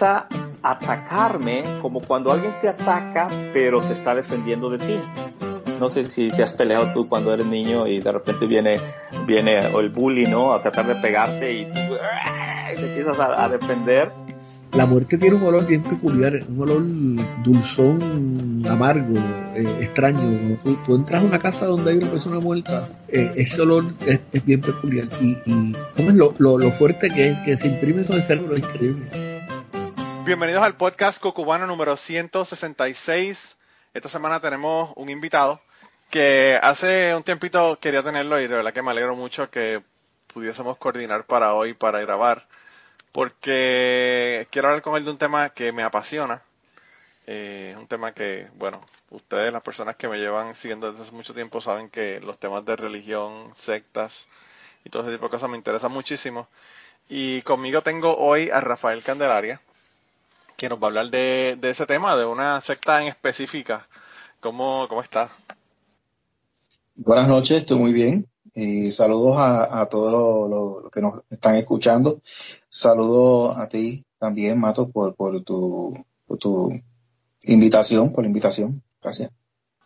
empieza 0.00 0.28
a 0.62 0.72
atacarme 0.72 1.62
como 1.82 2.00
cuando 2.00 2.32
alguien 2.32 2.54
te 2.60 2.68
ataca 2.68 3.28
pero 3.52 3.82
se 3.82 3.92
está 3.92 4.14
defendiendo 4.14 4.70
de 4.70 4.78
ti. 4.78 5.00
No 5.78 5.88
sé 5.88 6.04
si 6.04 6.28
te 6.28 6.42
has 6.42 6.52
peleado 6.52 6.92
tú 6.92 7.08
cuando 7.08 7.32
eres 7.32 7.46
niño 7.46 7.86
y 7.86 8.00
de 8.00 8.12
repente 8.12 8.46
viene, 8.46 8.78
viene 9.26 9.58
el 9.58 9.88
bully, 9.88 10.26
¿no? 10.26 10.52
A 10.52 10.60
tratar 10.60 10.86
de 10.86 10.94
pegarte 10.96 11.52
y, 11.52 11.64
te 11.66 12.86
empiezas 12.86 13.18
a, 13.18 13.48
defender. 13.48 14.10
La 14.72 14.86
muerte 14.86 15.18
tiene 15.18 15.36
un 15.36 15.42
olor 15.42 15.66
bien 15.66 15.82
peculiar, 15.82 16.40
un 16.48 16.62
olor 16.62 16.82
dulzón, 17.42 18.62
amargo, 18.68 19.18
eh, 19.54 19.66
extraño. 19.80 20.58
Tú, 20.86 20.94
entras 20.94 21.22
a 21.22 21.26
una 21.26 21.38
casa 21.38 21.66
donde 21.66 21.92
hay 21.92 21.96
una 21.96 22.10
persona 22.10 22.40
muerta, 22.40 22.88
eh, 23.08 23.32
ese 23.36 23.62
olor 23.62 23.92
es, 24.06 24.20
bien 24.44 24.60
peculiar. 24.60 25.08
Y, 25.20 25.36
y 25.46 25.74
¿cómo 25.96 26.10
es 26.10 26.14
lo, 26.14 26.34
lo, 26.38 26.70
fuerte 26.72 27.08
que 27.08 27.30
es, 27.30 27.38
que 27.38 27.56
se 27.56 27.68
imprime 27.68 28.04
sobre 28.04 28.20
el 28.20 28.24
cerebro? 28.24 28.56
Es 28.56 28.62
increíble. 28.62 29.29
Bienvenidos 30.22 30.62
al 30.62 30.76
podcast 30.76 31.18
Cocubano 31.18 31.66
número 31.66 31.96
166. 31.96 33.56
Esta 33.94 34.08
semana 34.10 34.38
tenemos 34.38 34.92
un 34.96 35.08
invitado 35.08 35.62
que 36.10 36.58
hace 36.62 37.14
un 37.14 37.22
tiempito 37.22 37.78
quería 37.80 38.02
tenerlo 38.02 38.38
y 38.38 38.46
de 38.46 38.54
verdad 38.56 38.74
que 38.74 38.82
me 38.82 38.90
alegro 38.90 39.16
mucho 39.16 39.50
que 39.50 39.82
pudiésemos 40.26 40.76
coordinar 40.76 41.24
para 41.24 41.54
hoy 41.54 41.72
para 41.72 42.00
grabar 42.00 42.46
porque 43.12 44.46
quiero 44.50 44.68
hablar 44.68 44.82
con 44.82 44.96
él 44.96 45.06
de 45.06 45.10
un 45.10 45.18
tema 45.18 45.48
que 45.50 45.72
me 45.72 45.82
apasiona 45.82 46.42
eh, 47.26 47.74
un 47.78 47.86
tema 47.86 48.12
que 48.12 48.48
bueno 48.56 48.84
ustedes 49.08 49.50
las 49.52 49.62
personas 49.62 49.96
que 49.96 50.06
me 50.06 50.18
llevan 50.18 50.54
siguiendo 50.54 50.90
desde 50.90 51.04
hace 51.04 51.12
mucho 51.12 51.32
tiempo 51.32 51.62
saben 51.62 51.88
que 51.88 52.20
los 52.20 52.38
temas 52.38 52.64
de 52.66 52.76
religión 52.76 53.52
sectas 53.56 54.28
y 54.84 54.90
todo 54.90 55.02
ese 55.02 55.12
tipo 55.12 55.26
de 55.26 55.30
cosas 55.30 55.48
me 55.48 55.56
interesan 55.56 55.92
muchísimo 55.92 56.48
y 57.08 57.40
conmigo 57.42 57.82
tengo 57.82 58.16
hoy 58.18 58.50
a 58.50 58.60
Rafael 58.60 59.02
Candelaria 59.02 59.60
que 60.60 60.68
nos 60.68 60.78
va 60.78 60.84
a 60.84 60.88
hablar 60.88 61.08
de, 61.10 61.56
de 61.58 61.70
ese 61.70 61.86
tema 61.86 62.14
de 62.16 62.26
una 62.26 62.60
secta 62.60 63.00
en 63.00 63.08
específica 63.08 63.88
cómo 64.40 64.86
cómo 64.88 65.00
está 65.00 65.30
Buenas 66.94 67.28
noches, 67.28 67.62
estoy 67.62 67.78
muy 67.78 67.94
bien. 67.94 68.28
Y 68.54 68.90
saludos 68.90 69.36
a, 69.38 69.86
todos 69.86 70.50
los 70.50 70.90
que 70.90 71.00
nos 71.00 71.22
están 71.30 71.56
escuchando. 71.56 72.20
Saludos 72.68 73.56
a 73.56 73.70
ti 73.70 74.04
también, 74.18 74.60
Mato, 74.60 74.90
por, 74.90 75.14
por, 75.14 75.42
tu, 75.42 75.94
tu 76.38 76.70
invitación, 77.44 78.12
por 78.12 78.24
la 78.24 78.28
invitación. 78.28 78.82
Gracias. 79.02 79.30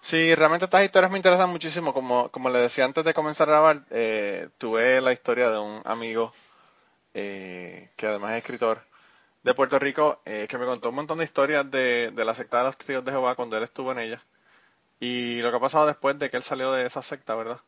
Sí, 0.01 0.35
realmente 0.35 0.65
estas 0.65 0.85
historias 0.85 1.13
me 1.13 1.19
interesan 1.19 1.51
muchísimo. 1.51 1.95
Como, 1.95 2.31
como 2.31 2.51
le 2.51 2.59
decía 2.59 2.85
antes 2.85 3.05
de 3.05 3.15
comenzar 3.15 3.49
a 3.49 3.53
grabar, 3.53 3.85
eh, 3.91 4.49
tuve 4.59 5.01
la 5.01 5.13
historia 5.13 5.51
de 5.51 5.59
un 5.59 5.83
amigo 5.85 6.33
eh, 7.13 7.91
que 7.95 8.09
además 8.09 8.33
es 8.33 8.39
escritor 8.39 8.83
de 9.45 9.55
Puerto 9.55 9.79
Rico, 9.79 10.21
eh, 10.25 10.47
que 10.49 10.59
me 10.59 10.67
contó 10.67 10.89
un 10.89 10.97
montón 10.97 11.19
de 11.19 11.25
historias 11.25 11.71
de, 11.71 12.11
de 12.11 12.25
la 12.25 12.35
secta 12.35 12.59
de 12.59 12.65
los 12.65 12.77
testigos 12.77 13.05
de 13.05 13.13
Jehová 13.13 13.37
cuando 13.37 13.57
él 13.57 13.63
estuvo 13.63 13.93
en 13.93 14.01
ella 14.01 14.23
y 15.01 15.43
lo 15.43 15.51
que 15.51 15.57
ha 15.57 15.61
pasado 15.61 15.87
después 15.87 16.19
de 16.19 16.31
que 16.31 16.37
él 16.37 16.43
salió 16.43 16.73
de 16.73 16.87
esa 16.87 17.03
secta, 17.03 17.35
¿verdad? 17.35 17.61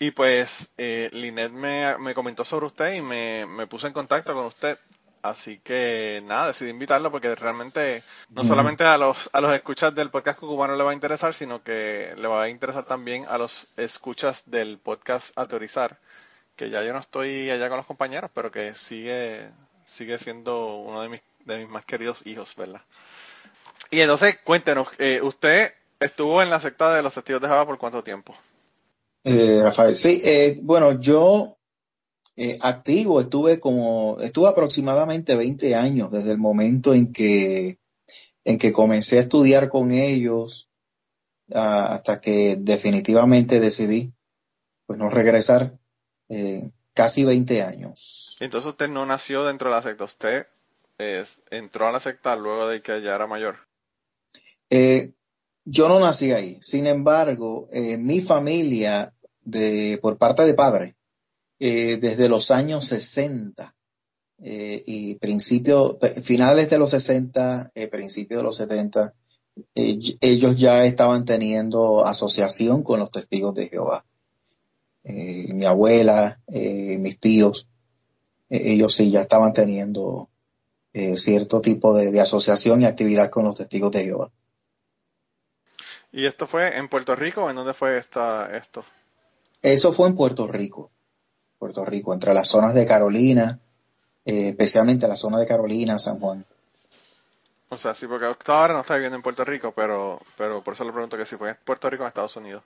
Y 0.00 0.10
pues 0.12 0.72
eh, 0.76 1.08
Linet 1.12 1.52
me, 1.52 2.14
comentó 2.14 2.44
sobre 2.44 2.66
usted 2.66 2.94
y 2.94 3.00
me, 3.00 3.46
me 3.46 3.66
puse 3.66 3.86
en 3.88 3.92
contacto 3.92 4.34
con 4.34 4.46
usted. 4.46 4.78
Así 5.22 5.58
que 5.58 6.22
nada, 6.24 6.48
decidí 6.48 6.70
invitarlo 6.70 7.10
porque 7.10 7.34
realmente 7.34 8.04
no 8.30 8.44
solamente 8.44 8.84
a 8.84 8.96
los, 8.96 9.28
a 9.32 9.40
los 9.40 9.52
escuchas 9.52 9.92
del 9.94 10.10
podcast 10.10 10.38
cubano 10.38 10.76
le 10.76 10.84
va 10.84 10.92
a 10.92 10.94
interesar, 10.94 11.34
sino 11.34 11.62
que 11.62 12.14
le 12.16 12.28
va 12.28 12.44
a 12.44 12.48
interesar 12.48 12.84
también 12.84 13.24
a 13.28 13.36
los 13.36 13.66
escuchas 13.76 14.48
del 14.48 14.78
podcast 14.78 15.36
A 15.36 15.46
Teorizar, 15.46 15.98
que 16.54 16.70
ya 16.70 16.84
yo 16.84 16.92
no 16.92 17.00
estoy 17.00 17.50
allá 17.50 17.68
con 17.68 17.78
los 17.78 17.86
compañeros, 17.86 18.30
pero 18.32 18.52
que 18.52 18.74
sigue, 18.74 19.50
sigue 19.88 20.18
siendo 20.18 20.76
uno 20.76 21.02
de 21.02 21.08
mis, 21.08 21.20
de 21.44 21.58
mis 21.58 21.68
más 21.68 21.84
queridos 21.84 22.26
hijos, 22.26 22.54
¿verdad? 22.56 22.82
Y 23.90 24.00
entonces, 24.00 24.38
cuéntenos, 24.44 24.88
eh, 24.98 25.20
usted 25.22 25.72
¿Estuvo 26.00 26.42
en 26.42 26.50
la 26.50 26.60
secta 26.60 26.94
de 26.94 27.02
los 27.02 27.12
testigos 27.12 27.42
de 27.42 27.48
Jehová 27.48 27.66
por 27.66 27.78
cuánto 27.78 28.04
tiempo? 28.04 28.32
Eh, 29.24 29.60
Rafael, 29.60 29.96
sí, 29.96 30.20
eh, 30.24 30.58
bueno, 30.62 31.00
yo 31.00 31.56
activo 32.60 33.20
estuve 33.20 33.58
como, 33.58 34.18
estuve 34.20 34.48
aproximadamente 34.48 35.34
20 35.34 35.74
años 35.74 36.12
desde 36.12 36.30
el 36.30 36.38
momento 36.38 36.94
en 36.94 37.12
que, 37.12 37.80
en 38.44 38.58
que 38.58 38.70
comencé 38.70 39.18
a 39.18 39.22
estudiar 39.22 39.68
con 39.68 39.90
ellos 39.90 40.70
hasta 41.52 42.20
que 42.20 42.54
definitivamente 42.54 43.58
decidí, 43.58 44.12
pues 44.86 45.00
no 45.00 45.10
regresar, 45.10 45.76
casi 46.98 47.24
20 47.24 47.62
años. 47.62 48.36
Entonces 48.40 48.70
usted 48.70 48.88
no 48.88 49.06
nació 49.06 49.44
dentro 49.44 49.70
de 49.70 49.76
la 49.76 49.82
secta, 49.82 50.02
usted 50.02 50.48
entró 51.48 51.86
a 51.86 51.92
la 51.92 52.00
secta 52.00 52.34
luego 52.34 52.66
de 52.66 52.82
que 52.82 53.00
ya 53.02 53.14
era 53.14 53.28
mayor. 53.28 53.54
Eh, 54.68 55.12
yo 55.64 55.88
no 55.88 56.00
nací 56.00 56.32
ahí. 56.32 56.58
Sin 56.60 56.88
embargo, 56.88 57.68
eh, 57.70 57.98
mi 57.98 58.20
familia, 58.20 59.14
de, 59.42 60.00
por 60.02 60.18
parte 60.18 60.44
de 60.44 60.54
padre, 60.54 60.96
eh, 61.60 61.98
desde 61.98 62.28
los 62.28 62.50
años 62.50 62.86
60 62.86 63.76
eh, 64.42 64.82
y 64.84 65.14
principios, 65.14 65.98
finales 66.24 66.68
de 66.68 66.78
los 66.78 66.90
60, 66.90 67.70
principios 67.92 68.40
de 68.40 68.42
los 68.42 68.56
70, 68.56 69.14
ellos 69.76 70.56
ya 70.56 70.84
estaban 70.84 71.24
teniendo 71.24 72.04
asociación 72.04 72.82
con 72.82 72.98
los 72.98 73.12
testigos 73.12 73.54
de 73.54 73.68
Jehová. 73.68 74.04
Mi 75.04 75.64
abuela, 75.64 76.40
mis 76.48 77.18
tíos, 77.18 77.66
ellos 78.50 78.94
sí 78.94 79.10
ya 79.10 79.22
estaban 79.22 79.52
teniendo 79.52 80.28
cierto 81.14 81.60
tipo 81.60 81.94
de 81.94 82.20
asociación 82.20 82.82
y 82.82 82.84
actividad 82.84 83.30
con 83.30 83.44
los 83.44 83.56
testigos 83.56 83.92
de 83.92 84.04
Jehová. 84.04 84.30
¿Y 86.12 86.26
esto 86.26 86.46
fue 86.46 86.76
en 86.76 86.88
Puerto 86.88 87.14
Rico 87.14 87.44
o 87.44 87.50
en 87.50 87.56
dónde 87.56 87.74
fue 87.74 87.98
esta, 87.98 88.54
esto? 88.56 88.84
Eso 89.62 89.92
fue 89.92 90.08
en 90.08 90.14
Puerto 90.14 90.46
Rico. 90.46 90.90
Puerto 91.58 91.84
Rico, 91.84 92.14
entre 92.14 92.32
las 92.34 92.48
zonas 92.48 92.74
de 92.74 92.86
Carolina, 92.86 93.58
eh, 94.24 94.50
especialmente 94.50 95.08
la 95.08 95.16
zona 95.16 95.38
de 95.38 95.46
Carolina, 95.46 95.98
San 95.98 96.18
Juan. 96.18 96.44
O 97.68 97.76
sea, 97.76 97.94
sí, 97.94 98.06
porque 98.06 98.26
ahora 98.46 98.74
no 98.74 98.80
está 98.80 98.94
viviendo 98.94 99.16
en 99.16 99.22
Puerto 99.22 99.44
Rico, 99.44 99.72
pero, 99.74 100.20
pero 100.36 100.62
por 100.62 100.74
eso 100.74 100.84
le 100.84 100.92
pregunto 100.92 101.18
que 101.18 101.26
si 101.26 101.36
fue 101.36 101.50
en 101.50 101.58
Puerto 101.64 101.90
Rico 101.90 102.04
o 102.04 102.06
en 102.06 102.08
Estados 102.08 102.36
Unidos. 102.36 102.62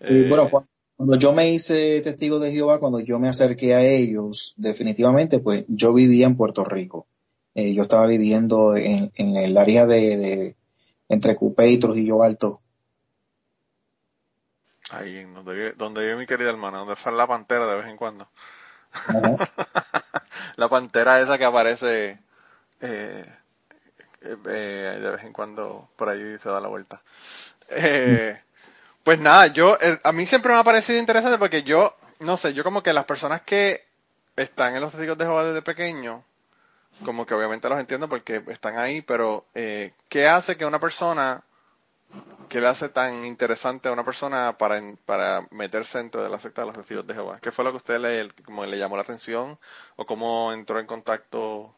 Eh, 0.00 0.26
bueno, 0.28 0.50
cuando 0.98 1.14
yo 1.14 1.32
me 1.32 1.48
hice 1.48 2.00
testigo 2.00 2.40
de 2.40 2.50
Jehová, 2.50 2.80
cuando 2.80 2.98
yo 2.98 3.20
me 3.20 3.28
acerqué 3.28 3.72
a 3.72 3.82
ellos, 3.82 4.54
definitivamente, 4.56 5.38
pues 5.38 5.64
yo 5.68 5.94
vivía 5.94 6.26
en 6.26 6.36
Puerto 6.36 6.64
Rico. 6.64 7.06
Eh, 7.54 7.72
yo 7.72 7.82
estaba 7.82 8.04
viviendo 8.08 8.76
en, 8.76 9.12
en 9.14 9.36
el 9.36 9.56
área 9.56 9.86
de, 9.86 10.56
entre 11.08 11.36
Cupé 11.36 11.70
y 11.70 11.78
Trujillo 11.78 12.24
Alto. 12.24 12.60
Ahí, 14.90 15.22
donde 15.22 15.54
vive, 15.54 15.72
donde 15.74 16.00
vive 16.00 16.16
mi 16.16 16.26
querida 16.26 16.50
hermana, 16.50 16.78
donde 16.78 16.96
sale 16.96 17.16
la 17.16 17.28
pantera 17.28 17.68
de 17.68 17.76
vez 17.76 17.86
en 17.86 17.96
cuando. 17.96 18.28
la 20.56 20.68
pantera 20.68 21.20
esa 21.20 21.38
que 21.38 21.44
aparece 21.44 22.18
eh, 22.80 23.24
eh, 24.22 24.98
de 25.00 25.10
vez 25.12 25.22
en 25.22 25.32
cuando 25.32 25.90
por 25.94 26.08
ahí 26.08 26.38
se 26.42 26.48
da 26.48 26.60
la 26.60 26.66
vuelta. 26.66 27.00
Eh, 27.68 28.36
pues 29.08 29.20
nada, 29.20 29.46
yo, 29.46 29.78
a 30.02 30.12
mí 30.12 30.26
siempre 30.26 30.52
me 30.52 30.58
ha 30.58 30.64
parecido 30.64 30.98
interesante 30.98 31.38
porque 31.38 31.62
yo, 31.62 31.96
no 32.18 32.36
sé, 32.36 32.52
yo 32.52 32.62
como 32.62 32.82
que 32.82 32.92
las 32.92 33.06
personas 33.06 33.40
que 33.40 33.86
están 34.36 34.74
en 34.74 34.82
los 34.82 34.92
testigos 34.92 35.16
de 35.16 35.24
Jehová 35.24 35.44
desde 35.44 35.62
pequeño, 35.62 36.22
como 37.06 37.24
que 37.24 37.32
obviamente 37.32 37.70
los 37.70 37.80
entiendo 37.80 38.10
porque 38.10 38.42
están 38.48 38.76
ahí, 38.76 39.00
pero 39.00 39.46
eh, 39.54 39.94
¿qué 40.10 40.26
hace 40.26 40.58
que 40.58 40.66
una 40.66 40.78
persona, 40.78 41.42
qué 42.50 42.60
le 42.60 42.66
hace 42.66 42.90
tan 42.90 43.24
interesante 43.24 43.88
a 43.88 43.92
una 43.92 44.04
persona 44.04 44.58
para, 44.58 44.78
para 45.06 45.48
meterse 45.52 45.96
dentro 45.96 46.22
de 46.22 46.28
la 46.28 46.38
secta 46.38 46.60
de 46.60 46.66
los 46.66 46.76
testigos 46.76 47.06
de 47.06 47.14
Jehová? 47.14 47.38
¿Qué 47.40 47.50
fue 47.50 47.64
lo 47.64 47.70
que 47.70 47.78
usted 47.78 47.98
le, 47.98 48.28
como 48.44 48.66
le 48.66 48.76
llamó 48.76 48.96
la 48.96 49.04
atención 49.04 49.58
o 49.96 50.04
cómo 50.04 50.52
entró 50.52 50.80
en 50.80 50.86
contacto 50.86 51.74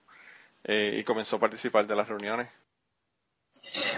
eh, 0.64 0.96
y 0.98 1.04
comenzó 1.04 1.36
a 1.36 1.38
participar 1.38 1.86
de 1.86 1.94
las 1.94 2.08
reuniones? 2.08 2.48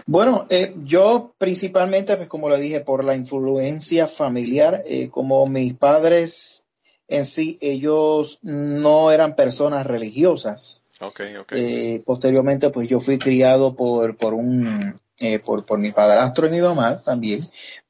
Bueno, 0.07 0.47
eh, 0.51 0.75
yo 0.85 1.35
principalmente, 1.39 2.17
pues 2.17 2.29
como 2.29 2.49
le 2.49 2.59
dije, 2.59 2.81
por 2.81 3.05
la 3.05 3.15
influencia 3.15 4.07
familiar, 4.07 4.83
como 5.11 5.47
mis 5.47 5.75
padres 5.75 6.65
en 7.13 7.27
sí, 7.27 7.59
ellos 7.61 8.39
no 8.43 9.13
eran 9.13 9.37
personas 9.37 9.87
religiosas. 9.87 10.83
Okay, 11.01 11.37
okay. 11.37 11.95
Eh, 11.95 12.03
posteriormente, 12.07 12.71
pues 12.71 12.89
yo 12.89 13.01
fui 13.01 13.19
criado 13.19 13.75
por, 13.75 14.17
por 14.17 14.35
un, 14.35 15.01
eh, 15.19 15.39
por, 15.41 15.67
por, 15.67 15.79
mi 15.79 15.91
padrastro 15.91 16.47
y 16.47 16.51
mi 16.51 16.61
mamá 16.61 17.01
también, 17.01 17.41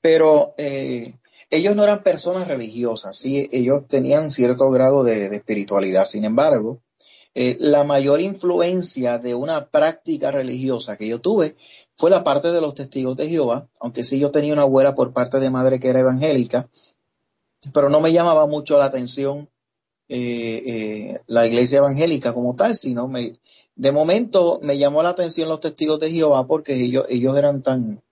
pero 0.01 0.55
eh, 0.57 1.15
ellos 1.51 1.77
no 1.77 1.85
eran 1.85 2.03
personas 2.03 2.49
religiosas, 2.49 3.17
sí, 3.17 3.49
ellos 3.53 3.87
tenían 3.87 4.31
cierto 4.31 4.71
grado 4.71 5.05
de, 5.05 5.27
espiritualidad. 5.27 6.05
Sin 6.05 6.25
embargo, 6.25 6.81
la 7.35 7.85
mayor 7.85 8.21
influencia 8.21 9.19
de 9.19 9.35
una 9.35 9.69
práctica 9.69 10.31
religiosa 10.31 10.99
que 10.99 11.09
yo 11.09 11.21
tuve 11.21 11.57
fue 11.97 12.11
la 12.11 12.25
parte 12.25 12.53
de 12.53 12.61
los 12.61 12.75
testigos 12.75 13.17
de 13.17 13.29
Jehová, 13.29 13.69
aunque 13.81 14.05
sí 14.05 14.19
yo 14.19 14.31
tenía 14.31 14.53
una 14.53 14.63
abuela 14.63 14.95
por 14.95 15.13
parte 15.13 15.39
de 15.41 15.51
madre 15.51 15.81
que 15.81 15.89
era 15.89 16.01
evangélica, 16.01 16.69
pero 17.73 17.89
no 17.89 18.01
me 18.01 18.13
llamaba 18.13 18.47
mucho 18.47 18.77
la 18.77 18.87
atención 18.87 19.49
eh, 20.09 20.63
eh, 20.67 21.21
la 21.27 21.47
iglesia 21.47 21.79
evangélica 21.79 22.35
como 22.35 22.55
tal, 22.55 22.75
sino 22.75 23.09
me, 23.09 23.35
de 23.77 23.93
momento 23.93 24.61
me 24.63 24.77
llamó 24.77 25.03
la 25.03 25.11
atención 25.11 25.49
los 25.49 25.61
testigos 25.61 26.01
de 26.01 26.11
Jehová 26.11 26.47
porque 26.47 26.75
ellos, 26.75 27.07
ellos 27.09 27.37
eran 27.39 27.63
tan 27.63 28.03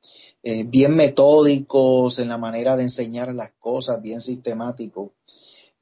eh, 0.43 0.65
bien 0.65 0.97
metódicos 0.97 2.19
en 2.19 2.29
la 2.29 2.39
manera 2.39 2.77
de 2.77 2.85
enseñar 2.85 3.35
las 3.35 3.53
cosas, 3.59 4.01
bien 4.01 4.21
sistemáticos. 4.21 5.11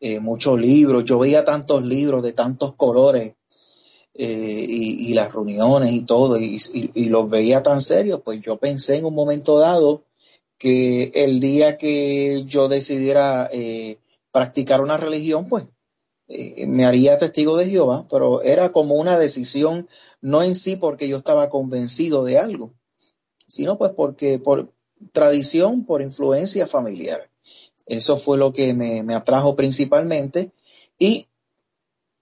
Eh, 0.01 0.21
muchos 0.21 0.61
libros, 0.61 1.05
yo 1.05 1.19
veía 1.19 1.45
tantos 1.45 1.85
libros 1.85 2.23
de 2.23 2.33
tantos 2.33 2.75
colores 2.75 3.35
eh, 4.15 4.65
y, 4.69 5.15
las 5.15 5.33
reuniones 5.33 5.93
y 5.93 6.03
todo, 6.03 6.39
y, 6.39 7.05
los 7.07 7.29
veía 7.31 7.63
tan 7.63 7.81
serios, 7.81 8.21
pues 8.25 8.41
yo 8.41 8.57
pensé 8.57 8.97
en 8.97 9.05
un 9.05 9.15
momento 9.15 9.59
dado 9.59 10.05
que 10.59 11.13
el 11.15 11.41
día 11.41 11.79
que 11.79 12.45
yo 12.47 12.69
decidiera 12.69 13.49
practicar 14.33 14.81
una 14.81 14.97
religión, 14.97 15.49
pues 15.49 15.65
eh, 16.29 16.67
me 16.67 16.85
haría 16.85 17.17
testigo 17.17 17.57
de 17.57 17.71
Jehová, 17.71 18.07
pero 18.11 18.43
era 18.43 18.71
como 18.71 18.95
una 18.97 19.19
decisión, 19.19 19.89
no 20.21 20.43
en 20.43 20.55
sí 20.55 20.77
porque 20.77 21.09
yo 21.09 21.17
estaba 21.17 21.49
convencido 21.49 22.23
de 22.25 22.39
algo, 22.39 22.75
sino 23.47 23.79
pues 23.79 23.93
porque 23.93 24.39
por 24.39 24.71
tradición, 25.13 25.87
por 25.87 26.03
influencia 26.03 26.67
familiar. 26.67 27.31
Eso 27.89 28.19
fue 28.19 28.37
lo 28.37 28.53
que 28.53 28.75
me, 28.75 29.15
atrajo 29.15 29.57
principalmente. 29.57 30.53
Y 30.99 31.27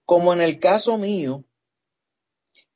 como 0.05 0.33
en 0.33 0.41
el 0.41 0.59
caso 0.59 0.97
mío, 0.97 1.43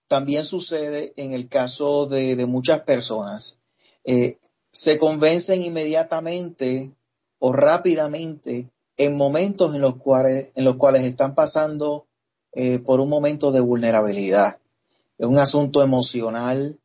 también 0.07 0.43
sucede 0.43 1.13
en 1.15 1.31
el 1.31 1.47
caso 1.47 2.05
de, 2.05 2.45
muchas 2.45 2.81
personas, 2.81 3.59
eh, 4.03 4.37
se 4.73 4.97
convencen 4.97 5.61
inmediatamente 5.61 6.91
o 7.39 7.53
rápidamente 7.53 8.69
en 8.97 9.15
momentos 9.15 9.73
en 9.73 9.81
los 9.81 9.95
cuales, 9.95 10.51
en 10.55 10.65
los 10.65 10.75
cuales 10.75 11.03
están 11.03 11.33
pasando 11.33 12.05
eh, 12.51 12.79
por 12.79 12.99
un 12.99 13.09
momento 13.09 13.53
de 13.53 13.61
vulnerabilidad. 13.61 14.59
Es 15.17 15.27
un 15.27 15.37
asunto 15.37 15.81
emocional, 15.81 16.77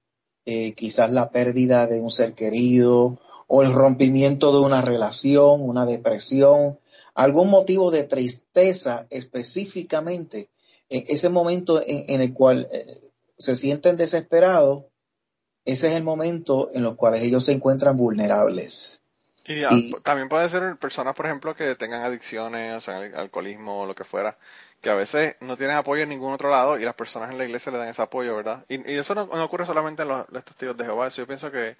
eh, 0.45 0.75
quizás 0.75 1.11
la 1.11 1.31
pérdida 1.31 1.87
de 1.87 2.01
un 2.01 2.11
ser 2.11 2.35
querido 2.35 3.19
o 3.47 3.63
el 3.63 3.73
rompimiento 3.73 4.53
de 4.53 4.67
una 4.67 4.83
relación, 4.83 5.61
una 5.61 5.87
depresión, 5.87 6.79
algún 7.15 7.51
motivo 7.51 7.91
de 7.91 8.05
tristeza 8.05 9.07
específicamente, 9.11 10.51
en 10.89 11.05
ese 11.09 11.29
momento 11.29 11.81
en, 11.85 12.21
el 12.21 12.33
cual 12.33 12.69
eh, 12.73 13.11
se 13.39 13.57
sienten 13.57 13.97
desesperados, 13.97 14.85
ese 15.65 15.89
es 15.89 15.95
el 15.95 16.05
momento 16.05 16.69
en 16.75 16.83
los 16.83 16.95
cuales 16.95 17.23
ellos 17.23 17.45
se 17.45 17.53
encuentran 17.53 17.97
vulnerables. 17.97 19.03
Y, 19.49 19.93
también 20.03 20.29
puede 20.29 20.49
ser 20.49 20.77
personas, 20.77 21.15
por 21.15 21.27
ejemplo, 21.27 21.55
que 21.55 21.77
tengan 21.77 22.03
adicciones, 22.03 22.77
o 22.77 22.81
sea, 22.81 22.99
alcoholismo 22.99 23.83
o 23.83 23.87
lo 23.87 23.95
que 23.95 24.03
fuera, 24.03 24.37
que 24.81 24.91
a 24.91 24.95
veces 24.95 25.37
no 25.41 25.57
tienen 25.57 25.77
apoyo 25.77 26.03
en 26.03 26.09
ningún 26.09 26.33
otro 26.33 26.51
lado 26.51 26.79
y 26.79 26.85
las 26.85 26.95
personas 26.95 27.31
en 27.31 27.39
la 27.39 27.45
iglesia 27.45 27.71
le 27.71 27.79
dan 27.79 27.89
ese 27.89 28.03
apoyo, 28.03 28.35
¿verdad? 28.35 28.65
Y, 28.69 28.97
eso 28.97 29.15
no, 29.15 29.23
ocurre 29.23 29.65
solamente 29.65 30.03
en 30.03 30.09
los, 30.09 30.27
testigos 30.45 30.77
de 30.77 30.85
Jehová. 30.85 31.09
Yo 31.09 31.27
pienso 31.29 31.53
que 31.53 31.77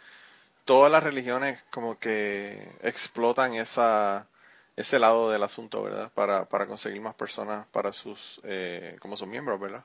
todas 0.67 0.93
las 0.93 1.03
religiones 1.03 1.59
como 1.71 1.99
que 1.99 2.77
explotan 2.83 3.55
esa 3.55 4.29
ese 4.77 4.99
lado 4.99 5.31
del 5.31 5.43
asunto, 5.43 5.83
¿verdad? 5.83 6.13
Para, 6.15 6.47
para 6.51 6.67
conseguir 6.67 7.01
más 7.01 7.15
personas 7.15 7.67
para 7.69 7.95
sus, 7.95 8.43
eh, 8.45 8.97
como 9.01 9.17
sus 9.17 9.27
miembros, 9.27 9.59
¿verdad? 9.59 9.85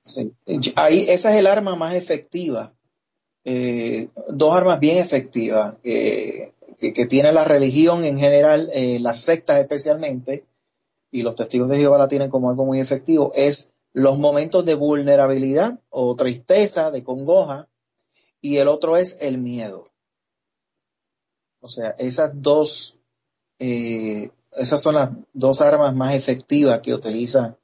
Sí, 0.00 0.32
ahí 0.76 1.04
esa 1.08 1.30
es 1.30 1.36
el 1.36 1.46
arma 1.46 1.76
más 1.76 1.94
efectiva. 1.94 2.72
Eh, 3.44 4.08
dos 4.28 4.54
armas 4.54 4.80
bien 4.80 4.96
efectivas. 4.96 5.76
Eh, 5.84 6.52
que, 6.78 7.06
tiene 7.06 7.32
la 7.32 7.44
religión 7.44 8.04
en 8.04 8.18
general, 8.18 8.70
eh, 8.72 8.98
las 9.00 9.20
sectas 9.20 9.58
especialmente, 9.58 10.44
y 11.10 11.22
los 11.22 11.36
testigos 11.36 11.68
de 11.68 11.78
Jehová 11.78 11.98
la 11.98 12.08
tienen 12.08 12.30
como 12.30 12.50
algo 12.50 12.64
muy 12.66 12.80
efectivo, 12.80 13.32
es 13.34 13.74
los 13.92 14.18
momentos 14.18 14.64
de 14.64 14.74
vulnerabilidad 14.74 15.78
o 15.90 16.16
tristeza, 16.16 16.90
de 16.90 17.04
congoja, 17.04 17.68
y 18.40 18.56
el 18.56 18.68
otro 18.68 18.96
es 18.96 19.18
el 19.20 19.38
miedo. 19.38 19.84
O 21.64 21.68
sea, 21.68 21.94
esas 21.98 22.42
dos, 22.42 23.00
eh, 23.58 24.30
esas 24.52 24.82
son 24.82 24.96
las 24.96 25.12
dos 25.32 25.62
armas 25.62 25.94
más 25.94 26.14
efectivas 26.14 26.80
que 26.80 26.92
utiliza 26.92 27.56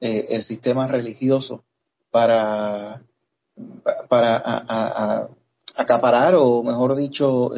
eh, 0.00 0.26
el 0.28 0.42
sistema 0.42 0.86
religioso 0.86 1.64
para, 2.10 3.00
para 4.10 5.30
acaparar 5.74 6.34
o, 6.34 6.62
mejor 6.62 6.96
dicho, 6.96 7.50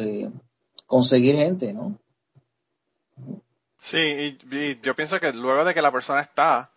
conseguir 0.85 1.35
gente, 1.35 1.73
¿no? 1.73 1.99
Sí, 3.77 4.37
y, 4.51 4.79
yo 4.81 4.95
pienso 4.95 5.19
que 5.19 5.33
luego 5.33 5.65
de 5.65 5.73
que 5.73 5.81
la 5.81 5.91
persona 5.91 6.21
está, 6.21 6.71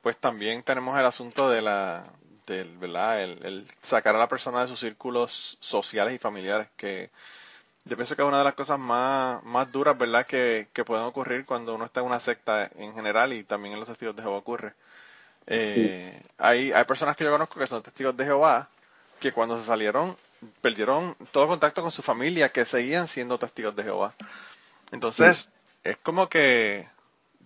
pues 0.00 0.16
también 0.16 0.62
tenemos 0.62 0.96
el 0.96 1.04
asunto 1.04 1.50
de 1.50 1.60
la, 1.60 2.04
del, 2.46 2.78
¿verdad? 2.78 3.20
El, 3.20 3.66
sacar 3.82 4.14
a 4.14 4.20
la 4.20 4.28
persona 4.28 4.62
de 4.62 4.68
sus 4.68 4.78
círculos 4.78 5.58
sociales 5.58 6.14
y 6.14 6.18
familiares, 6.18 6.68
que 6.76 7.10
yo 7.84 7.96
pienso 7.96 8.14
que 8.14 8.22
es 8.22 8.28
una 8.28 8.38
de 8.38 8.44
las 8.44 8.54
cosas 8.54 8.78
más, 8.78 9.42
más 9.44 9.70
duras, 9.72 9.96
¿verdad?, 9.96 10.26
que, 10.26 10.68
que 10.72 10.84
pueden 10.84 11.04
ocurrir 11.04 11.44
cuando 11.46 11.74
uno 11.74 11.84
está 11.84 12.00
en 12.00 12.06
una 12.06 12.20
secta 12.20 12.70
en 12.76 12.94
general 12.94 13.32
y 13.32 13.44
también 13.44 13.74
en 13.74 13.80
los 13.80 13.88
testigos 13.88 14.14
de 14.16 14.22
Jehová 14.22 14.36
ocurre. 14.36 14.74
Eh, 15.46 16.22
hay, 16.38 16.72
hay 16.72 16.84
personas 16.84 17.16
que 17.16 17.24
yo 17.24 17.30
conozco 17.30 17.58
que 17.58 17.66
son 17.66 17.82
testigos 17.82 18.16
de 18.16 18.24
Jehová 18.24 18.68
que 19.18 19.32
cuando 19.32 19.58
se 19.58 19.64
salieron 19.64 20.16
perdieron 20.60 21.14
todo 21.32 21.48
contacto 21.48 21.82
con 21.82 21.90
su 21.90 22.02
familia, 22.02 22.50
que 22.50 22.64
seguían 22.64 23.08
siendo 23.08 23.38
testigos 23.38 23.76
de 23.76 23.84
Jehová. 23.84 24.14
Entonces, 24.90 25.50
es 25.84 25.96
como 25.98 26.28
que, 26.28 26.88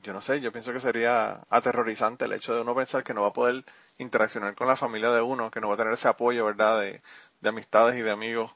yo 0.02 0.12
no 0.12 0.20
sé, 0.20 0.40
yo 0.40 0.52
pienso 0.52 0.72
que 0.72 0.80
sería 0.80 1.40
aterrorizante 1.50 2.24
el 2.24 2.32
hecho 2.32 2.54
de 2.54 2.60
uno 2.60 2.74
pensar 2.74 3.02
que 3.02 3.14
no 3.14 3.22
va 3.22 3.28
a 3.28 3.32
poder 3.32 3.64
interaccionar 3.98 4.54
con 4.54 4.68
la 4.68 4.76
familia 4.76 5.10
de 5.10 5.22
uno, 5.22 5.50
que 5.50 5.60
no 5.60 5.68
va 5.68 5.74
a 5.74 5.78
tener 5.78 5.92
ese 5.92 6.08
apoyo, 6.08 6.44
¿verdad?, 6.44 6.80
de, 6.80 7.02
amistades 7.48 7.96
y 7.96 8.02
de 8.02 8.10
amigos 8.10 8.52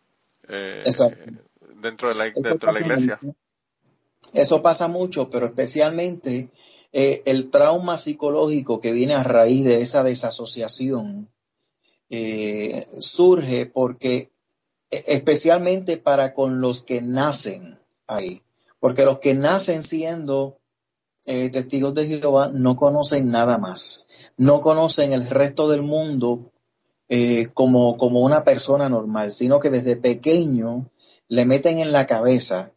eh, 0.48 0.82
dentro, 1.80 2.08
de 2.08 2.14
la, 2.14 2.24
dentro 2.30 2.72
de 2.72 2.80
la 2.80 2.86
iglesia. 2.86 3.18
Eso 4.32 4.62
pasa 4.62 4.88
mucho, 4.88 5.30
pero 5.30 5.46
especialmente 5.46 6.50
eh, 6.92 7.22
el 7.26 7.50
trauma 7.50 7.96
psicológico 7.96 8.80
que 8.80 8.92
viene 8.92 9.14
a 9.14 9.22
raíz 9.22 9.64
de 9.64 9.82
esa 9.82 10.02
desasociación 10.02 11.28
eh, 12.10 12.86
surge 12.98 13.66
porque 13.66 14.30
e, 14.90 15.04
especialmente 15.08 15.98
para 15.98 16.32
con 16.32 16.60
los 16.60 16.82
que 16.82 17.02
nacen 17.02 17.78
ahí, 18.06 18.42
porque 18.80 19.04
los 19.04 19.18
que 19.18 19.34
nacen 19.34 19.82
siendo 19.82 20.58
eh, 21.26 21.50
testigos 21.50 21.92
de 21.92 22.06
Jehová 22.06 22.50
no 22.52 22.76
conocen 22.76 23.30
nada 23.30 23.58
más, 23.58 24.06
no 24.38 24.62
conocen 24.62 25.12
el 25.12 25.28
resto 25.28 25.68
del 25.68 25.82
mundo 25.82 26.50
eh, 27.08 27.48
como, 27.54 27.96
como 27.96 28.20
una 28.20 28.44
persona 28.44 28.88
normal, 28.88 29.32
sino 29.32 29.60
que 29.60 29.70
desde 29.70 29.96
pequeño 29.96 30.90
le 31.28 31.44
meten 31.46 31.78
en 31.78 31.92
la 31.92 32.06
cabeza 32.06 32.72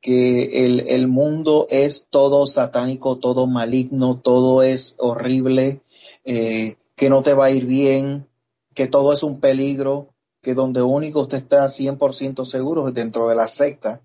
que 0.00 0.64
el, 0.64 0.80
el 0.88 1.08
mundo 1.08 1.66
es 1.70 2.08
todo 2.10 2.46
satánico, 2.46 3.18
todo 3.18 3.46
maligno, 3.46 4.18
todo 4.18 4.62
es 4.62 4.96
horrible, 4.98 5.80
que 6.24 7.08
no 7.08 7.22
te 7.22 7.34
va 7.34 7.46
a 7.46 7.50
ir 7.50 7.64
bien, 7.64 8.26
que 8.74 8.86
todo 8.86 9.12
es 9.12 9.22
un 9.22 9.40
peligro, 9.40 10.08
que 10.42 10.54
donde 10.54 10.82
único 10.82 11.20
usted 11.20 11.38
está 11.38 11.64
100% 11.64 12.44
seguro 12.44 12.88
es 12.88 12.94
dentro 12.94 13.26
de 13.28 13.34
la 13.34 13.48
secta. 13.48 14.02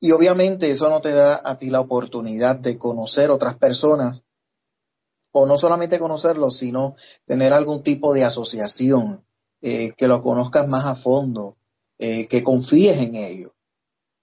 Y 0.00 0.12
obviamente 0.12 0.70
eso 0.70 0.88
no 0.90 1.00
te 1.00 1.10
da 1.10 1.40
a 1.44 1.56
ti 1.56 1.70
la 1.70 1.80
oportunidad 1.80 2.56
de 2.56 2.78
conocer 2.78 3.30
otras 3.30 3.56
personas, 3.56 4.22
o 5.40 5.46
no 5.46 5.56
solamente 5.56 5.98
conocerlos, 5.98 6.56
sino 6.56 6.96
tener 7.24 7.52
algún 7.52 7.82
tipo 7.82 8.14
de 8.14 8.24
asociación, 8.24 9.24
eh, 9.60 9.92
que 9.96 10.08
lo 10.08 10.22
conozcas 10.22 10.68
más 10.68 10.84
a 10.86 10.94
fondo, 10.94 11.56
eh, 11.98 12.26
que 12.28 12.42
confíes 12.42 12.98
en 12.98 13.14
ellos. 13.14 13.52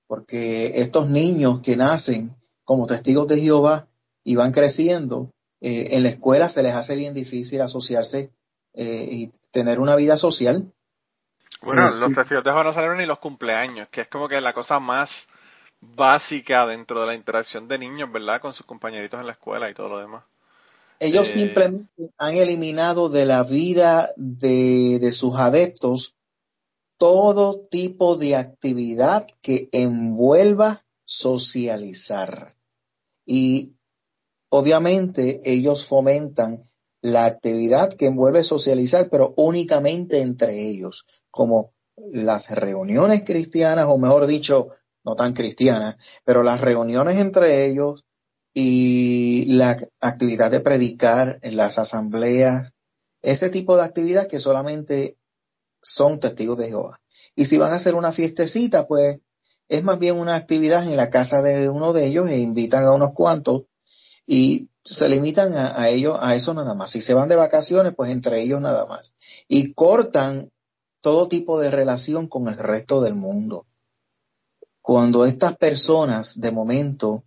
Porque 0.08 0.82
estos 0.82 1.10
niños 1.10 1.62
que 1.62 1.76
nacen 1.76 2.36
como 2.64 2.88
testigos 2.88 3.28
de 3.28 3.40
Jehová 3.40 3.88
y 4.24 4.36
van 4.36 4.52
creciendo, 4.52 5.32
eh, 5.62 5.96
en 5.96 6.04
la 6.04 6.10
escuela 6.10 6.50
se 6.50 6.64
les 6.64 6.76
hace 6.76 6.96
bien 6.96 7.14
difícil 7.14 7.62
asociarse 7.62 8.32
eh, 8.74 9.08
y 9.10 9.28
tener 9.52 9.80
una 9.80 9.96
vida 9.96 10.18
social. 10.18 10.72
Bueno, 11.62 11.84
eh, 11.84 11.92
los 12.00 12.14
testigos 12.14 12.44
de 12.44 12.52
Jehová 12.52 12.64
no 12.64 12.74
celebran 12.74 12.98
ni 12.98 13.06
los 13.06 13.20
cumpleaños, 13.20 13.88
que 13.90 14.02
es 14.02 14.08
como 14.08 14.28
que 14.28 14.42
la 14.42 14.54
cosa 14.54 14.80
más 14.80 15.30
básica 15.80 16.66
dentro 16.66 17.02
de 17.02 17.08
la 17.08 17.16
interacción 17.16 17.68
de 17.68 17.78
niños, 17.78 18.12
¿verdad? 18.12 18.42
Con 18.42 18.54
sus 18.54 18.66
compañeritos 18.66 19.20
en 19.20 19.28
la 19.28 19.34
escuela 19.34 19.70
y 19.70 19.74
todo 19.74 19.90
lo 19.90 20.00
demás. 20.00 20.24
Ellos 21.00 21.30
eh, 21.30 21.34
simplemente 21.34 22.14
han 22.18 22.36
eliminado 22.36 23.10
de 23.10 23.26
la 23.26 23.44
vida 23.44 24.12
de, 24.16 25.00
de 25.00 25.12
sus 25.12 25.36
adeptos 25.38 26.16
todo 26.98 27.60
tipo 27.70 28.16
de 28.16 28.36
actividad 28.36 29.28
que 29.42 29.70
envuelva 29.72 30.86
socializar. 31.04 32.56
Y 33.26 33.74
obviamente 34.50 35.42
ellos 35.44 35.86
fomentan 35.86 36.70
la 37.02 37.26
actividad 37.26 37.94
que 37.94 38.08
envuelve 38.08 38.44
socializar, 38.44 39.10
pero 39.10 39.34
únicamente 39.38 40.22
entre 40.22 40.68
ellos, 40.68 41.06
como 41.30 41.74
las 42.12 42.50
reuniones 42.52 43.24
cristianas, 43.24 43.86
o 43.88 43.98
mejor 43.98 44.26
dicho, 44.26 44.70
no 45.04 45.16
tan 45.16 45.34
cristianas, 45.34 45.98
pero 46.24 46.42
las 46.42 46.62
reuniones 46.62 47.20
entre 47.20 47.68
ellos 47.68 48.05
y 48.58 49.44
la 49.48 49.78
actividad 50.00 50.50
de 50.50 50.62
predicar 50.62 51.40
en 51.42 51.58
las 51.58 51.78
asambleas, 51.78 52.72
ese 53.22 53.50
tipo 53.50 53.76
de 53.76 53.84
actividad 53.84 54.28
que 54.28 54.40
solamente 54.40 55.18
son 55.82 56.22
testigos 56.22 56.58
de 56.58 56.70
Jehová. 56.70 57.02
Y 57.36 57.46
si 57.46 57.58
van 57.58 57.74
a 57.74 57.76
hacer 57.76 57.96
una 57.96 58.14
fiestecita, 58.14 58.88
pues 58.88 59.20
es 59.68 59.84
más 59.84 60.00
bien 60.00 60.16
una 60.16 60.36
actividad 60.36 60.88
en 60.88 60.96
la 60.96 61.10
casa 61.10 61.42
de 61.42 61.68
uno 61.68 61.92
de 61.92 62.06
ellos 62.06 62.30
e 62.30 62.38
invitan 62.38 62.86
a 62.86 62.94
unos 62.94 63.12
cuantos 63.12 63.64
y 64.26 64.70
se 64.86 65.10
limitan 65.10 65.54
a, 65.58 65.90
ellos, 65.90 66.18
a 66.22 66.34
eso 66.34 66.54
nada 66.54 66.76
más. 66.76 66.92
Si 66.92 67.02
se 67.02 67.14
van 67.14 67.28
de 67.28 67.36
vacaciones, 67.36 67.94
pues 67.94 68.10
entre 68.10 68.42
ellos 68.42 68.62
nada 68.62 68.86
más. 68.86 69.16
Y 69.50 69.74
cortan 69.74 70.50
todo 71.02 71.28
tipo 71.28 71.60
de 71.60 71.72
relación 71.72 72.28
con 72.30 72.48
el 72.48 72.58
resto 72.58 73.02
del 73.02 73.16
mundo. 73.16 73.68
Cuando 74.82 75.26
estas 75.26 75.58
personas 75.58 76.40
de 76.40 76.52
momento 76.54 77.26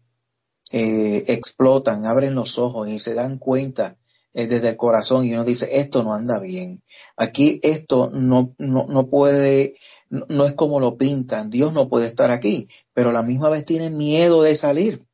eh, 0.72 1.24
explotan, 1.28 2.06
abren 2.06 2.34
los 2.34 2.58
ojos 2.58 2.88
y 2.88 2.98
se 2.98 3.14
dan 3.14 3.38
cuenta 3.38 3.96
eh, 4.34 4.46
desde 4.46 4.70
el 4.70 4.76
corazón 4.76 5.24
y 5.24 5.32
uno 5.32 5.44
dice, 5.44 5.78
esto 5.78 6.02
no 6.02 6.14
anda 6.14 6.38
bien. 6.38 6.82
Aquí 7.16 7.60
esto 7.62 8.10
no, 8.12 8.54
no, 8.58 8.86
no 8.88 9.08
puede, 9.08 9.76
no, 10.10 10.44
es 10.44 10.52
como 10.52 10.80
lo 10.80 10.96
pintan. 10.96 11.50
Dios 11.50 11.72
no 11.72 11.88
puede 11.88 12.06
estar 12.06 12.30
aquí, 12.30 12.68
pero 12.92 13.10
a 13.10 13.14
la 13.14 13.22
misma 13.22 13.48
vez 13.48 13.64
tienen 13.64 13.96
miedo 13.96 14.42
de 14.42 14.54
salir 14.54 15.04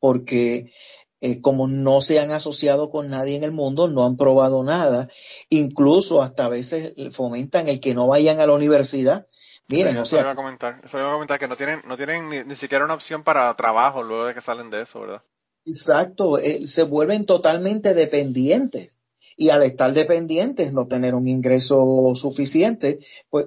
porque 0.00 0.72
eh, 1.20 1.40
como 1.40 1.66
no 1.66 2.00
se 2.00 2.20
han 2.20 2.30
asociado 2.30 2.90
con 2.90 3.10
nadie 3.10 3.36
en 3.36 3.42
el 3.42 3.52
mundo, 3.52 3.88
no 3.88 4.06
han 4.06 4.16
probado 4.16 4.62
nada, 4.62 5.08
incluso 5.50 6.22
hasta 6.22 6.46
a 6.46 6.48
veces 6.48 6.92
fomentan 7.10 7.68
el 7.68 7.80
que 7.80 7.94
no 7.94 8.06
vayan 8.06 8.40
a 8.40 8.46
la 8.46 8.52
universidad. 8.52 9.26
Miren, 9.68 9.98
eso 9.98 10.18
iba 10.18 10.30
a 10.30 10.34
comentar, 10.34 10.80
eso 10.82 10.98
iba 10.98 11.10
a 11.10 11.14
comentar 11.14 11.38
que 11.38 11.48
no 11.48 11.56
tienen, 11.56 11.82
no 11.86 11.96
tienen 11.96 12.48
ni, 12.48 12.56
siquiera 12.56 12.84
una 12.84 12.94
opción 12.94 13.22
para 13.22 13.54
trabajo 13.54 14.02
luego 14.02 14.26
de 14.26 14.34
que 14.34 14.40
salen 14.40 14.70
de 14.70 14.82
eso, 14.82 15.00
¿verdad? 15.00 15.22
Exacto, 15.66 16.38
eh, 16.38 16.66
se 16.66 16.84
vuelven 16.84 17.24
totalmente 17.24 17.92
dependientes 17.92 18.98
y 19.36 19.50
al 19.50 19.62
estar 19.62 19.92
dependientes, 19.92 20.72
no 20.72 20.88
tener 20.88 21.14
un 21.14 21.28
ingreso 21.28 22.12
suficiente, 22.16 22.98
pues 23.30 23.46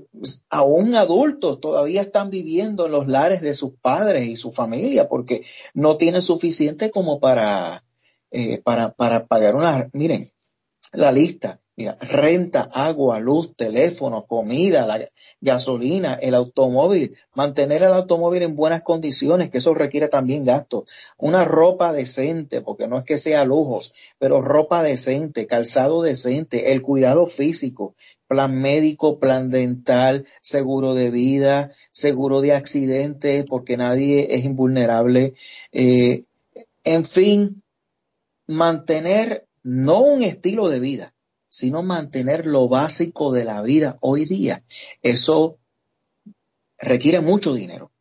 aún 0.49 0.95
adultos 0.95 1.59
todavía 1.59 2.01
están 2.01 2.29
viviendo 2.29 2.85
en 2.85 2.93
los 2.93 3.09
lares 3.09 3.41
de 3.41 3.53
sus 3.53 3.73
padres 3.73 4.25
y 4.25 4.37
su 4.37 4.51
familia 4.51 5.09
porque 5.09 5.43
no 5.73 5.97
tienen 5.97 6.21
suficiente 6.21 6.91
como 6.91 7.19
para, 7.19 7.83
eh, 8.31 8.61
para, 8.63 8.93
para 8.93 9.25
pagar 9.25 9.55
una, 9.55 9.89
miren, 9.91 10.31
la 10.93 11.11
lista, 11.11 11.59
renta, 12.01 12.67
agua, 12.71 13.19
luz, 13.19 13.55
teléfono, 13.55 14.25
comida, 14.25 14.85
la 14.85 15.09
gasolina, 15.39 16.13
el 16.15 16.35
automóvil, 16.35 17.15
mantener 17.33 17.83
el 17.83 17.93
automóvil 17.93 18.43
en 18.43 18.55
buenas 18.55 18.81
condiciones, 18.81 19.49
que 19.49 19.59
eso 19.59 19.73
requiere 19.73 20.07
también 20.07 20.45
gastos. 20.45 20.89
Una 21.17 21.45
ropa 21.45 21.93
decente, 21.93 22.61
porque 22.61 22.87
no 22.87 22.97
es 22.97 23.03
que 23.03 23.17
sea 23.17 23.45
lujos, 23.45 23.93
pero 24.19 24.41
ropa 24.41 24.83
decente, 24.83 25.47
calzado 25.47 26.01
decente, 26.01 26.71
el 26.71 26.81
cuidado 26.81 27.27
físico, 27.27 27.95
plan 28.27 28.61
médico, 28.61 29.19
plan 29.19 29.49
dental, 29.49 30.25
seguro 30.41 30.93
de 30.93 31.09
vida, 31.09 31.71
seguro 31.91 32.41
de 32.41 32.53
accidentes, 32.53 33.45
porque 33.45 33.77
nadie 33.77 34.35
es 34.35 34.45
invulnerable. 34.45 35.33
Eh, 35.71 36.23
en 36.83 37.05
fin, 37.05 37.61
mantener 38.47 39.47
no 39.63 40.01
un 40.01 40.23
estilo 40.23 40.69
de 40.69 40.79
vida, 40.79 41.13
sino 41.51 41.83
mantener 41.83 42.45
lo 42.45 42.69
básico 42.69 43.33
de 43.33 43.43
la 43.43 43.61
vida 43.61 43.97
hoy 43.99 44.23
día. 44.23 44.63
Eso 45.03 45.57
requiere 46.79 47.19
mucho 47.19 47.53
dinero. 47.53 47.91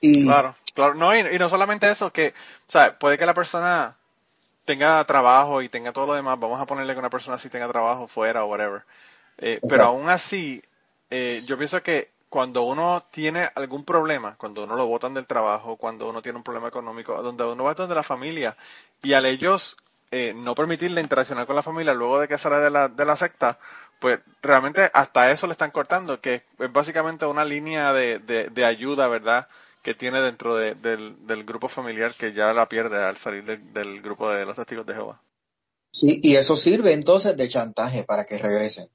Y, 0.00 0.26
claro, 0.26 0.56
claro. 0.74 0.94
No, 0.94 1.16
y, 1.16 1.38
no 1.38 1.48
solamente 1.48 1.88
eso, 1.88 2.12
que, 2.12 2.34
o 2.66 2.70
sea, 2.70 2.98
puede 2.98 3.16
que 3.16 3.26
la 3.26 3.32
persona 3.32 3.96
tenga 4.64 5.04
trabajo 5.04 5.62
y 5.62 5.68
tenga 5.68 5.92
todo 5.92 6.08
lo 6.08 6.14
demás, 6.14 6.38
vamos 6.40 6.60
a 6.60 6.66
ponerle 6.66 6.94
que 6.94 6.98
una 6.98 7.10
persona 7.10 7.36
así 7.36 7.48
tenga 7.48 7.68
trabajo 7.68 8.08
fuera 8.08 8.44
o 8.44 8.48
whatever. 8.48 8.82
Eh, 9.38 9.60
pero 9.70 9.84
aún 9.84 10.10
así, 10.10 10.60
eh, 11.10 11.40
yo 11.46 11.56
pienso 11.56 11.80
que 11.80 12.10
cuando 12.28 12.64
uno 12.64 13.06
tiene 13.12 13.48
algún 13.54 13.84
problema, 13.84 14.34
cuando 14.36 14.64
uno 14.64 14.74
lo 14.74 14.86
botan 14.86 15.14
del 15.14 15.28
trabajo, 15.28 15.76
cuando 15.76 16.08
uno 16.08 16.22
tiene 16.22 16.38
un 16.38 16.44
problema 16.44 16.66
económico, 16.66 17.22
donde 17.22 17.44
uno 17.44 17.62
va 17.62 17.74
donde 17.74 17.94
la 17.94 18.02
familia 18.02 18.56
y 19.00 19.12
al 19.12 19.26
ellos 19.26 19.76
eh, 20.10 20.32
no 20.34 20.54
permitirle 20.54 21.00
interaccionar 21.00 21.46
con 21.46 21.56
la 21.56 21.62
familia 21.62 21.92
luego 21.92 22.20
de 22.20 22.28
que 22.28 22.38
sale 22.38 22.56
de 22.56 22.70
la, 22.70 22.88
de 22.88 23.04
la 23.04 23.16
secta, 23.16 23.58
pues 24.00 24.20
realmente 24.42 24.90
hasta 24.94 25.30
eso 25.30 25.46
le 25.46 25.52
están 25.52 25.70
cortando, 25.70 26.20
que 26.20 26.42
es 26.58 26.72
básicamente 26.72 27.26
una 27.26 27.44
línea 27.44 27.92
de, 27.92 28.18
de, 28.18 28.64
ayuda, 28.64 29.08
¿verdad? 29.08 29.48
Que 29.82 29.94
tiene 29.94 30.20
dentro 30.20 30.56
del, 30.56 30.80
del, 31.26 31.44
grupo 31.44 31.68
familiar 31.68 32.14
que 32.14 32.32
ya 32.32 32.52
la 32.52 32.68
pierde 32.68 33.02
al 33.04 33.16
salir 33.16 33.44
del 33.44 34.00
grupo 34.00 34.30
de 34.30 34.46
los 34.46 34.56
testigos 34.56 34.86
de 34.86 34.94
Jehová. 34.94 35.22
Sí, 35.90 36.20
y 36.22 36.36
eso 36.36 36.56
sirve 36.56 36.92
entonces 36.92 37.36
de 37.36 37.48
chantaje 37.48 38.04
para 38.04 38.24
que 38.24 38.38
regresen. 38.38 38.88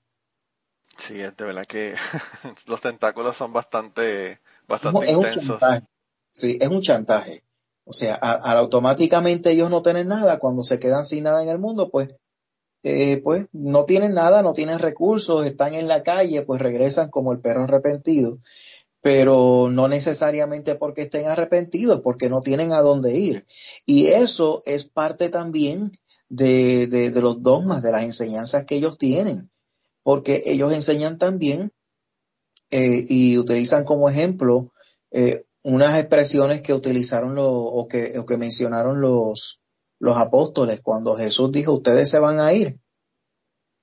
Sí, 0.98 1.22
es 1.22 1.36
de 1.36 1.46
verdad 1.46 1.66
que 1.66 1.96
los 2.68 2.82
tentáculos 2.82 3.36
son 3.36 3.52
bastante, 3.52 4.40
bastante 4.68 5.12
intensos. 5.12 5.62
sí, 6.32 6.58
es 6.60 6.68
un 6.68 6.82
chantaje. 6.82 7.44
O 7.86 7.94
sea, 7.94 8.16
al, 8.16 8.58
automáticamente 8.58 9.52
ellos 9.52 9.70
no 9.70 9.82
tienen 9.82 10.08
nada, 10.08 10.40
cuando 10.40 10.64
se 10.64 10.80
quedan 10.80 11.06
sin 11.06 11.26
nada 11.26 11.44
en 11.44 11.50
el 11.50 11.60
mundo, 11.60 11.90
pues, 11.90 12.16
eh, 12.84 13.22
pues 13.24 13.48
no 13.52 13.86
tienen 13.86 14.14
nada, 14.14 14.42
no 14.42 14.54
tienen 14.54 14.80
recursos, 14.80 15.46
están 15.46 15.74
en 15.74 15.88
la 15.88 16.04
calle, 16.04 16.44
pues 16.44 16.62
regresan 16.62 17.10
como 17.10 17.32
el 17.32 17.40
perro 17.40 17.64
arrepentido, 17.64 18.40
pero 19.02 19.70
no 19.72 19.88
necesariamente 19.88 20.76
porque 20.76 21.04
estén 21.04 21.28
arrepentidos, 21.28 22.02
porque 22.02 22.30
no 22.30 22.42
tienen 22.42 22.72
a 22.72 22.82
dónde 22.82 23.18
ir. 23.18 23.46
Y 23.86 24.08
eso 24.08 24.62
es 24.66 24.86
parte 24.86 25.30
también 25.30 25.92
de, 26.30 26.88
de, 26.88 27.22
los 27.22 27.44
dogmas, 27.44 27.84
de 27.84 27.92
las 27.92 28.04
enseñanzas 28.04 28.66
que 28.66 28.76
ellos 28.76 28.98
tienen, 28.98 29.52
porque 30.04 30.44
ellos 30.46 30.74
enseñan 30.74 31.18
también 31.18 31.72
eh, 32.72 33.06
y 33.08 33.38
utilizan 33.38 33.84
como 33.84 34.10
ejemplo 34.10 34.72
eh, 35.12 35.46
unas 35.64 35.98
expresiones 35.98 36.62
que 36.62 36.74
utilizaron 36.74 37.36
o, 37.38 37.88
que, 37.90 38.20
o 38.20 38.26
que 38.26 38.38
mencionaron 38.38 39.02
los, 39.02 39.62
los 40.00 40.18
apóstoles 40.18 40.82
cuando 40.82 41.16
Jesús 41.16 41.52
dijo, 41.52 41.74
ustedes 41.74 42.10
se 42.10 42.20
van 42.20 42.40
a 42.40 42.54
ir. 42.54 42.80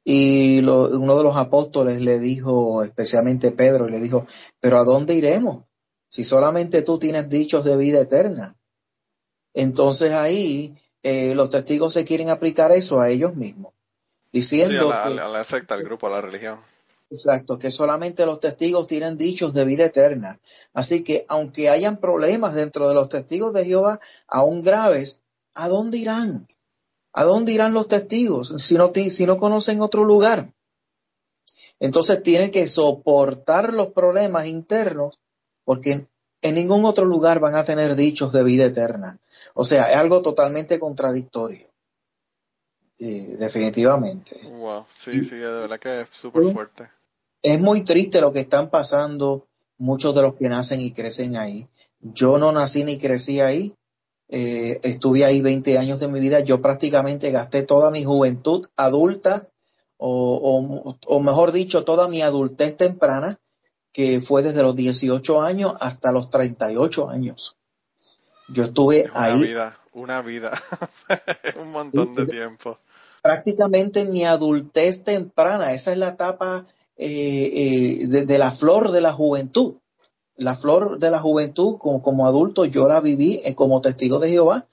Y 0.04 0.60
uno 0.60 1.16
de 1.16 1.24
los 1.24 1.36
apóstoles 1.36 2.00
le 2.00 2.18
dijo, 2.18 2.82
especialmente 2.82 3.52
Pedro, 3.52 3.88
le 3.88 4.00
dijo, 4.00 4.26
pero 4.60 4.78
¿a 4.78 4.84
dónde 4.84 5.14
iremos? 5.14 5.64
Si 6.10 6.24
solamente 6.24 6.82
tú 6.82 6.98
tienes 6.98 7.28
dichos 7.28 7.64
de 7.64 7.76
vida 7.76 8.00
eterna. 8.00 8.56
Entonces 9.54 10.12
ahí 10.12 10.76
eh, 11.02 11.34
los 11.34 11.50
testigos 11.50 11.92
se 11.92 12.04
quieren 12.04 12.28
aplicar 12.28 12.72
eso 12.72 13.00
a 13.00 13.08
ellos 13.08 13.34
mismos, 13.36 13.72
diciendo 14.32 14.92
a 14.92 15.08
la 15.08 15.44
secta, 15.44 15.74
al 15.74 15.82
grupo, 15.82 16.06
a 16.06 16.10
la 16.10 16.20
religión. 16.20 16.60
Exacto, 17.10 17.58
que 17.58 17.72
solamente 17.72 18.24
los 18.24 18.38
testigos 18.38 18.86
tienen 18.86 19.16
dichos 19.16 19.52
de 19.52 19.64
vida 19.64 19.84
eterna. 19.84 20.40
Así 20.72 21.02
que 21.02 21.26
aunque 21.28 21.68
hayan 21.68 21.96
problemas 21.96 22.54
dentro 22.54 22.88
de 22.88 22.94
los 22.94 23.08
testigos 23.08 23.52
de 23.52 23.64
Jehová, 23.64 23.98
aún 24.28 24.62
graves, 24.62 25.24
¿a 25.54 25.66
dónde 25.66 25.98
irán? 25.98 26.46
¿A 27.12 27.24
dónde 27.24 27.52
irán 27.52 27.74
los 27.74 27.88
testigos 27.88 28.54
si 28.58 28.76
no, 28.76 28.92
si 28.94 29.26
no 29.26 29.38
conocen 29.38 29.80
otro 29.80 30.04
lugar? 30.04 30.52
Entonces 31.80 32.22
tienen 32.22 32.52
que 32.52 32.68
soportar 32.68 33.74
los 33.74 33.88
problemas 33.88 34.46
internos 34.46 35.18
porque 35.64 36.06
en 36.42 36.54
ningún 36.54 36.84
otro 36.84 37.04
lugar 37.04 37.40
van 37.40 37.56
a 37.56 37.64
tener 37.64 37.96
dichos 37.96 38.32
de 38.32 38.44
vida 38.44 38.66
eterna. 38.66 39.18
O 39.54 39.64
sea, 39.64 39.90
es 39.90 39.96
algo 39.96 40.22
totalmente 40.22 40.78
contradictorio. 40.78 41.66
Eh, 43.00 43.34
definitivamente. 43.36 44.38
Wow, 44.44 44.86
sí, 44.94 45.24
sí, 45.24 45.34
de 45.36 45.46
verdad 45.46 45.80
que 45.80 46.02
es 46.02 46.08
súper 46.12 46.52
fuerte 46.52 46.99
es 47.42 47.60
muy 47.60 47.84
triste 47.84 48.20
lo 48.20 48.32
que 48.32 48.40
están 48.40 48.70
pasando 48.70 49.46
muchos 49.78 50.14
de 50.14 50.22
los 50.22 50.34
que 50.34 50.48
nacen 50.48 50.80
y 50.80 50.92
crecen 50.92 51.36
ahí. 51.36 51.66
Yo 52.00 52.38
no 52.38 52.52
nací 52.52 52.84
ni 52.84 52.98
crecí 52.98 53.40
ahí. 53.40 53.74
Eh, 54.28 54.78
estuve 54.84 55.24
ahí 55.24 55.40
20 55.40 55.78
años 55.78 56.00
de 56.00 56.08
mi 56.08 56.20
vida. 56.20 56.40
Yo 56.40 56.62
prácticamente 56.62 57.30
gasté 57.30 57.62
toda 57.62 57.90
mi 57.90 58.04
juventud 58.04 58.66
adulta, 58.76 59.48
o, 59.96 60.96
o, 61.06 61.20
mejor 61.20 61.52
dicho, 61.52 61.84
toda 61.84 62.08
mi 62.08 62.22
adultez 62.22 62.76
temprana, 62.76 63.38
que 63.92 64.20
fue 64.20 64.42
desde 64.42 64.62
los 64.62 64.76
18 64.76 65.42
años 65.42 65.74
hasta 65.80 66.12
los 66.12 66.30
38 66.30 67.10
años. 67.10 67.56
Yo 68.48 68.64
estuve 68.64 69.10
una 69.10 69.24
ahí. 69.24 69.42
Vida, 69.42 69.78
una 69.92 70.22
vida, 70.22 70.62
un 71.60 71.72
montón 71.72 72.14
de 72.14 72.26
tiempo. 72.26 72.78
Prácticamente 73.22 74.06
mi 74.06 74.24
adultez 74.24 75.04
temprana, 75.04 75.72
esa 75.72 75.92
es 75.92 75.98
la 75.98 76.08
etapa 76.08 76.66
eh, 77.02 78.02
eh, 78.02 78.06
de, 78.26 78.38
la 78.38 78.50
flor 78.50 78.92
de 78.92 79.00
la 79.00 79.10
juventud. 79.14 79.76
La 80.36 80.54
flor 80.54 80.98
de 80.98 81.10
la 81.10 81.18
juventud, 81.18 81.78
como, 81.78 82.02
como 82.02 82.26
adulto, 82.26 82.66
yo 82.66 82.88
la 82.88 83.00
viví 83.00 83.40
eh, 83.42 83.54
como 83.54 83.80
testigo 83.80 84.18
de 84.18 84.28
Jehová. 84.28 84.66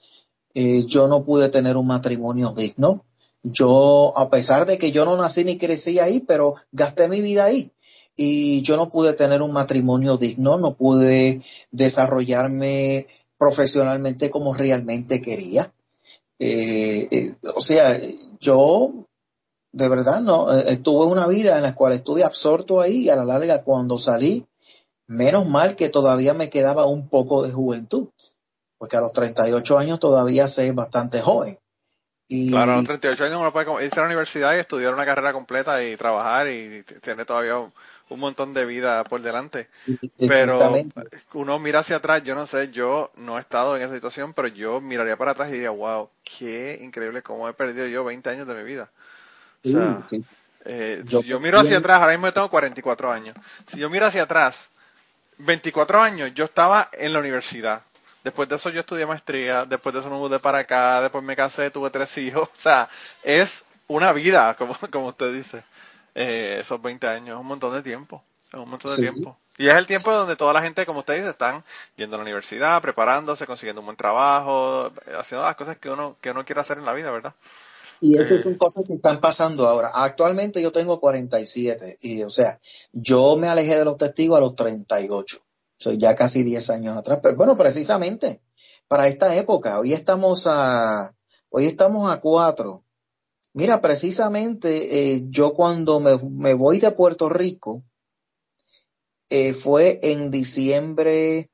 yo 0.54 1.08
no 1.08 1.24
pude 1.24 1.48
tener 1.48 1.78
un 1.78 1.86
matrimonio 1.86 2.50
digno. 2.50 3.06
Yo, 3.42 4.12
a 4.14 4.28
pesar 4.28 4.66
de 4.66 4.76
que 4.76 4.92
yo 4.92 5.06
no 5.06 5.16
nací 5.16 5.42
ni 5.44 5.56
crecí 5.56 5.98
ahí, 6.00 6.20
pero 6.20 6.56
gasté 6.70 7.08
mi 7.08 7.22
vida 7.22 7.44
ahí. 7.46 7.70
Y 8.14 8.60
yo 8.60 8.76
no 8.76 8.90
pude 8.90 9.14
tener 9.14 9.40
un 9.40 9.52
matrimonio 9.52 10.18
digno, 10.18 10.58
no 10.58 10.74
pude 10.74 11.40
desarrollarme 11.70 13.06
profesionalmente 13.38 14.28
como 14.28 14.52
realmente 14.52 15.22
quería. 15.22 15.72
o 17.54 17.60
sea, 17.62 17.98
yo 18.38 19.07
de 19.72 19.88
verdad 19.88 20.20
no, 20.20 20.52
eh, 20.52 20.76
tuve 20.78 21.06
una 21.06 21.26
vida 21.26 21.56
en 21.56 21.62
la 21.62 21.74
cual 21.74 21.92
estuve 21.92 22.24
absorto 22.24 22.80
ahí 22.80 23.04
y 23.04 23.10
a 23.10 23.16
la 23.16 23.24
larga 23.24 23.62
cuando 23.62 23.98
salí, 23.98 24.46
menos 25.06 25.46
mal 25.46 25.76
que 25.76 25.88
todavía 25.88 26.34
me 26.34 26.50
quedaba 26.50 26.86
un 26.86 27.08
poco 27.08 27.42
de 27.42 27.52
juventud, 27.52 28.08
porque 28.78 28.96
a 28.96 29.00
los 29.00 29.12
38 29.12 29.78
años 29.78 30.00
todavía 30.00 30.48
soy 30.48 30.70
bastante 30.70 31.20
joven. 31.20 31.58
Y... 32.30 32.50
Claro, 32.50 32.72
a 32.72 32.76
los 32.76 32.84
38 32.84 33.24
años 33.24 33.40
uno 33.40 33.52
puede 33.52 33.86
irse 33.86 33.98
a 33.98 34.02
la 34.02 34.08
universidad 34.08 34.54
y 34.54 34.58
estudiar 34.58 34.92
una 34.92 35.06
carrera 35.06 35.32
completa 35.32 35.82
y 35.82 35.96
trabajar 35.96 36.48
y 36.48 36.84
tiene 37.00 37.24
todavía 37.24 37.56
un 37.58 38.20
montón 38.20 38.52
de 38.52 38.66
vida 38.66 39.02
por 39.04 39.22
delante. 39.22 39.68
Pero 40.18 40.60
uno 41.32 41.58
mira 41.58 41.80
hacia 41.80 41.96
atrás, 41.96 42.22
yo 42.24 42.34
no 42.34 42.46
sé, 42.46 42.70
yo 42.70 43.10
no 43.16 43.38
he 43.38 43.40
estado 43.40 43.76
en 43.76 43.82
esa 43.82 43.94
situación, 43.94 44.34
pero 44.34 44.48
yo 44.48 44.80
miraría 44.80 45.16
para 45.16 45.30
atrás 45.32 45.48
y 45.48 45.52
diría, 45.52 45.70
wow, 45.70 46.10
qué 46.22 46.78
increíble 46.82 47.22
cómo 47.22 47.48
he 47.48 47.54
perdido 47.54 47.86
yo 47.86 48.04
20 48.04 48.28
años 48.28 48.46
de 48.46 48.54
mi 48.54 48.62
vida. 48.62 48.90
O 49.64 49.68
sea, 49.68 50.00
eh, 50.64 51.02
si 51.08 51.22
yo 51.24 51.40
miro 51.40 51.58
hacia 51.58 51.78
atrás, 51.78 52.00
ahora 52.00 52.12
mismo 52.12 52.32
tengo 52.32 52.50
44 52.50 53.10
años. 53.10 53.34
Si 53.66 53.78
yo 53.78 53.88
miro 53.88 54.06
hacia 54.06 54.24
atrás, 54.24 54.68
24 55.38 56.00
años, 56.00 56.32
yo 56.34 56.44
estaba 56.44 56.88
en 56.92 57.12
la 57.12 57.20
universidad. 57.20 57.82
Después 58.24 58.48
de 58.48 58.56
eso 58.56 58.68
yo 58.70 58.80
estudié 58.80 59.06
maestría, 59.06 59.64
después 59.64 59.94
de 59.94 60.00
eso 60.00 60.10
me 60.10 60.16
mudé 60.16 60.38
para 60.40 60.58
acá, 60.58 61.00
después 61.00 61.24
me 61.24 61.36
casé, 61.36 61.70
tuve 61.70 61.90
tres 61.90 62.16
hijos. 62.18 62.48
O 62.58 62.60
sea, 62.60 62.88
es 63.22 63.64
una 63.86 64.12
vida, 64.12 64.54
como, 64.54 64.76
como 64.90 65.08
usted 65.08 65.32
dice. 65.32 65.64
Eh, 66.14 66.58
esos 66.60 66.82
20 66.82 67.06
años, 67.06 67.36
es 67.36 67.40
un 67.40 67.46
montón 67.46 67.72
de 67.72 67.82
tiempo, 67.82 68.22
es 68.48 68.58
un 68.58 68.68
montón 68.68 68.90
de 68.90 68.96
tiempo. 68.98 69.38
Y 69.56 69.68
es 69.68 69.74
el 69.74 69.86
tiempo 69.86 70.12
donde 70.12 70.36
toda 70.36 70.52
la 70.52 70.62
gente, 70.62 70.84
como 70.84 71.00
usted 71.00 71.14
dice, 71.14 71.30
están 71.30 71.64
yendo 71.96 72.16
a 72.16 72.18
la 72.18 72.22
universidad, 72.22 72.82
preparándose, 72.82 73.46
consiguiendo 73.46 73.80
un 73.80 73.86
buen 73.86 73.96
trabajo, 73.96 74.92
haciendo 75.18 75.44
las 75.44 75.56
cosas 75.56 75.78
que 75.78 75.90
uno, 75.90 76.16
que 76.20 76.30
uno 76.30 76.44
quiere 76.44 76.60
hacer 76.60 76.78
en 76.78 76.84
la 76.84 76.92
vida, 76.92 77.10
¿verdad? 77.10 77.34
Y 78.00 78.16
esas 78.16 78.42
son 78.42 78.54
eh, 78.54 78.58
cosas 78.58 78.84
que 78.86 78.94
están 78.94 79.20
pasando 79.20 79.66
ahora. 79.66 79.90
Actualmente 79.92 80.62
yo 80.62 80.72
tengo 80.72 81.00
47 81.00 81.98
y, 82.00 82.22
o 82.22 82.30
sea, 82.30 82.60
yo 82.92 83.36
me 83.36 83.48
alejé 83.48 83.78
de 83.78 83.84
los 83.84 83.96
testigos 83.96 84.38
a 84.38 84.40
los 84.40 84.54
38. 84.54 85.38
Soy 85.76 85.98
ya 85.98 86.14
casi 86.14 86.42
10 86.42 86.70
años 86.70 86.96
atrás. 86.96 87.20
Pero 87.22 87.36
bueno, 87.36 87.56
precisamente 87.56 88.40
para 88.86 89.08
esta 89.08 89.34
época, 89.36 89.78
hoy 89.78 89.92
estamos 89.92 90.46
a, 90.46 91.14
hoy 91.50 91.66
estamos 91.66 92.10
a 92.10 92.20
4 92.20 92.84
Mira, 93.58 93.80
precisamente 93.80 95.14
eh, 95.14 95.24
yo 95.30 95.54
cuando 95.54 95.98
me, 95.98 96.54
voy 96.54 96.78
de 96.78 96.92
Puerto 96.92 97.28
Rico, 97.28 97.82
eh, 99.30 99.52
fue 99.52 99.98
en 100.02 100.30
diciembre, 100.30 101.50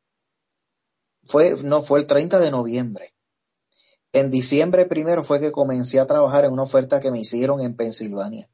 fue, 1.23 1.57
no, 1.63 1.83
fue 1.83 2.01
el 2.01 2.07
30 2.07 2.41
de 2.41 2.51
noviembre. 2.51 3.13
En 4.14 4.30
diciembre 4.30 4.87
primero 4.87 5.23
fue 5.25 5.40
que 5.40 5.52
comencé 5.52 6.00
a 6.00 6.06
trabajar 6.06 6.47
en 6.47 6.52
una 6.52 6.62
oferta 6.62 7.00
que 7.00 7.11
me 7.11 7.18
hicieron 7.18 7.61
en 7.61 7.76
Pensilvania. 7.76 8.49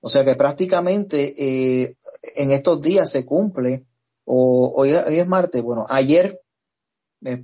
O 0.00 0.10
sea 0.10 0.24
que 0.24 0.34
prácticamente 0.34 1.34
eh, 1.38 1.96
en 2.34 2.50
estos 2.50 2.82
días 2.82 3.08
se 3.08 3.24
cumple, 3.24 3.86
o 4.24 4.72
hoy, 4.74 4.90
es 4.90 5.26
martes, 5.28 5.62
bueno, 5.62 5.86
ayer, 5.88 6.42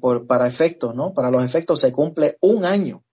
por, 0.00 0.26
para 0.26 0.48
efectos, 0.48 0.96
¿no? 0.96 1.14
Para 1.14 1.30
los 1.30 1.44
efectos 1.44 1.80
se 1.80 1.92
cumple 1.92 2.36
un 2.40 2.64
año 2.64 3.04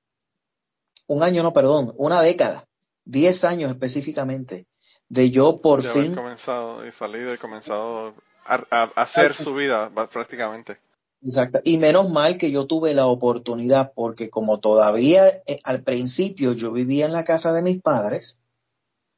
un 1.07 1.23
año 1.23 1.43
no, 1.43 1.53
perdón, 1.53 1.93
una 1.97 2.21
década, 2.21 2.67
diez 3.03 3.43
años 3.43 3.71
específicamente, 3.71 4.67
de 5.09 5.31
yo 5.31 5.57
por 5.57 5.83
fin... 5.83 6.15
comenzado 6.15 6.85
y 6.85 6.91
salido 6.91 7.33
y 7.33 7.37
comenzado 7.37 8.15
a, 8.45 8.83
hacer 8.95 9.35
su 9.35 9.53
vida 9.53 9.91
prácticamente. 10.11 10.79
Exacto. 11.21 11.59
Y 11.63 11.77
menos 11.77 12.09
mal 12.09 12.37
que 12.37 12.51
yo 12.51 12.67
tuve 12.67 12.93
la 12.93 13.07
oportunidad, 13.07 13.93
porque 13.95 14.29
como 14.29 14.59
todavía 14.59 15.27
eh, 15.47 15.59
al 15.63 15.83
principio 15.83 16.53
yo 16.53 16.71
vivía 16.71 17.05
en 17.05 17.13
la 17.13 17.23
casa 17.23 17.51
de 17.53 17.61
mis 17.61 17.81
padres, 17.81 18.39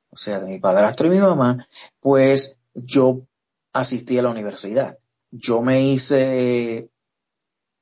o 0.09 0.17
sea, 0.17 0.39
de 0.39 0.47
mi 0.47 0.59
padrastro 0.59 1.07
y 1.07 1.11
mi 1.11 1.19
mamá, 1.19 1.67
pues 1.99 2.57
yo 2.73 3.21
asistí 3.73 4.17
a 4.17 4.23
la 4.23 4.29
universidad. 4.29 4.99
Yo 5.31 5.61
me 5.61 5.83
hice, 5.83 6.89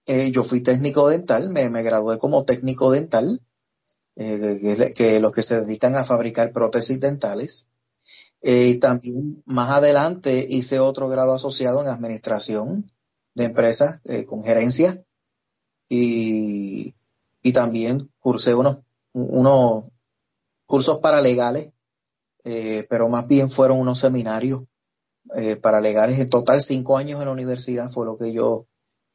eh, 0.08 0.32
yo 0.32 0.44
fui 0.44 0.62
técnico 0.62 1.08
dental, 1.10 1.50
me, 1.50 1.70
me 1.70 1.84
gradué 1.84 2.18
como 2.18 2.46
técnico 2.46 2.92
dental 2.92 3.42
eh, 4.16 4.94
que, 4.96 5.20
los 5.20 5.32
que 5.32 5.44
se 5.44 5.62
dedican 5.62 5.96
a 5.96 6.06
fabricar 6.06 6.54
prótesis 6.54 7.00
dentales. 7.00 7.68
Eh, 8.42 8.70
y 8.70 8.78
también 8.80 9.44
más 9.46 9.72
adelante 9.72 10.46
hice 10.48 10.80
otro 10.80 11.10
grado 11.10 11.34
asociado 11.34 11.82
en 11.82 11.88
administración 11.88 12.92
de 13.36 13.46
empresas 13.46 14.02
eh, 14.06 14.26
con 14.26 14.44
gerencia 14.44 15.04
y, 15.88 16.96
y, 17.44 17.54
también 17.54 18.12
cursé 18.20 18.56
unos, 18.56 18.80
unos 19.14 19.86
cursos 20.66 20.98
paralegales, 21.00 21.72
pero 22.90 23.08
más 23.08 23.28
bien 23.28 23.50
fueron 23.50 23.80
unos 23.80 24.00
seminarios 24.00 24.64
paralegales. 25.62 26.20
En 26.20 26.28
total, 26.28 26.62
cinco 26.62 26.98
años 26.98 27.20
en 27.20 27.28
la 27.28 27.32
universidad 27.32 27.92
fue 27.92 28.06
lo 28.06 28.18
que 28.18 28.34
yo 28.34 28.68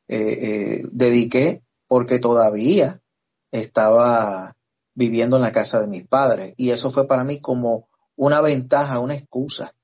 dediqué 0.06 1.62
porque 1.88 2.20
todavía 2.20 3.02
estaba 3.50 4.56
viviendo 4.94 5.36
en 5.36 5.42
la 5.42 5.52
casa 5.52 5.80
de 5.80 5.88
mis 5.88 6.06
padres. 6.06 6.54
Y 6.56 6.70
eso 6.70 6.90
fue 6.90 7.06
para 7.06 7.24
mí 7.24 7.40
como 7.40 7.88
una 8.16 8.40
ventaja, 8.40 8.98
una 8.98 9.14
excusa, 9.14 9.74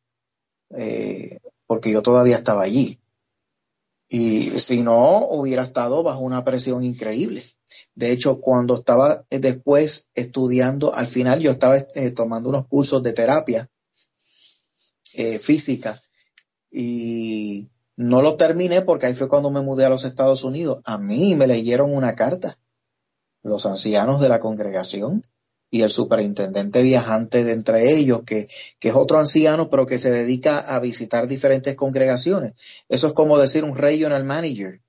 eh, 0.71 1.39
porque 1.67 1.91
yo 1.91 2.03
todavía 2.03 2.37
estaba 2.37 2.63
allí. 2.63 3.01
Y 4.09 4.51
si 4.61 4.83
no, 4.83 5.27
hubiera 5.27 5.65
estado 5.65 6.03
bajo 6.03 6.21
una 6.21 6.45
presión 6.45 6.85
increíble. 6.85 7.43
De 7.95 8.13
hecho, 8.13 8.41
cuando 8.41 8.77
estaba 8.77 9.25
después 9.31 10.11
estudiando, 10.15 10.95
al 10.95 11.07
final 11.07 11.41
yo 11.41 11.51
estaba 11.51 11.77
eh, 11.77 12.11
tomando 12.11 12.51
unos 12.51 12.67
cursos 12.67 13.03
de 13.03 13.13
terapia 13.13 13.69
eh, 15.15 15.39
física 15.39 15.99
y 16.71 17.71
no 17.97 18.23
lo 18.23 18.37
terminé 18.37 18.83
porque 18.83 19.07
ahí 19.07 19.15
fue 19.15 19.29
cuando 19.29 19.51
me 19.51 19.63
mudé 19.63 19.87
a 19.87 19.89
los 19.89 20.05
Estados 20.05 20.45
Unidos. 20.45 20.81
A 20.85 20.99
mí 20.99 21.35
me 21.35 21.47
leyeron 21.47 21.93
una 21.93 22.15
carta 22.15 22.59
los 23.43 23.65
ancianos 23.65 24.21
de 24.21 24.29
la 24.29 24.41
congregación 24.41 25.23
y 25.71 25.83
el 25.83 25.91
superintendente 25.91 26.83
viajante 26.83 27.45
de 27.45 27.53
entre 27.53 27.93
ellos, 27.93 28.23
que, 28.25 28.49
que, 28.79 28.89
es 28.89 28.95
otro 28.95 29.19
anciano, 29.19 29.69
pero 29.69 29.87
que 29.87 29.99
se 29.99 30.11
dedica 30.11 30.59
a 30.59 30.79
visitar 30.79 31.27
diferentes 31.27 31.75
congregaciones. 31.75 32.55
Eso 32.89 33.09
es 33.09 33.13
como 33.13 33.39
decir 33.39 33.65
un 33.65 33.77
regional 33.77 34.25
manager, 34.25 34.81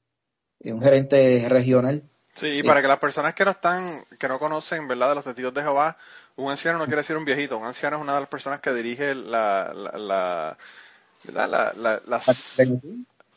un 0.59 0.81
gerente 0.81 1.45
regional. 1.49 2.03
Sí, 2.35 2.47
y 2.59 2.63
para 2.63 2.81
que 2.81 2.87
las 2.87 2.99
personas 2.99 3.33
que 3.33 3.45
no 3.45 3.51
están, 3.51 4.05
que 4.19 4.27
no 4.27 4.37
conocen, 4.37 4.87
¿verdad?, 4.87 5.09
de 5.09 5.15
los 5.15 5.23
testigos 5.23 5.53
de 5.55 5.63
Jehová, 5.63 5.97
un 6.35 6.51
anciano 6.51 6.77
no 6.77 6.85
quiere 6.85 7.01
decir 7.01 7.17
un 7.17 7.25
viejito, 7.25 7.57
un 7.57 7.65
anciano 7.65 7.97
es 7.97 8.03
una 8.03 8.13
de 8.13 8.19
las 8.19 8.29
personas 8.29 8.59
que 8.59 8.71
dirige 8.71 9.15
la, 9.15 9.73
la, 9.73 10.55
la, 11.33 11.73
las, 12.05 12.61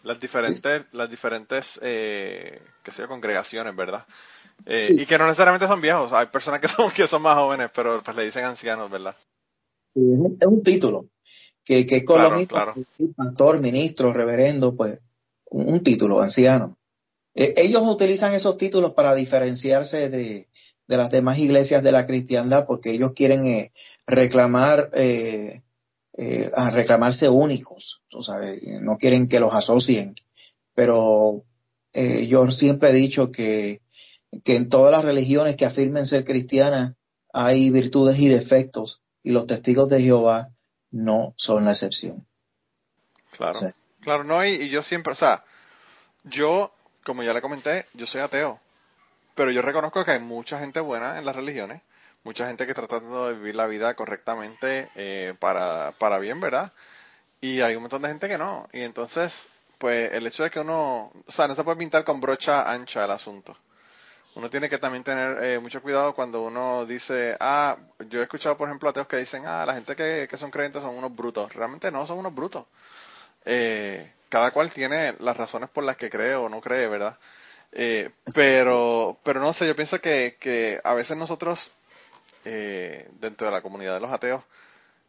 las 0.03 0.21
diferentes, 0.21 0.85
las 0.93 1.11
diferentes, 1.11 1.81
eh, 1.83 2.61
qué 2.83 2.91
sé 2.91 3.07
congregaciones, 3.07 3.75
¿verdad? 3.75 4.05
Eh, 4.67 4.95
y 4.99 5.07
que 5.07 5.19
no 5.19 5.27
necesariamente 5.27 5.67
son 5.67 5.81
viejos, 5.81 6.13
hay 6.13 6.27
personas 6.27 6.61
que 6.61 6.69
son, 6.69 6.91
que 6.91 7.07
son 7.07 7.23
más 7.23 7.37
jóvenes, 7.37 7.71
pero 7.75 8.03
pues 8.03 8.17
le 8.17 8.25
dicen 8.25 8.45
ancianos, 8.45 8.91
¿verdad? 8.91 9.17
Sí, 9.93 10.01
es 10.01 10.47
un, 10.47 10.63
título, 10.63 11.07
que, 11.65 11.87
que 11.87 11.99
es 11.99 12.05
con 12.05 12.37
mismo, 12.37 12.57
pastor, 13.17 13.61
ministro, 13.61 14.13
reverendo, 14.13 14.75
pues 14.75 15.01
un, 15.47 15.83
título, 15.83 16.21
anciano. 16.21 16.79
Eh, 17.35 17.55
ellos 17.57 17.83
utilizan 17.85 18.35
esos 18.35 18.57
títulos 18.57 18.93
para 18.93 19.15
diferenciarse 19.15 20.09
de, 20.09 20.49
de, 20.87 20.97
las 20.97 21.11
demás 21.11 21.39
iglesias 21.39 21.83
de 21.83 21.93
la 21.93 22.07
cristiandad, 22.07 22.67
porque 22.67 22.93
ellos 22.93 23.13
quieren 23.15 23.45
eh, 23.45 23.73
reclamar, 24.07 24.91
a 26.55 26.71
reclamarse 26.71 27.29
únicos, 27.29 28.03
tú 28.09 28.23
sabes, 28.23 28.63
no 28.81 28.99
quieren 28.99 29.27
que 29.27 29.41
los 29.41 29.55
asocien. 29.55 30.15
Pero 30.75 31.45
yo 31.93 32.51
siempre 32.51 32.91
he 32.91 32.93
dicho 32.93 33.33
que 33.33 33.81
que 34.45 34.57
en 34.57 34.69
todas 34.69 34.93
las 34.93 35.05
religiones 35.05 35.57
que 35.57 35.67
afirmen 35.67 36.07
ser 36.07 36.25
cristianas 36.25 36.95
hay 37.33 37.71
virtudes 37.71 38.19
y 38.19 38.29
defectos 38.29 39.03
y 39.23 39.33
los 39.33 39.47
testigos 39.47 39.89
de 39.89 40.01
Jehová 40.01 40.51
no 40.91 41.35
son 41.37 41.65
la 41.65 41.73
excepción. 41.73 42.27
Claro, 43.37 43.61
claro, 44.01 44.25
no, 44.25 44.45
y, 44.45 44.69
yo 44.69 44.83
siempre, 44.83 45.13
o 45.13 45.17
sea, 45.17 45.45
yo, 46.25 46.73
como 47.05 47.23
ya 47.23 47.33
le 47.33 47.41
comenté, 47.41 47.87
yo 47.95 48.07
soy 48.07 48.21
ateo, 48.21 48.61
pero 49.35 49.51
yo 49.51 49.63
reconozco 49.63 50.05
que 50.05 50.13
hay 50.13 50.19
mucha 50.19 50.59
gente 50.59 50.81
buena 50.81 51.19
en 51.19 51.25
las 51.25 51.37
religiones, 51.37 51.81
mucha 52.25 52.47
gente 52.47 52.65
que 52.67 52.73
está 52.73 52.87
tratando 52.87 53.29
de 53.29 53.35
vivir 53.35 53.55
la 53.55 53.67
vida 53.67 53.95
correctamente 53.95 54.91
eh, 54.97 55.35
para, 55.39 55.93
para 55.93 56.19
bien, 56.19 56.41
¿verdad? 56.41 56.73
Y 57.41 57.61
hay 57.61 57.77
un 57.77 57.83
montón 57.83 58.03
de 58.03 58.09
gente 58.09 58.29
que 58.29 58.37
no, 58.37 58.69
y 58.73 58.83
entonces, 58.83 59.47
pues 59.79 60.13
el 60.13 60.27
hecho 60.27 60.43
de 60.43 60.51
que 60.51 60.61
uno, 60.61 61.13
o 61.27 61.33
sea, 61.33 61.49
no 61.49 61.55
se 61.55 61.65
puede 61.65 61.79
pintar 61.79 62.05
con 62.05 62.21
brocha 62.21 62.71
ancha 62.71 63.05
el 63.05 63.11
asunto 63.13 63.57
uno 64.35 64.51
tiene 64.51 64.69
que 64.69 64.79
también 64.79 65.05
tener 65.05 65.43
eh, 65.43 65.59
mucho 65.59 65.83
cuidado 65.83 66.15
cuando 66.15 66.43
uno 66.43 66.87
dice, 66.87 67.37
ah, 67.41 67.77
yo 68.09 68.21
he 68.21 68.23
escuchado, 68.23 68.57
por 68.57 68.69
ejemplo, 68.69 68.89
ateos 68.89 69.07
que 69.07 69.17
dicen, 69.17 69.45
ah, 69.47 69.65
la 69.67 69.75
gente 69.75 69.97
que, 69.97 70.29
que 70.31 70.37
son 70.37 70.51
creyentes 70.51 70.83
son 70.83 70.97
unos 70.97 71.15
brutos. 71.15 71.53
Realmente 71.55 71.91
no, 71.91 72.07
son 72.07 72.19
unos 72.19 72.35
brutos. 72.35 72.67
Eh, 73.45 74.13
cada 74.29 74.53
cual 74.53 74.73
tiene 74.73 75.15
las 75.19 75.37
razones 75.37 75.71
por 75.71 75.85
las 75.85 75.97
que 75.97 76.11
cree 76.11 76.35
o 76.35 76.49
no 76.49 76.61
cree, 76.61 76.87
¿verdad? 76.89 77.19
Eh, 77.73 78.11
pero, 78.35 79.19
pero 79.25 79.41
no 79.41 79.53
sé, 79.53 79.67
yo 79.67 79.77
pienso 79.77 80.01
que, 80.01 80.37
que 80.41 80.81
a 80.85 80.95
veces 80.95 81.17
nosotros 81.17 81.73
eh, 82.45 83.09
dentro 83.21 83.47
de 83.47 83.53
la 83.53 83.63
comunidad 83.63 83.95
de 83.95 84.01
los 84.01 84.11
ateos, 84.11 84.43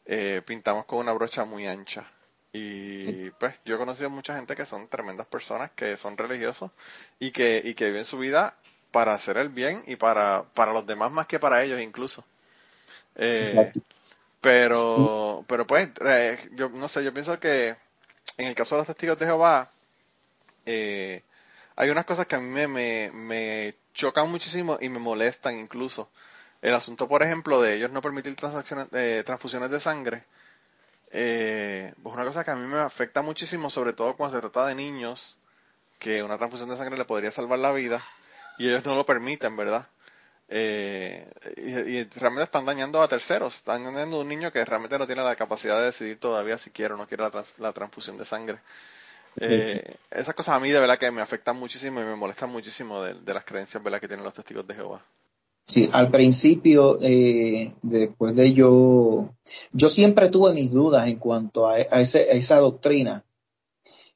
eh, 0.06 0.42
pintamos 0.46 0.86
con 0.86 1.00
una 1.00 1.14
brocha 1.14 1.46
muy 1.46 1.68
ancha. 1.68 2.06
Y 2.54 3.30
pues 3.32 3.56
yo 3.64 3.76
he 3.76 3.78
conocido 3.78 4.10
mucha 4.10 4.36
gente 4.36 4.56
que 4.56 4.66
son 4.66 4.90
tremendas 4.90 5.28
personas, 5.28 5.72
que 5.72 5.96
son 5.96 6.18
religiosos 6.18 6.72
y 7.18 7.32
que, 7.32 7.62
y 7.64 7.74
que 7.76 7.86
viven 7.86 8.04
su 8.04 8.18
vida 8.18 8.54
para 8.92 9.14
hacer 9.14 9.38
el 9.38 9.50
bien 9.50 9.84
y 9.88 9.96
para, 9.96 10.44
para 10.54 10.74
los 10.74 10.86
demás 10.86 11.12
más 11.12 11.28
que 11.28 11.40
para 11.40 11.64
ellos 11.64 11.82
incluso. 11.82 12.24
Eh, 13.16 13.72
pero, 14.42 15.46
pero 15.48 15.68
pues, 15.68 15.90
eh, 16.06 16.38
yo 16.54 16.70
no 16.70 16.88
sé, 16.88 17.04
yo 17.04 17.14
pienso 17.14 17.40
que 17.40 17.76
en 18.38 18.48
el 18.48 18.56
caso 18.56 18.76
de 18.76 18.80
los 18.80 18.88
testigos 18.88 19.20
de 19.20 19.26
Jehová, 19.26 19.72
eh, 20.66 21.24
hay 21.76 21.90
unas 21.90 22.06
cosas 22.06 22.28
que 22.28 22.36
a 22.36 22.40
mí 22.40 22.50
me, 22.50 22.68
me, 22.68 23.12
me, 23.14 23.76
chocan 23.94 24.30
muchísimo 24.30 24.78
y 24.82 24.90
me 24.90 25.00
molestan 25.00 25.60
incluso. 25.60 26.10
El 26.62 26.74
asunto, 26.74 27.08
por 27.08 27.24
ejemplo, 27.24 27.62
de 27.62 27.76
ellos 27.76 27.92
no 27.92 28.02
permitir 28.02 28.36
transacciones, 28.36 28.88
eh, 28.94 29.24
transfusiones 29.26 29.72
de 29.72 29.80
sangre, 29.80 30.24
eh, 31.12 31.94
es 31.98 32.06
una 32.06 32.24
cosa 32.24 32.44
que 32.44 32.52
a 32.52 32.56
mí 32.56 32.66
me 32.68 32.80
afecta 32.80 33.22
muchísimo, 33.22 33.70
sobre 33.70 33.94
todo 33.94 34.16
cuando 34.16 34.38
se 34.38 34.42
trata 34.42 34.68
de 34.68 34.76
niños, 34.76 35.38
que 36.00 36.24
una 36.24 36.38
transfusión 36.38 36.70
de 36.70 36.78
sangre 36.78 36.98
le 36.98 37.06
podría 37.06 37.32
salvar 37.32 37.60
la 37.60 37.72
vida 37.72 38.04
y 38.62 38.68
ellos 38.68 38.86
no 38.86 38.96
lo 38.96 39.06
permiten, 39.06 39.58
¿verdad? 39.58 39.88
Eh, 40.48 41.26
y, 41.58 42.04
realmente 42.20 42.44
están 42.44 42.66
dañando 42.66 43.02
a 43.02 43.08
terceros, 43.08 43.56
están 43.56 43.86
dañando 43.86 44.18
a 44.18 44.20
un 44.20 44.28
niño 44.28 44.52
que 44.52 44.64
realmente 44.64 45.00
no 45.00 45.08
tiene 45.08 45.24
la 45.24 45.36
capacidad 45.36 45.80
de 45.80 45.86
decidir 45.86 46.20
todavía 46.20 46.58
si 46.58 46.70
quiere 46.70 46.94
o 46.94 46.98
no 46.98 47.08
quiere 47.08 47.24
la, 47.58 47.74
transfusión 47.74 48.18
de 48.18 48.26
sangre. 48.26 48.60
Eh, 49.38 49.96
esas 50.12 50.36
cosas 50.36 50.56
a 50.56 50.60
mí 50.60 50.70
de 50.70 50.80
verdad 50.80 51.00
que 51.00 51.10
me 51.10 51.22
afectan 51.22 51.58
muchísimo 51.58 52.02
y 52.02 52.04
me 52.04 52.16
molestan 52.16 52.52
muchísimo 52.52 53.02
de, 53.02 53.34
las 53.34 53.46
creencias 53.46 53.82
¿verdad? 53.82 54.02
que 54.02 54.10
tienen 54.10 54.26
los 54.26 54.34
testigos 54.34 54.68
de 54.68 54.76
Jehová. 54.76 55.02
Sí, 55.64 55.90
al 55.94 56.12
principio, 56.12 57.00
eh, 57.02 57.74
después 57.82 58.36
de 58.36 58.54
yo, 58.54 59.34
yo 59.72 59.90
siempre 59.90 60.30
tuve 60.30 60.54
mis 60.54 60.72
dudas 60.72 61.08
en 61.08 61.16
cuanto 61.16 61.68
a, 61.68 61.80
esa 61.80 62.58
doctrina. 62.58 63.24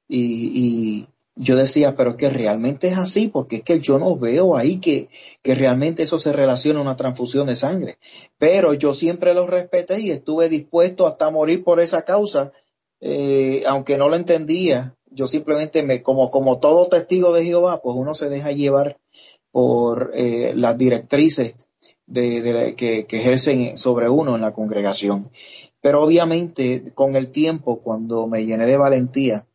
Y, 0.08 1.08
yo 1.36 1.58
decía, 1.58 1.95
pero 1.95 2.12
es 2.12 2.15
que 2.15 2.30
realmente 2.30 2.88
es 2.88 2.98
así, 2.98 3.28
porque 3.28 3.58
es 3.58 3.63
que 3.63 3.80
yo 3.80 4.00
no 4.00 4.17
veo 4.17 4.56
ahí 4.56 4.80
que, 4.80 5.10
que 5.41 5.54
realmente 5.54 6.04
eso 6.04 6.17
se 6.17 6.32
relaciona 6.32 6.80
a 6.80 6.84
una 6.84 6.95
transfusión 6.95 7.48
de 7.48 7.56
sangre. 7.56 7.98
Pero 8.38 8.74
yo 8.74 8.93
siempre 8.93 9.34
lo 9.34 9.45
respeté 9.45 10.00
y 10.00 10.12
estuve 10.12 10.48
dispuesto 10.48 11.06
hasta 11.06 11.30
morir 11.32 11.63
por 11.63 11.82
esa 11.82 12.04
causa, 12.04 12.54
eh, 13.02 13.63
aunque 13.67 13.98
no 13.98 14.08
lo 14.08 14.15
entendía. 14.15 14.95
Yo 15.12 15.28
simplemente 15.28 15.84
me, 15.84 16.02
como, 16.02 16.32
como 16.32 16.60
todo 16.60 16.88
testigo 16.88 17.34
de 17.34 17.43
Jehová, 17.43 17.82
pues 17.82 17.95
uno 17.98 18.15
se 18.15 18.30
deja 18.30 18.52
llevar 18.52 18.98
por 19.52 20.12
eh, 20.13 20.54
las 20.56 20.78
directrices 20.78 21.56
de, 22.08 22.76
que, 22.78 23.06
ejercen 23.10 23.78
sobre 23.78 24.10
uno 24.10 24.36
en 24.36 24.41
la 24.41 24.54
congregación. 24.54 25.32
Pero 25.82 26.04
obviamente 26.04 26.91
con 26.93 27.15
el 27.15 27.32
tiempo, 27.32 27.82
cuando 27.82 28.28
me 28.28 28.45
llené 28.45 28.65
de 28.65 28.78
valentía, 28.78 29.45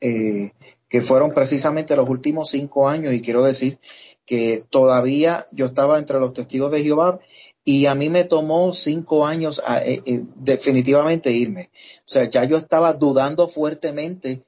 eh, 0.00 0.52
que 0.96 1.02
fueron 1.02 1.30
precisamente 1.30 1.94
los 1.94 2.08
últimos 2.08 2.48
cinco 2.48 2.88
años, 2.88 3.12
y 3.12 3.20
quiero 3.20 3.44
decir 3.44 3.78
que 4.24 4.64
todavía 4.70 5.46
yo 5.52 5.66
estaba 5.66 5.98
entre 5.98 6.18
los 6.18 6.32
testigos 6.32 6.72
de 6.72 6.82
Jehová 6.82 7.20
y 7.66 7.84
a 7.84 7.94
mí 7.94 8.08
me 8.08 8.24
tomó 8.24 8.72
cinco 8.72 9.26
años 9.26 9.60
eh, 9.84 10.24
definitivamente 10.36 11.32
irme. 11.32 11.70
O 11.98 12.08
sea, 12.08 12.30
ya 12.30 12.44
yo 12.44 12.56
estaba 12.56 12.94
dudando 12.94 13.46
fuertemente 13.46 14.46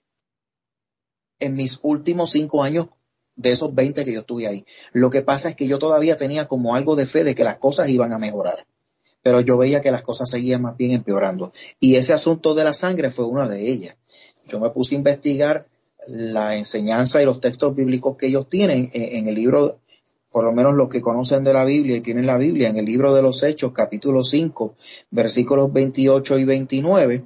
en 1.38 1.54
mis 1.54 1.80
últimos 1.82 2.30
cinco 2.30 2.62
años 2.62 2.86
de 3.36 3.50
esos 3.50 3.74
20 3.74 4.06
que 4.06 4.12
yo 4.14 4.20
estuve 4.20 4.46
ahí. 4.46 4.64
Lo 4.92 5.10
que 5.10 5.20
pasa 5.20 5.50
es 5.50 5.54
que 5.54 5.66
yo 5.66 5.78
todavía 5.78 6.16
tenía 6.16 6.48
como 6.48 6.76
algo 6.76 6.96
de 6.96 7.04
fe 7.04 7.24
de 7.24 7.34
que 7.34 7.44
las 7.44 7.58
cosas 7.58 7.90
iban 7.90 8.14
a 8.14 8.18
mejorar, 8.18 8.66
pero 9.22 9.42
yo 9.42 9.58
veía 9.58 9.82
que 9.82 9.90
las 9.90 10.00
cosas 10.00 10.30
seguían 10.30 10.62
más 10.62 10.78
bien 10.78 10.92
empeorando. 10.92 11.52
Y 11.78 11.96
ese 11.96 12.14
asunto 12.14 12.54
de 12.54 12.64
la 12.64 12.72
sangre 12.72 13.10
fue 13.10 13.26
una 13.26 13.46
de 13.46 13.70
ellas. 13.70 13.96
Yo 14.48 14.60
me 14.60 14.70
puse 14.70 14.94
a 14.94 14.98
investigar 14.98 15.62
la 16.08 16.56
enseñanza 16.56 17.22
y 17.22 17.26
los 17.26 17.40
textos 17.40 17.74
bíblicos 17.74 18.16
que 18.16 18.26
ellos 18.26 18.48
tienen 18.48 18.90
en, 18.92 19.28
el 19.28 19.34
libro, 19.34 19.80
por 20.30 20.44
lo 20.44 20.52
menos 20.52 20.74
los 20.74 20.88
que 20.88 21.00
conocen 21.00 21.44
de 21.44 21.52
la 21.52 21.64
Biblia 21.64 21.96
y 21.96 22.00
tienen 22.00 22.26
la 22.26 22.38
Biblia, 22.38 22.68
en 22.68 22.78
el 22.78 22.84
libro 22.84 23.14
de 23.14 23.22
los 23.22 23.42
Hechos, 23.42 23.72
capítulo 23.72 24.24
5, 24.24 24.74
versículos 25.10 25.72
28 25.72 26.38
y 26.38 26.44
29, 26.44 27.24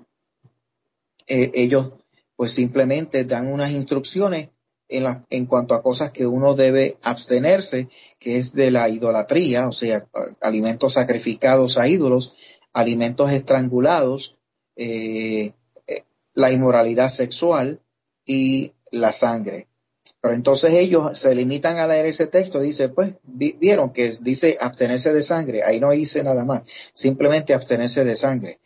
eh, 1.28 1.50
ellos 1.54 1.92
pues 2.36 2.52
simplemente 2.52 3.24
dan 3.24 3.46
unas 3.46 3.70
instrucciones 3.70 4.48
en, 4.88 5.46
cuanto 5.46 5.74
a 5.74 5.82
cosas 5.82 6.10
que 6.10 6.26
uno 6.26 6.54
debe 6.54 6.96
abstenerse, 7.02 7.88
que 8.18 8.36
es 8.36 8.52
de 8.52 8.70
la 8.70 8.88
idolatría, 8.88 9.68
o 9.68 9.72
sea, 9.72 10.06
alimentos 10.40 10.94
sacrificados 10.94 11.78
a 11.78 11.88
ídolos, 11.88 12.34
alimentos 12.72 13.30
estrangulados, 13.30 14.40
eh, 14.76 15.52
eh, 15.86 16.04
la 16.34 16.52
inmoralidad 16.52 17.08
sexual 17.08 17.80
y 18.24 18.72
la 18.90 19.12
sangre. 19.12 19.68
Pero 20.20 20.34
entonces 20.34 20.74
ellos 20.74 21.18
se 21.18 21.34
limitan 21.34 21.78
a 21.78 21.86
leer 21.86 22.06
ese 22.06 22.28
texto, 22.28 22.60
dice, 22.60 22.88
pues, 22.88 23.14
vieron 23.24 23.92
que 23.92 24.12
dice 24.20 24.56
abstenerse 24.60 25.12
de 25.12 25.22
sangre, 25.22 25.64
ahí 25.64 25.80
no 25.80 25.90
dice 25.90 26.22
nada 26.22 26.44
más, 26.44 26.62
simplemente 26.94 27.54
abstenerse 27.54 28.04
de 28.04 28.14
sangre. 28.14 28.60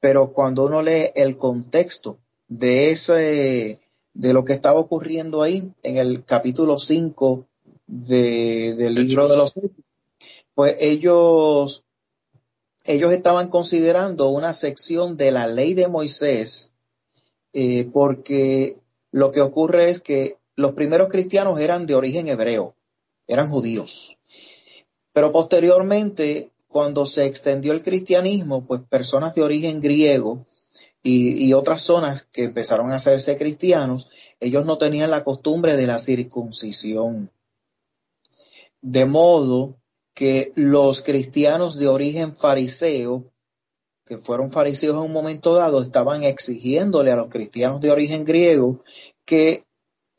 Pero 0.00 0.32
cuando 0.32 0.64
uno 0.64 0.82
lee 0.82 1.10
el 1.14 1.36
contexto 1.36 2.18
de 2.48 2.90
ese, 2.90 3.78
de 4.14 4.32
lo 4.32 4.44
que 4.44 4.54
estaba 4.54 4.80
ocurriendo 4.80 5.42
ahí 5.42 5.70
en 5.82 5.98
el 5.98 6.24
capítulo 6.24 6.78
5 6.78 7.46
del 7.86 8.94
libro 8.94 9.28
de 9.28 9.36
los 9.36 9.54
pues 10.54 10.76
ellos 10.80 11.84
ellos 12.84 13.12
estaban 13.12 13.48
considerando 13.48 14.28
una 14.28 14.54
sección 14.54 15.16
de 15.16 15.30
la 15.30 15.46
ley 15.46 15.74
de 15.74 15.88
Moisés 15.88 16.72
eh, 17.52 17.88
porque 17.92 18.78
lo 19.12 19.30
que 19.30 19.42
ocurre 19.42 19.90
es 19.90 20.00
que 20.00 20.38
los 20.56 20.72
primeros 20.72 21.08
cristianos 21.08 21.60
eran 21.60 21.86
de 21.86 21.94
origen 21.94 22.28
hebreo, 22.28 22.74
eran 23.28 23.50
judíos. 23.50 24.18
Pero 25.12 25.30
posteriormente, 25.30 26.50
cuando 26.68 27.06
se 27.06 27.26
extendió 27.26 27.72
el 27.74 27.82
cristianismo, 27.82 28.64
pues 28.64 28.80
personas 28.80 29.34
de 29.34 29.42
origen 29.42 29.80
griego 29.80 30.46
y, 31.02 31.52
otras 31.52 31.82
zonas 31.82 32.26
que 32.32 32.44
empezaron 32.44 32.90
a 32.90 32.96
hacerse 32.96 33.36
cristianos, 33.36 34.10
ellos 34.40 34.64
no 34.64 34.78
tenían 34.78 35.10
la 35.10 35.24
costumbre 35.24 35.76
de 35.76 35.86
la 35.86 35.98
circuncisión. 35.98 37.30
De 38.80 39.04
modo 39.04 39.76
que 40.14 40.52
los 40.54 41.02
cristianos 41.02 41.78
de 41.78 41.88
origen 41.88 42.34
fariseo, 42.34 43.31
que 44.04 44.18
fueron 44.18 44.50
fariseos 44.50 44.96
en 44.96 45.02
un 45.02 45.12
momento 45.12 45.54
dado, 45.54 45.82
estaban 45.82 46.24
exigiéndole 46.24 47.12
a 47.12 47.16
los 47.16 47.28
cristianos 47.28 47.80
de 47.80 47.90
origen 47.90 48.24
griego 48.24 48.80
que 49.24 49.64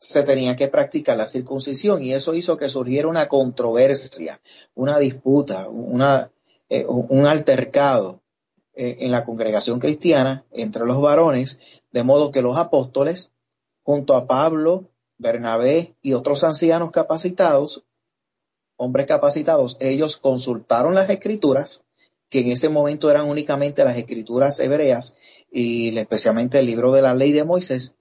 se 0.00 0.22
tenía 0.22 0.56
que 0.56 0.68
practicar 0.68 1.16
la 1.16 1.26
circuncisión 1.26 2.02
y 2.02 2.12
eso 2.12 2.34
hizo 2.34 2.56
que 2.56 2.68
surgiera 2.68 3.08
una 3.08 3.28
controversia, 3.28 4.40
una 4.74 4.98
disputa, 4.98 5.68
una, 5.68 6.30
eh, 6.68 6.84
un 6.86 7.26
altercado 7.26 8.20
eh, 8.74 8.98
en 9.00 9.10
la 9.10 9.24
congregación 9.24 9.78
cristiana 9.78 10.44
entre 10.50 10.84
los 10.84 11.00
varones, 11.00 11.60
de 11.92 12.02
modo 12.02 12.32
que 12.32 12.42
los 12.42 12.56
apóstoles, 12.58 13.32
junto 13.82 14.14
a 14.14 14.26
Pablo, 14.26 14.90
Bernabé 15.16 15.94
y 16.02 16.12
otros 16.12 16.44
ancianos 16.44 16.90
capacitados, 16.90 17.84
hombres 18.76 19.06
capacitados, 19.06 19.76
ellos 19.80 20.16
consultaron 20.16 20.94
las 20.94 21.08
escrituras, 21.08 21.84
que 22.34 22.40
en 22.40 22.50
ese 22.50 22.68
momento 22.68 23.12
eran 23.12 23.26
únicamente 23.26 23.84
las 23.84 23.96
escrituras 23.96 24.58
hebreas 24.58 25.14
y 25.52 25.96
especialmente 25.96 26.58
el 26.58 26.66
libro 26.66 26.90
de 26.90 27.00
la 27.00 27.14
ley 27.14 27.30
de 27.30 27.44
Moisés, 27.44 27.94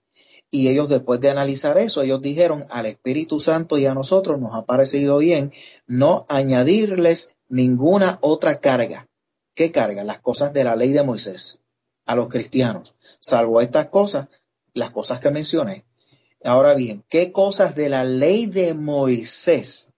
y 0.50 0.70
ellos 0.70 0.90
después 0.90 1.22
de 1.22 1.30
analizar 1.30 1.78
eso, 1.78 2.02
ellos 2.02 2.20
dijeron 2.20 2.66
al 2.72 2.88
Espíritu 2.88 3.40
Santo 3.40 3.78
y 3.78 3.86
a 3.86 3.94
nosotros 3.94 4.42
nos 4.42 4.56
ha 4.56 4.66
parecido 4.66 5.20
bien 5.20 5.54
no 5.86 6.26
añadirles 6.30 7.36
ninguna 7.48 8.18
otra 8.22 8.60
carga 8.60 9.08
¿Qué 9.54 9.72
carga? 9.72 10.04
Las 10.04 10.20
cosas 10.20 10.52
de 10.52 10.64
la 10.64 10.76
ley 10.76 10.94
de 10.94 11.04
Moisés 11.04 11.60
a 12.08 12.16
los 12.16 12.28
cristianos, 12.28 12.96
salvo 13.20 13.62
estas 13.62 13.90
cosas, 13.90 14.30
las 14.74 14.90
cosas 14.90 15.20
que 15.20 15.30
mencioné. 15.30 15.86
Ahora 16.44 16.74
bien, 16.74 17.06
¿qué 17.08 17.32
cosas 17.32 17.76
de 17.76 17.88
la 17.88 18.04
ley 18.04 18.48
de 18.48 18.74
Moisés 18.74 19.94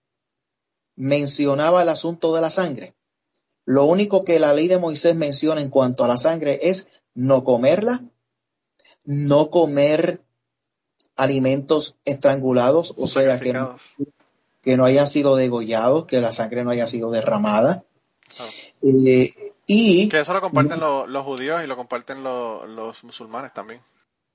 mencionaba 0.94 1.80
el 1.80 1.88
asunto 1.88 2.34
de 2.34 2.42
la 2.42 2.50
sangre? 2.50 2.94
Lo 3.66 3.84
único 3.84 4.24
que 4.24 4.38
la 4.38 4.54
ley 4.54 4.68
de 4.68 4.78
Moisés 4.78 5.14
menciona 5.14 5.60
en 5.60 5.68
cuanto 5.68 6.04
a 6.04 6.08
la 6.08 6.16
sangre 6.16 6.60
es 6.62 7.02
no 7.14 7.44
comerla, 7.44 8.02
no 9.04 9.50
comer 9.50 10.22
alimentos 11.16 11.98
estrangulados, 12.04 12.94
o 12.96 13.06
sea, 13.06 13.38
que 13.40 13.52
no, 13.52 13.76
que 14.62 14.76
no 14.76 14.84
hayan 14.84 15.08
sido 15.08 15.36
degollados, 15.36 16.06
que 16.06 16.20
la 16.20 16.32
sangre 16.32 16.64
no 16.64 16.70
haya 16.70 16.86
sido 16.86 17.10
derramada, 17.10 17.84
eh, 18.82 19.34
y, 19.66 20.08
que 20.08 20.20
eso 20.20 20.32
lo 20.32 20.40
comparten 20.40 20.78
los, 20.78 21.24
judíos 21.24 21.62
y 21.64 21.66
lo 21.66 21.76
comparten 21.76 22.22
los 22.22 23.02
musulmanes 23.02 23.52
también. 23.52 23.80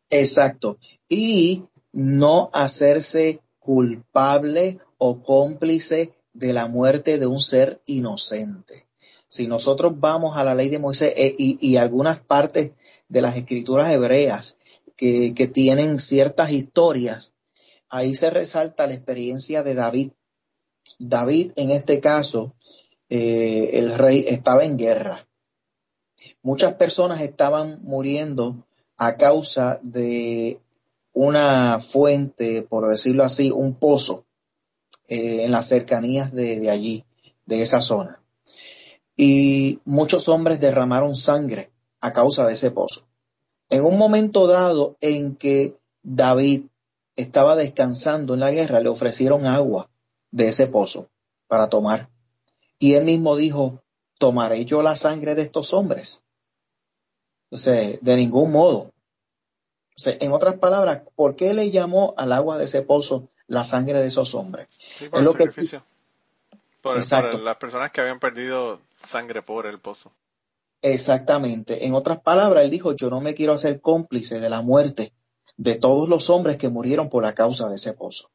Exacto. 0.10 0.78
Y 1.08 1.64
no 1.94 2.50
hacerse 2.54 3.40
culpable 3.60 4.80
o 4.98 5.24
cómplice 5.24 6.14
de 6.34 6.54
la 6.54 6.68
muerte 6.68 7.18
de 7.18 7.28
un 7.28 7.40
ser 7.40 7.82
inocente. 7.86 8.88
Si 9.32 9.48
nosotros 9.48 9.94
vamos 9.98 10.36
a 10.36 10.44
la 10.44 10.54
ley 10.54 10.68
de 10.68 10.78
Moisés 10.78 11.14
eh, 11.16 11.34
y, 11.38 11.78
algunas 11.78 12.20
partes 12.20 12.74
de 13.08 13.22
las 13.22 13.38
escrituras 13.38 13.90
hebreas 13.90 14.58
que, 14.98 15.32
tienen 15.54 16.00
ciertas 16.00 16.52
historias, 16.52 17.34
ahí 17.88 18.14
se 18.14 18.30
resalta 18.30 18.88
la 18.88 18.94
experiencia 18.94 19.64
de 19.64 19.74
David. 19.74 20.12
David, 21.00 21.54
en 21.56 21.72
este 21.72 22.02
caso, 22.02 22.54
eh, 23.08 23.70
el 23.74 23.94
rey 23.94 24.26
estaba 24.28 24.66
en 24.66 24.78
guerra. 24.78 25.26
Muchas 26.42 26.74
personas 26.74 27.22
estaban 27.22 27.80
muriendo 27.84 28.68
a 28.98 29.16
causa 29.16 29.80
de 29.82 30.60
una 31.14 31.80
fuente, 31.80 32.64
por 32.64 32.90
decirlo 32.90 33.24
así, 33.24 33.50
un 33.50 33.76
pozo 33.76 34.26
eh, 35.08 35.46
en 35.46 35.52
las 35.54 35.70
cercanías 35.70 36.34
de, 36.34 36.70
allí, 36.70 37.06
de 37.46 37.62
esa 37.62 37.80
zona. 37.80 38.21
Y 39.24 39.80
muchos 39.86 40.30
hombres 40.30 40.60
derramaron 40.60 41.16
sangre 41.16 41.70
a 42.00 42.12
causa 42.12 42.48
de 42.48 42.54
ese 42.54 42.72
pozo. 42.72 43.06
En 43.70 43.86
un 43.86 44.00
momento 44.00 44.48
dado 44.48 44.98
en 45.00 45.36
que 45.36 45.78
David 46.02 46.64
estaba 47.16 47.56
descansando 47.56 48.34
en 48.34 48.40
la 48.40 48.50
guerra, 48.50 48.80
le 48.80 48.90
ofrecieron 48.90 49.46
agua 49.46 49.92
de 50.32 50.48
ese 50.48 50.66
pozo 50.66 51.08
para 51.46 51.70
tomar. 51.70 52.10
Y 52.80 52.94
él 52.94 53.06
mismo 53.06 53.36
dijo, 53.36 53.84
¿tomaré 54.18 54.66
yo 54.66 54.82
la 54.82 54.96
sangre 54.96 55.36
de 55.36 55.44
estos 55.44 55.72
hombres? 55.76 56.24
Sea, 57.52 57.96
de 58.02 58.16
ningún 58.16 58.52
modo. 58.52 58.92
Sea, 59.96 60.18
en 60.20 60.32
otras 60.32 60.56
palabras, 60.56 61.04
¿por 61.14 61.36
qué 61.36 61.54
le 61.54 61.70
llamó 61.70 62.16
al 62.18 62.32
agua 62.32 62.58
de 62.58 62.66
ese 62.66 62.82
pozo 62.82 63.30
la 63.46 63.64
sangre 63.64 64.00
de 64.00 64.08
esos 64.08 64.34
hombres. 64.34 64.68
por 65.12 65.20
el 65.20 65.28
sacrificio. 65.28 65.84
Por, 66.82 66.96
las 66.96 67.58
personas 67.58 67.92
que 67.92 68.02
habían 68.02 68.20
perdido 68.20 68.80
sangre 69.04 69.42
por 69.42 69.66
el 69.66 69.80
pozo. 69.80 70.12
Exactamente. 70.82 71.86
En 71.86 71.94
otras 71.94 72.22
palabras, 72.22 72.64
él 72.64 72.72
dijo, 72.72 72.94
yo 72.94 73.10
no 73.10 73.22
me 73.22 73.36
quiero 73.36 73.54
hacer 73.54 73.82
cómplice 73.82 74.40
de 74.40 74.50
la 74.50 74.62
muerte 74.62 75.14
de 75.58 75.76
todos 75.76 76.10
los 76.10 76.30
hombres 76.30 76.58
que 76.58 76.70
murieron 76.70 77.10
por 77.10 77.24
la 77.24 77.36
causa 77.36 77.70
de 77.70 77.76
ese 77.76 77.94
pozo. 77.94 78.32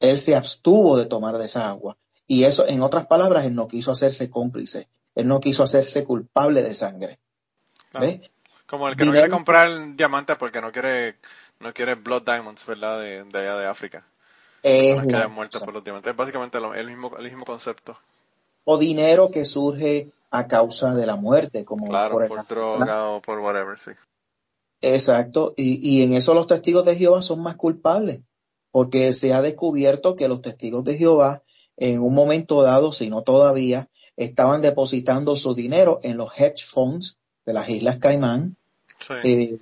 Él 0.00 0.18
se 0.18 0.34
abstuvo 0.34 0.96
de 0.96 1.06
tomar 1.06 1.38
de 1.38 1.44
esa 1.44 1.68
agua. 1.68 1.96
Y 2.26 2.44
eso, 2.44 2.66
en 2.66 2.82
otras 2.82 3.06
palabras, 3.06 3.44
él 3.44 3.54
no 3.54 3.68
quiso 3.68 3.92
hacerse 3.92 4.30
cómplice. 4.30 4.88
Él 5.14 5.28
no 5.28 5.40
quiso 5.40 5.62
hacerse 5.62 6.04
culpable 6.04 6.62
de 6.62 6.74
sangre. 6.74 7.18
Como 8.66 8.88
el 8.88 8.96
que 8.96 9.04
no 9.04 9.12
quiere 9.12 9.30
comprar 9.30 9.96
diamantes 9.96 10.36
porque 10.36 10.60
no 10.60 10.72
quiere, 10.72 11.18
no 11.58 11.74
quiere 11.74 11.96
blood 11.96 12.22
diamonds, 12.22 12.64
¿verdad? 12.66 13.00
de 13.00 13.38
allá 13.38 13.56
de 13.56 13.66
África. 13.66 14.06
Es 14.62 15.00
que 15.02 15.26
muerto 15.28 15.60
por 15.60 15.72
los 15.72 15.82
diamantes. 15.82 16.10
Es 16.10 16.16
básicamente 16.16 16.58
el, 16.58 16.86
mismo, 16.86 17.16
el 17.16 17.24
mismo 17.24 17.44
concepto. 17.44 17.98
O 18.64 18.78
dinero 18.78 19.30
que 19.30 19.44
surge 19.44 20.10
a 20.30 20.46
causa 20.46 20.94
de 20.94 21.06
la 21.06 21.16
muerte, 21.16 21.64
como 21.64 21.86
por, 21.86 22.28
por 22.28 22.46
droga 22.46 23.10
o 23.10 23.22
por 23.22 23.40
whatever, 23.40 23.78
sí. 23.78 23.92
Exacto, 24.80 25.54
y, 25.56 25.78
y 25.86 26.02
en 26.02 26.14
eso 26.14 26.34
los 26.34 26.46
testigos 26.46 26.84
de 26.84 26.96
Jehová 26.96 27.22
son 27.22 27.42
más 27.42 27.56
culpables, 27.56 28.20
porque 28.70 29.12
se 29.12 29.34
ha 29.34 29.42
descubierto 29.42 30.16
que 30.16 30.28
los 30.28 30.40
testigos 30.40 30.84
de 30.84 30.96
Jehová 30.96 31.42
en 31.76 32.00
un 32.00 32.14
momento 32.14 32.62
dado, 32.62 32.92
si 32.92 33.10
no 33.10 33.22
todavía, 33.22 33.88
estaban 34.16 34.62
depositando 34.62 35.36
su 35.36 35.54
dinero 35.54 35.98
en 36.02 36.16
los 36.16 36.38
hedge 36.38 36.64
funds 36.64 37.18
de 37.44 37.54
las 37.54 37.68
Islas 37.68 37.98
Caimán, 37.98 38.56
sí. 39.00 39.14
Eh, 39.24 39.58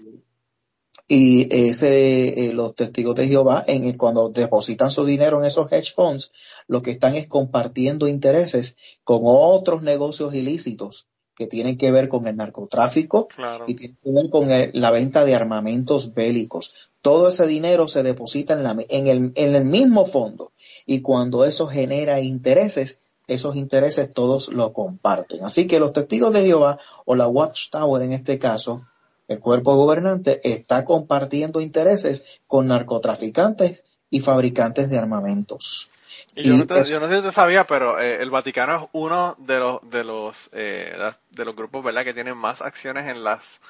y 1.09 1.49
ese, 1.69 2.49
eh, 2.49 2.53
los 2.53 2.75
testigos 2.75 3.15
de 3.15 3.27
Jehová, 3.27 3.65
en, 3.67 3.91
cuando 3.97 4.29
depositan 4.29 4.91
su 4.91 5.07
dinero 5.07 5.39
en 5.41 5.47
esos 5.47 5.73
hedge 5.73 5.95
funds, 5.95 6.31
lo 6.67 6.83
que 6.83 6.91
están 6.91 7.17
es 7.17 7.27
compartiendo 7.27 8.07
intereses 8.07 8.77
con 9.05 9.23
otros 9.25 9.83
negocios 9.83 10.35
ilícitos 10.35 11.07
que 11.35 11.47
tienen 11.47 11.79
que 11.79 11.93
ver 11.93 12.09
con 12.09 12.27
el 12.27 12.37
narcotráfico 12.37 13.29
y 13.67 13.77
que 13.77 13.89
tienen 13.89 14.03
que 14.03 14.11
ver 14.11 14.31
con 14.31 14.81
la 14.81 14.91
venta 14.91 15.25
de 15.25 15.35
armamentos 15.35 16.13
bélicos. 16.13 16.91
Todo 17.01 17.29
ese 17.29 17.47
dinero 17.47 17.89
se 17.89 18.03
deposita 18.03 18.55
en, 18.55 18.65
la, 18.65 18.77
en, 18.89 19.07
el, 19.07 19.33
en 19.37 19.55
el 19.55 19.65
mismo 19.65 20.05
fondo 20.05 20.53
y 20.85 21.01
cuando 21.01 21.45
eso 21.45 21.69
genera 21.69 22.21
intereses, 22.21 23.01
esos 23.29 23.57
intereses 23.57 24.13
todos 24.13 24.49
lo 24.49 24.73
comparten. 24.73 25.45
Así 25.45 25.69
que 25.69 25.81
los 25.81 25.93
testigos 25.93 26.33
de 26.33 26.45
Jehová 26.45 26.79
o 27.07 27.15
la 27.15 27.29
Watchtower 27.29 28.03
en 28.03 28.13
este 28.13 28.39
caso, 28.41 28.83
el 29.29 29.41
cuerpo 29.41 29.77
gobernante 29.77 30.41
está 30.43 30.85
compartiendo 30.85 31.61
intereses 31.61 32.41
con 32.47 32.69
narcotraficantes 32.69 33.85
y 34.11 34.21
fabricantes 34.21 34.91
de 34.91 34.99
armamentos. 34.99 35.91
Y 36.35 36.45
yo, 36.45 36.57
no, 36.57 36.67
sé 36.67 36.85
si 36.85 36.95
usted 36.95 37.33
sabía, 37.33 37.67
pero 37.67 38.01
eh, 38.01 38.23
el 38.23 38.31
Vaticano 38.31 38.77
es 38.77 38.89
uno 38.93 39.37
de 39.39 39.59
los 39.59 39.91
de 39.91 40.05
los 40.05 40.51
eh, 40.53 40.97
de 41.31 41.45
los 41.45 41.57
grupos, 41.57 41.85
¿verdad? 41.85 42.05
Que 42.05 42.15
tienen 42.15 42.37
más 42.37 42.63
acciones 42.63 43.09
en 43.09 43.25
las 43.25 43.61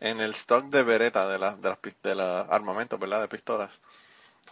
en 0.00 0.20
el 0.20 0.32
stock 0.32 0.66
de 0.66 0.82
Beretta 0.82 1.28
de 1.28 1.38
las 1.38 1.60
de 1.60 1.68
las 1.68 1.78
de 2.02 2.14
los 2.14 2.48
armamentos, 2.48 2.98
¿verdad? 2.98 3.20
De 3.20 3.28
pistolas. 3.28 3.70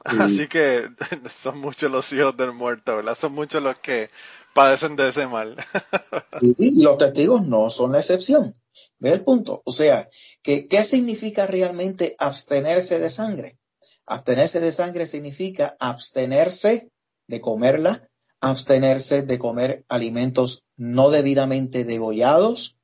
Así 0.04 0.48
que 0.48 0.90
son 1.30 1.58
muchos 1.58 1.90
los 1.90 2.12
hijos 2.12 2.36
del 2.36 2.52
muerto, 2.52 2.96
¿verdad? 2.96 3.14
Son 3.14 3.32
muchos 3.32 3.62
los 3.62 3.78
que 3.78 4.10
padecen 4.54 4.96
de 4.96 5.08
ese 5.08 5.26
mal. 5.26 5.56
y 6.58 6.82
los 6.82 6.98
testigos 6.98 7.46
no 7.46 7.70
son 7.70 7.92
la 7.92 7.98
excepción. 7.98 8.54
¿Ve 8.98 9.12
el 9.12 9.22
punto? 9.22 9.62
O 9.64 9.72
sea, 9.72 10.08
¿qué 10.42 10.84
significa 10.84 11.46
realmente 11.46 12.14
abstenerse 12.18 12.98
de 12.98 13.10
sangre? 13.10 13.58
Abstenerse 14.06 14.60
de 14.60 14.72
sangre 14.72 15.06
significa 15.06 15.76
abstenerse 15.78 16.90
de 17.26 17.40
comerla, 17.40 18.08
abstenerse 18.40 19.22
de 19.22 19.38
comer 19.38 19.84
alimentos 19.88 20.64
no 20.76 21.10
debidamente 21.10 21.84
degollados 21.84 22.76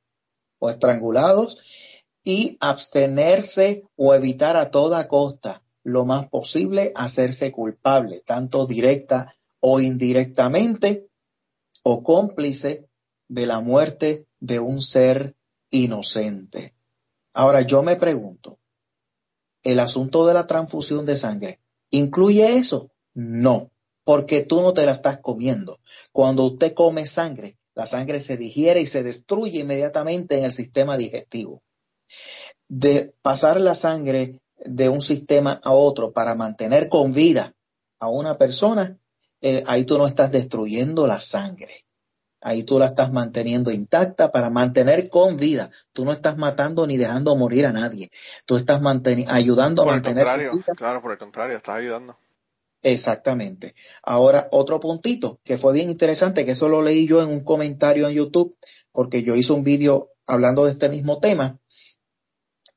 o 0.59 0.69
estrangulados 0.69 1.57
y 2.23 2.57
abstenerse 2.59 3.83
o 3.95 4.13
evitar 4.13 4.57
a 4.57 4.71
toda 4.71 5.07
costa 5.07 5.63
lo 5.83 6.05
más 6.05 6.27
posible 6.27 6.91
hacerse 6.95 7.51
culpable, 7.51 8.21
tanto 8.25 8.65
directa 8.65 9.33
o 9.59 9.79
indirectamente 9.79 11.06
o 11.83 12.03
cómplice 12.03 12.87
de 13.27 13.45
la 13.45 13.59
muerte 13.59 14.25
de 14.39 14.59
un 14.59 14.81
ser 14.81 15.35
inocente. 15.69 16.73
Ahora 17.33 17.61
yo 17.61 17.83
me 17.83 17.95
pregunto, 17.95 18.59
¿el 19.63 19.79
asunto 19.79 20.25
de 20.25 20.33
la 20.33 20.47
transfusión 20.47 21.05
de 21.05 21.17
sangre 21.17 21.59
incluye 21.89 22.57
eso? 22.57 22.91
No, 23.13 23.71
porque 24.03 24.41
tú 24.41 24.61
no 24.61 24.73
te 24.73 24.85
la 24.85 24.91
estás 24.91 25.19
comiendo. 25.19 25.79
Cuando 26.11 26.45
usted 26.45 26.73
come 26.73 27.05
sangre, 27.05 27.57
la 27.75 27.85
sangre 27.85 28.19
se 28.21 28.37
digiere 28.37 28.81
y 28.81 28.87
se 28.87 29.03
destruye 29.03 29.59
inmediatamente 29.59 30.37
en 30.39 30.45
el 30.45 30.51
sistema 30.51 30.97
digestivo. 30.97 31.61
De 32.67 33.13
pasar 33.21 33.61
la 33.61 33.75
sangre 33.75 34.41
de 34.65 34.89
un 34.89 35.01
sistema 35.01 35.59
a 35.63 35.73
otro 35.73 36.11
para 36.11 36.35
mantener 36.35 36.89
con 36.89 37.13
vida 37.13 37.53
a 37.99 38.09
una 38.09 38.37
persona, 38.37 38.97
eh, 39.41 39.63
ahí 39.67 39.85
tú 39.85 39.97
no 39.97 40.07
estás 40.07 40.31
destruyendo 40.31 41.07
la 41.07 41.19
sangre. 41.19 41.85
Ahí 42.39 42.63
tú 42.63 42.77
la 42.77 42.85
estás 42.87 43.11
manteniendo 43.11 43.71
intacta 43.71 44.31
para 44.31 44.49
mantener 44.49 45.09
con 45.09 45.37
vida. 45.37 45.71
Tú 45.91 46.05
no 46.05 46.11
estás 46.11 46.37
matando 46.37 46.85
ni 46.85 46.97
dejando 46.97 47.35
morir 47.35 47.65
a 47.65 47.73
nadie. 47.73 48.09
Tú 48.45 48.57
estás 48.57 48.79
ayudando 49.27 49.81
a 49.81 49.85
mantener. 49.85 50.25
claro, 50.75 51.01
por 51.01 51.11
el 51.11 51.17
contrario, 51.17 51.57
estás 51.57 51.77
ayudando. 51.77 52.17
Exactamente. 52.83 53.73
Ahora, 54.03 54.47
otro 54.51 54.79
puntito 54.79 55.39
que 55.43 55.57
fue 55.57 55.73
bien 55.73 55.89
interesante, 55.89 56.45
que 56.45 56.51
eso 56.51 56.69
lo 56.69 56.81
leí 56.81 57.07
yo 57.07 57.23
en 57.23 57.29
un 57.29 57.43
comentario 57.43 58.07
en 58.07 58.15
YouTube, 58.15 58.55
porque 58.91 59.23
yo 59.23 59.35
hice 59.35 59.53
un 59.53 59.63
vídeo 59.63 60.11
hablando 60.27 60.65
de 60.65 60.71
este 60.71 60.89
mismo 60.89 61.19
tema. 61.19 61.59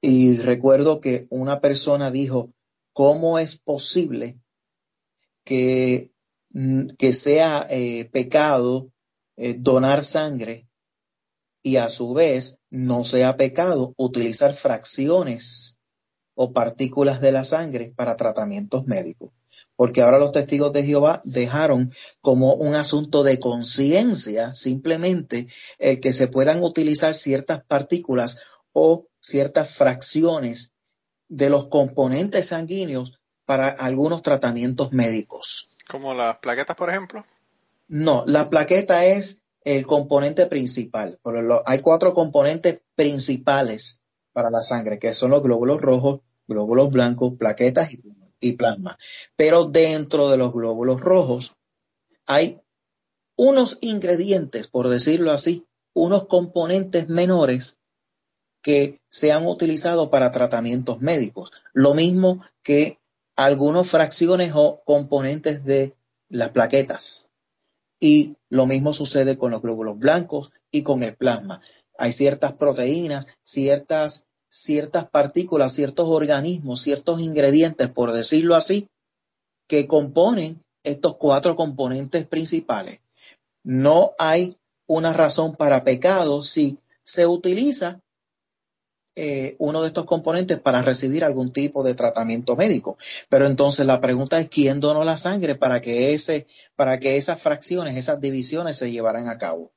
Y 0.00 0.38
recuerdo 0.38 1.00
que 1.00 1.26
una 1.28 1.60
persona 1.60 2.10
dijo, 2.10 2.50
¿cómo 2.94 3.38
es 3.38 3.56
posible 3.56 4.40
que, 5.44 6.10
que 6.98 7.12
sea 7.12 7.66
eh, 7.70 8.08
pecado 8.12 8.90
eh, 9.36 9.54
donar 9.58 10.04
sangre 10.04 10.68
y 11.62 11.76
a 11.76 11.88
su 11.88 12.12
vez 12.14 12.58
no 12.70 13.04
sea 13.04 13.36
pecado 13.36 13.94
utilizar 13.96 14.54
fracciones 14.54 15.78
o 16.34 16.52
partículas 16.52 17.20
de 17.20 17.32
la 17.32 17.44
sangre 17.44 17.92
para 17.94 18.16
tratamientos 18.16 18.86
médicos. 18.86 19.30
Porque 19.76 20.02
ahora 20.02 20.18
los 20.18 20.32
testigos 20.32 20.72
de 20.72 20.82
Jehová 20.82 21.20
dejaron 21.24 21.92
como 22.20 22.54
un 22.54 22.74
asunto 22.74 23.22
de 23.22 23.38
conciencia 23.38 24.54
simplemente 24.54 25.48
el 25.78 26.00
que 26.00 26.12
se 26.12 26.28
puedan 26.28 26.62
utilizar 26.62 27.14
ciertas 27.14 27.62
partículas 27.64 28.40
o 28.72 29.06
ciertas 29.20 29.70
fracciones 29.70 30.72
de 31.28 31.50
los 31.50 31.68
componentes 31.68 32.48
sanguíneos 32.48 33.20
para 33.44 33.68
algunos 33.68 34.22
tratamientos 34.22 34.92
médicos. 34.92 35.69
Como 35.90 36.14
las 36.14 36.38
plaquetas, 36.38 36.76
por 36.76 36.90
ejemplo. 36.90 37.24
No, 37.88 38.22
la 38.26 38.48
plaqueta 38.48 39.04
es 39.04 39.42
el 39.64 39.86
componente 39.86 40.46
principal. 40.46 41.18
Hay 41.66 41.80
cuatro 41.80 42.14
componentes 42.14 42.80
principales 42.94 44.00
para 44.32 44.50
la 44.50 44.62
sangre, 44.62 44.98
que 44.98 45.12
son 45.14 45.32
los 45.32 45.42
glóbulos 45.42 45.80
rojos, 45.80 46.20
glóbulos 46.46 46.90
blancos, 46.90 47.34
plaquetas 47.36 47.90
y 48.38 48.52
plasma. 48.52 48.96
Pero 49.36 49.64
dentro 49.64 50.28
de 50.28 50.36
los 50.36 50.52
glóbulos 50.52 51.00
rojos 51.00 51.56
hay 52.26 52.60
unos 53.36 53.78
ingredientes, 53.80 54.68
por 54.68 54.88
decirlo 54.88 55.32
así, 55.32 55.66
unos 55.92 56.26
componentes 56.26 57.08
menores 57.08 57.78
que 58.62 59.00
se 59.08 59.32
han 59.32 59.46
utilizado 59.46 60.10
para 60.10 60.30
tratamientos 60.30 61.00
médicos. 61.00 61.50
Lo 61.72 61.94
mismo 61.94 62.44
que 62.62 62.99
algunas 63.44 63.88
fracciones 63.88 64.52
o 64.54 64.82
componentes 64.84 65.64
de 65.64 65.94
las 66.28 66.50
plaquetas. 66.50 67.30
Y 67.98 68.36
lo 68.50 68.66
mismo 68.66 68.92
sucede 68.92 69.38
con 69.38 69.50
los 69.50 69.62
glóbulos 69.62 69.98
blancos 69.98 70.52
y 70.70 70.82
con 70.82 71.02
el 71.02 71.16
plasma. 71.16 71.62
Hay 71.96 72.12
ciertas 72.12 72.52
proteínas, 72.52 73.26
ciertas, 73.42 74.26
ciertas 74.48 75.08
partículas, 75.08 75.72
ciertos 75.72 76.06
organismos, 76.08 76.82
ciertos 76.82 77.20
ingredientes, 77.20 77.88
por 77.88 78.12
decirlo 78.12 78.56
así, 78.56 78.88
que 79.66 79.86
componen 79.86 80.62
estos 80.82 81.16
cuatro 81.16 81.56
componentes 81.56 82.26
principales. 82.26 83.00
No 83.62 84.12
hay 84.18 84.58
una 84.86 85.14
razón 85.14 85.56
para 85.56 85.82
pecado 85.82 86.42
si 86.42 86.78
se 87.04 87.26
utiliza 87.26 88.00
eh, 89.16 89.56
uno 89.58 89.82
de 89.82 89.88
estos 89.88 90.04
componentes 90.04 90.60
para 90.60 90.82
recibir 90.82 91.24
algún 91.24 91.52
tipo 91.52 91.82
de 91.82 91.94
tratamiento 91.94 92.56
médico. 92.56 92.96
Pero 93.28 93.46
entonces 93.46 93.84
la 93.86 94.00
pregunta 94.00 94.38
es 94.38 94.48
quién 94.48 94.80
donó 94.80 95.04
la 95.04 95.18
sangre 95.18 95.56
para 95.56 95.80
que 95.80 96.14
ese, 96.14 96.46
para 96.76 97.00
que 97.00 97.16
esas 97.16 97.40
fracciones, 97.40 97.96
esas 97.96 98.20
divisiones 98.20 98.76
se 98.76 98.90
llevaran 98.90 99.28
a 99.28 99.38
cabo 99.38 99.72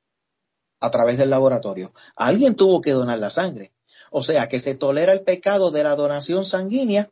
a 0.80 0.90
través 0.90 1.18
del 1.18 1.30
laboratorio. 1.30 1.92
Alguien 2.14 2.54
tuvo 2.54 2.80
que 2.80 2.92
donar 2.92 3.18
la 3.18 3.30
sangre. 3.30 3.72
O 4.10 4.22
sea 4.22 4.48
que 4.48 4.60
se 4.60 4.74
tolera 4.74 5.12
el 5.12 5.22
pecado 5.22 5.70
de 5.70 5.82
la 5.82 5.96
donación 5.96 6.44
sanguínea, 6.44 7.10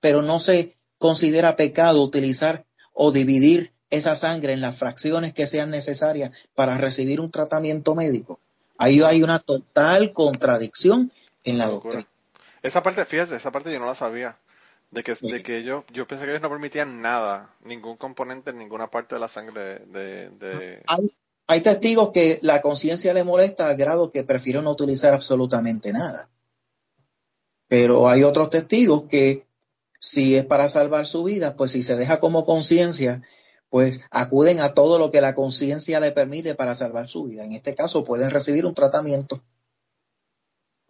pero 0.00 0.22
no 0.22 0.38
se 0.40 0.76
considera 0.98 1.56
pecado 1.56 2.02
utilizar 2.02 2.66
o 2.92 3.12
dividir 3.12 3.72
esa 3.88 4.14
sangre 4.14 4.52
en 4.52 4.60
las 4.60 4.76
fracciones 4.76 5.32
que 5.32 5.46
sean 5.46 5.70
necesarias 5.70 6.48
para 6.54 6.76
recibir 6.76 7.20
un 7.20 7.30
tratamiento 7.30 7.94
médico. 7.94 8.40
Ahí 8.76 9.00
hay 9.00 9.22
una 9.22 9.38
total 9.38 10.12
contradicción 10.12 11.12
en 11.44 11.58
la 11.58 11.66
doctrina. 11.66 12.06
Esa 12.62 12.82
parte, 12.82 13.04
fíjate, 13.04 13.36
esa 13.36 13.52
parte 13.52 13.72
yo 13.72 13.80
no 13.80 13.86
la 13.86 13.94
sabía. 13.94 14.38
De 14.90 15.04
que, 15.04 15.14
de 15.14 15.42
que 15.44 15.62
yo, 15.62 15.84
yo 15.92 16.08
pensé 16.08 16.24
que 16.24 16.32
ellos 16.32 16.42
no 16.42 16.50
permitían 16.50 17.00
nada, 17.00 17.54
ningún 17.62 17.96
componente 17.96 18.50
en 18.50 18.58
ninguna 18.58 18.90
parte 18.90 19.14
de 19.14 19.20
la 19.20 19.28
sangre 19.28 19.78
de... 19.86 20.82
Hay, 20.88 21.16
hay 21.46 21.60
testigos 21.60 22.10
que 22.10 22.40
la 22.42 22.60
conciencia 22.60 23.14
le 23.14 23.22
molesta 23.22 23.68
al 23.68 23.76
grado 23.76 24.10
que 24.10 24.24
prefieren 24.24 24.64
no 24.64 24.72
utilizar 24.72 25.14
absolutamente 25.14 25.92
nada. 25.92 26.28
Pero 27.68 28.08
hay 28.08 28.24
otros 28.24 28.50
testigos 28.50 29.04
que 29.08 29.46
si 30.00 30.34
es 30.34 30.44
para 30.44 30.68
salvar 30.68 31.06
su 31.06 31.22
vida, 31.22 31.54
pues 31.56 31.70
si 31.70 31.82
se 31.82 31.94
deja 31.94 32.18
como 32.18 32.44
conciencia, 32.44 33.22
pues 33.68 34.00
acuden 34.10 34.58
a 34.58 34.74
todo 34.74 34.98
lo 34.98 35.12
que 35.12 35.20
la 35.20 35.36
conciencia 35.36 36.00
le 36.00 36.10
permite 36.10 36.56
para 36.56 36.74
salvar 36.74 37.08
su 37.08 37.24
vida. 37.24 37.44
En 37.44 37.52
este 37.52 37.76
caso 37.76 38.02
pueden 38.02 38.30
recibir 38.30 38.66
un 38.66 38.74
tratamiento 38.74 39.40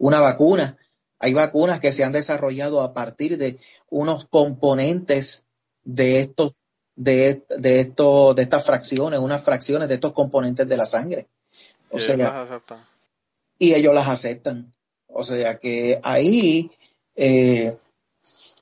una 0.01 0.19
vacuna. 0.19 0.77
Hay 1.19 1.33
vacunas 1.33 1.79
que 1.79 1.93
se 1.93 2.03
han 2.03 2.11
desarrollado 2.11 2.81
a 2.81 2.93
partir 2.93 3.37
de 3.37 3.59
unos 3.89 4.25
componentes 4.25 5.45
de 5.83 6.19
estos, 6.19 6.53
de, 6.95 7.43
de 7.49 7.79
estos, 7.81 8.35
de 8.35 8.41
estas 8.41 8.65
fracciones, 8.65 9.19
unas 9.19 9.43
fracciones 9.43 9.87
de 9.87 9.95
estos 9.95 10.13
componentes 10.13 10.67
de 10.67 10.77
la 10.77 10.87
sangre. 10.87 11.27
O 11.91 11.97
y 11.97 12.01
sea, 12.01 12.15
ellos 12.15 12.27
las 12.27 12.49
aceptan. 12.49 12.85
Y 13.59 13.73
ellos 13.75 13.93
las 13.93 14.07
aceptan. 14.07 14.73
O 15.07 15.23
sea 15.23 15.59
que 15.59 15.99
ahí 16.03 16.71
eh, 17.15 17.71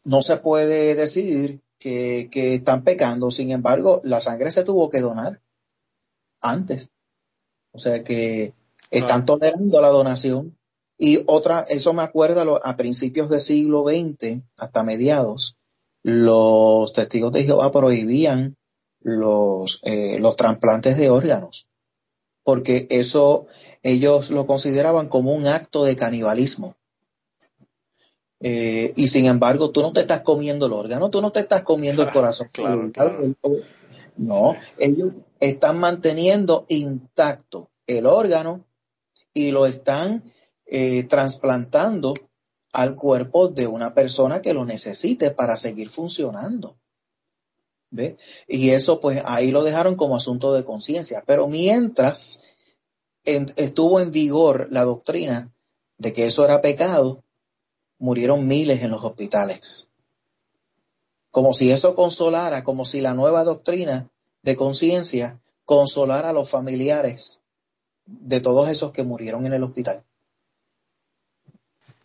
no 0.04 0.22
se 0.22 0.38
puede 0.38 0.96
decir 0.96 1.62
que, 1.78 2.28
que, 2.30 2.56
están 2.56 2.84
pecando. 2.84 3.32
Sin 3.32 3.52
embargo, 3.52 4.02
la 4.04 4.20
sangre 4.20 4.52
se 4.52 4.66
tuvo 4.66 4.90
que 4.90 5.00
donar 5.00 5.40
antes. 6.42 6.90
O 7.72 7.78
sea 7.78 8.04
que 8.04 8.54
están 8.92 9.24
tolerando 9.24 9.80
la 9.80 9.90
donación 9.90 10.59
y 11.02 11.24
otra, 11.28 11.66
eso 11.70 11.94
me 11.94 12.04
acuerda 12.04 12.44
a 12.62 12.76
principios 12.76 13.30
del 13.30 13.40
siglo 13.40 13.86
XX, 13.88 14.42
hasta 14.58 14.84
mediados, 14.84 15.56
los 16.04 16.92
testigos 16.92 17.32
de 17.32 17.46
Jehová 17.46 17.72
prohibían 17.72 18.58
los, 19.00 19.80
eh, 19.84 20.20
los 20.20 20.36
trasplantes 20.36 20.98
de 20.98 21.10
órganos, 21.10 21.70
porque 22.44 22.86
eso 22.90 23.48
ellos 23.82 24.30
lo 24.30 24.46
consideraban 24.46 25.08
como 25.08 25.34
un 25.34 25.48
acto 25.48 25.86
de 25.86 25.96
canibalismo. 25.96 26.76
Eh, 28.42 28.92
y 28.98 29.08
sin 29.08 29.26
embargo, 29.26 29.72
tú 29.72 29.82
no 29.82 29.94
te 29.94 30.02
estás 30.02 30.22
comiendo 30.22 30.66
el 30.66 30.74
órgano, 30.74 31.10
tú 31.10 31.22
no 31.22 31.32
te 31.32 31.40
estás 31.40 31.64
comiendo 31.64 32.04
el 32.04 32.12
corazón. 32.12 32.50
No, 34.18 34.54
ellos 34.80 35.14
están 35.40 35.80
manteniendo 35.80 36.66
intacto 36.68 37.70
el 37.88 38.06
órgano 38.06 38.66
y 39.34 39.52
lo 39.52 39.66
están 39.66 40.24
eh, 40.72 41.04
trasplantando 41.04 42.14
al 42.72 42.96
cuerpo 42.96 43.48
de 43.48 43.68
una 43.68 43.94
persona 43.94 44.42
que 44.42 44.54
lo 44.54 44.66
necesite 44.66 45.32
para 45.32 45.58
seguir 45.58 45.90
funcionando. 45.90 46.78
¿Ve? 47.92 48.18
Y 48.48 48.70
eso 48.70 49.00
pues 49.00 49.24
ahí 49.26 49.50
lo 49.50 49.64
dejaron 49.64 49.96
como 49.96 50.16
asunto 50.16 50.54
de 50.54 50.64
conciencia. 50.64 51.24
Pero 51.26 51.48
mientras 51.48 52.42
estuvo 53.24 54.00
en 54.00 54.12
vigor 54.12 54.68
la 54.72 54.84
doctrina 54.84 55.52
de 55.98 56.14
que 56.14 56.26
eso 56.26 56.46
era 56.46 56.62
pecado, 56.62 57.24
murieron 57.98 58.48
miles 58.48 58.84
en 58.84 58.92
los 58.92 59.04
hospitales. 59.04 59.88
Como 61.32 61.54
si 61.54 61.72
eso 61.72 61.96
consolara, 61.96 62.64
como 62.64 62.86
si 62.86 63.02
la 63.02 63.14
nueva 63.14 63.44
doctrina 63.44 64.10
de 64.44 64.56
conciencia 64.56 65.42
consolara 65.66 66.30
a 66.30 66.34
los 66.34 66.50
familiares 66.50 67.42
de 68.06 68.40
todos 68.40 68.70
esos 68.70 68.92
que 68.92 69.04
murieron 69.04 69.46
en 69.46 69.54
el 69.54 69.64
hospital. 69.64 70.04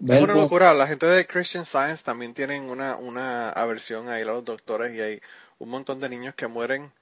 Es 0.09 0.21
una 0.21 0.35
locura. 0.35 0.75
La 0.75 0.87
gente 0.87 1.07
de 1.07 1.27
Christian 1.27 1.65
Science 1.65 2.05
también 2.05 2.35
tienen 2.35 2.65
una, 2.65 2.97
una 2.97 3.49
aversión 3.51 4.09
ahí 4.09 4.23
a 4.23 4.27
los 4.27 4.45
doctores 4.45 4.95
y 4.95 5.01
hay 5.01 5.21
un 5.59 5.71
montón 5.71 6.01
de 6.01 6.09
niños 6.09 6.35
que 6.35 6.47
mueren 6.47 6.93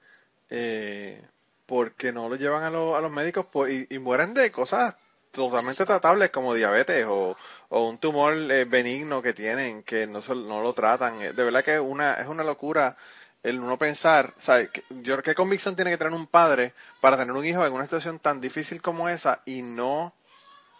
eh, 0.49 1.21
porque 1.65 2.13
no 2.13 2.29
lo 2.29 2.35
llevan 2.35 2.63
a, 2.63 2.67
a 2.67 3.01
los 3.01 3.11
médicos 3.11 3.47
y, 3.89 3.99
mueren 3.99 4.33
de 4.33 4.51
cosas 4.51 4.95
totalmente 5.31 5.85
tratables 5.85 6.29
como 6.29 6.53
diabetes 6.53 7.05
o, 7.07 7.35
un 7.69 7.97
tumor 7.97 8.35
eh, 8.51 8.65
benigno 8.65 9.21
que 9.21 9.33
tienen 9.33 9.83
que 9.83 10.07
no, 10.07 10.19
no 10.35 10.61
lo 10.61 10.73
tratan. 10.73 11.21
Eh, 11.21 11.33
de 11.33 11.43
verdad 11.43 11.63
que 11.63 11.79
una, 11.79 12.13
es 12.13 12.27
una 12.27 12.43
locura 12.43 12.95
el 13.41 13.59
uno 13.59 13.77
pensar, 13.77 14.33
¿sabes? 14.37 14.69
Yo, 14.89 15.21
¿qué 15.21 15.35
convicción 15.35 15.75
tiene 15.75 15.91
que 15.91 15.97
tener 15.97 16.13
un 16.13 16.27
padre 16.27 16.73
para 17.01 17.17
tener 17.17 17.33
un 17.33 17.45
hijo 17.45 17.65
en 17.65 17.73
una 17.73 17.83
situación 17.83 18.19
tan 18.19 18.39
difícil 18.39 18.81
como 18.81 19.09
esa 19.09 19.41
y 19.45 19.61
no 19.61 20.13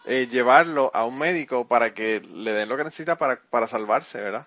eh, 0.04 0.28
llevarlo 0.30 0.90
a 0.94 1.04
un 1.04 1.18
médico 1.18 1.66
para 1.66 1.94
que 1.94 2.20
le 2.20 2.52
den 2.52 2.68
lo 2.68 2.76
que 2.76 2.84
necesita 2.84 3.16
para, 3.16 3.40
para 3.50 3.68
salvarse, 3.68 4.20
¿verdad? 4.20 4.46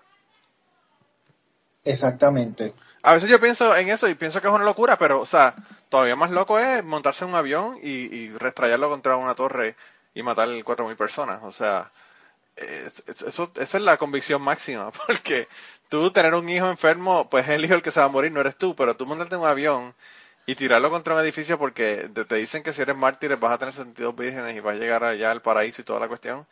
Exactamente. 1.84 2.74
A 3.02 3.14
veces 3.14 3.30
yo 3.30 3.40
pienso 3.40 3.74
en 3.76 3.88
eso 3.88 4.08
y 4.08 4.14
pienso 4.14 4.40
que 4.40 4.48
es 4.48 4.52
una 4.52 4.64
locura, 4.64 4.98
pero, 4.98 5.20
o 5.20 5.26
sea, 5.26 5.54
todavía 5.88 6.16
más 6.16 6.30
loco 6.30 6.58
es 6.58 6.84
montarse 6.84 7.24
en 7.24 7.30
un 7.30 7.36
avión 7.36 7.78
y, 7.82 7.88
y 7.88 8.30
restrayarlo 8.30 8.88
contra 8.88 9.16
una 9.16 9.34
torre 9.34 9.76
y 10.14 10.22
matar 10.22 10.48
cuatro 10.64 10.86
mil 10.86 10.96
personas. 10.96 11.40
O 11.42 11.52
sea, 11.52 11.90
eso, 13.26 13.50
esa 13.54 13.78
es 13.78 13.84
la 13.84 13.96
convicción 13.96 14.42
máxima, 14.42 14.90
porque 15.06 15.48
tú 15.88 16.10
tener 16.10 16.34
un 16.34 16.48
hijo 16.48 16.68
enfermo, 16.68 17.28
pues 17.30 17.48
el 17.48 17.64
hijo 17.64 17.74
el 17.74 17.82
que 17.82 17.90
se 17.90 18.00
va 18.00 18.06
a 18.06 18.10
morir, 18.10 18.32
no 18.32 18.40
eres 18.40 18.56
tú, 18.56 18.74
pero 18.74 18.96
tú 18.96 19.06
montarte 19.06 19.34
en 19.36 19.42
un 19.42 19.48
avión 19.48 19.94
y 20.48 20.54
tirarlo 20.54 20.90
contra 20.90 21.14
un 21.14 21.20
edificio 21.20 21.58
porque 21.58 22.08
te, 22.26 22.34
dicen 22.36 22.62
que 22.62 22.72
si 22.72 22.80
eres 22.80 22.96
mártir 22.96 23.36
vas 23.36 23.52
a 23.52 23.58
tener 23.58 23.74
sentidos 23.74 24.16
vírgenes 24.16 24.56
y 24.56 24.60
vas 24.60 24.76
a 24.76 24.78
llegar 24.78 25.04
allá 25.04 25.30
al 25.30 25.42
paraíso 25.42 25.82
y 25.82 25.84
toda 25.84 26.00
la 26.00 26.08
cuestión. 26.08 26.46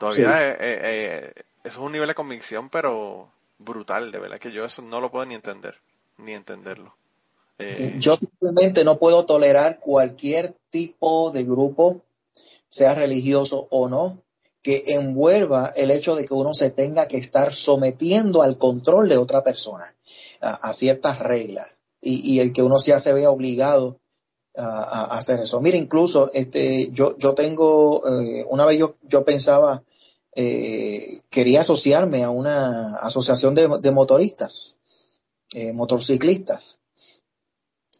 Todavía 0.00 0.50
eh, 0.50 0.56
eh, 0.58 0.78
eh, 0.82 1.32
eso 1.62 1.78
es 1.78 1.84
un 1.84 1.92
nivel 1.92 2.08
de 2.08 2.16
convicción, 2.16 2.68
pero 2.68 3.30
brutal, 3.58 4.10
de 4.10 4.18
verdad 4.18 4.38
que 4.38 4.50
yo 4.50 4.64
eso 4.64 4.82
no 4.82 5.00
lo 5.00 5.12
puedo 5.12 5.26
ni 5.26 5.36
entender, 5.36 5.76
ni 6.18 6.32
entenderlo. 6.32 6.96
yo 7.98 8.16
simplemente 8.16 8.84
no 8.84 8.98
puedo 8.98 9.26
tolerar 9.26 9.78
cualquier 9.78 10.56
tipo 10.70 11.30
de 11.30 11.44
grupo, 11.44 12.02
sea 12.68 12.96
religioso 12.96 13.68
o 13.70 13.88
no, 13.88 14.18
que 14.60 14.82
envuelva 14.88 15.72
el 15.76 15.92
hecho 15.92 16.16
de 16.16 16.24
que 16.24 16.34
uno 16.34 16.52
se 16.52 16.72
tenga 16.72 17.06
que 17.06 17.18
estar 17.18 17.54
sometiendo 17.54 18.42
al 18.42 18.58
control 18.58 19.08
de 19.08 19.18
otra 19.18 19.44
persona 19.44 19.94
a 20.40 20.72
ciertas 20.72 21.20
reglas 21.20 21.75
y, 22.00 22.40
el 22.40 22.52
que 22.52 22.62
uno 22.62 22.78
ya 22.78 22.98
se 22.98 23.12
vea 23.12 23.30
obligado 23.30 23.98
a, 24.54 25.16
hacer 25.16 25.40
eso. 25.40 25.60
Mira, 25.60 25.76
incluso 25.76 26.30
este, 26.32 26.90
yo, 26.92 27.16
yo 27.18 27.34
tengo, 27.34 28.02
eh, 28.06 28.46
una 28.48 28.64
vez 28.64 28.78
yo, 28.78 28.96
yo 29.02 29.24
pensaba, 29.24 29.82
eh, 30.34 31.20
quería 31.30 31.60
asociarme 31.60 32.22
a 32.22 32.30
una 32.30 32.96
asociación 32.96 33.54
de, 33.54 33.90
motoristas, 33.90 34.76
eh, 35.54 35.72
motociclistas. 35.72 36.78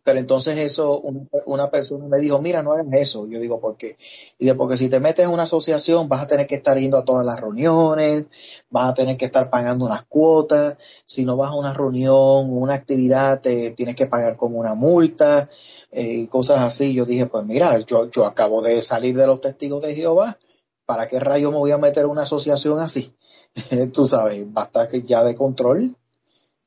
Pero 0.07 0.21
entonces 0.21 0.57
eso, 0.59 1.03
una 1.47 1.69
persona 1.69 2.07
me 2.07 2.21
dijo, 2.21 2.41
mira, 2.41 2.63
no 2.63 2.71
hagas 2.71 2.87
eso. 2.93 3.27
Yo 3.27 3.41
digo, 3.41 3.59
¿por 3.59 3.77
qué? 3.77 3.97
Y 4.39 4.47
de 4.47 4.55
porque 4.55 4.77
si 4.77 4.89
te 4.89 5.01
metes 5.01 5.25
en 5.25 5.33
una 5.33 5.43
asociación 5.43 6.09
vas 6.09 6.23
a 6.23 6.27
tener 6.29 6.47
que 6.47 6.55
estar 6.55 6.79
yendo 6.79 6.97
a 6.97 7.05
todas 7.05 7.27
las 7.27 7.41
reuniones, 7.41 8.27
vas 8.71 8.91
a 8.91 8.95
tener 8.95 9.17
que 9.17 9.25
estar 9.25 9.51
pagando 9.51 9.85
unas 9.85 10.05
cuotas. 10.05 10.77
Si 11.07 11.25
no 11.25 11.37
vas 11.37 11.51
a 11.51 11.55
una 11.55 11.73
reunión, 11.73 12.53
una 12.57 12.75
actividad, 12.75 13.41
te 13.41 13.73
tienes 13.73 13.97
que 13.97 14.07
pagar 14.07 14.37
como 14.37 14.61
una 14.61 14.77
multa 14.77 15.49
eh, 15.91 16.19
y 16.19 16.27
cosas 16.29 16.61
así. 16.61 16.95
Yo 16.95 17.05
dije, 17.05 17.27
pues 17.27 17.45
mira, 17.45 17.77
yo, 17.81 18.09
yo 18.09 18.27
acabo 18.27 18.63
de 18.63 18.83
salir 18.83 19.17
de 19.17 19.27
los 19.27 19.41
testigos 19.41 19.83
de 19.83 19.97
Jehová. 19.97 20.39
¿Para 20.85 21.09
qué 21.09 21.19
rayo 21.19 21.51
me 21.51 21.59
voy 21.59 21.73
a 21.73 21.79
meter 21.79 22.05
en 22.05 22.11
una 22.11 22.23
asociación 22.23 22.79
así? 22.79 23.13
Tú 23.93 24.07
sabes, 24.07 24.47
basta 24.53 24.89
que 24.89 25.03
ya 25.03 25.25
de 25.25 25.35
control. 25.35 25.97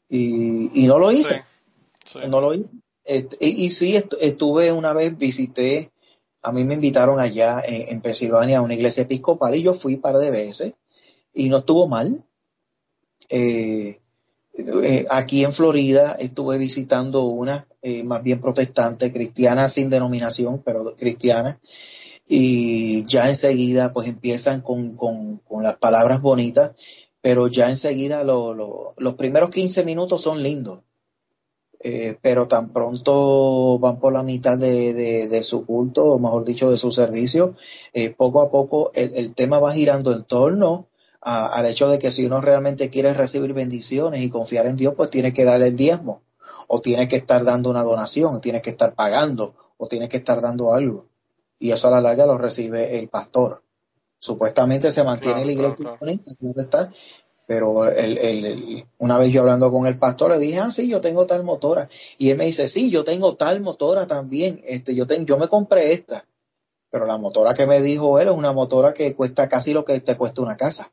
Y, 0.10 0.84
y 0.84 0.88
no 0.88 1.00
lo 1.00 1.10
hice. 1.10 1.42
No 2.28 2.42
lo 2.42 2.54
hice. 2.54 2.70
Y, 3.39 3.72
sí, 3.72 3.99
estuve 4.22 4.72
una 4.72 4.93
vez, 4.93 5.18
visité, 5.18 5.91
a 6.43 6.51
mí 6.51 6.64
me 6.64 6.76
invitaron 6.76 7.20
allá 7.20 7.62
en, 7.66 8.01
Pensilvania 8.01 8.60
a 8.60 8.62
una 8.62 8.76
iglesia 8.76 9.03
episcopal 9.03 9.55
y 9.55 9.64
yo 9.64 9.74
fui 9.74 9.95
un 9.95 10.01
par 10.01 10.18
de 10.20 10.30
veces 10.30 10.74
y 11.34 11.49
no 11.49 11.57
estuvo 11.57 11.88
mal. 11.88 12.24
Eh, 13.30 13.99
eh, 14.53 15.05
aquí 15.10 15.43
en 15.43 15.53
Florida 15.53 16.18
estuve 16.20 16.60
visitando 16.60 17.24
una 17.24 17.68
eh, 17.82 18.03
más 18.03 18.22
bien 18.22 18.39
protestante, 18.41 19.12
cristiana 19.12 19.70
sin 19.70 19.89
denominación, 19.89 20.62
pero 20.64 20.95
cristiana, 20.95 21.60
y 22.28 23.05
ya 23.05 23.28
enseguida 23.28 23.91
pues 23.91 24.07
empiezan 24.07 24.62
con, 24.62 25.41
las 25.64 25.78
palabras 25.78 26.22
bonitas, 26.22 26.74
pero 27.22 27.47
ya 27.47 27.70
enseguida 27.70 28.24
los 28.24 29.14
primeros 29.18 29.49
15 29.49 29.84
minutos 29.84 30.22
son 30.22 30.43
lindos 30.43 30.82
eh, 31.82 32.18
pero 32.22 32.48
tan 32.48 32.74
pronto 32.74 33.80
van 33.80 34.00
por 34.00 34.12
la 34.12 34.24
mitad 34.24 34.58
de, 34.58 35.40
su 35.44 35.66
culto, 35.66 36.06
o 36.06 36.20
mejor 36.20 36.44
dicho, 36.44 36.70
de 36.70 36.78
su 36.78 36.92
servicio, 36.92 37.56
eh, 37.94 38.14
poco 38.14 38.42
a 38.42 38.52
poco 38.52 38.92
el, 38.94 39.34
tema 39.34 39.60
va 39.60 39.72
girando 39.72 40.12
en 40.12 40.24
torno 40.24 40.88
al 41.22 41.66
hecho 41.66 41.90
de 41.90 42.00
que 42.00 42.12
si 42.12 42.26
uno 42.26 42.42
realmente 42.42 42.90
quiere 42.90 43.14
recibir 43.14 43.54
bendiciones 43.54 44.22
y 44.22 44.30
confiar 44.30 44.68
en 44.68 44.78
Dios, 44.78 44.94
pues 44.96 45.10
tiene 45.10 45.34
que 45.34 45.46
darle 45.46 45.68
el 45.68 45.78
diezmo, 45.78 46.22
o 46.68 46.82
tiene 46.82 47.08
que 47.08 47.18
estar 47.18 47.44
dando 47.44 47.70
una 47.70 47.84
donación, 47.84 48.36
o 48.36 48.40
tiene 48.40 48.62
que 48.62 48.70
estar 48.70 48.94
pagando, 48.94 49.54
o 49.78 49.88
tiene 49.88 50.08
que 50.08 50.18
estar 50.18 50.42
dando 50.42 50.74
algo. 50.74 51.06
Y 51.60 51.72
eso 51.72 51.90
a 51.90 51.92
la 51.92 52.02
larga 52.02 52.26
lo 52.26 52.38
recibe 52.38 53.00
el 53.00 53.10
pastor. 53.10 53.64
Supuestamente 54.18 54.92
se 54.92 55.04
mantiene 55.04 55.46
la 55.46 55.52
iglesia 55.52 55.98
está, 56.58 56.90
pero 57.50 57.88
el, 57.88 58.86
una 59.00 59.18
vez 59.18 59.32
yo 59.32 59.41
hablando 59.41 59.72
con 59.72 59.88
el 59.88 59.97
pastor 59.97 60.30
le 60.30 60.38
dije, 60.38 60.60
ah, 60.60 60.70
sí, 60.70 60.88
yo 60.88 61.02
tengo 61.02 61.26
tal 61.26 61.43
motora. 61.43 61.89
Y 62.20 62.30
él 62.30 62.38
me 62.38 62.45
dice, 62.45 62.68
sí, 62.68 62.91
yo 62.91 63.04
tengo 63.04 63.38
tal 63.38 63.60
motora 63.62 64.06
también. 64.06 64.62
Este, 64.66 64.93
yo, 64.93 65.08
yo 65.08 65.38
me 65.39 65.47
compré 65.47 65.93
esta. 65.93 66.24
Pero 66.91 67.08
la 67.08 67.18
motora 67.18 67.56
que 67.56 67.66
me 67.66 67.82
dijo 67.82 68.20
él 68.20 68.28
es 68.28 68.36
una 68.36 68.54
motora 68.54 68.93
que 68.93 69.16
cuesta 69.16 69.50
casi 69.50 69.74
lo 69.74 69.84
que 69.84 70.00
te 70.00 70.16
cuesta 70.16 70.43
una 70.43 70.58
casa. 70.58 70.91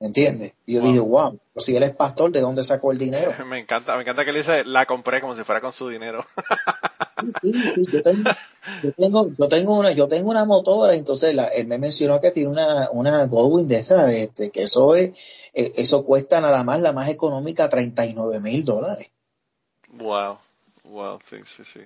¿Me 0.00 0.08
entiendes? 0.08 0.54
Y 0.66 0.74
yo 0.74 0.80
dije, 0.80 0.98
wow, 0.98 1.38
si 1.58 1.76
él 1.76 1.84
es 1.84 1.94
pastor, 1.94 2.32
¿de 2.32 2.40
dónde 2.40 2.64
sacó 2.64 2.90
el 2.90 2.98
dinero? 2.98 3.32
Me 3.46 3.60
encanta, 3.60 3.94
me 3.94 4.02
encanta 4.02 4.24
que 4.24 4.30
él 4.30 4.38
dice, 4.38 4.64
la 4.64 4.86
compré 4.86 5.20
como 5.20 5.36
si 5.36 5.44
fuera 5.44 5.60
con 5.60 5.72
su 5.72 5.88
dinero. 5.88 6.26
Sí, 7.40 7.52
sí, 7.52 7.86
yo 7.90 8.02
tengo, 8.02 8.30
yo 8.82 8.92
tengo, 8.92 9.30
yo 9.38 9.48
tengo 9.48 9.78
una, 9.78 9.92
yo 9.92 10.08
tengo 10.08 10.30
una 10.30 10.44
motora, 10.44 10.94
entonces 10.94 11.34
la, 11.34 11.46
él 11.46 11.66
me 11.66 11.78
mencionó 11.78 12.20
que 12.20 12.30
tiene 12.30 12.50
una, 12.50 12.90
una 12.90 13.26
Goldwing 13.26 13.68
de 13.68 13.78
esa, 13.78 14.12
este, 14.12 14.50
que 14.50 14.64
eso 14.64 14.94
es, 14.94 15.10
eh, 15.54 15.72
eso 15.76 16.04
cuesta 16.04 16.40
nada 16.40 16.62
más 16.64 16.80
la 16.80 16.92
más 16.92 17.08
económica 17.08 17.68
39 17.68 18.40
mil 18.40 18.64
dólares. 18.64 19.10
Wow, 19.88 20.38
wow, 20.84 21.18
sí, 21.24 21.36
sí, 21.46 21.64
sí. 21.64 21.80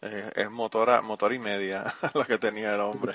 es 0.00 0.50
motora, 0.50 1.02
motor 1.02 1.32
y 1.32 1.38
media 1.38 1.94
lo 2.14 2.24
que 2.24 2.38
tenía 2.38 2.74
el 2.74 2.80
hombre. 2.80 3.14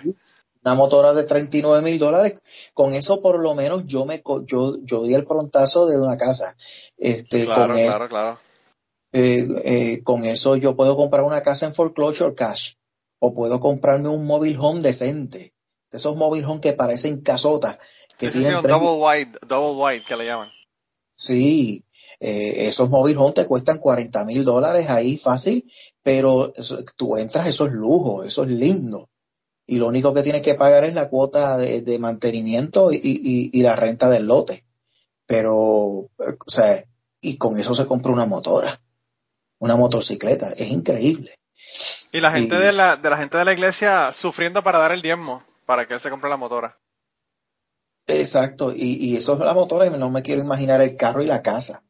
Una 0.64 0.74
motora 0.74 1.14
de 1.14 1.24
39 1.24 1.84
mil 1.84 2.00
dólares, 2.00 2.40
con 2.74 2.94
eso 2.94 3.22
por 3.22 3.40
lo 3.40 3.54
menos 3.54 3.86
yo 3.86 4.06
me, 4.06 4.24
yo, 4.46 4.78
yo 4.82 5.04
di 5.04 5.14
el 5.14 5.26
prontazo 5.26 5.86
de 5.86 6.00
una 6.00 6.18
casa. 6.18 6.56
Este, 6.98 7.46
claro, 7.46 7.76
claro, 7.76 8.10
claro 8.10 8.45
eh, 9.18 9.47
eh, 9.63 10.03
con 10.03 10.26
eso 10.26 10.57
yo 10.57 10.76
puedo 10.76 10.97
comprar 10.97 11.24
una 11.24 11.41
casa 11.41 11.66
en 11.66 11.74
foreclosure 11.74 12.36
cash 12.36 12.74
o 13.20 13.34
puedo 13.34 13.61
comprarme 13.61 14.09
un 14.09 14.26
mobile 14.26 14.57
home 14.59 14.82
decente. 14.82 15.53
Esos 15.89 16.18
mobile 16.18 16.45
home 16.45 16.59
que 16.59 16.74
parecen 16.74 17.22
casotas. 17.22 17.78
Que 18.18 18.30
tienen 18.30 18.61
double 18.61 19.01
wide, 19.01 19.32
double 19.47 19.82
wide 19.82 20.03
que 20.03 20.18
le 20.18 20.26
llaman. 20.26 20.49
Sí, 21.16 21.86
eh, 22.20 22.68
esos 22.68 22.89
mobile 22.89 23.16
home 23.16 23.32
te 23.32 23.45
cuestan 23.45 23.78
40 23.78 24.26
mil 24.26 24.43
dólares 24.43 24.89
ahí 24.89 25.18
fácil, 25.18 25.63
pero 26.03 26.51
tú 26.97 27.16
entras, 27.16 27.47
eso 27.47 27.68
es 27.68 27.72
lujo, 27.72 28.26
eso 28.26 28.43
es 28.43 28.49
lindo. 28.49 29.09
Y 29.66 29.78
lo 29.78 29.88
único 29.88 30.13
que 30.13 30.24
tienes 30.24 30.41
que 30.41 30.55
pagar 30.55 30.84
es 30.84 30.93
la 30.93 31.09
cuota 31.09 31.57
de, 31.57 31.99
mantenimiento 31.99 32.91
y, 32.91 32.99
y, 33.01 33.61
la 33.61 33.78
renta 33.78 34.09
del 34.09 34.28
lote. 34.28 34.66
Pero, 35.26 35.55
o 35.55 36.09
sea, 36.47 36.84
y 37.22 37.38
con 37.38 37.57
eso 37.57 37.74
se 37.74 37.86
compra 37.86 38.11
una 38.11 38.26
motora 38.26 38.82
una 39.60 39.76
motocicleta. 39.76 40.49
Es 40.51 40.72
increíble. 40.72 41.32
Y 42.12 42.22
la 42.22 42.32
gente 42.32 42.56
de 42.56 42.72
la 42.72 42.95
de 42.95 43.10
la 43.10 43.18
gente 43.18 43.38
de 43.38 43.45
la 43.45 43.53
iglesia 43.53 44.14
sufriendo 44.14 44.64
para 44.64 44.80
dar 44.80 44.91
el 44.91 45.01
diezmo 45.01 45.43
para 45.66 45.88
que 45.88 45.93
él 45.93 45.99
se 45.99 46.10
compre 46.10 46.30
la 46.30 46.38
motora. 46.38 46.78
Exacto, 48.08 48.72
y, 48.72 48.97
y 48.99 49.18
eso 49.18 49.34
es 49.34 49.39
la 49.39 49.53
motora 49.53 49.88
y 49.88 49.89
no 49.89 50.10
me 50.10 50.22
quiero 50.22 50.41
imaginar 50.41 50.82
el 50.82 50.95
carro 50.95 51.24
y 51.24 51.26
la 51.26 51.41
casa. 51.41 51.84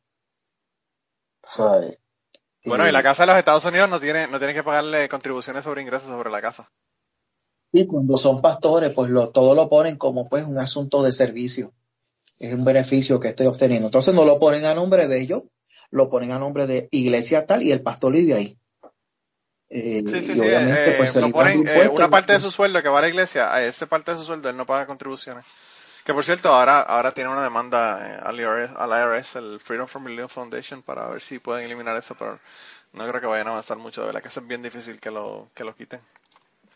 bueno, 2.63 2.87
y 2.87 2.91
la 2.91 3.03
casa 3.03 3.23
de 3.23 3.27
los 3.27 3.37
Estados 3.37 3.65
Unidos 3.65 3.89
no 3.89 3.99
tiene, 3.99 4.27
no 4.27 4.37
tiene 4.37 4.53
que 4.53 4.63
pagarle 4.63 5.09
contribuciones 5.09 5.65
sobre 5.65 5.81
ingresos 5.81 6.07
sobre 6.07 6.29
la 6.29 6.41
casa. 6.41 6.71
Sí, 7.73 7.85
cuando 7.85 8.17
son 8.17 8.41
pastores, 8.41 8.93
pues 8.93 9.09
lo, 9.09 9.29
todo 9.29 9.53
lo 9.53 9.67
ponen 9.67 9.97
como 9.97 10.29
pues 10.29 10.45
un 10.45 10.57
asunto 10.57 11.03
de 11.03 11.11
servicio. 11.11 11.73
Es 12.39 12.53
un 12.53 12.63
beneficio 12.63 13.19
que 13.19 13.29
estoy 13.29 13.47
obteniendo. 13.47 13.87
Entonces 13.87 14.13
no 14.13 14.23
lo 14.23 14.39
ponen 14.39 14.63
a 14.63 14.73
nombre 14.73 15.07
de 15.09 15.21
ellos, 15.21 15.43
lo 15.91 16.09
ponen 16.09 16.31
a 16.31 16.39
nombre 16.39 16.67
de 16.67 16.87
iglesia 16.91 17.45
tal 17.45 17.63
y 17.63 17.71
el 17.71 17.81
pastor 17.81 18.13
vive 18.13 18.33
ahí. 18.33 18.57
Eh, 19.69 20.03
sí, 20.05 20.21
sí, 20.21 20.33
sí, 20.33 20.39
obviamente, 20.39 20.91
eh, 20.91 20.95
pues, 20.97 21.17
ponen, 21.33 21.67
eh, 21.67 21.89
una 21.89 22.09
parte 22.09 22.33
de 22.33 22.39
su 22.39 22.51
sueldo 22.51 22.83
que 22.83 22.89
va 22.89 22.99
a 22.99 23.01
la 23.01 23.09
iglesia, 23.09 23.53
a 23.53 23.63
esa 23.63 23.87
parte 23.87 24.11
de 24.11 24.17
su 24.17 24.23
sueldo 24.23 24.49
él 24.49 24.57
no 24.57 24.65
paga 24.65 24.85
contribuciones. 24.85 25.43
Que 26.05 26.13
por 26.13 26.23
cierto, 26.23 26.49
ahora, 26.49 26.81
ahora 26.81 27.13
tiene 27.13 27.31
una 27.31 27.41
demanda 27.41 28.19
al 28.19 28.39
IRS, 28.39 28.71
al 28.77 28.91
IRS, 28.91 29.35
el 29.37 29.59
Freedom 29.59 29.87
from 29.87 30.05
Religion 30.05 30.29
Foundation, 30.29 30.83
para 30.83 31.07
ver 31.07 31.21
si 31.21 31.39
pueden 31.39 31.65
eliminar 31.65 31.97
eso, 31.97 32.15
pero 32.17 32.39
no 32.93 33.07
creo 33.07 33.19
que 33.19 33.27
vayan 33.27 33.47
a 33.47 33.51
avanzar 33.51 33.77
mucho, 33.77 34.01
de 34.01 34.07
verdad 34.07 34.21
que 34.21 34.27
es 34.27 34.47
bien 34.47 34.61
difícil 34.61 34.99
que 34.99 35.09
lo, 35.09 35.49
que 35.55 35.63
lo 35.63 35.75
quiten. 35.75 35.99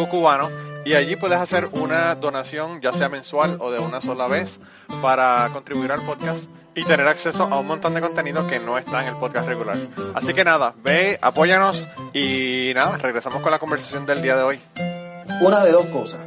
cucubano 0.00 0.50
y 0.84 0.94
allí 0.94 1.16
puedes 1.16 1.38
hacer 1.38 1.68
una 1.72 2.14
donación 2.14 2.80
ya 2.80 2.92
sea 2.92 3.08
mensual 3.08 3.58
o 3.60 3.70
de 3.70 3.78
una 3.78 4.00
sola 4.00 4.28
vez 4.28 4.60
para 5.02 5.50
contribuir 5.52 5.92
al 5.92 6.04
podcast 6.04 6.48
y 6.74 6.84
tener 6.84 7.06
acceso 7.06 7.44
a 7.44 7.58
un 7.58 7.66
montón 7.66 7.94
de 7.94 8.00
contenido 8.00 8.46
que 8.46 8.60
no 8.60 8.78
está 8.78 9.02
en 9.02 9.08
el 9.08 9.16
podcast 9.16 9.48
regular. 9.48 9.76
Así 10.14 10.32
que 10.32 10.44
nada, 10.44 10.74
ve, 10.82 11.18
apóyanos 11.20 11.88
y 12.14 12.72
nada, 12.74 12.96
regresamos 12.96 13.42
con 13.42 13.50
la 13.50 13.58
conversación 13.58 14.06
del 14.06 14.22
día 14.22 14.36
de 14.36 14.42
hoy. 14.42 14.60
Una 15.42 15.64
de 15.64 15.72
dos 15.72 15.86
cosas. 15.86 16.26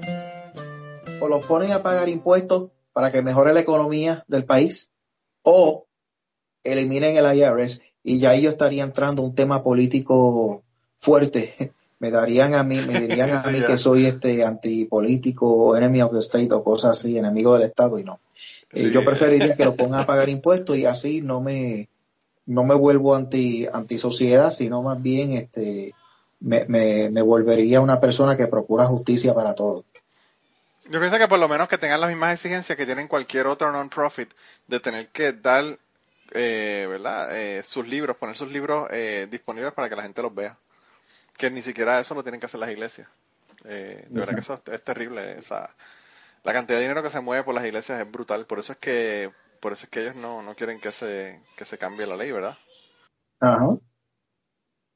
O 1.19 1.27
los 1.27 1.45
ponen 1.45 1.71
a 1.71 1.81
pagar 1.81 2.09
impuestos 2.09 2.69
para 2.91 3.11
que 3.11 3.21
mejore 3.21 3.53
la 3.53 3.61
economía 3.61 4.23
del 4.27 4.45
país 4.45 4.91
o 5.41 5.87
eliminen 6.63 7.17
el 7.17 7.37
IRS 7.37 7.81
y 8.03 8.19
ya 8.19 8.33
ellos 8.33 8.53
estarían 8.53 8.89
entrando 8.89 9.23
un 9.23 9.33
tema 9.33 9.63
político 9.63 10.63
fuerte. 10.99 11.73
Me 12.03 12.11
darían 12.11 12.53
a 12.53 12.63
mí, 12.63 12.81
me 12.85 12.99
dirían 12.99 13.31
a 13.31 13.43
mí 13.43 13.61
que 13.61 13.77
soy 13.77 14.05
este 14.05 14.43
antipolítico, 14.43 15.77
enemy 15.77 16.01
of 16.01 16.11
the 16.11 16.19
state 16.19 16.51
o 16.51 16.61
cosas 16.61 16.99
así, 16.99 17.17
enemigo 17.17 17.53
del 17.53 17.63
Estado 17.63 17.97
y 17.97 18.03
no. 18.03 18.19
Eh, 18.73 18.91
yo 18.91 19.05
preferiría 19.05 19.55
que 19.55 19.63
lo 19.63 19.75
pongan 19.77 20.01
a 20.01 20.05
pagar 20.05 20.27
impuestos 20.27 20.77
y 20.77 20.85
así 20.85 21.21
no 21.21 21.39
me, 21.39 21.87
no 22.45 22.65
me 22.65 22.75
vuelvo 22.75 23.15
anti, 23.15 23.67
anti 23.71 23.97
sociedad, 23.97 24.51
sino 24.51 24.83
más 24.83 25.01
bien 25.01 25.31
este, 25.31 25.93
me, 26.41 26.65
me, 26.67 27.09
me 27.09 27.21
volvería 27.21 27.79
una 27.79 28.01
persona 28.01 28.35
que 28.35 28.47
procura 28.47 28.83
justicia 28.83 29.33
para 29.33 29.55
todos. 29.55 29.85
Yo 30.89 30.99
pienso 30.99 31.17
que 31.17 31.29
por 31.29 31.39
lo 31.39 31.47
menos 31.47 31.69
que 31.69 31.77
tengan 31.77 32.01
las 32.01 32.09
mismas 32.09 32.33
exigencias 32.33 32.77
que 32.77 32.85
tienen 32.85 33.07
cualquier 33.07 33.47
otro 33.47 33.71
non-profit 33.71 34.29
de 34.67 34.81
tener 34.81 35.07
que 35.07 35.31
dar 35.31 35.79
eh, 36.33 36.85
¿verdad? 36.89 37.29
Eh, 37.37 37.63
sus 37.63 37.87
libros, 37.87 38.17
poner 38.17 38.35
sus 38.35 38.51
libros 38.51 38.87
eh, 38.91 39.27
disponibles 39.29 39.71
para 39.71 39.87
que 39.87 39.95
la 39.95 40.03
gente 40.03 40.21
los 40.21 40.33
vea. 40.33 40.57
Que 41.37 41.49
ni 41.49 41.61
siquiera 41.61 41.99
eso 41.99 42.15
lo 42.15 42.23
tienen 42.23 42.39
que 42.39 42.45
hacer 42.45 42.59
las 42.59 42.71
iglesias. 42.71 43.07
Eh, 43.65 44.05
de 44.09 44.19
verdad 44.19 44.35
que 44.35 44.41
eso 44.41 44.61
es, 44.71 44.83
terrible. 44.83 45.37
Esa, 45.37 45.75
la 46.43 46.53
cantidad 46.53 46.77
de 46.77 46.83
dinero 46.83 47.03
que 47.03 47.09
se 47.09 47.21
mueve 47.21 47.43
por 47.43 47.55
las 47.55 47.65
iglesias 47.65 47.99
es 47.99 48.11
brutal. 48.11 48.45
Por 48.45 48.59
eso 48.59 48.73
es 48.73 48.79
que, 48.79 49.31
por 49.59 49.73
eso 49.73 49.85
es 49.85 49.89
que 49.89 50.01
ellos 50.01 50.15
no, 50.15 50.41
no 50.41 50.55
quieren 50.55 50.79
que 50.79 50.91
se, 50.91 51.41
que 51.57 51.65
se 51.65 51.77
cambie 51.77 52.07
la 52.07 52.17
ley, 52.17 52.31
¿verdad? 52.31 52.57
Ajá. 53.39 53.77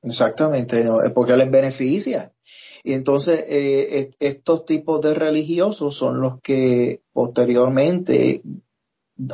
Exactamente, 0.03 0.83
¿no? 0.83 0.99
porque 1.13 1.35
les 1.35 1.49
beneficia. 1.49 2.33
Y 2.83 2.93
entonces 2.93 3.43
eh, 3.47 4.11
estos 4.19 4.65
tipos 4.65 5.01
de 5.01 5.13
religiosos 5.13 5.95
son 5.95 6.21
los 6.21 6.39
que 6.41 7.01
posteriormente 7.11 8.41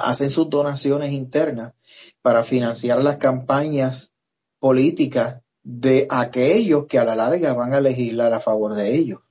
hacen 0.01 0.29
sus 0.29 0.49
donaciones 0.49 1.11
internas 1.11 1.73
para 2.21 2.43
financiar 2.43 3.03
las 3.03 3.17
campañas 3.17 4.11
políticas 4.59 5.42
de 5.64 6.07
aquellos 6.09 6.86
que 6.86 6.99
a 6.99 7.05
la 7.05 7.16
larga 7.16 7.53
van 7.53 7.74
a 7.74 7.82
legislar 7.82 8.34
a 8.34 8.39
favor 8.39 8.76
de 8.76 8.93
ellos. 8.93 9.22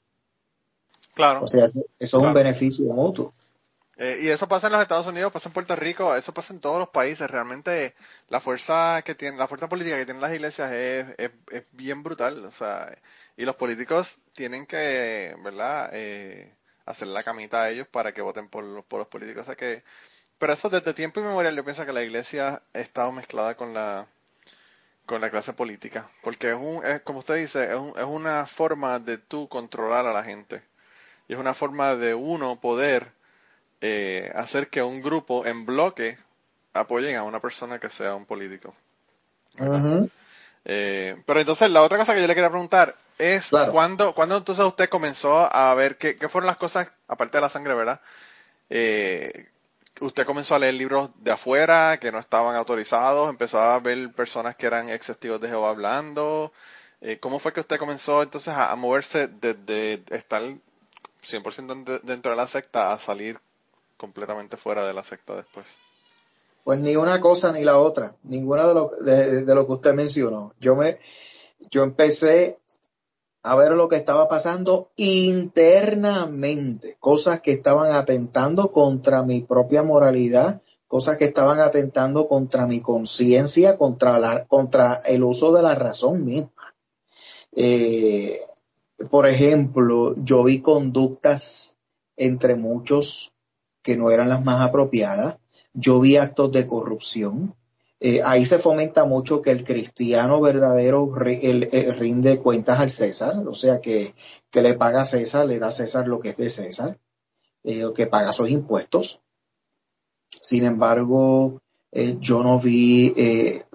Claro. 1.15 1.43
O 1.43 1.47
sea, 1.47 1.67
eso 1.67 1.85
es 1.99 2.15
un 2.15 2.33
beneficio 2.33 2.87
mutuo. 2.87 3.35
Eh, 3.99 4.21
y 4.23 4.29
eso 4.29 4.49
pasa 4.49 4.67
en 4.67 4.73
los 4.73 4.83
Estados 4.83 5.07
Unidos, 5.07 5.31
pasa 5.31 5.49
en 5.49 5.53
Puerto 5.53 5.77
Rico, 5.77 6.17
eso 6.17 6.33
pasa 6.33 6.55
en 6.55 6.61
todos 6.61 6.79
los 6.79 6.89
países. 6.89 7.31
Realmente 7.31 7.95
la 8.29 8.41
fuerza 8.41 9.03
que 9.05 9.15
tiene, 9.15 9.37
la 9.37 9.47
fuerza 9.47 9.69
política 9.69 9.99
que 9.99 10.07
tienen 10.07 10.23
las 10.23 10.33
iglesias 10.33 10.73
es, 10.73 11.15
es, 11.19 11.65
bien 11.73 12.03
brutal. 12.03 12.45
O 12.47 12.53
sea, 12.53 12.97
y 13.37 13.45
los 13.45 13.57
políticos 13.57 14.19
tienen 14.33 14.67
que, 14.67 15.37
¿verdad? 15.45 15.91
Eh, 15.93 16.55
hacer 16.87 17.09
la 17.09 17.23
camita 17.23 17.63
a 17.63 17.71
ellos 17.71 17.87
para 17.87 18.13
que 18.13 18.23
voten 18.23 18.49
por 18.49 18.65
los, 18.65 18.85
por 18.87 18.99
los 18.99 19.09
políticos. 19.09 19.43
O 19.43 19.47
sea 19.47 19.57
que, 19.57 19.85
pero 20.39 20.55
eso 20.55 20.71
desde 20.71 20.95
tiempo 20.95 21.21
inmemorial 21.21 21.55
yo 21.55 21.65
pienso 21.65 21.87
que 21.87 21.93
la 21.93 22.03
iglesia 22.03 22.63
ha 22.73 22.81
estado 22.81 23.13
mezclada 23.13 23.57
con 23.57 23.75
la 23.75 24.09
con 25.07 25.21
la 25.21 25.31
clase 25.31 25.53
política, 25.53 26.09
porque 26.23 26.51
es 26.51 26.57
un, 26.57 26.85
es, 26.85 27.01
como 27.03 27.21
usted 27.21 27.37
dice, 27.37 27.65
es, 27.73 27.79
un, 27.79 27.93
es 27.99 28.05
una 28.05 28.47
forma 28.47 28.99
de 28.99 29.19
tú 29.19 29.49
controlar 29.49 30.07
a 30.07 30.13
la 30.13 30.23
gente 30.23 30.63
y 31.29 31.35
es 31.35 31.39
una 31.39 31.55
forma 31.55 31.97
de 31.97 32.15
uno 32.15 32.61
poder 32.61 33.13
eh, 33.81 34.31
hacer 34.35 34.69
que 34.69 34.83
un 34.83 35.03
grupo 35.03 35.45
en 35.47 35.67
bloque 35.67 36.19
apoyen 36.73 37.17
a 37.17 37.25
una 37.25 37.41
persona 37.41 37.79
que 37.79 37.91
sea 37.91 38.15
un 38.15 38.27
político. 38.27 38.75
Eh, 40.65 41.21
pero 41.27 41.41
entonces 41.41 41.71
la 41.71 41.83
otra 41.83 41.99
cosa 41.99 42.15
que 42.15 42.21
yo 42.21 42.27
le 42.27 42.35
quería 42.35 42.51
preguntar 42.51 42.95
es 43.19 43.51
¿cuándo, 43.71 44.15
entonces 44.17 44.65
usted 44.65 44.89
comenzó 44.89 45.53
a 45.55 45.75
ver 45.75 45.97
qué, 45.97 46.17
fueron 46.29 46.47
las 46.47 46.57
cosas, 46.57 46.89
aparte 47.09 47.39
de 47.39 47.43
la 47.43 47.49
sangre, 47.49 47.75
¿verdad? 47.75 48.01
Eh, 48.71 49.49
usted 50.01 50.27
comenzó 50.27 50.55
a 50.55 50.59
leer 50.59 50.75
libros 50.75 51.11
de 51.19 51.31
afuera 51.31 51.99
que 52.01 52.13
no 52.13 52.19
estaban 52.19 52.57
autorizados, 52.57 53.29
empezó 53.31 53.61
a 53.61 53.79
ver 53.79 54.13
personas 54.13 54.57
que 54.57 54.67
eran 54.67 54.91
ex 54.91 55.13
de 55.21 55.49
Jehová 55.49 55.71
hablando. 55.71 56.53
¿Cómo 57.21 57.41
fue 57.41 57.53
que 57.53 57.61
usted 57.61 57.79
comenzó 57.79 58.23
entonces 58.23 58.55
a, 58.57 58.75
moverse 58.77 59.27
desde 59.27 59.99
de 59.99 60.03
estar 60.11 60.43
100% 61.23 62.01
dentro 62.03 62.31
de 62.31 62.37
la 62.37 62.47
secta 62.47 62.93
a 62.93 62.99
salir 62.99 63.41
completamente 63.97 64.57
fuera 64.57 64.87
de 64.87 64.93
la 64.93 65.05
secta 65.05 65.37
después? 65.37 65.67
Pues 66.65 66.79
ni 66.79 66.95
una 66.95 67.21
cosa 67.21 67.53
ni 67.53 67.65
la 67.65 67.79
otra, 67.79 68.15
ninguna 68.23 68.67
de 68.67 68.75
lo, 68.75 68.91
de, 69.01 69.55
lo 69.55 69.67
que 69.67 69.73
usted 69.73 69.95
mencionó. 69.95 70.55
Yo 70.61 70.77
me, 70.77 70.99
yo 71.71 71.83
empecé 71.83 72.59
a 73.43 73.57
ver 73.57 73.73
lo 73.73 73.89
que 73.89 73.97
estaba 73.97 74.29
pasando 74.29 74.91
internamente, 74.97 76.97
cosas 77.01 77.41
que 77.41 77.53
estaban 77.53 77.93
atentando 77.93 78.71
contra 78.71 79.25
mi 79.25 79.41
propia 79.41 79.83
moralidad, 79.83 80.63
cosas 80.87 81.17
que 81.17 81.25
estaban 81.25 81.59
atentando 81.59 82.29
contra 82.29 82.67
mi 82.67 82.81
conciencia, 82.81 83.79
contra, 83.79 84.47
contra 84.47 84.95
el 85.07 85.25
uso 85.25 85.53
de 85.53 85.63
la 85.63 85.75
razón 85.75 86.25
misma. 86.25 86.75
Eh, 87.57 88.39
por 89.11 89.27
ejemplo, 89.27 90.15
yo 90.23 90.45
vi 90.45 90.61
conductas 90.61 91.77
entre 92.17 92.57
muchos 92.57 93.33
que 93.83 93.97
no 93.97 94.11
eran 94.11 94.29
las 94.29 94.45
más 94.45 94.61
apropiadas. 94.61 95.39
Yo 95.75 95.99
vi 95.99 96.17
actos 96.17 96.53
de 96.53 96.69
corrupción. 96.69 97.57
Eh, 98.05 98.21
ahí 98.25 98.45
se 98.45 98.59
fomenta 98.59 99.05
mucho 99.05 99.43
que 99.43 99.53
el 99.53 99.63
cristiano 99.63 100.41
verdadero 100.41 101.13
rinde 101.15 102.41
cuentas 102.41 102.81
al 102.81 102.91
César, 102.91 103.37
o 103.47 103.55
sea 103.55 103.81
que, 103.81 104.13
le 104.53 104.75
paga 104.75 105.03
a 105.03 105.05
César, 105.05 105.47
le 105.47 105.61
da 105.61 105.69
a 105.69 105.71
César 105.71 106.09
lo 106.09 106.19
que 106.19 106.31
es 106.31 106.37
de 106.37 106.51
César, 106.51 106.99
eh, 107.63 107.85
que 107.95 108.09
paga 108.09 108.33
sus 108.33 108.51
impuestos. 108.51 109.23
Sin 110.29 110.65
embargo, 110.65 111.63
eh, 111.93 112.17
yo 112.19 112.43
no 112.43 112.59
vi, 112.59 113.15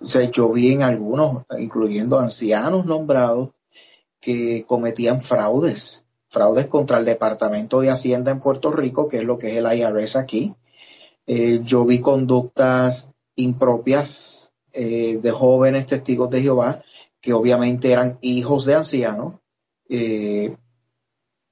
o 0.01 0.05
sea, 0.05 0.29
yo 0.29 0.51
vi 0.51 0.73
en 0.73 0.81
algunos, 0.81 1.45
incluyendo 1.57 2.19
ancianos 2.19 2.85
nombrados, 2.85 3.51
que 4.19 4.65
cometían 4.67 5.21
fraudes 5.21 6.03
fraudes 6.29 6.67
contra 6.67 6.99
el 6.99 7.05
Departamento 7.05 7.79
de 7.79 7.89
Hacienda 7.89 8.31
en 8.31 8.41
Puerto 8.41 8.71
Rico, 8.71 9.07
que 9.07 9.17
es 9.19 9.23
lo 9.23 9.37
que 9.37 9.51
es 9.51 9.57
el 9.57 9.71
IRS 9.71 10.17
aquí. 10.17 10.53
Eh, 11.25 11.61
yo 11.63 11.85
vi 11.85 11.99
conductas 11.99 13.13
impropias 13.37 14.51
eh, 14.73 15.19
de 15.21 15.31
jóvenes 15.31 15.87
testigos 15.87 16.29
de 16.29 16.41
Jehová, 16.41 16.83
que 17.21 17.33
obviamente 17.33 17.91
eran 17.91 18.19
hijos 18.21 18.65
de 18.65 18.75
ancianos. 18.75 19.35
Eh, 19.89 20.55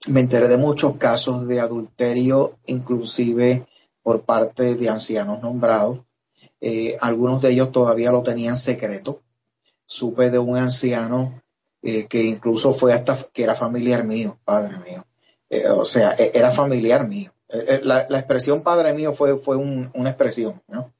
me 0.07 0.19
enteré 0.19 0.49
de 0.49 0.57
muchos 0.57 0.97
casos 0.97 1.47
de 1.47 1.61
adulterio, 1.61 2.57
inclusive 2.65 3.65
por 4.03 4.21
parte 4.21 4.75
de 4.75 4.89
ancianos 4.89 5.41
nombrados. 5.41 6.01
algunos 6.99 7.41
de 7.41 7.51
ellos 7.51 7.71
todavía 7.71 8.11
lo 8.11 8.21
tenían 8.21 8.57
secreto. 8.57 9.21
Supe 9.87 10.29
de 10.29 10.39
un 10.39 10.57
anciano 10.57 11.31
eh, 11.87 12.07
que 12.07 12.23
incluso 12.23 12.73
fue 12.73 12.93
hasta 12.93 13.15
que 13.31 13.43
era 13.43 13.53
familiar 13.53 14.03
mío, 14.03 14.39
padre 14.43 14.75
mío. 14.79 15.05
Eh, 15.51 15.69
o 15.69 15.85
sea, 15.85 16.15
e, 16.17 16.31
era 16.33 16.49
familiar 16.49 17.07
mío. 17.07 17.31
Eh, 17.47 17.81
la, 17.83 18.01
expresión 18.17 18.63
padre 18.63 18.91
mío 18.93 19.13
fue, 19.13 19.37
fue 19.37 19.55
una 19.55 20.09
expresión, 20.09 20.59
¿no? 20.67 20.91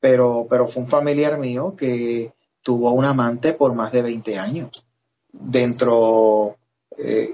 Pero, 0.00 0.46
pero 0.48 0.66
fue 0.66 0.82
un 0.82 0.88
familiar 0.88 1.38
mío 1.38 1.74
que 1.76 2.32
tuvo 2.62 2.92
un 2.92 3.04
amante 3.04 3.52
por 3.52 3.74
más 3.74 3.92
de 3.92 4.02
20 4.02 4.38
años. 4.38 4.84
Dentro, 5.32 6.56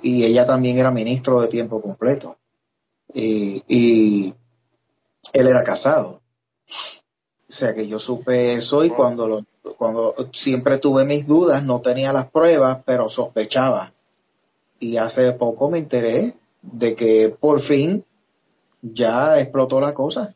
y 0.02 0.24
ella 0.24 0.46
también 0.46 0.78
era 0.78 0.90
ministro 0.90 1.40
de 1.40 1.48
tiempo 1.48 1.80
completo. 1.80 2.36
Y, 3.14 3.62
y 3.68 4.34
él 5.32 5.48
era 5.48 5.64
casado. 5.64 6.20
O 6.68 7.54
sea 7.54 7.74
que 7.74 7.86
yo 7.86 7.98
supe 7.98 8.54
eso 8.54 8.84
y 8.84 8.88
cuando 8.88 9.28
lo 9.28 9.44
cuando 9.76 10.14
siempre 10.32 10.78
tuve 10.78 11.04
mis 11.04 11.26
dudas, 11.26 11.64
no 11.64 11.80
tenía 11.80 12.12
las 12.12 12.30
pruebas, 12.30 12.78
pero 12.84 13.08
sospechaba. 13.08 13.92
Y 14.78 14.96
hace 14.96 15.32
poco 15.32 15.70
me 15.70 15.78
enteré 15.78 16.34
de 16.62 16.94
que 16.94 17.34
por 17.40 17.60
fin 17.60 18.04
ya 18.80 19.38
explotó 19.38 19.80
la 19.80 19.94
cosa. 19.94 20.34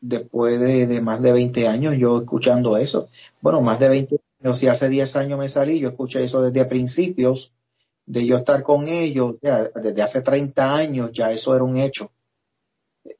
Después 0.00 0.58
de, 0.60 1.00
más 1.00 1.20
de 1.22 1.32
20 1.32 1.68
años 1.68 1.94
yo 1.98 2.18
escuchando 2.18 2.76
eso. 2.76 3.08
Bueno, 3.40 3.60
más 3.60 3.80
de 3.80 3.88
20 3.88 4.20
años, 4.42 4.58
si 4.58 4.66
hace 4.66 4.88
10 4.88 5.16
años 5.16 5.38
me 5.38 5.48
salí, 5.48 5.78
yo 5.78 5.90
escuché 5.90 6.24
eso 6.24 6.42
desde 6.42 6.64
principios 6.64 7.52
de 8.06 8.26
yo 8.26 8.36
estar 8.36 8.62
con 8.62 8.88
ellos, 8.88 9.36
desde 9.40 10.02
hace 10.02 10.22
30 10.22 10.74
años 10.74 11.12
ya 11.12 11.30
eso 11.30 11.54
era 11.54 11.64
un 11.64 11.76
hecho. 11.76 12.10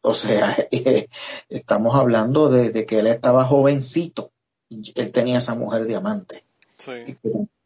O 0.00 0.14
sea, 0.14 0.56
estamos 1.48 1.94
hablando 1.94 2.48
de 2.48 2.86
que 2.86 2.98
él 2.98 3.06
estaba 3.06 3.44
jovencito 3.44 4.32
él 4.70 5.12
tenía 5.12 5.38
esa 5.38 5.54
mujer 5.54 5.84
diamante. 5.86 6.44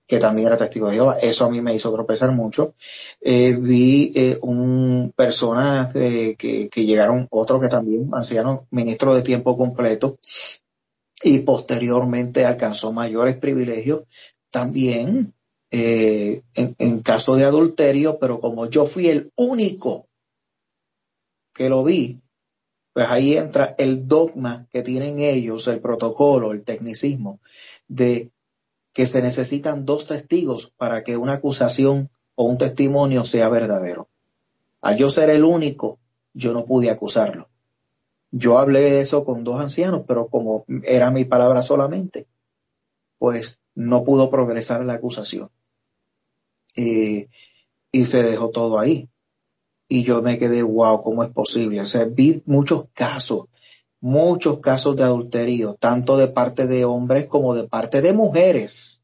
Que, 0.07 0.19
también 0.19 0.49
era 0.49 0.57
testigo 0.57 0.89
de 0.89 0.97
Jehová. 0.97 1.19
Eso 1.21 1.47
a 1.47 1.51
mí 1.51 1.61
me 1.61 1.75
hizo 1.75 1.93
tropezar 1.93 2.33
mucho. 2.33 2.75
Eh, 3.21 3.53
vi 3.53 4.13
eh, 4.15 4.39
un 4.43 5.13
personas 5.17 5.93
que, 5.93 6.37
que, 6.71 6.85
llegaron, 6.85 7.27
otro 7.31 7.61
que 7.61 7.69
también, 7.69 8.09
anciano, 8.13 8.67
ministro 8.71 9.15
de 9.15 9.23
tiempo 9.23 9.57
completo, 9.57 10.19
y 11.23 11.39
posteriormente 11.39 12.45
alcanzó 12.45 12.93
mayores 12.93 13.39
privilegios 13.39 14.03
también 14.51 15.35
eh, 15.71 16.43
en, 16.55 16.77
en, 16.79 17.01
caso 17.01 17.35
de 17.35 17.45
adulterio, 17.45 18.19
pero 18.21 18.41
como 18.41 18.69
yo 18.71 18.87
fui 18.87 19.09
el 19.09 19.33
único 19.35 20.07
que 21.53 21.69
lo 21.69 21.83
vi, 21.83 22.21
pues 22.93 23.09
ahí 23.09 23.37
entra 23.37 23.75
el 23.79 24.07
dogma 24.07 24.69
que 24.71 24.83
tienen 24.83 25.19
ellos, 25.19 25.67
el 25.67 25.81
protocolo, 25.81 26.53
el 26.53 26.63
tecnicismo, 26.63 27.41
de 27.89 28.31
que 28.95 29.07
se 29.07 29.21
necesitan 29.21 29.85
dos 29.85 30.07
testigos 30.07 30.73
para 30.79 31.05
que 31.05 31.19
una 31.19 31.35
acusación 31.35 32.11
o 32.37 32.45
un 32.45 32.57
testimonio 32.57 33.25
sea 33.25 33.49
verdadero. 33.51 34.09
Al 34.81 34.97
yo 34.97 35.11
ser 35.11 35.31
el 35.31 35.45
único, 35.45 35.99
yo 36.33 36.53
no 36.53 36.65
pude 36.65 36.91
acusarlo. 36.91 37.51
Yo 38.31 38.59
hablé 38.59 38.81
de 38.81 39.01
eso 39.01 39.25
con 39.25 39.45
dos 39.45 39.61
ancianos, 39.61 40.05
pero 40.07 40.29
como 40.29 40.65
era 40.85 41.11
mi 41.11 41.25
palabra 41.25 41.61
solamente, 41.63 42.27
pues 43.19 43.59
no 43.75 44.05
pudo 44.05 44.31
progresar 44.31 44.85
la 44.85 44.95
acusación. 44.95 45.51
y 46.77 48.05
se 48.05 48.23
dejó 48.25 48.51
todo 48.51 48.79
ahí 48.81 49.09
y 49.89 50.03
yo 50.03 50.23
me 50.23 50.39
quedé, 50.39 50.63
wow, 50.63 51.03
¿cómo 51.03 51.23
es 51.23 51.31
posible? 51.31 51.81
O 51.81 51.87
sea, 51.87 52.07
vi 52.07 52.43
muchos 52.47 52.87
casos 52.95 53.47
muchos 54.05 54.61
casos 54.61 54.97
de 54.97 55.03
adulterio, 55.03 55.77
tanto 55.81 56.19
de 56.19 56.29
parte 56.29 56.67
de 56.67 56.85
hombres 56.85 57.27
como 57.27 57.55
de 57.55 57.67
parte 57.67 58.03
de 58.03 58.13
mujeres, 58.13 59.01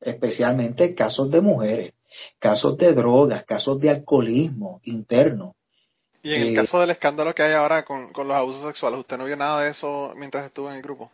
especialmente 0.00 0.94
casos 0.94 1.30
de 1.30 1.40
mujeres, 1.40 1.94
casos 2.38 2.76
de 2.76 2.92
drogas, 2.92 3.44
casos 3.44 3.80
de 3.80 3.88
alcoholismo 3.88 4.82
interno. 4.84 5.56
Y 6.22 6.34
en 6.34 6.42
el 6.42 6.52
Eh, 6.52 6.54
caso 6.54 6.80
del 6.80 6.90
escándalo 6.90 7.34
que 7.34 7.44
hay 7.44 7.54
ahora 7.54 7.84
con, 7.84 8.12
con 8.12 8.28
los 8.28 8.36
abusos 8.36 8.62
sexuales, 8.64 9.00
¿usted 9.00 9.16
no 9.16 9.24
vio 9.24 9.36
nada 9.38 9.62
de 9.62 9.70
eso 9.70 10.12
mientras 10.16 10.44
estuvo 10.44 10.68
en 10.68 10.76
el 10.76 10.82
grupo? 10.82 11.10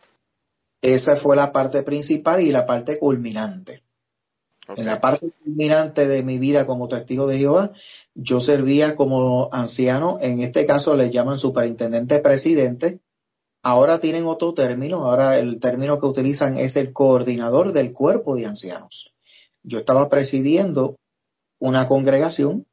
Esa 0.82 1.16
fue 1.16 1.36
la 1.36 1.52
parte 1.52 1.84
principal 1.84 2.40
y 2.42 2.50
la 2.50 2.66
parte 2.66 2.98
culminante. 2.98 3.82
En 4.76 4.84
la 4.84 5.00
parte 5.00 5.30
culminante 5.44 6.06
de 6.06 6.22
mi 6.22 6.38
vida 6.38 6.66
como 6.66 6.88
testigo 6.88 7.26
de 7.26 7.38
Jehová, 7.38 7.70
yo 8.20 8.40
servía 8.40 8.96
como 8.96 9.48
anciano, 9.52 10.18
en 10.20 10.40
este 10.40 10.66
caso 10.66 10.96
le 10.96 11.10
llaman 11.10 11.38
superintendente 11.38 12.18
presidente. 12.18 12.98
Ahora 13.62 14.00
tienen 14.00 14.26
otro 14.26 14.54
término, 14.54 15.06
ahora 15.06 15.38
el 15.38 15.60
término 15.60 16.00
que 16.00 16.06
utilizan 16.06 16.58
es 16.58 16.74
el 16.74 16.92
coordinador 16.92 17.72
del 17.72 17.92
cuerpo 17.92 18.34
de 18.34 18.46
ancianos. 18.46 19.14
Yo 19.62 19.78
estaba 19.78 20.08
presidiendo 20.08 20.96
una 21.60 21.86
congregación 21.86 22.66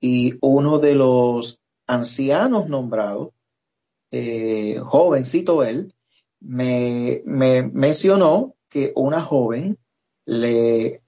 y 0.00 0.34
uno 0.40 0.78
de 0.78 0.94
los 0.94 1.58
ancianos 1.88 2.68
nombrados, 2.68 3.30
eh, 4.12 4.78
jovencito 4.84 5.64
él, 5.64 5.94
me, 6.38 7.22
me 7.24 7.64
mencionó 7.64 8.54
que 8.68 8.92
una 8.94 9.20
joven 9.20 9.78
le, 10.26 11.02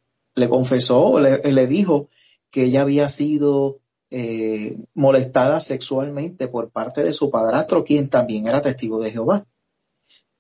confesó, 0.49 1.21
le 1.21 1.67
dijo 1.69 2.09
que 2.51 2.65
ella 2.65 2.83
había 2.83 3.09
sido 3.09 3.81
eh, 4.11 4.87
molestada 4.95 5.61
sexualmente 5.61 6.49
por 6.49 6.71
parte 6.71 7.05
de 7.05 7.13
su 7.13 7.31
padrastro, 7.31 7.85
quien 7.85 8.09
también 8.09 8.47
era 8.47 8.63
testigo 8.63 9.01
de 9.01 9.11
Jehová. 9.11 9.47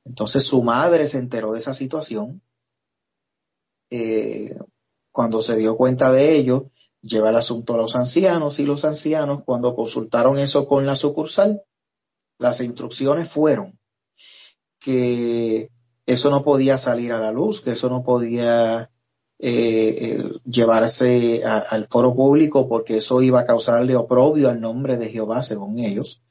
Entonces 0.05 0.45
su 0.45 0.63
madre 0.63 1.07
se 1.07 1.19
enteró 1.19 1.53
de 1.53 1.59
esa 1.59 1.75
situación. 1.75 2.43
Eh, 3.91 4.59
cuando 5.13 5.43
se 5.43 5.57
dio 5.57 5.77
cuenta 5.77 6.11
de 6.13 6.35
ello, 6.37 6.71
lleva 7.03 7.31
el 7.31 7.37
asunto 7.37 7.75
a 7.75 7.77
los 7.77 7.95
ancianos 7.95 8.59
y 8.59 8.65
los 8.65 8.85
ancianos, 8.85 9.43
cuando 9.45 9.77
consultaron 9.77 10.39
eso 10.39 10.67
con 10.67 10.87
la 10.87 10.97
sucursal, 10.97 11.63
las 12.39 12.61
instrucciones 12.61 13.29
fueron 13.29 13.79
que 14.79 15.71
eso 16.07 16.31
no 16.31 16.43
podía 16.43 16.79
salir 16.79 17.13
a 17.13 17.19
la 17.19 17.33
luz, 17.33 17.61
que 17.61 17.73
eso 17.73 17.91
no 17.91 18.03
podía 18.03 18.91
eh, 19.41 19.99
eh, 20.01 20.33
llevarse 20.45 21.45
al 21.45 21.87
foro 21.87 22.15
público 22.15 22.69
porque 22.69 22.97
eso 22.99 23.23
iba 23.23 23.41
a 23.41 23.45
causarle 23.45 23.95
oprobio 23.97 24.49
al 24.49 24.61
nombre 24.61 24.97
de 24.97 25.09
Jehová, 25.09 25.43
según 25.43 25.79
ellos. 25.79 26.23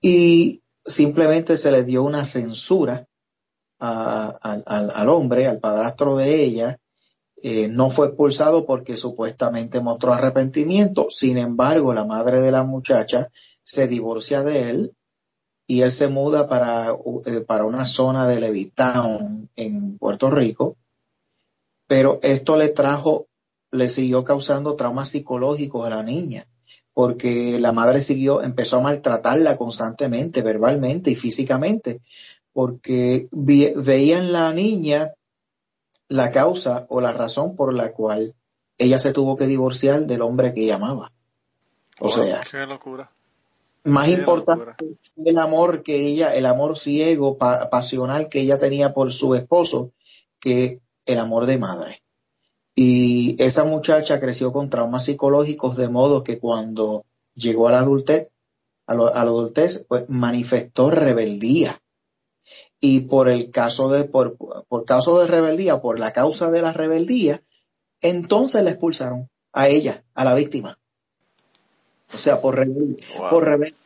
Y 0.00 0.62
simplemente 0.84 1.56
se 1.56 1.70
le 1.70 1.84
dio 1.84 2.02
una 2.02 2.24
censura 2.24 3.06
al- 3.78 4.64
al- 4.66 5.08
hombre, 5.08 5.46
al 5.46 5.60
padrastro 5.60 6.16
de 6.16 6.42
ella. 6.44 6.78
Eh, 7.42 7.68
no 7.68 7.90
fue 7.90 8.06
expulsado 8.06 8.64
porque 8.64 8.96
supuestamente 8.96 9.80
mostró 9.80 10.14
arrepentimiento. 10.14 11.08
Sin 11.10 11.36
embargo, 11.36 11.92
la 11.92 12.04
madre 12.04 12.40
de 12.40 12.50
la 12.52 12.62
muchacha 12.62 13.30
se 13.62 13.86
divorcia 13.86 14.42
de 14.42 14.70
él 14.70 14.96
y 15.66 15.82
él 15.82 15.92
se 15.92 16.08
muda 16.08 16.48
para, 16.48 16.94
para 17.46 17.64
una 17.64 17.84
zona 17.84 18.26
de 18.26 18.40
Levittown 18.40 19.50
en 19.56 19.98
Puerto 19.98 20.30
Rico, 20.30 20.76
pero 21.94 22.18
esto 22.22 22.56
le 22.56 22.70
trajo, 22.70 23.28
le 23.70 23.88
siguió 23.88 24.24
causando 24.24 24.74
traumas 24.74 25.10
psicológicos 25.10 25.86
a 25.86 25.90
la 25.90 26.02
niña, 26.02 26.44
porque 26.92 27.60
la 27.60 27.70
madre 27.70 28.00
siguió, 28.00 28.42
empezó 28.42 28.78
a 28.78 28.80
maltratarla 28.82 29.56
constantemente, 29.56 30.42
verbalmente 30.42 31.12
y 31.12 31.14
físicamente, 31.14 32.00
porque 32.52 33.28
veía 33.30 34.18
en 34.18 34.32
la 34.32 34.52
niña 34.52 35.12
la 36.08 36.32
causa 36.32 36.84
o 36.88 37.00
la 37.00 37.12
razón 37.12 37.54
por 37.54 37.72
la 37.72 37.92
cual 37.92 38.34
ella 38.76 38.98
se 38.98 39.12
tuvo 39.12 39.36
que 39.36 39.46
divorciar 39.46 40.00
del 40.08 40.22
hombre 40.22 40.52
que 40.52 40.64
ella 40.64 40.74
amaba. 40.74 41.12
O 42.00 42.08
sea, 42.08 42.42
Qué 42.50 42.66
locura. 42.66 43.08
más 43.84 44.06
Qué 44.08 44.14
importante 44.14 44.66
locura. 44.66 44.96
el 45.24 45.38
amor 45.38 45.84
que 45.84 46.00
ella, 46.08 46.34
el 46.34 46.46
amor 46.46 46.76
ciego, 46.76 47.38
pa- 47.38 47.70
pasional 47.70 48.28
que 48.28 48.40
ella 48.40 48.58
tenía 48.58 48.92
por 48.92 49.12
su 49.12 49.36
esposo, 49.36 49.92
que 50.40 50.80
el 51.06 51.18
amor 51.18 51.46
de 51.46 51.58
madre. 51.58 52.02
Y 52.74 53.36
esa 53.42 53.64
muchacha 53.64 54.18
creció 54.20 54.52
con 54.52 54.68
traumas 54.70 55.04
psicológicos 55.04 55.76
de 55.76 55.88
modo 55.88 56.24
que 56.24 56.38
cuando 56.38 57.04
llegó 57.34 57.68
a 57.68 57.72
la 57.72 57.80
adultez, 57.80 58.30
a, 58.86 58.94
lo- 58.94 59.08
a 59.08 59.14
la 59.24 59.30
adultez, 59.30 59.84
pues 59.88 60.04
manifestó 60.08 60.90
rebeldía. 60.90 61.80
Y 62.80 63.00
por 63.00 63.28
el 63.28 63.50
caso 63.50 63.88
de, 63.88 64.04
por, 64.04 64.36
por 64.36 64.84
caso 64.84 65.20
de 65.20 65.26
rebeldía, 65.26 65.80
por 65.80 65.98
la 65.98 66.12
causa 66.12 66.50
de 66.50 66.62
la 66.62 66.72
rebeldía, 66.72 67.40
entonces 68.02 68.62
la 68.64 68.70
expulsaron 68.70 69.30
a 69.52 69.68
ella, 69.68 70.04
a 70.14 70.24
la 70.24 70.34
víctima. 70.34 70.78
O 72.12 72.18
sea, 72.18 72.40
por 72.40 72.56
rebelde 72.56 73.02
Wow. 73.18 73.30
por 73.30 73.44
rebelde, 73.44 73.76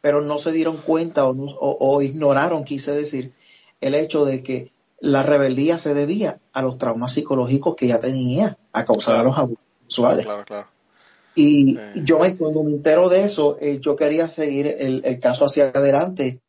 pero 0.00 0.20
no 0.20 0.38
se 0.38 0.52
dieron 0.52 0.76
cuenta 0.76 1.26
o- 1.26 1.34
o 1.80 2.02
ignoraron, 2.02 2.64
quise 2.64 2.92
decir, 2.92 3.32
el 3.80 3.94
hecho 3.94 4.24
de 4.24 4.42
que 4.42 4.70
la 5.04 5.22
rebeldía 5.22 5.78
se 5.78 5.94
debía 5.94 6.40
a 6.52 6.62
los 6.62 6.78
traumas 6.78 7.12
psicológicos 7.12 7.76
que 7.76 7.86
ella 7.86 8.00
tenía 8.00 8.56
a 8.72 8.84
causa 8.84 9.18
de 9.18 9.24
los 9.24 9.38
abusos 9.38 9.64
sexuales. 9.82 10.24
Claro, 10.24 10.44
claro. 10.44 10.68
Y 11.34 11.76
yo 12.04 12.18
me, 12.18 12.36
cuando 12.36 12.62
me 12.62 12.72
entero 12.72 13.08
de 13.08 13.24
eso, 13.24 13.58
eh, 13.60 13.78
yo 13.80 13.96
quería 13.96 14.28
seguir 14.28 14.66
el, 14.78 15.02
el 15.04 15.20
caso 15.20 15.44
hacia 15.46 15.68
adelante 15.68 16.40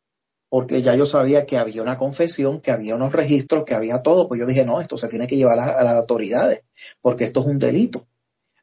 porque 0.48 0.80
ya 0.80 0.94
yo 0.94 1.06
sabía 1.06 1.44
que 1.44 1.58
había 1.58 1.82
una 1.82 1.98
confesión, 1.98 2.60
que 2.60 2.70
había 2.70 2.94
unos 2.94 3.12
registros, 3.12 3.64
que 3.64 3.74
había 3.74 4.02
todo, 4.02 4.28
pues 4.28 4.40
yo 4.40 4.46
dije, 4.46 4.64
no, 4.64 4.80
esto 4.80 4.96
se 4.96 5.08
tiene 5.08 5.26
que 5.26 5.36
llevar 5.36 5.58
a, 5.58 5.78
a 5.78 5.84
las 5.84 5.94
autoridades, 5.94 6.62
porque 7.00 7.24
esto 7.24 7.40
es 7.40 7.46
un 7.46 7.58
delito. 7.58 8.06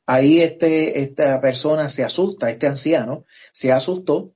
Ahí 0.05 0.41
este, 0.41 1.01
esta 1.01 1.39
persona 1.41 1.89
se 1.89 2.03
asusta, 2.03 2.49
este 2.49 2.67
anciano 2.67 3.25
se 3.51 3.71
asustó, 3.71 4.33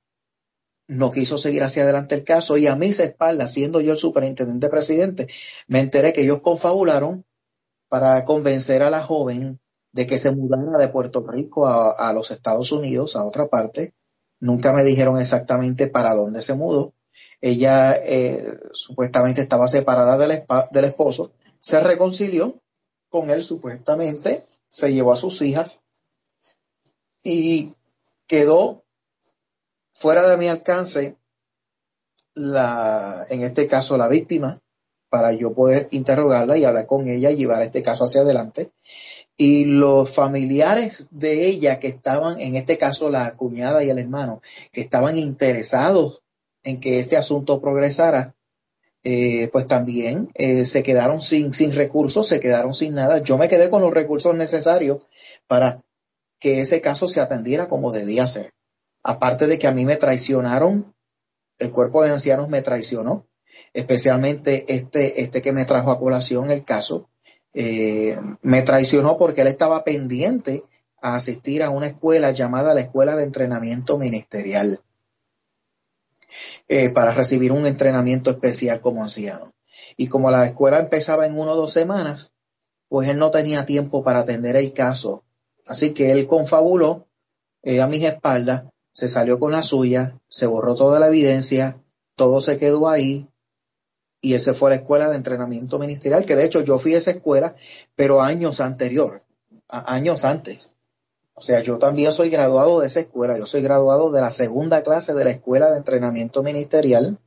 no 0.88 1.12
quiso 1.12 1.36
seguir 1.36 1.62
hacia 1.62 1.84
adelante 1.84 2.14
el 2.14 2.24
caso 2.24 2.56
y 2.56 2.66
a 2.66 2.74
mis 2.74 2.98
espaldas, 2.98 3.52
siendo 3.52 3.80
yo 3.80 3.92
el 3.92 3.98
superintendente 3.98 4.68
presidente, 4.70 5.28
me 5.66 5.80
enteré 5.80 6.12
que 6.12 6.22
ellos 6.22 6.40
confabularon 6.40 7.24
para 7.88 8.24
convencer 8.24 8.82
a 8.82 8.90
la 8.90 9.02
joven 9.02 9.60
de 9.92 10.06
que 10.06 10.18
se 10.18 10.30
mudara 10.30 10.78
de 10.78 10.88
Puerto 10.88 11.24
Rico 11.26 11.66
a, 11.66 12.12
los 12.12 12.30
Estados 12.30 12.72
Unidos, 12.72 13.16
a 13.16 13.24
otra 13.24 13.48
parte. 13.48 13.94
Nunca 14.40 14.72
me 14.72 14.84
dijeron 14.84 15.20
exactamente 15.20 15.88
para 15.88 16.14
dónde 16.14 16.40
se 16.40 16.54
mudó. 16.54 16.94
Ella 17.40 17.94
eh, 17.94 18.58
supuestamente 18.72 19.42
estaba 19.42 19.68
separada 19.68 20.16
del, 20.16 20.44
del 20.70 20.84
esposo, 20.84 21.32
se 21.60 21.80
reconcilió 21.80 22.60
con 23.08 23.30
él 23.30 23.44
supuestamente, 23.44 24.42
se 24.68 24.92
llevó 24.92 25.12
a 25.12 25.16
sus 25.16 25.42
hijas 25.42 25.82
y 27.22 27.72
quedó 28.26 28.84
fuera 29.98 30.28
de 30.28 30.36
mi 30.36 30.48
alcance 30.48 31.16
la, 32.34 33.26
en 33.30 33.42
este 33.42 33.66
caso 33.66 33.96
la 33.96 34.06
víctima, 34.06 34.60
para 35.10 35.32
yo 35.32 35.54
poder 35.54 35.88
interrogarla 35.90 36.56
y 36.56 36.64
hablar 36.64 36.86
con 36.86 37.08
ella 37.08 37.30
y 37.30 37.36
llevar 37.36 37.62
este 37.62 37.82
caso 37.82 38.04
hacia 38.04 38.20
adelante. 38.20 38.70
Y 39.36 39.64
los 39.64 40.10
familiares 40.10 41.08
de 41.10 41.46
ella 41.46 41.80
que 41.80 41.88
estaban, 41.88 42.40
en 42.40 42.54
este 42.56 42.78
caso 42.78 43.10
la 43.10 43.34
cuñada 43.34 43.82
y 43.82 43.90
el 43.90 43.98
hermano, 43.98 44.40
que 44.72 44.80
estaban 44.80 45.18
interesados 45.18 46.22
en 46.62 46.78
que 46.80 47.00
este 47.00 47.16
asunto 47.16 47.60
progresara, 47.60 48.34
eh, 49.02 49.48
pues 49.52 49.66
también 49.66 50.30
eh, 50.34 50.64
se 50.64 50.82
quedaron 50.82 51.20
sin, 51.20 51.54
sin 51.54 51.72
recursos, 51.72 52.26
se 52.26 52.40
quedaron 52.40 52.74
sin 52.74 52.94
nada. 52.94 53.18
Yo 53.18 53.36
me 53.36 53.48
quedé 53.48 53.70
con 53.70 53.82
los 53.82 53.94
recursos 53.94 54.34
necesarios 54.36 55.08
para 55.46 55.82
que 56.38 56.60
ese 56.60 56.80
caso 56.80 57.08
se 57.08 57.20
atendiera 57.20 57.66
como 57.66 57.90
debía 57.90 58.26
ser. 58.26 58.52
Aparte 59.02 59.46
de 59.46 59.58
que 59.58 59.66
a 59.66 59.72
mí 59.72 59.84
me 59.84 59.96
traicionaron, 59.96 60.94
el 61.58 61.70
cuerpo 61.72 62.02
de 62.02 62.10
ancianos 62.10 62.48
me 62.48 62.62
traicionó, 62.62 63.26
especialmente 63.72 64.64
este, 64.68 65.22
este 65.22 65.42
que 65.42 65.52
me 65.52 65.64
trajo 65.64 65.90
a 65.90 65.98
colación 65.98 66.50
el 66.50 66.64
caso, 66.64 67.08
eh, 67.54 68.18
me 68.42 68.62
traicionó 68.62 69.16
porque 69.16 69.40
él 69.40 69.48
estaba 69.48 69.84
pendiente 69.84 70.64
a 71.00 71.14
asistir 71.14 71.62
a 71.62 71.70
una 71.70 71.86
escuela 71.86 72.30
llamada 72.32 72.74
la 72.74 72.80
Escuela 72.80 73.16
de 73.16 73.24
Entrenamiento 73.24 73.98
Ministerial 73.98 74.80
eh, 76.68 76.90
para 76.90 77.12
recibir 77.12 77.52
un 77.52 77.66
entrenamiento 77.66 78.30
especial 78.30 78.80
como 78.80 79.02
anciano. 79.02 79.54
Y 79.96 80.08
como 80.08 80.30
la 80.30 80.46
escuela 80.46 80.78
empezaba 80.78 81.26
en 81.26 81.38
una 81.38 81.52
o 81.52 81.56
dos 81.56 81.72
semanas, 81.72 82.32
pues 82.88 83.08
él 83.08 83.18
no 83.18 83.30
tenía 83.30 83.66
tiempo 83.66 84.02
para 84.02 84.20
atender 84.20 84.56
el 84.56 84.72
caso. 84.72 85.24
Así 85.66 85.92
que 85.92 86.10
él 86.10 86.26
confabuló 86.26 87.08
eh, 87.62 87.80
a 87.80 87.86
mis 87.86 88.04
espaldas, 88.04 88.64
se 88.98 89.08
salió 89.08 89.38
con 89.38 89.52
la 89.52 89.62
suya, 89.62 90.18
se 90.28 90.48
borró 90.48 90.74
toda 90.74 90.98
la 90.98 91.06
evidencia, 91.06 91.76
todo 92.16 92.40
se 92.40 92.58
quedó 92.58 92.88
ahí 92.88 93.28
y 94.20 94.34
él 94.34 94.40
se 94.40 94.54
fue 94.54 94.70
la 94.70 94.74
escuela 94.76 95.08
de 95.08 95.14
entrenamiento 95.14 95.78
ministerial, 95.78 96.24
que 96.24 96.34
de 96.34 96.44
hecho 96.44 96.62
yo 96.62 96.80
fui 96.80 96.96
a 96.96 96.98
esa 96.98 97.12
escuela, 97.12 97.54
pero 97.94 98.22
años 98.22 98.60
anterior, 98.60 99.22
a- 99.68 99.94
años 99.94 100.24
antes. 100.24 100.74
O 101.34 101.42
sea, 101.42 101.62
yo 101.62 101.78
también 101.78 102.12
soy 102.12 102.28
graduado 102.28 102.80
de 102.80 102.88
esa 102.88 102.98
escuela. 102.98 103.38
Yo 103.38 103.46
soy 103.46 103.62
graduado 103.62 104.10
de 104.10 104.20
la 104.20 104.32
segunda 104.32 104.82
clase 104.82 105.14
de 105.14 105.22
la 105.24 105.30
Escuela 105.30 105.70
de 105.70 105.76
Entrenamiento 105.78 106.42
Ministerial 106.42 107.18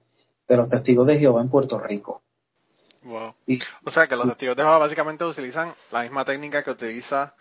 de 0.49 0.57
los 0.57 0.67
Testigos 0.67 1.07
de 1.07 1.19
Jehová 1.19 1.39
en 1.39 1.47
Puerto 1.47 1.79
Rico. 1.79 2.21
Wow. 3.03 3.33
o 3.85 3.89
sea, 3.89 4.07
que 4.07 4.17
los 4.17 4.27
testigos 4.27 4.57
de 4.57 4.63
Jehová 4.63 4.77
básicamente 4.77 5.23
utilizan 5.23 5.73
la 5.89 6.01
misma 6.03 6.25
técnica 6.25 6.63
que 6.63 6.71
utiliza 6.71 7.33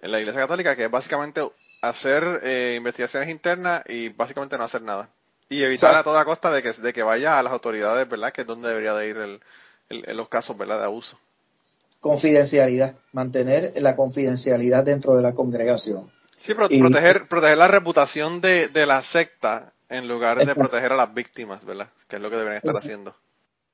en 0.00 0.10
la 0.10 0.20
Iglesia 0.20 0.40
Católica, 0.40 0.74
que 0.74 0.86
es 0.86 0.90
básicamente 0.90 1.42
hacer 1.80 2.40
eh, 2.42 2.74
investigaciones 2.76 3.28
internas 3.28 3.82
y 3.88 4.08
básicamente 4.10 4.58
no 4.58 4.64
hacer 4.64 4.82
nada. 4.82 5.10
Y 5.48 5.62
evitar 5.62 5.94
a 5.96 6.04
toda 6.04 6.24
costa 6.24 6.50
de 6.50 6.62
que, 6.62 6.72
de 6.72 6.92
que 6.92 7.02
vaya 7.02 7.38
a 7.38 7.42
las 7.42 7.52
autoridades, 7.52 8.08
¿verdad? 8.08 8.32
Que 8.32 8.42
es 8.42 8.46
donde 8.46 8.68
debería 8.68 8.94
de 8.94 9.08
ir 9.08 9.16
el, 9.16 9.40
los 10.16 10.28
casos, 10.28 10.58
¿verdad? 10.58 10.78
De 10.78 10.84
abuso. 10.84 11.18
Confidencialidad, 12.00 12.96
mantener 13.12 13.72
la 13.76 13.96
confidencialidad 13.96 14.84
dentro 14.84 15.16
de 15.16 15.22
la 15.22 15.34
congregación. 15.34 16.10
Sí, 16.40 16.54
proteger, 16.54 17.26
proteger 17.26 17.58
la 17.58 17.68
reputación 17.68 18.40
de, 18.40 18.70
la 18.86 19.02
secta 19.02 19.72
en 19.88 20.06
lugar 20.06 20.44
de 20.44 20.54
proteger 20.54 20.92
a 20.92 20.96
las 20.96 21.12
víctimas, 21.12 21.64
¿verdad? 21.64 21.88
Que 22.08 22.16
es 22.16 22.22
lo 22.22 22.30
que 22.30 22.36
deberían 22.36 22.58
estar 22.58 22.76
haciendo. 22.76 23.16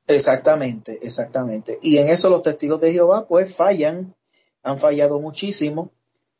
Exactamente, 0.06 0.98
exactamente. 1.02 1.78
Y 1.82 1.98
en 1.98 2.08
eso 2.08 2.30
los 2.30 2.42
testigos 2.42 2.80
de 2.80 2.92
Jehová 2.92 3.26
pues 3.26 3.54
fallan, 3.54 4.14
han 4.62 4.78
fallado 4.78 5.20
muchísimo 5.20 5.90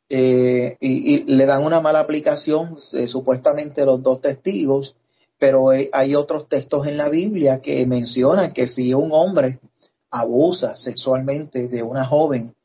eh, 0.09 0.77
y, 0.79 1.23
le 1.23 1.45
dan 1.45 1.63
una 1.63 1.81
mala 1.81 1.99
aplicación 1.99 2.77
eh, 2.93 3.07
supuestamente 3.07 3.85
los 3.85 4.03
dos 4.03 4.21
testigos, 4.21 4.95
pero 5.39 5.69
hay 5.69 6.15
otros 6.15 6.47
textos 6.47 6.87
en 6.87 6.97
la 6.97 7.09
Biblia 7.09 7.59
que 7.59 7.85
mencionan 7.85 8.53
que 8.53 8.67
si 8.67 8.93
un 8.93 9.09
hombre 9.11 9.59
abusa 10.11 10.75
sexualmente 10.75 11.67
de 11.67 11.83
una 11.83 12.05
joven 12.05 12.55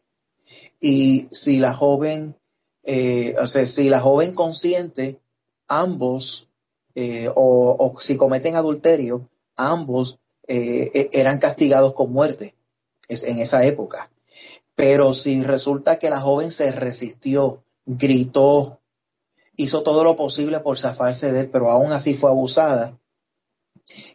y 0.81 1.27
si 1.31 1.59
la 1.59 1.75
joven, 1.75 2.37
eh, 2.85 3.35
o 3.41 3.47
sea, 3.47 3.67
si 3.67 3.89
la 3.89 4.01
joven 4.01 4.35
consiente, 4.35 5.19
ambos, 5.67 6.49
o, 7.35 7.77
o, 7.79 8.01
si 8.01 8.17
cometen 8.17 8.57
adulterio, 8.57 9.29
ambos 9.57 10.19
eran 10.47 11.39
castigados 11.39 11.95
con 11.95 12.13
muerte 12.13 12.55
en 13.09 13.39
esa 13.39 13.65
época. 13.65 14.11
Pero 14.81 15.13
si 15.13 15.43
resulta 15.43 15.99
que 15.99 16.09
la 16.09 16.23
joven 16.23 16.51
se 16.51 16.73
resistió, 16.73 17.63
gritó, 17.85 18.81
hizo 19.55 19.83
todo 19.83 20.05
lo 20.05 20.17
posible 20.17 20.61
por 20.61 20.79
zafarse 20.79 21.33
de 21.33 21.41
él, 21.41 21.51
pero 21.51 21.71
aún 21.71 21.93
así 21.93 22.15
fue 22.15 22.31
abusada, 22.31 22.99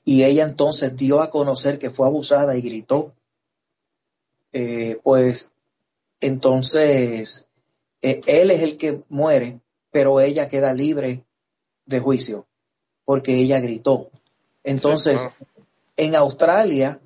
y 0.04 0.24
ella 0.24 0.44
entonces 0.44 0.96
dio 0.96 1.22
a 1.22 1.30
conocer 1.30 1.78
que 1.78 1.92
fue 1.92 2.08
abusada 2.08 2.58
y 2.58 2.64
gritó, 2.64 3.14
eh, 4.54 5.00
pues 5.04 5.54
entonces 6.20 7.48
eh, 8.02 8.22
él 8.26 8.50
es 8.50 8.64
el 8.64 8.78
que 8.78 9.04
muere, 9.08 9.60
pero 9.92 10.20
ella 10.20 10.48
queda 10.48 10.74
libre 10.74 11.24
de 11.86 12.00
juicio, 12.00 12.48
porque 13.04 13.36
ella 13.36 13.60
gritó. 13.60 14.10
Entonces, 14.64 15.28
en 15.96 16.16
Australia, 16.16 17.00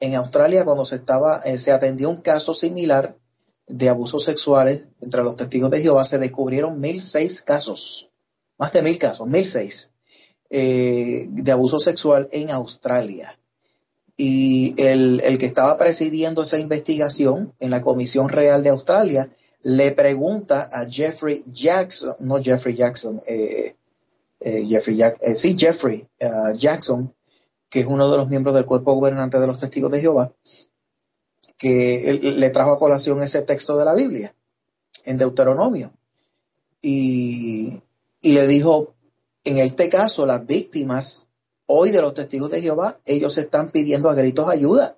en 0.00 0.14
Australia, 0.14 0.64
cuando 0.64 0.84
se 0.86 0.96
estaba, 0.96 1.42
eh, 1.44 1.58
se 1.58 1.72
atendió 1.72 2.08
un 2.08 2.22
caso 2.22 2.54
similar 2.54 3.16
de 3.66 3.88
abusos 3.88 4.24
sexuales 4.24 4.82
entre 5.00 5.22
los 5.22 5.36
testigos 5.36 5.70
de 5.70 5.82
Jehová, 5.82 6.04
se 6.04 6.18
descubrieron 6.18 6.80
mil 6.80 7.00
seis 7.00 7.42
casos, 7.42 8.10
más 8.58 8.72
de 8.72 8.82
mil 8.82 8.98
casos, 8.98 9.28
mil 9.28 9.44
seis, 9.44 9.92
eh, 10.48 11.26
de 11.28 11.52
abuso 11.52 11.78
sexual 11.78 12.28
en 12.32 12.50
Australia. 12.50 13.38
Y 14.16 14.74
el, 14.76 15.38
que 15.38 15.46
estaba 15.46 15.78
presidiendo 15.78 16.42
esa 16.42 16.58
investigación 16.58 17.54
en 17.58 17.70
la 17.70 17.80
Comisión 17.80 18.28
Real 18.28 18.62
de 18.62 18.70
Australia 18.70 19.30
le 19.62 19.92
pregunta 19.92 20.68
a 20.72 20.86
Jeffrey 20.86 21.44
Jackson, 21.50 22.16
no 22.20 22.42
Jeffrey 22.42 22.74
Jackson, 22.74 23.22
eh, 23.26 23.74
Jeffrey 24.42 24.98
sí, 25.34 25.56
Jeffrey 25.58 26.08
Jackson, 26.56 27.14
que 27.70 27.80
es 27.80 27.86
uno 27.86 28.10
de 28.10 28.18
los 28.18 28.28
miembros 28.28 28.54
del 28.54 28.66
cuerpo 28.66 28.94
gobernante 28.94 29.38
de 29.38 29.46
los 29.46 29.58
testigos 29.58 29.92
de 29.92 30.00
Jehová, 30.00 30.32
que 31.56 32.18
le 32.36 32.50
trajo 32.50 32.72
a 32.72 32.78
colación 32.78 33.22
ese 33.22 33.42
texto 33.42 33.76
de 33.78 33.84
la 33.84 33.94
Biblia, 33.94 34.34
en 35.04 35.18
Deuteronomio. 35.18 35.92
Y, 36.82 37.80
le 38.22 38.46
dijo, 38.46 38.94
en 39.44 39.58
este 39.58 39.88
caso, 39.88 40.26
las 40.26 40.46
víctimas 40.46 41.28
hoy 41.66 41.90
de 41.90 42.02
los 42.02 42.14
testigos 42.14 42.50
de 42.50 42.60
Jehová, 42.60 42.98
ellos 43.04 43.38
están 43.38 43.70
pidiendo 43.70 44.10
a 44.10 44.14
gritos 44.14 44.48
ayuda. 44.48 44.96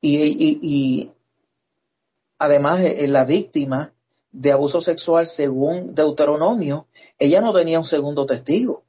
Y, 0.00 1.10
además, 2.38 2.80
eh, 2.80 3.06
la 3.06 3.24
víctima 3.24 3.92
de 4.32 4.52
abuso 4.52 4.80
sexual, 4.80 5.26
según 5.26 5.94
Deuteronomio, 5.94 6.86
ella 7.18 7.40
no 7.40 7.52
tenía 7.52 7.78
un 7.78 7.84
segundo 7.84 8.26
testigo. 8.26 8.82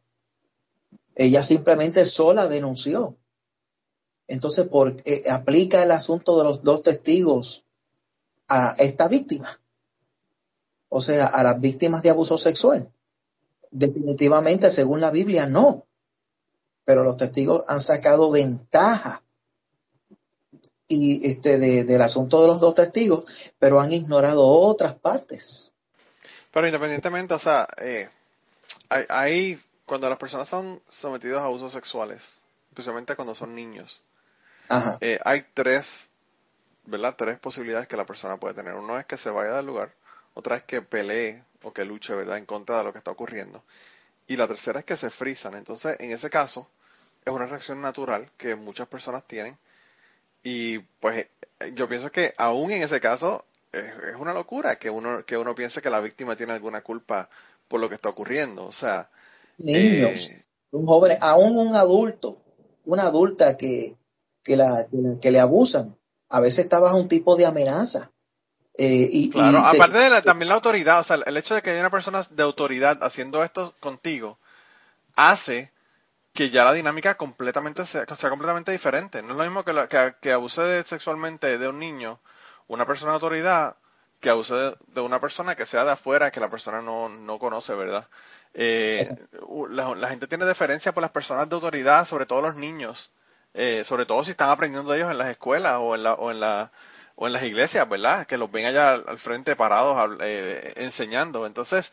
Ella 1.19 1.43
simplemente 1.43 2.05
sola 2.05 2.47
denunció. 2.47 3.17
Entonces, 4.25 4.69
¿por 4.69 4.95
qué 4.95 5.25
aplica 5.29 5.83
el 5.83 5.91
asunto 5.91 6.37
de 6.37 6.45
los 6.45 6.63
dos 6.63 6.81
testigos 6.81 7.65
a 8.47 8.75
esta 8.79 9.09
víctima? 9.09 9.59
O 10.87 11.01
sea, 11.01 11.25
a 11.25 11.43
las 11.43 11.59
víctimas 11.59 12.03
de 12.03 12.11
abuso 12.11 12.37
sexual. 12.37 12.89
Definitivamente, 13.69 14.71
según 14.71 15.01
la 15.01 15.11
Biblia, 15.11 15.45
no. 15.45 15.85
Pero 16.85 17.03
los 17.03 17.17
testigos 17.17 17.65
han 17.67 17.81
sacado 17.81 18.31
ventaja 18.31 19.21
y 20.87 21.29
este 21.29 21.57
del 21.57 22.01
asunto 22.01 22.41
de 22.41 22.47
los 22.47 22.61
dos 22.61 22.75
testigos, 22.75 23.25
pero 23.59 23.81
han 23.81 23.91
ignorado 23.91 24.47
otras 24.47 24.95
partes. 24.95 25.73
Pero 26.51 26.65
independientemente, 26.65 27.33
o 27.33 27.39
sea, 27.39 27.67
eh, 27.81 28.07
hay, 28.87 29.59
cuando 29.89 30.07
las 30.07 30.19
personas 30.19 30.47
son 30.47 30.79
sometidas 30.87 31.41
a 31.41 31.45
abusos 31.45 31.71
sexuales, 31.71 32.41
especialmente 32.69 33.15
cuando 33.15 33.33
son 33.33 33.55
niños, 33.55 34.03
eh, 35.01 35.19
hay 35.25 35.47
tres, 35.55 36.11
¿verdad? 36.85 37.15
Tres 37.17 37.39
posibilidades 37.39 37.87
que 37.87 37.97
la 37.97 38.05
persona 38.05 38.37
puede 38.37 38.53
tener. 38.53 38.75
Uno 38.75 38.99
es 38.99 39.07
que 39.07 39.17
se 39.17 39.31
vaya 39.31 39.55
del 39.55 39.65
lugar, 39.65 39.91
otra 40.35 40.57
es 40.57 40.63
que 40.63 40.83
pelee 40.83 41.43
o 41.63 41.73
que 41.73 41.85
luche, 41.85 42.13
¿verdad? 42.13 42.37
En 42.37 42.45
contra 42.45 42.77
de 42.77 42.83
lo 42.83 42.91
que 42.91 42.99
está 42.99 43.09
ocurriendo. 43.09 43.63
Y 44.27 44.37
la 44.37 44.47
tercera 44.47 44.81
es 44.81 44.85
que 44.85 44.95
se 44.95 45.09
frisan. 45.09 45.55
Entonces, 45.55 45.97
en 45.99 46.11
ese 46.11 46.29
caso, 46.29 46.69
es 47.25 47.33
una 47.33 47.47
reacción 47.47 47.81
natural 47.81 48.29
que 48.37 48.53
muchas 48.53 48.87
personas 48.87 49.23
tienen. 49.25 49.57
Y 50.43 50.77
pues 50.77 51.25
yo 51.73 51.89
pienso 51.89 52.11
que 52.11 52.35
aún 52.37 52.69
en 52.69 52.83
ese 52.83 53.01
caso 53.01 53.43
es, 53.71 54.15
una 54.19 54.33
locura 54.33 54.77
que 54.77 54.91
uno, 54.91 55.25
que 55.25 55.35
uno 55.35 55.55
piense 55.55 55.81
que 55.81 55.89
la 55.89 55.99
víctima 55.99 56.35
tiene 56.35 56.53
alguna 56.53 56.81
culpa 56.81 57.27
por 57.67 57.79
lo 57.81 57.89
que 57.89 57.95
está 57.95 58.09
ocurriendo. 58.09 58.67
O 58.67 58.71
sea, 58.71 59.09
niños, 59.59 60.31
eh, 60.31 60.41
un 60.71 60.85
joven, 60.85 61.17
aún 61.21 61.57
un 61.57 61.75
adulto, 61.75 62.41
una 62.85 63.03
adulta 63.03 63.57
que, 63.57 63.95
que, 64.43 64.57
la, 64.57 64.87
que, 65.21 65.31
le 65.31 65.39
abusan, 65.39 65.95
a 66.29 66.39
veces 66.39 66.65
está 66.65 66.79
bajo 66.79 66.97
un 66.97 67.07
tipo 67.07 67.35
de 67.35 67.45
amenaza. 67.45 68.11
Eh, 68.77 69.09
y, 69.11 69.29
claro, 69.29 69.59
aparte 69.59 69.97
de 69.97 70.21
también 70.21 70.49
la 70.49 70.55
autoridad, 70.55 70.99
o 70.99 71.03
sea, 71.03 71.17
el 71.25 71.37
hecho 71.37 71.53
de 71.53 71.61
que 71.61 71.71
haya 71.71 71.81
una 71.81 71.89
persona 71.89 72.25
de 72.29 72.43
autoridad 72.43 73.03
haciendo 73.03 73.43
esto 73.43 73.75
contigo 73.81 74.39
hace 75.15 75.73
que 76.33 76.49
ya 76.49 76.63
la 76.63 76.71
dinámica 76.71 77.17
completamente 77.17 77.85
sea, 77.85 78.05
sea 78.15 78.29
completamente 78.29 78.71
diferente. 78.71 79.21
No 79.21 79.31
es 79.31 79.37
lo 79.37 79.43
mismo 79.43 79.65
que, 79.65 79.73
que, 79.89 80.15
que, 80.21 80.31
abuse 80.31 80.83
sexualmente 80.85 81.57
de 81.57 81.67
un 81.67 81.79
niño, 81.79 82.21
una 82.67 82.85
persona 82.85 83.11
de 83.11 83.15
autoridad, 83.15 83.75
que 84.19 84.29
abuse 84.29 84.53
de, 84.53 85.01
una 85.01 85.19
persona 85.19 85.55
que 85.55 85.65
sea 85.65 85.85
de 85.85 85.91
afuera, 85.91 86.31
que 86.31 86.39
la 86.39 86.49
persona 86.49 86.81
no, 86.81 87.09
no 87.09 87.39
conoce, 87.39 87.73
¿verdad? 87.73 88.07
Eh, 88.53 89.01
la, 89.69 90.09
gente 90.09 90.27
tiene 90.27 90.45
deferencia 90.45 90.91
por 90.93 91.01
las 91.01 91.11
personas 91.11 91.47
de 91.49 91.55
autoridad, 91.55 92.05
sobre 92.05 92.25
todo 92.25 92.41
los 92.41 92.55
niños, 92.55 93.13
eh, 93.53 93.83
sobre 93.83 94.05
todo 94.05 94.23
si 94.23 94.31
están 94.31 94.49
aprendiendo 94.49 94.91
de 94.91 94.97
ellos 94.97 95.11
en 95.11 95.17
las 95.17 95.29
escuelas 95.29 95.77
o 95.79 95.95
en, 95.95 96.03
la, 96.03 96.13
o 96.13 96.31
en, 96.31 96.39
la, 96.39 96.71
o 97.15 97.27
en 97.27 97.33
las 97.33 97.43
iglesias, 97.43 97.87
¿verdad? 97.87 98.25
Que 98.25 98.37
los 98.37 98.51
ven 98.51 98.65
allá 98.65 98.91
al, 98.91 99.19
frente 99.19 99.55
parados 99.55 100.17
eh, 100.21 100.73
enseñando. 100.77 101.45
Entonces, 101.45 101.91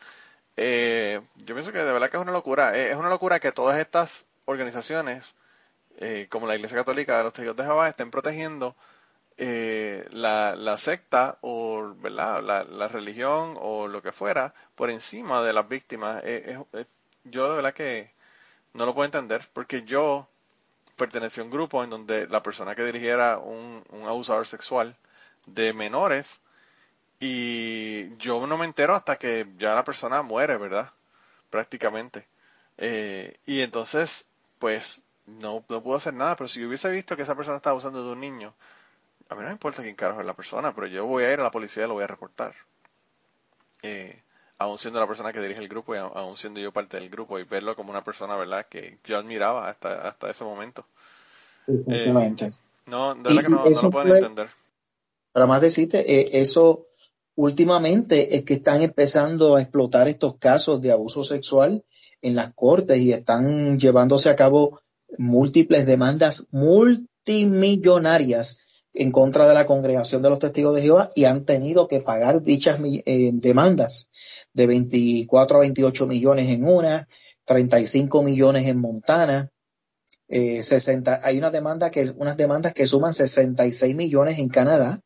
yo 0.55 1.55
pienso 1.55 1.71
que 1.71 1.79
de 1.79 1.93
verdad 1.93 2.09
que 2.09 2.17
es 2.17 2.23
una 2.23 2.31
locura. 2.31 2.75
es 2.75 2.95
una 2.95 3.09
locura 3.09 3.39
que 3.39 3.51
todas 3.51 3.79
estas 3.79 4.25
organizaciones, 4.45 5.35
como 6.29 6.47
la 6.47 6.55
Iglesia 6.55 6.77
Católica 6.77 7.17
de 7.17 7.23
los 7.25 7.33
Testigos 7.33 7.57
de 7.57 7.63
Jehová, 7.63 7.89
estén 7.89 8.11
protegiendo 8.11 8.75
eh, 9.37 10.07
la, 10.11 10.55
la, 10.55 10.77
secta 10.77 11.37
o 11.41 11.93
¿verdad? 11.99 12.41
La, 12.43 12.87
religión 12.87 13.55
o 13.59 13.87
lo 13.87 14.01
que 14.01 14.11
fuera 14.11 14.53
por 14.75 14.89
encima 14.89 15.43
de 15.43 15.53
las 15.53 15.67
víctimas. 15.67 16.21
Eh, 16.25 16.57
yo 17.23 17.49
de 17.49 17.55
verdad 17.55 17.73
que 17.73 18.11
no 18.73 18.85
lo 18.85 18.93
puedo 18.93 19.05
entender 19.05 19.47
porque 19.53 19.83
yo 19.83 20.27
pertenecí 20.97 21.41
a 21.41 21.43
un 21.43 21.51
grupo 21.51 21.83
en 21.83 21.89
donde 21.89 22.27
la 22.27 22.41
persona 22.43 22.75
que 22.75 22.85
dirigiera 22.85 23.37
un, 23.37 23.83
un 23.91 24.07
abusador 24.07 24.47
sexual 24.47 24.95
de 25.45 25.73
menores 25.73 26.41
y 27.19 28.15
yo 28.17 28.45
no 28.47 28.57
me 28.57 28.65
entero 28.65 28.95
hasta 28.95 29.17
que 29.17 29.47
ya 29.57 29.75
la 29.75 29.83
persona 29.83 30.21
muere, 30.21 30.57
¿verdad? 30.57 30.91
Prácticamente. 31.49 32.27
Eh, 32.77 33.39
y 33.45 33.61
entonces, 33.61 34.27
pues, 34.59 35.01
no, 35.25 35.63
no 35.69 35.83
puedo 35.83 35.97
hacer 35.97 36.13
nada, 36.13 36.35
pero 36.35 36.47
si 36.47 36.61
yo 36.61 36.67
hubiese 36.67 36.89
visto 36.89 37.15
que 37.15 37.23
esa 37.23 37.35
persona 37.35 37.57
estaba 37.57 37.71
abusando 37.71 38.03
de 38.05 38.11
un 38.11 38.21
niño, 38.21 38.53
a 39.29 39.35
mí 39.35 39.41
no 39.41 39.47
me 39.47 39.53
importa 39.53 39.81
quién 39.81 39.95
carajo 39.95 40.21
es 40.21 40.25
la 40.25 40.35
persona, 40.35 40.73
pero 40.73 40.87
yo 40.87 41.05
voy 41.05 41.23
a 41.23 41.33
ir 41.33 41.39
a 41.39 41.43
la 41.43 41.51
policía 41.51 41.85
y 41.85 41.87
lo 41.87 41.93
voy 41.93 42.03
a 42.03 42.07
reportar. 42.07 42.53
Eh, 43.83 44.21
aún 44.57 44.79
siendo 44.79 44.99
la 44.99 45.07
persona 45.07 45.31
que 45.31 45.41
dirige 45.41 45.59
el 45.59 45.67
grupo 45.67 45.95
y 45.95 45.97
aún 45.97 46.37
siendo 46.37 46.59
yo 46.59 46.71
parte 46.71 46.97
del 46.97 47.09
grupo 47.09 47.39
y 47.39 47.43
verlo 47.43 47.75
como 47.75 47.91
una 47.91 48.03
persona, 48.03 48.35
¿verdad?, 48.35 48.65
que 48.69 48.99
yo 49.03 49.17
admiraba 49.17 49.69
hasta, 49.69 50.07
hasta 50.07 50.31
ese 50.31 50.43
momento. 50.43 50.85
Exactamente. 51.67 52.45
Eh, 52.45 52.51
no, 52.87 53.13
de 53.15 53.23
verdad 53.23 53.43
que 53.43 53.49
no, 53.49 53.81
lo 53.81 53.91
pueden 53.91 54.15
entender. 54.15 54.49
Para 55.31 55.45
más 55.45 55.61
decirte, 55.61 56.19
eh, 56.19 56.41
eso 56.41 56.87
últimamente 57.35 58.35
es 58.35 58.43
que 58.43 58.55
están 58.55 58.81
empezando 58.81 59.55
a 59.55 59.61
explotar 59.61 60.07
estos 60.07 60.37
casos 60.37 60.81
de 60.81 60.91
abuso 60.91 61.23
sexual 61.23 61.83
en 62.21 62.35
las 62.35 62.51
cortes 62.53 62.97
y 62.97 63.13
están 63.13 63.79
llevándose 63.79 64.29
a 64.29 64.35
cabo 64.35 64.81
múltiples 65.17 65.85
demandas 65.85 66.47
multimillonarias 66.51 68.66
en 68.93 69.11
contra 69.11 69.47
de 69.47 69.53
la 69.53 69.65
congregación 69.65 70.21
de 70.21 70.29
los 70.29 70.39
testigos 70.39 70.75
de 70.75 70.81
Jehová 70.81 71.09
y 71.15 71.25
han 71.25 71.45
tenido 71.45 71.87
que 71.87 72.01
pagar 72.01 72.41
dichas 72.41 72.79
eh, 72.83 73.31
demandas 73.33 74.09
de 74.53 74.67
24 74.67 75.57
a 75.57 75.61
28 75.61 76.07
millones 76.07 76.49
en 76.49 76.65
una, 76.65 77.07
35 77.45 78.23
millones 78.23 78.67
en 78.67 78.79
Montana, 78.79 79.51
60, 80.29 81.15
eh, 81.15 81.19
hay 81.23 81.37
una 81.37 81.49
demanda 81.49 81.89
que, 81.89 82.11
unas 82.15 82.35
demandas 82.35 82.73
que 82.73 82.85
suman 82.85 83.13
66 83.13 83.95
millones 83.95 84.39
en 84.39 84.49
Canadá. 84.49 84.99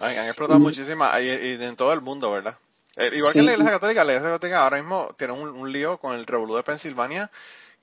han 0.00 0.26
explotado 0.26 0.58
muchísimas 0.58 1.20
y, 1.20 1.28
en 1.28 1.76
todo 1.76 1.92
el 1.92 2.00
mundo, 2.00 2.30
¿verdad? 2.30 2.56
Eh, 2.96 3.10
igual 3.14 3.32
que 3.32 3.42
la 3.42 3.52
Iglesia 3.52 3.72
Católica, 3.72 4.04
la 4.04 4.12
Iglesia 4.12 4.30
Católica 4.32 4.62
ahora 4.62 4.76
mismo 4.78 5.14
tiene 5.18 5.32
un, 5.32 5.72
lío 5.72 5.98
con 5.98 6.14
el 6.14 6.26
revolú 6.26 6.56
de 6.56 6.62
Pensilvania 6.62 7.30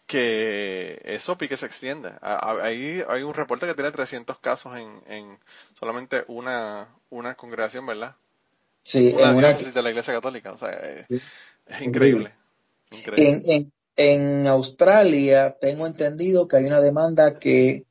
que 0.09 0.99
eso 1.05 1.37
pique 1.37 1.55
se 1.55 1.67
extiende. 1.67 2.09
Ahí 2.21 3.03
hay 3.07 3.21
un 3.21 3.35
reporte 3.35 3.67
que 3.67 3.75
tiene 3.75 3.91
300 3.91 4.39
casos 4.39 4.75
en, 4.75 4.89
en 5.07 5.37
solamente 5.79 6.23
una, 6.27 6.89
una 7.11 7.35
congregación, 7.35 7.85
¿verdad? 7.85 8.15
Sí, 8.81 9.13
una 9.13 9.29
en 9.29 9.35
una 9.37 9.53
de 9.53 9.81
la 9.83 9.89
Iglesia 9.91 10.15
Católica. 10.15 10.51
O 10.51 10.57
sea, 10.57 10.71
es, 10.71 11.21
increíble. 11.81 12.33
En, 13.17 13.71
en, 13.95 14.47
Australia 14.47 15.55
tengo 15.61 15.85
entendido 15.85 16.47
que 16.47 16.57
hay 16.57 16.65
una 16.65 16.81
demanda 16.81 17.37
que 17.37 17.85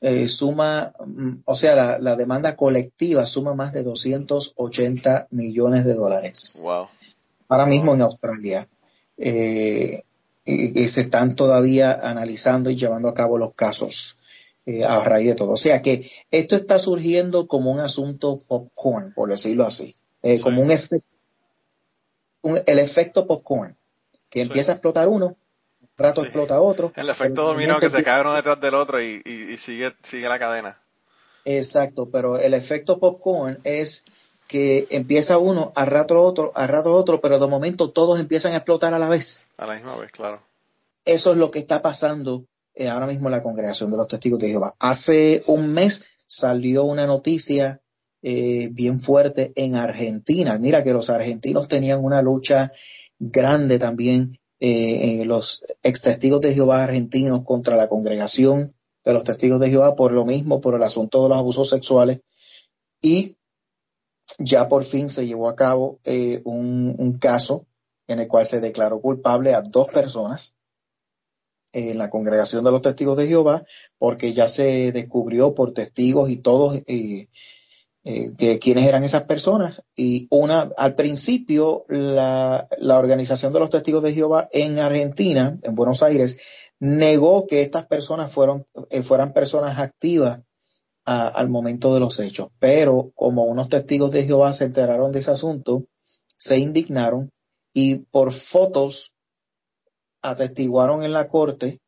eh, 0.00 0.26
suma, 0.26 0.92
mm, 1.06 1.34
o 1.44 1.54
sea, 1.54 1.76
la, 1.76 1.98
la, 2.00 2.16
demanda 2.16 2.56
colectiva 2.56 3.24
suma 3.26 3.54
más 3.54 3.72
de 3.72 3.84
280 3.84 5.28
millones 5.30 5.84
de 5.84 5.94
dólares. 5.94 6.62
Wow. 6.64 6.88
Ahora 7.48 7.66
mismo 7.66 7.94
en 7.94 8.00
Australia. 8.00 8.68
Eh, 9.16 10.02
y, 10.44 10.86
se 10.88 11.02
están 11.02 11.36
todavía 11.36 11.92
analizando 12.02 12.70
y 12.70 12.76
llevando 12.76 13.08
a 13.08 13.14
cabo 13.14 13.38
los 13.38 13.54
casos 13.54 14.16
eh, 14.66 14.84
a 14.84 15.02
raíz 15.02 15.28
de 15.28 15.34
todo. 15.34 15.52
O 15.52 15.56
sea 15.56 15.82
que 15.82 16.10
esto 16.30 16.56
está 16.56 16.78
surgiendo 16.78 17.46
como 17.46 17.70
un 17.70 17.80
asunto 17.80 18.40
popcorn, 18.46 19.12
por 19.14 19.30
decirlo 19.30 19.64
así, 19.64 19.96
eh, 20.22 20.40
como 20.40 20.62
un 20.62 20.70
efecto, 20.70 21.06
el 22.66 22.78
efecto 22.78 23.26
popcorn, 23.26 23.76
que 24.28 24.42
empieza 24.42 24.72
a 24.72 24.74
explotar 24.74 25.08
uno, 25.08 25.36
un 25.80 25.88
rato 25.96 26.22
explota 26.22 26.60
otro. 26.60 26.92
El 26.96 27.08
efecto 27.08 27.44
dominó 27.44 27.80
que 27.80 27.90
se 27.90 28.02
cae 28.04 28.20
uno 28.20 28.34
detrás 28.34 28.60
del 28.60 28.74
otro 28.74 29.02
y, 29.02 29.22
y, 29.24 29.56
sigue, 29.56 29.94
sigue 30.02 30.28
la 30.28 30.38
cadena. 30.38 30.80
Exacto, 31.46 32.10
pero 32.10 32.38
el 32.38 32.54
efecto 32.54 32.98
popcorn 32.98 33.60
es 33.64 34.04
que 34.48 34.86
empieza 34.90 35.38
uno, 35.38 35.72
a 35.74 35.84
rato 35.84 36.20
otro, 36.20 36.52
a 36.54 36.66
rato 36.66 36.94
otro, 36.94 37.20
pero 37.20 37.38
de 37.38 37.46
momento 37.46 37.90
todos 37.90 38.20
empiezan 38.20 38.52
a 38.52 38.56
explotar 38.56 38.94
a 38.94 38.98
la 38.98 39.08
vez. 39.08 39.40
A 39.56 39.66
la 39.66 39.74
misma 39.74 39.96
vez, 39.96 40.10
claro. 40.10 40.42
Eso 41.04 41.32
es 41.32 41.38
lo 41.38 41.50
que 41.50 41.58
está 41.58 41.82
pasando 41.82 42.46
eh, 42.74 42.88
ahora 42.88 43.06
mismo 43.06 43.28
en 43.28 43.32
la 43.32 43.42
congregación 43.42 43.90
de 43.90 43.96
los 43.96 44.08
testigos 44.08 44.38
de 44.40 44.48
Jehová. 44.48 44.74
Hace 44.78 45.42
un 45.46 45.72
mes 45.72 46.04
salió 46.26 46.84
una 46.84 47.06
noticia 47.06 47.80
eh, 48.22 48.68
bien 48.72 49.00
fuerte 49.00 49.52
en 49.54 49.76
Argentina. 49.76 50.58
Mira 50.58 50.82
que 50.82 50.92
los 50.92 51.10
argentinos 51.10 51.68
tenían 51.68 52.02
una 52.02 52.22
lucha 52.22 52.70
grande 53.18 53.78
también, 53.78 54.40
eh, 54.60 55.22
los 55.26 55.64
ex 55.82 56.00
testigos 56.00 56.40
de 56.40 56.54
Jehová 56.54 56.82
argentinos 56.82 57.44
contra 57.44 57.76
la 57.76 57.88
congregación 57.88 58.74
de 59.04 59.12
los 59.12 59.24
testigos 59.24 59.60
de 59.60 59.70
Jehová 59.70 59.94
por 59.94 60.12
lo 60.12 60.24
mismo, 60.24 60.60
por 60.60 60.74
el 60.74 60.82
asunto 60.82 61.22
de 61.22 61.28
los 61.28 61.38
abusos 61.38 61.68
sexuales. 61.68 62.20
Y 63.00 63.36
ya 64.38 64.68
por 64.68 64.84
fin 64.84 65.10
se 65.10 65.26
llevó 65.26 65.48
a 65.48 65.56
cabo 65.56 66.00
eh, 66.04 66.42
un, 66.44 67.18
caso 67.20 67.66
en 68.06 68.20
el 68.20 68.28
cual 68.28 68.46
se 68.46 68.60
declaró 68.60 69.00
culpable 69.00 69.54
a 69.54 69.62
dos 69.62 69.88
personas 69.88 70.54
en 71.72 71.98
la 71.98 72.10
congregación 72.10 72.64
de 72.64 72.70
los 72.70 72.82
testigos 72.82 73.16
de 73.16 73.26
Jehová, 73.26 73.64
porque 73.98 74.32
ya 74.32 74.46
se 74.46 74.92
descubrió 74.92 75.54
por 75.54 75.72
testigos 75.72 76.30
y 76.30 76.36
todos 76.36 76.76
eh, 76.86 77.28
eh, 78.04 78.32
que 78.36 78.58
quiénes 78.60 78.86
eran 78.86 79.02
esas 79.02 79.24
personas. 79.24 79.82
Y 79.96 80.28
una, 80.30 80.70
al 80.76 80.94
principio, 80.94 81.84
la, 81.88 82.68
organización 82.80 83.52
de 83.52 83.58
los 83.58 83.70
testigos 83.70 84.02
de 84.04 84.12
Jehová 84.12 84.48
en 84.52 84.78
Argentina, 84.78 85.58
en 85.62 85.74
Buenos 85.74 86.02
Aires, 86.02 86.38
negó 86.78 87.46
que 87.46 87.62
estas 87.62 87.86
personas 87.86 88.30
fueran 88.30 89.32
personas 89.32 89.78
activas 89.78 90.40
al 91.04 91.48
momento 91.48 91.92
de 91.92 92.00
los 92.00 92.18
hechos. 92.20 92.48
Pero 92.58 93.12
como 93.14 93.44
unos 93.44 93.68
testigos 93.68 94.10
de 94.10 94.24
Jehová 94.24 94.52
se 94.52 94.64
enteraron 94.64 95.12
de 95.12 95.20
ese 95.20 95.30
asunto, 95.30 95.84
se 96.36 96.58
indignaron 96.58 97.30
y 97.72 97.96
por 97.96 98.32
fotos 98.32 99.14
atestiguaron 100.22 101.04
en 101.04 101.12
la 101.12 101.28
corte 101.28 101.80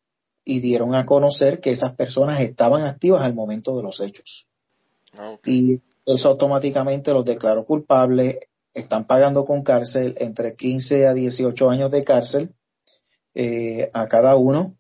y 0.45 0.61
dieron 0.61 0.95
a 0.95 1.07
conocer 1.07 1.61
que 1.61 1.71
esas 1.71 1.95
personas 1.95 2.41
estaban 2.41 2.85
activas 2.85 3.23
al 3.23 3.35
momento 3.35 3.77
de 3.77 3.83
los 3.83 4.01
hechos. 4.01 4.47
Y 5.45 5.81
eso 6.05 6.29
automáticamente 6.29 7.13
los 7.13 7.25
declaró 7.25 7.65
culpables, 7.65 8.39
están 8.75 9.07
pagando 9.07 9.47
con 9.47 9.63
cárcel 9.63 10.15
entre 10.19 10.55
15 10.55 11.07
a 11.07 11.15
18 11.15 11.71
años 11.71 11.91
de 11.91 12.05
cárcel 12.05 12.55
eh, 13.35 13.91
a 13.95 14.07
cada 14.07 14.37
uno 14.37 14.76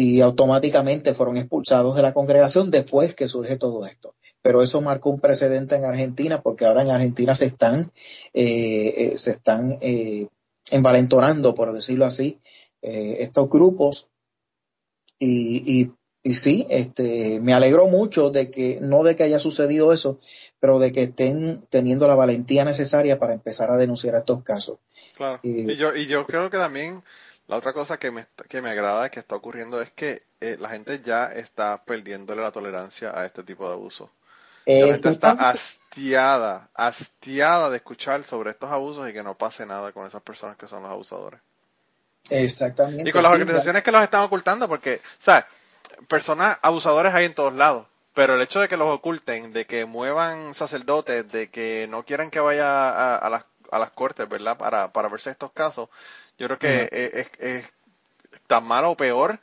y 0.00 0.20
automáticamente 0.20 1.12
fueron 1.12 1.38
expulsados 1.38 1.96
de 1.96 2.02
la 2.02 2.14
congregación 2.14 2.70
después 2.70 3.16
que 3.16 3.26
surge 3.26 3.56
todo 3.56 3.84
esto. 3.84 4.14
Pero 4.42 4.62
eso 4.62 4.80
marcó 4.80 5.10
un 5.10 5.18
precedente 5.18 5.74
en 5.74 5.84
Argentina 5.84 6.40
porque 6.40 6.66
ahora 6.66 6.82
en 6.82 6.92
Argentina 6.92 7.34
se 7.34 7.46
están, 7.46 7.90
eh, 8.32 8.94
eh, 8.96 9.16
se 9.16 9.32
están 9.32 9.76
eh, 9.80 10.28
envalentonando, 10.70 11.52
por 11.52 11.72
decirlo 11.72 12.04
así, 12.04 12.38
estos 12.80 13.50
grupos 13.50 14.12
y, 15.18 15.90
y, 16.22 16.32
sí, 16.32 16.64
este, 16.70 17.40
me 17.40 17.52
alegro 17.52 17.88
mucho 17.88 18.30
de 18.30 18.52
que, 18.52 18.78
no 18.80 19.02
de 19.02 19.16
que 19.16 19.24
haya 19.24 19.40
sucedido 19.40 19.92
eso, 19.92 20.20
pero 20.60 20.78
de 20.78 20.92
que 20.92 21.02
estén 21.02 21.66
teniendo 21.70 22.06
la 22.06 22.14
valentía 22.14 22.64
necesaria 22.64 23.18
para 23.18 23.34
empezar 23.34 23.72
a 23.72 23.76
denunciar 23.76 24.14
estos 24.14 24.44
casos. 24.44 24.78
Claro. 25.16 25.40
y, 25.42 25.74
yo, 25.74 25.96
y 25.96 26.06
yo 26.06 26.24
creo 26.24 26.50
que 26.50 26.58
también 26.58 27.02
la 27.48 27.56
otra 27.56 27.72
cosa 27.72 27.98
que 27.98 28.10
me, 28.10 28.26
que 28.48 28.60
me 28.60 28.70
agrada 28.70 29.10
que 29.10 29.20
está 29.20 29.34
ocurriendo 29.34 29.80
es 29.80 29.90
que 29.90 30.22
eh, 30.40 30.56
la 30.60 30.68
gente 30.68 31.00
ya 31.04 31.26
está 31.26 31.82
perdiéndole 31.82 32.42
la 32.42 32.52
tolerancia 32.52 33.18
a 33.18 33.24
este 33.24 33.42
tipo 33.42 33.66
de 33.66 33.72
abuso. 33.72 34.10
La 34.66 34.92
gente 34.92 35.08
está 35.08 35.30
hastiada, 35.30 36.68
hastiada 36.74 37.70
de 37.70 37.78
escuchar 37.78 38.22
sobre 38.22 38.50
estos 38.50 38.70
abusos 38.70 39.08
y 39.08 39.14
que 39.14 39.22
no 39.22 39.34
pase 39.36 39.64
nada 39.64 39.92
con 39.92 40.06
esas 40.06 40.20
personas 40.20 40.58
que 40.58 40.66
son 40.66 40.82
los 40.82 40.92
abusadores. 40.92 41.40
Exactamente. 42.28 43.08
Y 43.08 43.12
con 43.12 43.22
las 43.22 43.32
organizaciones 43.32 43.82
que 43.82 43.92
los 43.92 44.02
están 44.02 44.20
ocultando, 44.24 44.68
porque, 44.68 45.00
¿sabes? 45.18 45.46
Personas 46.06 46.58
abusadores 46.60 47.14
hay 47.14 47.24
en 47.24 47.34
todos 47.34 47.54
lados, 47.54 47.86
pero 48.12 48.34
el 48.34 48.42
hecho 48.42 48.60
de 48.60 48.68
que 48.68 48.76
los 48.76 48.88
oculten, 48.88 49.54
de 49.54 49.64
que 49.64 49.86
muevan 49.86 50.54
sacerdotes, 50.54 51.32
de 51.32 51.48
que 51.48 51.86
no 51.88 52.04
quieran 52.04 52.30
que 52.30 52.40
vaya 52.40 53.16
a, 53.16 53.30
las, 53.30 53.44
a 53.70 53.78
las 53.78 53.90
cortes, 53.92 54.28
¿verdad? 54.28 54.58
Para, 54.58 54.92
para 54.92 55.08
verse 55.08 55.30
estos 55.30 55.50
casos, 55.52 55.88
yo 56.38 56.46
creo 56.46 56.58
que 56.58 56.88
es, 56.92 57.64
tan 58.46 58.64
malo 58.64 58.92
o 58.92 58.96
peor 58.96 59.40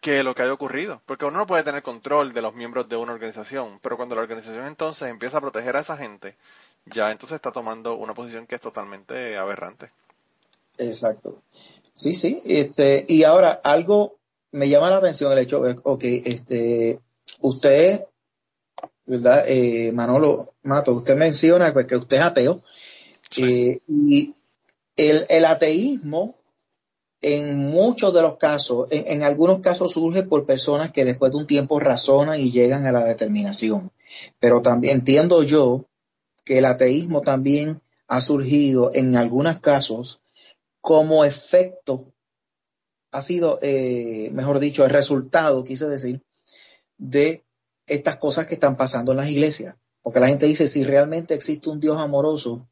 que 0.00 0.22
lo 0.22 0.34
que 0.34 0.42
haya 0.42 0.52
ocurrido, 0.52 1.02
porque 1.06 1.24
uno 1.24 1.38
no 1.38 1.46
puede 1.46 1.64
tener 1.64 1.82
control 1.82 2.32
de 2.32 2.42
los 2.42 2.54
miembros 2.54 2.88
de 2.88 2.96
una 2.96 3.12
organización, 3.12 3.80
pero 3.82 3.96
cuando 3.96 4.14
la 4.14 4.22
organización 4.22 4.66
entonces 4.66 5.08
empieza 5.08 5.38
a 5.38 5.40
proteger 5.40 5.76
a 5.76 5.80
esa 5.80 5.96
gente, 5.96 6.36
ya 6.86 7.10
entonces 7.10 7.36
está 7.36 7.50
tomando 7.50 7.96
una 7.96 8.14
posición 8.14 8.46
que 8.46 8.54
es 8.54 8.60
totalmente 8.60 9.36
aberrante. 9.36 9.90
Exacto. 10.78 11.42
Sí, 11.94 12.14
sí. 12.14 12.42
Este, 12.44 13.04
y 13.08 13.24
ahora 13.24 13.60
algo 13.64 14.18
me 14.52 14.68
llama 14.68 14.90
la 14.90 14.98
atención 14.98 15.32
el 15.32 15.38
hecho, 15.38 15.62
ok, 15.82 16.04
este, 16.04 17.00
usted, 17.40 18.06
¿verdad? 19.06 19.44
Eh, 19.48 19.90
Manolo 19.92 20.54
Mato, 20.62 20.92
usted 20.92 21.16
menciona 21.16 21.72
pues, 21.72 21.86
que 21.86 21.96
usted 21.96 22.18
es 22.18 22.22
ateo. 22.22 22.62
Eh, 23.36 23.80
y 23.88 24.35
el, 24.96 25.44
ateísmo, 25.44 26.34
en 27.20 27.70
muchos 27.70 28.12
de 28.14 28.22
los 28.22 28.36
casos, 28.36 28.88
en, 28.90 29.22
algunos 29.22 29.60
casos 29.60 29.92
surge 29.92 30.22
por 30.22 30.46
personas 30.46 30.92
que 30.92 31.04
después 31.04 31.32
de 31.32 31.38
un 31.38 31.46
tiempo 31.46 31.80
razonan 31.80 32.40
y 32.40 32.50
llegan 32.50 32.86
a 32.86 32.92
la 32.92 33.04
determinación. 33.04 33.92
Pero 34.38 34.62
también 34.62 34.98
entiendo 34.98 35.42
yo 35.42 35.86
que 36.44 36.58
el 36.58 36.64
ateísmo 36.64 37.22
también 37.22 37.82
ha 38.06 38.20
surgido 38.20 38.92
en 38.94 39.16
algunos 39.16 39.58
casos 39.58 40.20
como 40.80 41.24
efecto, 41.24 42.12
ha 43.10 43.20
sido, 43.20 43.58
eh, 43.62 44.30
mejor 44.32 44.60
dicho, 44.60 44.84
el 44.84 44.90
resultado, 44.90 45.64
quise 45.64 45.86
decir, 45.86 46.22
de 46.98 47.44
estas 47.86 48.16
cosas 48.16 48.46
que 48.46 48.54
están 48.54 48.76
pasando 48.76 49.12
en 49.12 49.18
las 49.18 49.28
iglesias. 49.28 49.76
Porque 50.02 50.20
la 50.20 50.28
gente 50.28 50.46
dice, 50.46 50.68
si 50.68 50.84
realmente 50.84 51.34
existe 51.34 51.68
un 51.68 51.80
Dios 51.80 51.98
amoroso, 51.98 52.68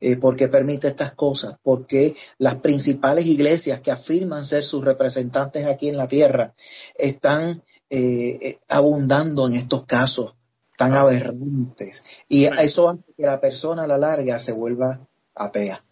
Eh, 0.00 0.16
¿Por 0.16 0.36
qué 0.36 0.48
permite 0.48 0.88
estas 0.88 1.12
cosas? 1.12 1.58
Porque 1.62 2.14
las 2.38 2.56
principales 2.56 3.26
iglesias 3.26 3.80
que 3.80 3.90
afirman 3.90 4.44
ser 4.44 4.64
sus 4.64 4.84
representantes 4.84 5.64
aquí 5.66 5.88
en 5.88 5.96
la 5.96 6.08
tierra 6.08 6.54
están 6.96 7.62
eh, 7.88 8.38
eh, 8.42 8.58
abundando 8.68 9.46
en 9.46 9.54
estos 9.54 9.84
casos 9.84 10.34
tan 10.76 10.92
aberrantes. 10.94 12.04
Y 12.28 12.44
eso 12.44 12.90
hace 12.90 13.02
que 13.16 13.22
la 13.22 13.40
persona 13.40 13.84
a 13.84 13.86
la 13.86 13.98
larga 13.98 14.38
se 14.38 14.52
vuelva 14.52 15.00
atea. 15.34 15.82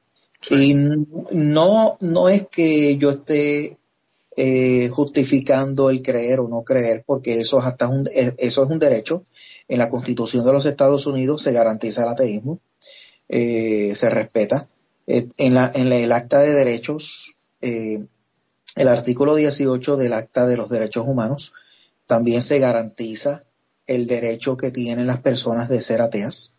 Y 0.50 0.74
no, 0.74 1.96
no 2.00 2.28
es 2.28 2.46
que 2.48 2.98
yo 2.98 3.10
esté 3.10 3.78
eh, 4.36 4.88
justificando 4.88 5.90
el 5.90 6.02
creer 6.02 6.40
o 6.40 6.48
no 6.48 6.64
creer, 6.64 7.04
porque 7.06 7.40
eso 7.40 7.58
es, 7.58 7.64
hasta 7.64 7.88
un, 7.88 8.08
eh, 8.12 8.34
eso 8.38 8.64
es 8.64 8.70
un 8.70 8.78
derecho. 8.78 9.24
En 9.68 9.78
la 9.78 9.88
Constitución 9.88 10.44
de 10.44 10.52
los 10.52 10.66
Estados 10.66 11.06
Unidos 11.06 11.42
se 11.42 11.52
garantiza 11.52 12.02
el 12.02 12.08
ateísmo, 12.08 12.58
eh, 13.28 13.92
se 13.94 14.10
respeta. 14.10 14.68
en, 15.06 15.54
la, 15.54 15.70
en 15.74 15.92
el 15.92 16.12
Acta 16.12 16.40
de 16.40 16.52
Derechos, 16.52 17.34
el 17.60 18.88
artículo 18.88 19.34
18 19.34 19.96
del 19.96 20.12
Acta 20.12 20.46
de 20.46 20.56
los 20.56 20.68
Derechos 20.68 21.06
Humanos, 21.06 21.52
también 22.06 22.42
se 22.42 22.58
garantiza 22.58 23.44
el 23.86 24.06
derecho 24.06 24.56
que 24.56 24.70
tienen 24.70 25.06
las 25.06 25.20
personas 25.20 25.68
de 25.68 25.80
ser 25.80 26.00
ateas. 26.00 26.52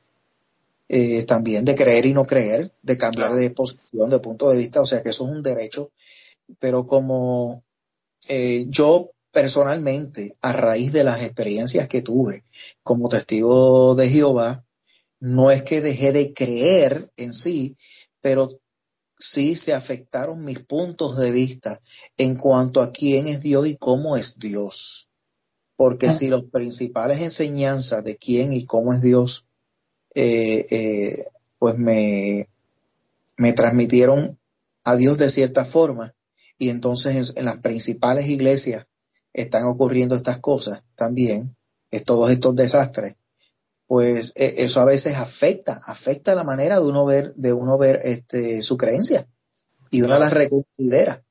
también 1.27 1.65
de 1.65 1.75
creer 1.75 2.05
y 2.05 2.13
no 2.13 2.25
creer, 2.25 2.71
de 2.83 2.97
cambiar 2.97 3.35
de 3.35 3.49
posición, 3.49 4.09
de 4.09 4.19
punto 4.19 4.49
de 4.49 4.57
vista, 4.57 4.81
o 4.81 4.85
sea 4.85 5.01
que 5.01 5.09
eso 5.09 5.25
es 5.25 5.31
un 5.31 5.43
derecho, 5.43 5.91
pero 6.59 6.85
como 6.85 7.63
eh, 8.27 8.65
yo 8.69 9.11
personalmente, 9.31 10.37
a 10.41 10.53
raíz 10.53 10.93
de 10.93 11.03
las 11.03 11.21
experiencias 11.21 11.87
que 11.87 12.01
tuve 12.01 12.43
como 12.83 13.09
testigo 13.09 13.93
de 13.95 14.09
Jehová, 14.09 14.64
no 15.25 15.49
es 15.49 15.63
que 15.63 15.81
dejé 15.81 16.11
de 16.11 16.33
creer 16.33 17.11
en 17.17 17.33
sí, 17.33 17.77
pero 18.21 18.61
sí 19.17 19.55
se 19.55 19.73
afectaron 19.73 20.45
mis 20.45 20.59
puntos 20.59 21.17
de 21.17 21.31
vista 21.31 21.81
en 22.15 22.35
cuanto 22.35 22.79
a 22.79 22.91
quién 22.91 23.27
es 23.27 23.41
Dios 23.41 23.65
y 23.65 23.75
cómo 23.75 24.17
es 24.17 24.37
Dios. 24.37 25.09
Porque 25.75 26.13
si 26.13 26.27
los 26.27 26.43
principales 26.43 27.21
enseñanzas 27.21 28.03
de 28.03 28.17
quién 28.17 28.53
y 28.53 28.65
cómo 28.65 28.93
es 28.93 29.01
Dios, 29.01 29.47
eh, 30.13 30.63
eh, 30.69 31.25
pues 31.57 31.75
me, 31.75 32.47
me 33.35 33.53
transmitieron 33.53 34.37
a 34.83 34.95
Dios 34.95 35.17
de 35.17 35.31
cierta 35.31 35.65
forma, 35.65 36.13
y 36.59 36.69
entonces 36.69 37.33
en, 37.35 37.45
las 37.45 37.57
principales 37.61 38.27
iglesias 38.27 38.85
están 39.33 39.65
ocurriendo 39.65 40.15
estas 40.15 40.39
cosas 40.39 40.83
también, 40.93 41.57
es 41.89 42.05
todos 42.05 42.29
estos 42.29 42.55
desastres, 42.55 43.15
pues 43.87 44.33
e, 44.35 44.63
eso 44.63 44.81
a 44.81 44.85
veces 44.85 45.15
afecta, 45.15 45.81
afecta 45.85 46.35
la 46.35 46.43
manera 46.43 46.79
de 46.79 46.85
uno 46.85 47.05
ver, 47.05 47.33
de 47.35 47.53
uno 47.53 47.77
ver 47.77 47.99
este, 48.03 48.61
su 48.61 48.77
creencia 48.77 49.27
y 49.91 50.01
uno 50.01 50.17
las 50.19 50.33
reconsidera. 50.33 51.23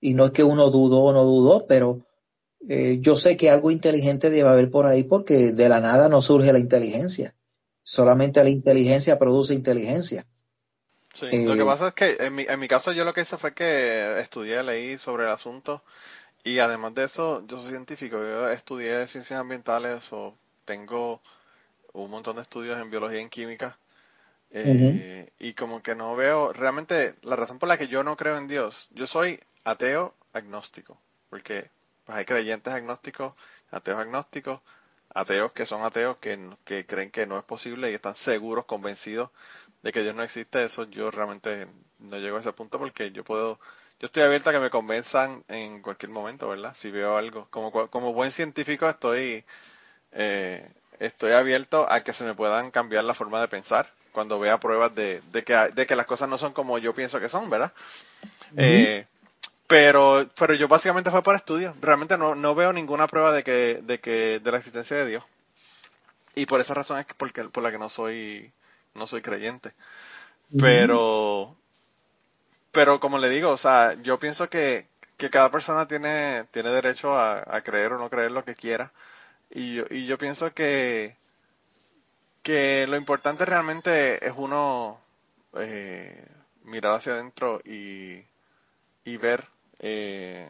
Y 0.00 0.14
no 0.14 0.26
es 0.26 0.30
que 0.30 0.44
uno 0.44 0.70
dudó 0.70 1.00
o 1.00 1.12
no 1.12 1.24
dudó, 1.24 1.66
pero 1.66 2.06
eh, 2.68 2.98
yo 3.00 3.16
sé 3.16 3.36
que 3.36 3.50
algo 3.50 3.70
inteligente 3.70 4.30
debe 4.30 4.48
haber 4.48 4.70
por 4.70 4.86
ahí 4.86 5.04
porque 5.04 5.52
de 5.52 5.68
la 5.68 5.80
nada 5.80 6.08
no 6.08 6.22
surge 6.22 6.52
la 6.52 6.58
inteligencia. 6.58 7.34
Solamente 7.82 8.42
la 8.44 8.50
inteligencia 8.50 9.18
produce 9.18 9.54
inteligencia. 9.54 10.26
Sí, 11.14 11.46
lo 11.46 11.54
que 11.54 11.62
eh, 11.62 11.64
pasa 11.64 11.88
es 11.88 11.94
que 11.94 12.16
en 12.20 12.34
mi, 12.34 12.42
en 12.42 12.60
mi 12.60 12.68
caso 12.68 12.92
yo 12.92 13.04
lo 13.04 13.14
que 13.14 13.22
hice 13.22 13.38
fue 13.38 13.54
que 13.54 14.20
estudié, 14.20 14.62
leí 14.62 14.98
sobre 14.98 15.24
el 15.24 15.30
asunto 15.30 15.82
y 16.44 16.60
además 16.60 16.94
de 16.94 17.04
eso 17.04 17.44
yo 17.46 17.60
soy 17.60 17.70
científico, 17.70 18.18
yo 18.18 18.48
estudié 18.50 19.06
ciencias 19.08 19.40
ambientales 19.40 20.12
o 20.12 20.36
tengo 20.64 21.20
un 21.92 22.10
montón 22.10 22.36
de 22.36 22.42
estudios 22.42 22.80
en 22.80 22.90
biología 22.90 23.18
y 23.18 23.22
en 23.22 23.30
química 23.30 23.78
eh, 24.50 25.30
y 25.38 25.52
como 25.54 25.82
que 25.82 25.94
no 25.94 26.16
veo, 26.16 26.52
realmente 26.52 27.14
la 27.22 27.36
razón 27.36 27.58
por 27.58 27.68
la 27.68 27.76
que 27.76 27.88
yo 27.88 28.02
no 28.02 28.16
creo 28.16 28.38
en 28.38 28.48
Dios, 28.48 28.88
yo 28.92 29.06
soy 29.06 29.40
ateo 29.64 30.14
agnóstico, 30.32 30.98
porque 31.28 31.70
pues 32.04 32.18
hay 32.18 32.24
creyentes 32.24 32.72
agnósticos, 32.72 33.34
ateos 33.70 33.98
agnósticos, 33.98 34.60
ateos 35.14 35.52
que 35.52 35.66
son 35.66 35.82
ateos 35.84 36.16
que, 36.18 36.38
que 36.64 36.86
creen 36.86 37.10
que 37.10 37.26
no 37.26 37.38
es 37.38 37.44
posible 37.44 37.90
y 37.90 37.94
están 37.94 38.16
seguros, 38.16 38.64
convencidos 38.64 39.30
de 39.82 39.92
que 39.92 40.02
Dios 40.02 40.14
no 40.14 40.22
existe, 40.22 40.64
eso 40.64 40.84
yo 40.84 41.10
realmente 41.10 41.68
no 41.98 42.16
llego 42.18 42.38
a 42.38 42.40
ese 42.40 42.52
punto 42.52 42.78
porque 42.78 43.10
yo 43.12 43.24
puedo, 43.24 43.60
yo 44.00 44.06
estoy 44.06 44.22
abierta 44.22 44.50
a 44.50 44.52
que 44.54 44.60
me 44.60 44.70
convenzan 44.70 45.44
en 45.48 45.82
cualquier 45.82 46.10
momento, 46.10 46.48
¿verdad? 46.48 46.74
Si 46.74 46.90
veo 46.90 47.16
algo. 47.16 47.48
Como, 47.50 47.70
como 47.90 48.12
buen 48.12 48.30
científico 48.30 48.88
estoy, 48.88 49.44
eh, 50.12 50.70
estoy 50.98 51.32
abierto 51.32 51.90
a 51.90 52.02
que 52.02 52.12
se 52.12 52.24
me 52.24 52.34
puedan 52.34 52.70
cambiar 52.70 53.04
la 53.04 53.14
forma 53.14 53.40
de 53.40 53.48
pensar 53.48 53.92
cuando 54.12 54.38
vea 54.38 54.58
pruebas 54.58 54.94
de, 54.94 55.22
de, 55.32 55.44
que, 55.44 55.54
de 55.54 55.86
que 55.86 55.96
las 55.96 56.06
cosas 56.06 56.28
no 56.28 56.38
son 56.38 56.52
como 56.52 56.78
yo 56.78 56.94
pienso 56.94 57.20
que 57.20 57.28
son, 57.28 57.48
¿verdad? 57.50 57.72
eh, 58.56 59.06
pero, 59.68 60.26
pero 60.38 60.54
yo 60.54 60.66
básicamente 60.66 61.10
fue 61.10 61.22
por 61.22 61.36
estudio. 61.36 61.74
Realmente 61.80 62.16
no, 62.16 62.34
no 62.34 62.54
veo 62.54 62.72
ninguna 62.72 63.06
prueba 63.06 63.32
de 63.32 63.44
que, 63.44 63.80
de 63.82 64.00
que, 64.00 64.40
de 64.42 64.50
la 64.50 64.58
existencia 64.58 64.96
de 64.96 65.06
Dios. 65.06 65.24
Y 66.34 66.46
por 66.46 66.60
esa 66.60 66.74
razón 66.74 66.98
es 66.98 67.06
que 67.06 67.14
porque, 67.14 67.44
por 67.44 67.62
la 67.62 67.70
que 67.70 67.78
no 67.78 67.90
soy, 67.90 68.50
no 68.94 69.06
soy 69.06 69.20
creyente. 69.20 69.72
Pero, 70.58 71.54
pero 72.72 72.98
como 73.00 73.18
le 73.18 73.28
digo, 73.28 73.50
o 73.50 73.56
sea, 73.56 73.94
yo 74.02 74.18
pienso 74.18 74.48
que, 74.48 74.86
que 75.18 75.30
cada 75.30 75.50
persona 75.50 75.86
tiene, 75.86 76.44
tiene 76.50 76.70
derecho 76.70 77.14
a, 77.18 77.44
a, 77.46 77.60
creer 77.60 77.92
o 77.92 77.98
no 77.98 78.08
creer 78.08 78.32
lo 78.32 78.44
que 78.44 78.54
quiera. 78.54 78.92
Y 79.50 79.76
yo, 79.76 79.84
y 79.90 80.06
yo 80.06 80.18
pienso 80.18 80.52
que, 80.52 81.16
que 82.42 82.86
lo 82.86 82.96
importante 82.96 83.44
realmente 83.44 84.26
es 84.26 84.34
uno 84.36 85.00
eh, 85.58 86.26
mirar 86.64 86.96
hacia 86.96 87.14
adentro 87.14 87.60
y, 87.64 88.22
y 89.04 89.16
ver 89.16 89.46
eh, 89.78 90.48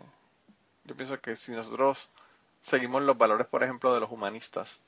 yo 0.85 0.97
pienso 0.97 1.21
que 1.21 1.37
si 1.37 1.53
nosotros 1.53 2.09
seguimos 2.63 3.03
los 3.03 3.17
valores, 3.17 3.47
por 3.47 3.63
ejemplo, 3.63 3.93
de 3.93 4.01
los 4.01 4.11
humanistas, 4.11 4.83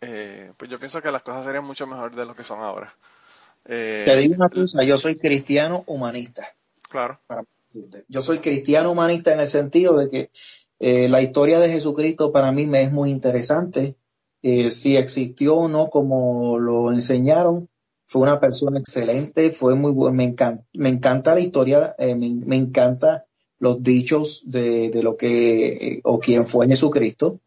eh, 0.00 0.52
pues 0.56 0.70
yo 0.70 0.78
pienso 0.78 1.02
que 1.02 1.10
las 1.10 1.22
cosas 1.22 1.44
serían 1.44 1.64
mucho 1.64 1.86
mejor 1.86 2.14
de 2.14 2.26
lo 2.26 2.34
que 2.34 2.44
son 2.44 2.60
ahora. 2.60 2.94
Te 3.64 4.16
digo 4.16 4.34
una 4.34 4.48
cosa, 4.48 4.82
yo 4.82 4.98
soy 4.98 5.16
cristiano 5.16 5.84
humanista. 5.86 6.54
Claro. 6.88 7.20
yo 8.08 8.20
soy 8.20 8.40
cristiano 8.40 8.90
humanista 8.90 9.32
en 9.32 9.40
el 9.40 9.46
sentido 9.46 9.96
de 9.96 10.10
que 10.10 10.30
eh, 10.80 11.08
la 11.08 11.22
historia 11.22 11.60
de 11.60 11.70
Jesucristo 11.70 12.32
para 12.32 12.50
mí 12.52 12.66
me 12.66 12.82
es 12.82 12.92
muy 12.92 13.10
interesante. 13.10 13.94
Eh, 14.42 14.70
si 14.70 14.96
existió 14.96 15.56
o 15.56 15.68
no 15.68 15.90
como 15.90 16.58
lo 16.58 16.90
enseñaron, 16.90 17.68
fue 18.06 18.22
una 18.22 18.40
persona 18.40 18.78
excelente, 18.78 19.50
fue 19.50 19.76
muy 19.76 19.92
me 20.12 20.24
encanta, 20.24 20.64
me 20.72 20.88
encanta 20.88 21.34
la 21.34 21.40
historia, 21.40 21.94
me, 21.98 22.16
me, 22.16 22.56
encanta 22.56 23.26
los 23.60 23.82
dichos 23.82 24.44
de, 24.46 24.90
de 24.90 25.02
lo 25.02 25.16
que 25.16 25.66
eh, 25.68 26.00
o 26.02 26.18
quién 26.18 26.46
fue 26.46 26.66
Jesucristo, 26.66 27.38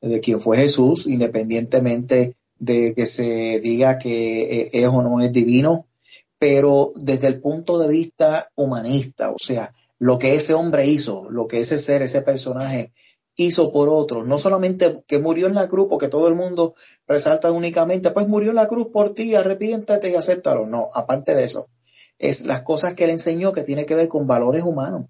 de 0.00 0.20
quién 0.20 0.40
fue 0.40 0.58
Jesús, 0.58 1.06
independientemente 1.06 2.36
de 2.58 2.94
que 2.94 3.06
se 3.06 3.58
diga 3.60 3.98
que 3.98 4.42
eh, 4.42 4.70
es 4.72 4.88
o 4.88 5.02
no 5.02 5.20
es 5.20 5.32
divino, 5.32 5.86
pero 6.38 6.92
desde 6.96 7.28
el 7.28 7.40
punto 7.40 7.78
de 7.78 7.88
vista 7.88 8.50
humanista, 8.54 9.30
o 9.30 9.38
sea, 9.38 9.72
lo 9.98 10.18
que 10.18 10.34
ese 10.34 10.54
hombre 10.54 10.86
hizo, 10.86 11.28
lo 11.30 11.46
que 11.46 11.60
ese 11.60 11.78
ser, 11.78 12.02
ese 12.02 12.22
personaje 12.22 12.92
hizo 13.36 13.72
por 13.72 13.88
otros, 13.88 14.26
no 14.26 14.38
solamente 14.38 15.04
que 15.06 15.18
murió 15.18 15.46
en 15.46 15.54
la 15.54 15.68
cruz, 15.68 15.86
porque 15.88 16.08
todo 16.08 16.26
el 16.28 16.34
mundo 16.34 16.74
resalta 17.06 17.52
únicamente, 17.52 18.10
pues 18.10 18.26
murió 18.26 18.50
en 18.50 18.56
la 18.56 18.66
cruz 18.66 18.88
por 18.92 19.14
ti, 19.14 19.34
arrepiéntate 19.34 20.10
y 20.10 20.16
acéptalo. 20.16 20.66
No, 20.66 20.90
aparte 20.92 21.34
de 21.34 21.44
eso, 21.44 21.68
es 22.18 22.46
las 22.46 22.62
cosas 22.62 22.94
que 22.94 23.04
él 23.04 23.10
enseñó 23.10 23.52
que 23.52 23.62
tiene 23.62 23.86
que 23.86 23.94
ver 23.94 24.08
con 24.08 24.26
valores 24.26 24.64
humanos. 24.64 25.06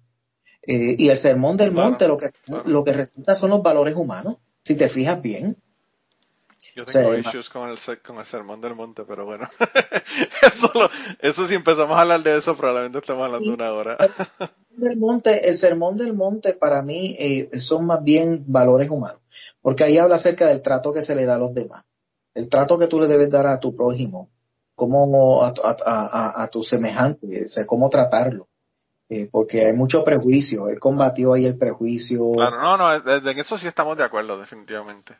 Eh, 0.61 0.95
y 0.99 1.09
el 1.09 1.17
sermón 1.17 1.57
del 1.57 1.71
monte 1.71 2.07
lo 2.07 2.17
que, 2.17 2.31
lo 2.65 2.83
que 2.83 2.93
resulta 2.93 3.33
son 3.33 3.49
los 3.49 3.63
valores 3.63 3.95
humanos, 3.95 4.37
si 4.63 4.75
te 4.75 4.89
fijas 4.89 5.21
bien. 5.21 5.57
Yo 6.75 6.85
tengo 6.85 7.15
issues 7.15 7.49
con 7.49 7.69
el, 7.69 7.77
con 8.01 8.17
el 8.17 8.25
sermón 8.25 8.61
del 8.61 8.75
monte, 8.75 9.03
pero 9.03 9.25
bueno, 9.25 9.47
eso, 10.41 10.71
eso 11.19 11.47
si 11.47 11.55
empezamos 11.55 11.97
a 11.97 12.01
hablar 12.01 12.23
de 12.23 12.37
eso 12.37 12.55
probablemente 12.55 12.99
estamos 12.99 13.25
hablando 13.25 13.53
una 13.53 13.71
hora. 13.73 13.97
del 14.69 14.97
monte, 14.97 15.49
el 15.49 15.55
sermón 15.55 15.97
del 15.97 16.13
monte 16.13 16.53
para 16.53 16.81
mí 16.81 17.15
eh, 17.19 17.59
son 17.59 17.85
más 17.85 18.03
bien 18.03 18.43
valores 18.47 18.89
humanos, 18.89 19.21
porque 19.61 19.83
ahí 19.83 19.97
habla 19.97 20.15
acerca 20.15 20.47
del 20.47 20.61
trato 20.61 20.93
que 20.93 21.01
se 21.01 21.15
le 21.15 21.25
da 21.25 21.35
a 21.35 21.39
los 21.39 21.53
demás, 21.53 21.85
el 22.33 22.49
trato 22.49 22.77
que 22.77 22.87
tú 22.87 22.99
le 22.99 23.07
debes 23.07 23.29
dar 23.29 23.47
a 23.47 23.59
tu 23.59 23.75
prójimo, 23.75 24.29
cómo 24.75 25.43
a, 25.43 25.53
a, 25.85 26.43
a, 26.43 26.47
tu 26.47 26.63
semejante, 26.63 27.43
o 27.43 27.67
cómo 27.67 27.89
tratarlo. 27.89 28.47
Eh, 29.11 29.27
porque 29.31 29.65
hay 29.65 29.73
mucho 29.73 30.03
prejuicio. 30.03 30.69
Él 30.69 30.79
combatió 30.79 31.33
ahí 31.33 31.45
el 31.45 31.57
prejuicio. 31.57 32.31
Claro, 32.33 32.61
no, 32.61 32.77
no, 32.77 32.93
en 32.93 33.39
eso 33.39 33.57
sí 33.57 33.67
estamos 33.67 33.97
de 33.97 34.03
acuerdo, 34.03 34.39
definitivamente. 34.39 35.17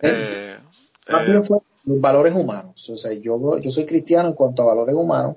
Eh, 0.00 0.58
eh 1.06 1.42
fue 1.42 1.58
los 1.84 2.00
valores 2.00 2.34
humanos. 2.34 2.88
O 2.90 2.96
sea, 2.96 3.12
yo, 3.12 3.58
yo 3.58 3.70
soy 3.70 3.86
cristiano 3.86 4.28
en 4.28 4.34
cuanto 4.34 4.62
a 4.62 4.66
valores 4.66 4.94
humanos 4.94 5.36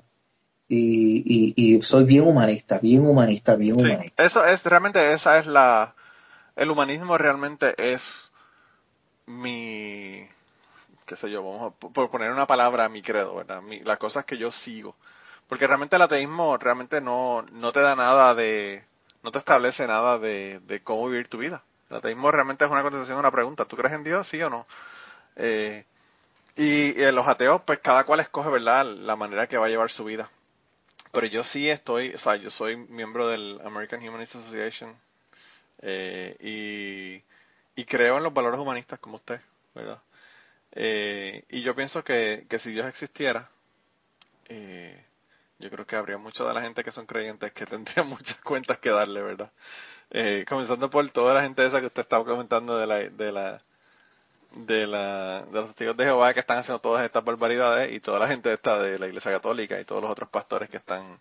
y, 0.68 1.52
y, 1.56 1.82
soy 1.82 2.04
bien 2.04 2.26
humanista, 2.26 2.78
bien 2.78 3.06
humanista, 3.06 3.56
bien 3.56 3.78
humanista. 3.78 4.22
Eso 4.22 4.44
es, 4.44 4.62
realmente 4.64 5.12
esa 5.12 5.38
es 5.38 5.46
la, 5.46 5.94
el 6.56 6.70
humanismo 6.70 7.18
realmente 7.18 7.74
es 7.76 8.32
mi, 9.26 10.26
qué 11.06 11.16
sé 11.16 11.30
yo, 11.30 11.42
vamos 11.42 11.72
a, 11.72 11.88
por 11.88 12.10
poner 12.10 12.30
una 12.32 12.46
palabra 12.46 12.88
mi 12.88 13.02
credo, 13.02 13.34
¿verdad? 13.34 13.62
las 13.84 13.98
cosas 13.98 14.24
que 14.24 14.38
yo 14.38 14.52
sigo. 14.52 14.96
Porque 15.48 15.66
realmente 15.66 15.96
el 15.96 16.02
ateísmo 16.02 16.56
realmente 16.56 17.02
no, 17.02 17.42
no 17.52 17.72
te 17.72 17.80
da 17.80 17.94
nada 17.94 18.34
de, 18.34 18.84
no 19.22 19.30
te 19.32 19.38
establece 19.38 19.86
nada 19.86 20.18
de, 20.18 20.60
de 20.60 20.82
cómo 20.82 21.08
vivir 21.08 21.28
tu 21.28 21.38
vida. 21.38 21.64
El 21.92 21.98
ateísmo 21.98 22.30
realmente 22.30 22.64
es 22.64 22.70
una 22.70 22.80
contestación 22.80 23.18
a 23.18 23.20
una 23.20 23.30
pregunta. 23.30 23.66
¿Tú 23.66 23.76
crees 23.76 23.92
en 23.92 24.02
Dios, 24.02 24.26
sí 24.26 24.42
o 24.42 24.48
no? 24.48 24.66
Eh, 25.36 25.84
y 26.56 26.94
los 27.12 27.28
ateos, 27.28 27.60
pues 27.66 27.80
cada 27.80 28.04
cual 28.04 28.20
escoge, 28.20 28.48
¿verdad?, 28.48 28.86
la 28.86 29.14
manera 29.14 29.46
que 29.46 29.58
va 29.58 29.66
a 29.66 29.68
llevar 29.68 29.90
su 29.90 30.04
vida. 30.04 30.30
Pero 31.12 31.26
yo 31.26 31.44
sí 31.44 31.68
estoy, 31.68 32.14
o 32.14 32.18
sea, 32.18 32.36
yo 32.36 32.50
soy 32.50 32.76
miembro 32.76 33.28
del 33.28 33.60
American 33.62 34.00
Humanist 34.08 34.36
Association 34.36 34.96
eh, 35.82 36.34
y, 36.40 37.22
y, 37.78 37.84
creo 37.84 38.16
en 38.16 38.22
los 38.22 38.32
valores 38.32 38.58
humanistas 38.58 38.98
como 38.98 39.16
usted, 39.16 39.42
¿verdad? 39.74 40.00
Eh, 40.72 41.44
y 41.50 41.60
yo 41.60 41.74
pienso 41.74 42.02
que, 42.02 42.46
que 42.48 42.58
si 42.58 42.72
Dios 42.72 42.86
existiera, 42.86 43.50
eh, 44.48 45.04
yo 45.62 45.70
creo 45.70 45.86
que 45.86 45.94
habría 45.96 46.18
mucha 46.18 46.44
de 46.44 46.52
la 46.52 46.60
gente 46.60 46.82
que 46.82 46.90
son 46.90 47.06
creyentes 47.06 47.52
que 47.52 47.64
tendría 47.66 48.04
muchas 48.04 48.38
cuentas 48.40 48.78
que 48.78 48.90
darle, 48.90 49.22
¿verdad? 49.22 49.50
Eh, 50.10 50.44
comenzando 50.46 50.90
por 50.90 51.08
toda 51.10 51.32
la 51.32 51.42
gente 51.42 51.64
esa 51.64 51.80
que 51.80 51.86
usted 51.86 52.02
estaba 52.02 52.24
comentando 52.24 52.76
de 52.76 52.86
la, 52.86 52.98
de 52.98 53.32
la, 53.32 53.62
de 54.56 54.86
la, 54.86 55.44
de 55.46 55.52
los 55.52 55.68
testigos 55.68 55.96
de 55.96 56.04
Jehová 56.04 56.34
que 56.34 56.40
están 56.40 56.58
haciendo 56.58 56.80
todas 56.80 57.04
estas 57.04 57.24
barbaridades 57.24 57.92
y 57.92 58.00
toda 58.00 58.18
la 58.18 58.28
gente 58.28 58.52
esta 58.52 58.78
de 58.82 58.98
la 58.98 59.06
Iglesia 59.06 59.30
Católica 59.30 59.80
y 59.80 59.84
todos 59.84 60.02
los 60.02 60.10
otros 60.10 60.28
pastores 60.28 60.68
que 60.68 60.76
están 60.76 61.18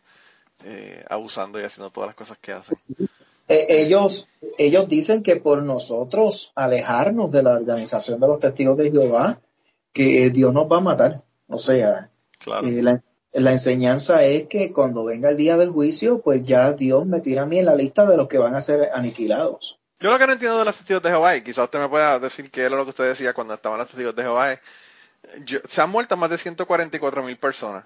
eh, 0.66 1.06
abusando 1.10 1.60
y 1.60 1.64
haciendo 1.64 1.92
todas 1.92 2.08
las 2.08 2.16
cosas 2.16 2.38
que 2.40 2.52
hacen. 2.52 2.76
Eh, 3.48 3.66
ellos, 3.70 4.28
ellos 4.58 4.88
dicen 4.90 5.24
que 5.24 5.36
por 5.38 5.64
nosotros 5.64 6.52
alejarnos 6.56 7.32
de 7.32 7.44
la 7.44 7.54
organización 7.54 8.20
de 8.20 8.28
los 8.28 8.40
testigos 8.40 8.76
de 8.78 8.92
Jehová, 8.92 9.40
que 9.94 10.32
Dios 10.32 10.54
nos 10.54 10.70
va 10.70 10.78
a 10.78 10.82
matar. 10.82 11.24
O 11.48 11.58
sea, 11.58 12.10
eh, 12.64 12.82
la, 12.82 13.00
la, 13.34 13.52
enseñanza 13.52 14.24
es 14.24 14.48
que 14.48 14.74
cuando 14.74 15.04
venga 15.04 15.30
el 15.30 15.38
día 15.38 15.58
del 15.58 15.70
juicio, 15.70 16.22
pues 16.22 16.44
ya 16.44 16.74
Dios 16.74 17.06
me 17.06 17.22
tira 17.22 17.44
a 17.44 17.46
mí 17.46 17.60
en 17.60 17.66
la 17.66 17.76
lista 17.76 18.06
de 18.06 18.18
los 18.18 18.28
que 18.28 18.38
van 18.38 18.56
a 18.56 18.62
ser 18.62 18.90
aniquilados. 18.94 19.80
Yo 20.00 20.10
lo 20.10 20.18
que 20.18 20.28
no 20.28 20.34
entiendo 20.34 20.60
de 20.60 20.66
los 20.66 20.76
testigos 20.76 21.04
de 21.04 21.10
Jehová, 21.10 21.36
y 21.36 21.44
quizás 21.44 21.66
usted 21.66 21.80
me 21.80 21.90
pueda 21.90 22.20
decir 22.20 22.50
que 22.50 22.62
era 22.62 22.76
lo 22.76 22.84
que 22.84 22.90
usted 22.90 23.10
decía 23.10 23.34
cuando 23.34 23.54
estaban 23.54 23.78
los 23.78 23.88
testigos 23.88 24.16
de 24.16 24.24
Jehová, 24.24 24.54
es, 24.54 24.60
se 25.70 25.82
han 25.82 25.90
muerto 25.90 26.18
más 26.18 26.30
de 26.30 26.38
144 26.38 27.24
mil 27.24 27.38
personas. 27.38 27.86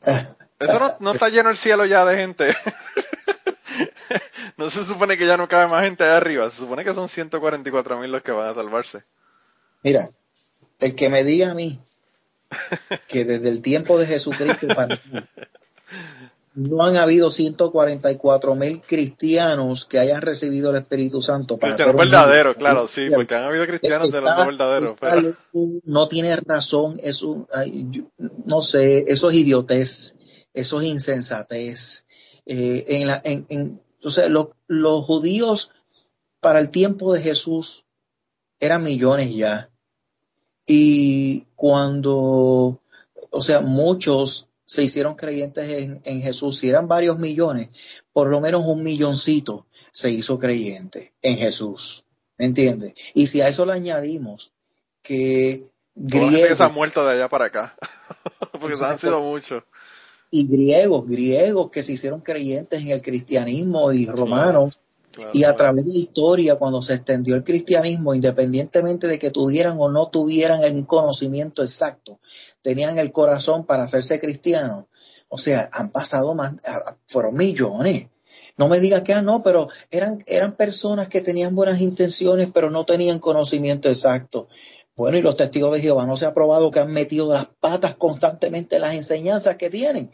Eso 0.58 0.78
no, 0.78 0.96
no 1.00 1.12
está 1.12 1.30
lleno 1.30 1.50
el 1.50 1.56
cielo 1.56 1.86
ya 1.86 2.04
de 2.04 2.16
gente. 2.16 2.54
no 4.56 4.68
se 4.68 4.84
supone 4.84 5.16
que 5.16 5.26
ya 5.26 5.36
no 5.36 5.48
cabe 5.48 5.68
más 5.68 5.84
gente 5.84 6.04
ahí 6.04 6.10
arriba, 6.10 6.50
se 6.50 6.58
supone 6.58 6.84
que 6.84 6.94
son 6.94 7.08
144 7.08 7.98
mil 7.98 8.12
los 8.12 8.22
que 8.22 8.32
van 8.32 8.48
a 8.48 8.54
salvarse. 8.54 9.04
Mira, 9.82 10.10
el 10.78 10.94
que 10.94 11.08
me 11.08 11.24
diga 11.24 11.50
a 11.50 11.54
mí 11.54 11.80
que 13.08 13.24
desde 13.24 13.48
el 13.48 13.62
tiempo 13.62 13.98
de 13.98 14.06
Jesucristo 14.06 14.66
para 14.68 15.00
no 16.54 16.84
han 16.84 16.96
habido 16.96 17.30
144 17.30 18.54
mil 18.56 18.82
cristianos 18.82 19.84
que 19.84 19.98
hayan 19.98 20.20
recibido 20.20 20.70
el 20.70 20.76
Espíritu 20.76 21.22
Santo. 21.22 21.58
Para 21.58 21.74
cristianos 21.74 22.00
verdaderos, 22.00 22.56
claro, 22.56 22.88
sí, 22.88 23.08
porque 23.14 23.34
han 23.34 23.44
habido 23.44 23.66
cristianos 23.66 24.10
de 24.10 24.20
los 24.20 24.36
no 24.36 24.46
verdaderos. 24.46 24.94
No 25.84 26.08
tiene 26.08 26.36
razón, 26.36 26.98
eso, 27.02 27.46
no 28.44 28.62
sé, 28.62 29.04
eso 29.06 29.30
es 29.30 29.36
idiotez, 29.36 30.14
eso 30.52 30.80
es 30.80 30.86
insensatez. 30.88 32.06
Eh, 32.46 32.84
en 32.88 33.06
la, 33.06 33.20
en, 33.24 33.46
en, 33.48 33.80
o 34.02 34.10
sea, 34.10 34.28
los 34.28 35.04
judíos 35.04 35.72
para 36.40 36.58
el 36.58 36.70
tiempo 36.70 37.14
de 37.14 37.20
Jesús 37.20 37.86
eran 38.58 38.82
millones 38.82 39.34
ya. 39.34 39.69
Y 40.72 41.46
cuando, 41.56 42.80
o 43.30 43.42
sea, 43.42 43.60
muchos 43.60 44.48
se 44.64 44.84
hicieron 44.84 45.16
creyentes 45.16 45.68
en, 46.04 46.22
Jesús, 46.22 46.60
si 46.60 46.68
eran 46.68 46.86
varios 46.86 47.18
millones, 47.18 47.70
por 48.12 48.28
lo 48.28 48.40
menos 48.40 48.62
un 48.64 48.84
milloncito 48.84 49.66
se 49.90 50.12
hizo 50.12 50.38
creyente 50.38 51.12
en 51.22 51.38
Jesús. 51.38 52.04
¿Me 52.38 52.44
entiendes? 52.44 52.94
Y 53.14 53.26
si 53.26 53.40
a 53.40 53.48
eso 53.48 53.66
le 53.66 53.72
añadimos 53.72 54.52
que 55.02 55.66
griegos... 55.96 56.56
se 56.56 56.62
han 56.62 56.72
muerto 56.72 57.04
de 57.04 57.14
allá 57.14 57.28
para 57.28 57.46
acá, 57.46 57.76
porque 58.60 58.76
se 58.76 58.84
han 58.84 59.00
sido 59.00 59.20
muchos. 59.22 59.64
Y 60.30 60.46
griegos, 60.46 61.04
griegos 61.04 61.70
que 61.72 61.82
se 61.82 61.94
hicieron 61.94 62.20
creyentes 62.20 62.80
en 62.80 62.90
el 62.90 63.02
cristianismo 63.02 63.90
y 63.90 64.06
romanos, 64.06 64.82
y 65.32 65.44
a 65.44 65.56
través 65.56 65.86
de 65.86 65.92
la 65.92 65.98
historia, 65.98 66.56
cuando 66.56 66.82
se 66.82 66.94
extendió 66.94 67.34
el 67.36 67.44
cristianismo, 67.44 68.14
independientemente 68.14 69.06
de 69.06 69.18
que 69.18 69.30
tuvieran 69.30 69.76
o 69.78 69.90
no 69.90 70.08
tuvieran 70.08 70.62
el 70.62 70.86
conocimiento 70.86 71.62
exacto, 71.62 72.20
tenían 72.62 72.98
el 72.98 73.12
corazón 73.12 73.64
para 73.64 73.84
hacerse 73.84 74.20
cristianos. 74.20 74.84
O 75.28 75.38
sea, 75.38 75.68
han 75.72 75.90
pasado 75.90 76.34
más, 76.34 76.54
fueron 77.06 77.36
millones. 77.36 78.08
No 78.56 78.68
me 78.68 78.80
digas 78.80 79.02
que 79.02 79.14
ah, 79.14 79.22
no, 79.22 79.42
pero 79.42 79.68
eran, 79.90 80.22
eran 80.26 80.56
personas 80.56 81.08
que 81.08 81.20
tenían 81.20 81.54
buenas 81.54 81.80
intenciones, 81.80 82.48
pero 82.52 82.70
no 82.70 82.84
tenían 82.84 83.18
conocimiento 83.18 83.88
exacto. 83.88 84.48
Bueno, 84.96 85.16
y 85.16 85.22
los 85.22 85.36
testigos 85.36 85.72
de 85.72 85.80
Jehová 85.80 86.04
no 86.04 86.16
se 86.16 86.26
ha 86.26 86.34
probado 86.34 86.70
que 86.70 86.80
han 86.80 86.92
metido 86.92 87.32
las 87.32 87.46
patas 87.46 87.94
constantemente 87.94 88.76
en 88.76 88.82
las 88.82 88.94
enseñanzas 88.94 89.56
que 89.56 89.70
tienen. 89.70 90.10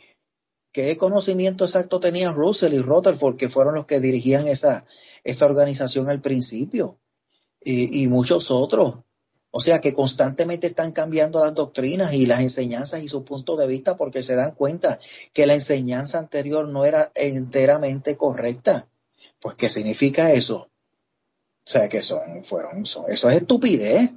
¿Qué 0.77 0.95
conocimiento 0.99 1.64
exacto 1.64 2.01
tenían 2.01 2.35
Russell 2.35 2.74
y 2.74 2.81
Rutherford, 2.81 3.39
que 3.39 3.49
fueron 3.49 3.77
los 3.77 3.87
que 3.87 3.99
dirigían 3.99 4.47
esa, 4.47 4.85
esa 5.24 5.47
organización 5.47 6.11
al 6.11 6.20
principio? 6.20 6.99
Y, 7.62 8.07
muchos 8.09 8.51
otros. 8.51 8.99
O 9.51 9.61
sea 9.61 9.81
que 9.81 9.95
constantemente 9.95 10.66
están 10.66 10.93
cambiando 10.93 11.43
las 11.43 11.55
doctrinas 11.55 12.12
y 12.12 12.27
las 12.27 12.41
enseñanzas 12.41 13.03
y 13.03 13.09
su 13.09 13.24
punto 13.24 13.57
de 13.57 13.66
vista 13.66 13.97
porque 13.97 14.22
se 14.22 14.37
dan 14.37 14.51
cuenta 14.51 14.99
que 15.33 15.47
la 15.47 15.55
enseñanza 15.55 16.18
anterior 16.18 16.68
no 16.68 16.85
era 16.85 17.11
enteramente 17.14 18.18
correcta. 18.18 18.87
Pues, 19.41 19.55
¿qué 19.55 19.70
significa 19.70 20.33
eso? 20.33 20.57
O 20.57 20.68
sea, 21.64 21.89
que 21.89 22.03
son, 22.03 22.45
fueron, 22.45 22.83
eso 22.83 23.07
es 23.09 23.24
estupidez. 23.24 24.12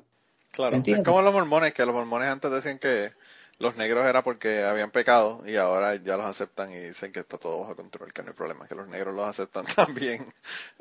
Claro, 0.52 0.76
es 0.86 1.04
como 1.04 1.22
los 1.22 1.34
mormones, 1.34 1.74
que 1.74 1.86
los 1.86 1.96
mormones 1.96 2.28
antes 2.28 2.52
decían 2.52 2.80
que 2.80 3.12
los 3.60 3.76
negros 3.76 4.06
era 4.06 4.24
porque 4.24 4.64
habían 4.64 4.90
pecado 4.90 5.44
y 5.46 5.58
ahora 5.58 5.96
ya 5.96 6.18
los 6.18 6.26
aceptan 6.26 6.72
y 6.72 6.80
dicen 6.80 7.12
que 7.12 7.20
está 7.20 7.38
todo 7.38 7.60
bajo 7.60 7.76
control, 7.76 8.14
que 8.14 8.24
no 8.24 8.30
hay 8.30 8.36
problema, 8.36 8.68
que 8.68 8.76
los 8.76 8.88
negros 8.88 9.14
los 9.14 9.28
aceptan 9.28 9.66
también. 9.76 10.34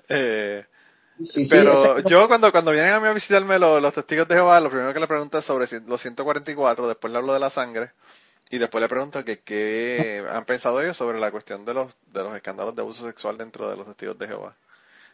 Eh, 0.09 0.65
pero 1.51 1.99
yo 2.09 2.29
cuando, 2.29 2.53
cuando 2.53 2.71
vienen 2.71 2.93
a 2.93 3.01
mí 3.01 3.09
a 3.09 3.13
visitarme 3.13 3.59
los, 3.59 3.93
testigos 3.93 4.29
de 4.29 4.37
Jehová, 4.37 4.61
lo 4.61 4.71
primero 4.71 4.95
que 4.95 5.01
le 5.01 5.09
pregunto 5.09 5.39
es 5.39 5.45
sobre 5.45 5.67
los 5.87 6.01
144, 6.01 6.87
después 6.87 7.13
le 7.13 7.19
hablo 7.19 7.35
de 7.35 7.41
la 7.41 7.51
sangre 7.51 7.91
y 8.51 8.59
después 8.59 8.81
le 8.81 8.89
pregunto 8.89 9.25
que 9.25 9.41
qué 9.41 10.25
han 10.31 10.45
pensado 10.45 10.81
ellos 10.81 10.97
sobre 10.97 11.19
la 11.19 11.33
cuestión 11.33 11.65
de 11.65 11.75
los, 11.75 11.97
de 12.13 12.23
los 12.23 12.35
escándalos 12.37 12.77
de 12.77 12.83
abuso 12.83 13.05
sexual 13.05 13.37
dentro 13.37 13.69
de 13.69 13.77
los 13.77 13.87
testigos 13.87 14.17
de 14.19 14.29
Jehová. 14.29 14.55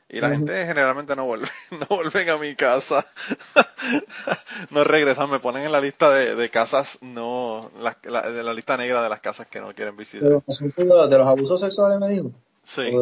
Y 0.09 0.21
la 0.21 0.31
gente 0.31 0.67
generalmente 0.67 1.17
no 1.17 1.25
vuelve, 1.25 1.49
no 1.71 1.97
vuelven 1.97 2.29
a 2.29 2.37
mi 2.37 2.55
casa. 2.55 3.07
no 4.71 4.85
regresan, 4.85 5.31
me 5.31 5.41
ponen 5.41 5.65
en 5.65 5.73
la 5.73 5.81
lista 5.81 6.11
de, 6.11 6.51
casas, 6.51 6.99
no, 7.01 7.71
la, 7.79 7.97
de 8.03 8.43
la 8.43 8.53
lista 8.53 8.77
negra 8.77 9.03
de 9.03 9.09
las 9.09 9.21
casas 9.21 9.47
que 9.47 9.61
no 9.61 9.75
quieren 9.75 9.97
visitar. 9.97 10.43
Pero, 10.77 11.09
de 11.09 11.19
los 11.19 11.27
abusos 11.27 11.61
sexuales 11.61 11.99
me 11.99 12.09
dijo. 12.09 12.31
Sí. 12.63 12.93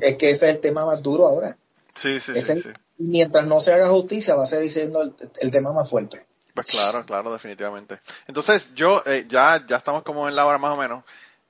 es 0.00 0.16
que 0.16 0.30
ese 0.30 0.48
es 0.48 0.54
el 0.54 0.60
tema 0.60 0.86
más 0.86 1.02
duro 1.02 1.26
ahora. 1.26 1.56
Sí, 1.94 2.20
sí, 2.20 2.40
sí, 2.40 2.62
Mientras 2.98 3.46
no 3.46 3.60
se 3.60 3.72
haga 3.72 3.88
justicia, 3.88 4.34
va 4.34 4.44
a 4.44 4.46
ser 4.46 4.68
siendo 4.70 5.02
el, 5.02 5.50
tema 5.50 5.72
más 5.72 5.88
fuerte. 5.88 6.26
Pues 6.54 6.68
claro, 6.68 7.04
claro, 7.04 7.32
definitivamente. 7.32 8.00
Entonces, 8.26 8.68
yo, 8.74 9.02
eh, 9.04 9.26
ya, 9.28 9.64
ya 9.66 9.76
estamos 9.76 10.02
como 10.02 10.28
en 10.28 10.36
la 10.36 10.46
hora 10.46 10.58
más 10.58 10.72
o 10.72 10.76
menos. 10.76 11.04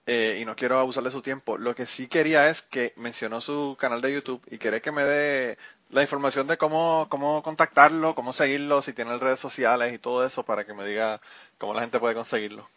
Eh, 0.09 0.39
y 0.41 0.45
no 0.45 0.55
quiero 0.55 0.79
abusar 0.79 1.03
de 1.03 1.11
su 1.11 1.21
tiempo. 1.21 1.59
Lo 1.59 1.75
que 1.75 1.85
sí 1.85 2.07
quería 2.07 2.49
es 2.49 2.63
que 2.63 2.93
mencionó 2.97 3.41
su 3.41 3.77
canal 3.79 4.01
de 4.01 4.13
YouTube 4.13 4.41
y 4.49 4.59
quiere 4.59 4.81
que 4.81 4.93
me 4.93 5.05
dé 5.05 5.59
la 5.91 6.03
información 6.03 6.47
de 6.47 6.57
cómo, 6.57 7.09
cómo 7.09 7.43
contactarlo, 7.43 8.15
cómo 8.15 8.33
seguirlo, 8.33 8.83
si 8.83 8.93
tiene 8.93 9.19
redes 9.19 9.41
sociales 9.41 9.93
y 9.93 9.99
todo 9.99 10.25
eso 10.25 10.45
para 10.45 10.65
que 10.65 10.75
me 10.75 10.87
diga 10.87 11.21
cómo 11.59 11.75
la 11.75 11.81
gente 11.81 11.99
puede 11.99 12.15
conseguirlo. 12.15 12.69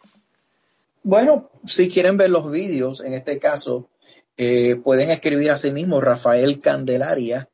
Bueno, 1.04 1.48
si 1.66 1.88
quieren 1.88 2.16
ver 2.16 2.30
los 2.30 2.50
vídeos, 2.50 3.00
en 3.00 3.14
este 3.14 3.38
caso, 3.38 3.88
eh, 4.36 4.76
pueden 4.76 5.10
escribir 5.10 5.50
a 5.50 5.56
sí 5.56 5.70
mismo 5.70 6.00
Rafael 6.00 6.58
Candelaria. 6.58 7.48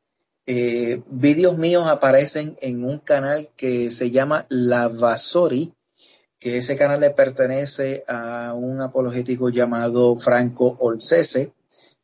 Eh, 0.47 1.01
vídeos 1.07 1.57
míos 1.57 1.87
aparecen 1.87 2.55
en 2.61 2.83
un 2.83 2.97
canal 2.97 3.49
que 3.55 3.91
se 3.91 4.09
llama 4.09 4.47
La 4.49 4.87
Vasori 4.87 5.73
que 6.39 6.57
ese 6.57 6.75
canal 6.75 6.99
le 6.99 7.09
pertenece 7.09 8.03
a 8.07 8.53
un 8.55 8.81
apologético 8.81 9.49
llamado 9.49 10.15
Franco 10.17 10.75
Olcese. 10.79 11.53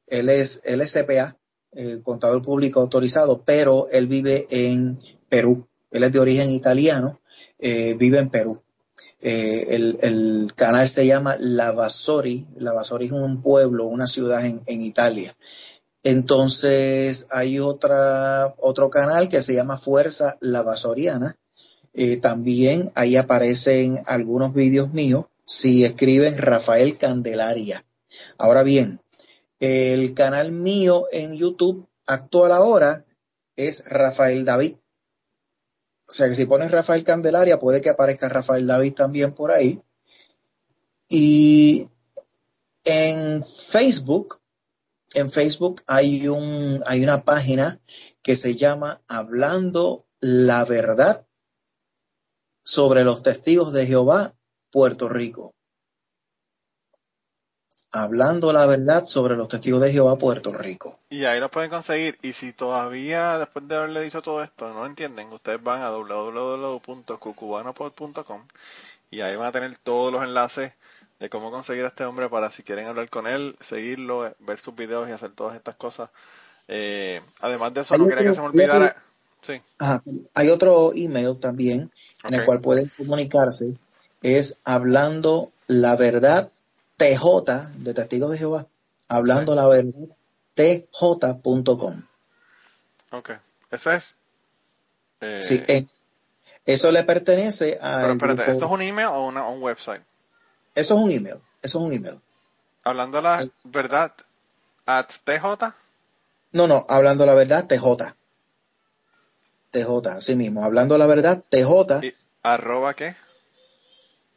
Él 0.07 0.29
es, 0.29 0.61
LSPA, 0.65 1.37
eh, 1.73 2.01
contador 2.03 2.41
público 2.41 2.79
autorizado, 2.79 3.41
pero 3.43 3.87
él 3.91 4.07
vive 4.07 4.47
en 4.49 4.99
Perú. 5.29 5.67
Él 5.91 6.03
es 6.03 6.11
de 6.11 6.19
origen 6.19 6.49
italiano, 6.49 7.19
eh, 7.59 7.95
vive 7.97 8.19
en 8.19 8.29
Perú. 8.29 8.61
Eh, 9.21 9.97
el, 10.01 10.51
canal 10.55 10.87
se 10.87 11.07
llama 11.07 11.37
Lavasori. 11.39 12.45
Lavasori 12.57 13.05
es 13.05 13.11
un 13.11 13.41
pueblo, 13.41 13.85
una 13.85 14.07
ciudad 14.07 14.45
en, 14.45 14.61
en 14.65 14.81
Italia. 14.81 15.35
Entonces 16.03 17.27
hay 17.31 17.59
otra, 17.59 18.53
otro 18.57 18.89
canal 18.89 19.29
que 19.29 19.41
se 19.41 19.53
llama 19.53 19.77
Fuerza 19.77 20.37
Lavasoriana, 20.41 21.37
También 22.21 22.91
ahí 22.95 23.17
aparecen 23.17 24.01
algunos 24.07 24.53
vídeos 24.53 24.91
míos 24.93 25.25
si 25.45 25.83
escriben 25.83 26.37
Rafael 26.37 26.97
Candelaria. 26.97 27.85
Ahora 28.37 28.63
bien, 28.63 28.99
el 29.59 30.13
canal 30.13 30.51
mío 30.51 31.05
en 31.11 31.35
YouTube 31.35 31.87
actual 32.07 32.51
ahora 32.51 33.05
es 33.55 33.85
Rafael 33.85 34.43
David. 34.43 34.75
O 36.07 36.11
sea 36.11 36.27
que 36.27 36.35
si 36.35 36.45
pones 36.45 36.71
Rafael 36.71 37.03
Candelaria, 37.03 37.59
puede 37.59 37.81
que 37.81 37.89
aparezca 37.89 38.27
Rafael 38.27 38.67
David 38.67 38.93
también 38.93 39.33
por 39.33 39.51
ahí. 39.51 39.81
Y 41.07 41.89
en 42.83 43.43
Facebook, 43.43 44.41
en 45.13 45.31
Facebook 45.31 45.83
hay, 45.87 46.27
un, 46.27 46.83
hay 46.85 47.03
una 47.03 47.23
página 47.23 47.79
que 48.21 48.35
se 48.35 48.55
llama 48.55 49.01
Hablando 49.07 50.05
la 50.19 50.65
Verdad 50.65 51.25
sobre 52.63 53.03
los 53.03 53.21
testigos 53.23 53.73
de 53.73 53.85
Jehová, 53.85 54.31
Puerto 54.71 55.09
Rico. 55.09 55.53
Hablando 57.91 58.53
la 58.53 58.65
verdad 58.65 59.05
sobre 59.05 59.35
los 59.35 59.49
testigos 59.49 59.81
de 59.81 59.91
Jehová, 59.91 60.17
Puerto 60.17 60.51
Rico. 60.51 60.97
Y 61.09 61.25
ahí 61.25 61.39
lo 61.39 61.51
pueden 61.51 61.69
conseguir. 61.69 62.17
Y 62.23 62.33
si 62.33 62.51
todavía, 62.51 63.37
después 63.37 63.67
de 63.67 63.75
haberle 63.75 64.01
dicho 64.01 64.23
todo 64.23 64.41
esto, 64.41 64.73
no 64.73 64.87
entienden, 64.87 65.31
ustedes 65.31 65.61
van 65.61 65.83
a 65.83 65.91
www.cucubanopod.com 65.91 68.47
y 69.11 69.21
ahí 69.21 69.35
van 69.35 69.47
a 69.47 69.51
tener 69.51 69.77
todos 69.77 70.11
los 70.11 70.23
enlaces 70.23 70.73
de 71.19 71.29
cómo 71.29 71.51
conseguir 71.51 71.85
a 71.85 71.89
este 71.89 72.03
hombre 72.03 72.29
para 72.29 72.49
si 72.49 72.63
quieren 72.63 72.87
hablar 72.87 73.11
con 73.11 73.27
él, 73.27 73.55
seguirlo, 73.61 74.33
ver 74.39 74.59
sus 74.59 74.75
videos 74.75 75.07
y 75.07 75.11
hacer 75.11 75.29
todas 75.31 75.55
estas 75.55 75.75
cosas. 75.75 76.09
Eh, 76.67 77.21
además 77.41 77.75
de 77.75 77.81
eso, 77.81 77.95
no 77.95 78.07
quería 78.07 78.23
que 78.23 78.33
se 78.33 78.41
me 78.41 78.47
olvidara. 78.47 78.95
Sí. 79.43 79.61
hay 80.33 80.49
otro 80.49 80.93
email 80.95 81.39
también 81.39 81.91
en 82.23 82.33
el 82.33 82.45
cual 82.45 82.61
pueden 82.61 82.89
comunicarse. 82.97 83.77
Es 84.21 84.57
hablando 84.63 85.51
la 85.67 85.95
verdad 85.95 86.49
TJ 86.97 87.73
de 87.77 87.93
Testigos 87.93 88.31
de 88.31 88.37
Jehová. 88.37 88.67
Hablando 89.09 89.53
la 89.55 89.67
verdad 89.67 90.07
tj.com. 90.55 92.03
Ok. 93.11 93.31
Ese 93.71 93.95
es. 93.95 94.15
Eh... 95.19 95.43
Sí, 95.43 95.63
eh, 95.67 95.85
eso 96.65 96.91
le 96.91 97.03
pertenece 97.03 97.77
a. 97.81 98.01
Pero 98.01 98.13
espérate, 98.13 98.51
¿esto 98.51 98.65
es 98.65 98.71
un 98.71 98.81
email 98.81 99.07
o 99.07 99.27
un 99.27 99.61
website? 99.61 100.01
Eso 100.75 100.95
es 100.95 100.99
un 100.99 101.11
email. 101.11 101.41
Eso 101.61 101.79
es 101.79 101.85
un 101.85 101.93
email. 101.93 102.21
Hablando 102.83 103.21
la 103.21 103.45
verdad, 103.63 104.13
at 104.85 105.07
TJ. 105.23 105.73
No, 106.51 106.67
no, 106.67 106.85
hablando 106.87 107.25
la 107.25 107.33
verdad, 107.33 107.65
TJ. 107.67 108.13
TJ, 109.73 110.07
así 110.07 110.35
mismo. 110.35 110.63
Hablando 110.63 110.97
la 110.97 111.07
verdad, 111.07 111.43
TJ. 111.49 112.13
¿Arroba 112.43 112.93
qué? 112.93 113.15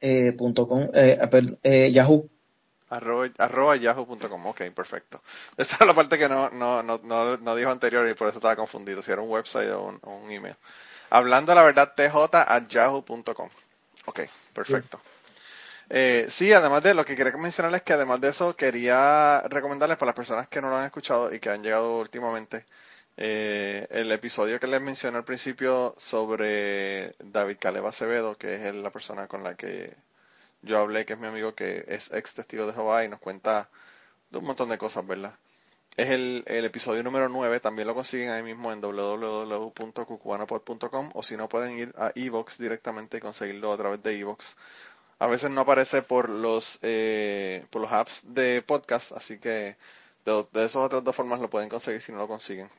Eh, 0.01 0.33
punto 0.33 0.67
com, 0.67 0.89
eh, 0.95 1.19
eh, 1.63 1.93
Yahoo. 1.93 2.29
Arroba, 2.89 3.29
arroba 3.39 3.77
yahoo.com, 3.77 4.47
ok, 4.47 4.63
perfecto. 4.75 5.23
Esa 5.57 5.77
es 5.81 5.87
la 5.87 5.95
parte 5.95 6.19
que 6.19 6.29
no, 6.29 6.49
no, 6.51 6.83
no, 6.83 6.99
no, 7.03 7.57
dijo 7.57 7.71
anterior 7.71 8.09
y 8.09 8.15
por 8.15 8.29
eso 8.29 8.39
estaba 8.39 8.57
confundido, 8.57 9.03
si 9.03 9.11
era 9.11 9.21
un 9.21 9.31
website 9.31 9.71
o 9.71 9.99
un, 10.03 10.31
email. 10.31 10.57
Hablando 11.11 11.55
la 11.55 11.63
verdad, 11.63 11.93
tj 11.95 12.35
at 12.35 12.69
yahoo.com. 12.69 13.51
Ok, 14.07 14.21
perfecto. 14.55 15.01
Eh, 15.91 16.27
sí, 16.31 16.53
además 16.53 16.83
de 16.83 16.95
lo 16.95 17.05
que 17.05 17.15
quería 17.15 17.37
mencionarles 17.37 17.83
que 17.83 17.93
además 17.93 18.21
de 18.21 18.29
eso 18.29 18.57
quería 18.57 19.43
recomendarles 19.49 19.99
para 19.99 20.11
las 20.11 20.17
personas 20.17 20.49
que 20.49 20.61
no 20.61 20.71
lo 20.71 20.77
han 20.77 20.87
escuchado 20.87 21.33
y 21.33 21.41
que 21.41 21.51
han 21.51 21.63
llegado 21.63 21.99
últimamente 21.99 22.65
eh, 23.17 23.87
el 23.91 24.13
episodio 24.13 24.61
que 24.61 24.67
les 24.67 24.81
mencioné 24.81 25.19
al 25.19 25.25
principio 25.25 25.95
sobre 25.99 27.13
David 27.19 27.57
Caleb 27.61 27.87
Acevedo, 27.87 28.37
que 28.37 28.55
es 28.55 28.75
la 28.75 28.91
persona 28.91 29.27
con 29.29 29.43
la 29.43 29.57
que 29.57 29.95
yo 30.63 30.79
hablé, 30.79 31.05
que 31.07 31.15
es 31.15 31.19
mi 31.19 31.27
amigo 31.27 31.55
que 31.55 31.85
es 31.89 32.13
ex 32.13 32.35
testigo 32.35 32.67
de 32.67 32.73
Jehová 32.73 33.05
y 33.05 33.09
nos 33.09 33.21
cuenta 33.21 33.71
de 34.31 34.39
un 34.39 34.45
montón 34.45 34.69
de 34.69 34.79
cosas, 34.79 35.07
¿verdad? 35.07 35.35
Es 35.97 36.11
el, 36.11 36.45
el 36.47 36.65
episodio 36.65 37.03
número 37.03 37.29
9, 37.29 37.61
también 37.61 37.89
lo 37.89 37.95
consiguen 37.95 38.31
ahí 38.31 38.43
mismo 38.43 38.73
en 38.73 38.81
www.cucubanopod.com 38.81 41.11
o 41.15 41.23
si 41.23 41.37
no 41.37 41.49
pueden 41.49 41.79
ir 41.79 41.95
a 41.97 42.13
Evox 42.15 42.59
directamente 42.59 43.17
y 43.19 43.21
conseguirlo 43.21 43.73
a 43.73 43.77
través 43.79 44.03
de 44.03 44.19
Evox 44.19 44.57
a 45.19 45.27
veces 45.27 45.51
no 45.51 45.63
aparece 45.63 46.03
por 46.03 46.29
los 46.29 46.79
eh, 46.83 47.67
por 47.71 47.83
los 47.83 47.93
apps 47.93 48.23
de 48.35 48.63
podcast, 48.63 49.13
así 49.13 49.39
que 49.39 49.77
de, 50.25 50.47
esas 50.55 50.77
otras 50.77 51.05
dos 51.05 51.17
formas 51.17 51.41
lo 51.41 51.51
pueden 51.51 51.69
conseguir 51.69 52.03
si 52.03 52.13
no 52.13 52.19
lo 52.19 52.29
consiguen. 52.29 52.71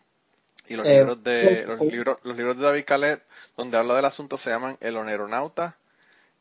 Y 0.67 0.75
los 0.75 0.87
eh, 0.87 0.97
libros 0.97 1.23
de 1.23 1.65
los 1.65 1.81
libros 1.81 2.17
los 2.23 2.37
libros 2.37 2.57
de 2.57 2.63
David 2.63 2.83
Calet 2.85 3.23
donde 3.55 3.77
habla 3.77 3.95
del 3.95 4.05
asunto 4.05 4.37
se 4.37 4.49
llaman 4.49 4.77
El 4.81 4.97
Oneronauta 4.97 5.77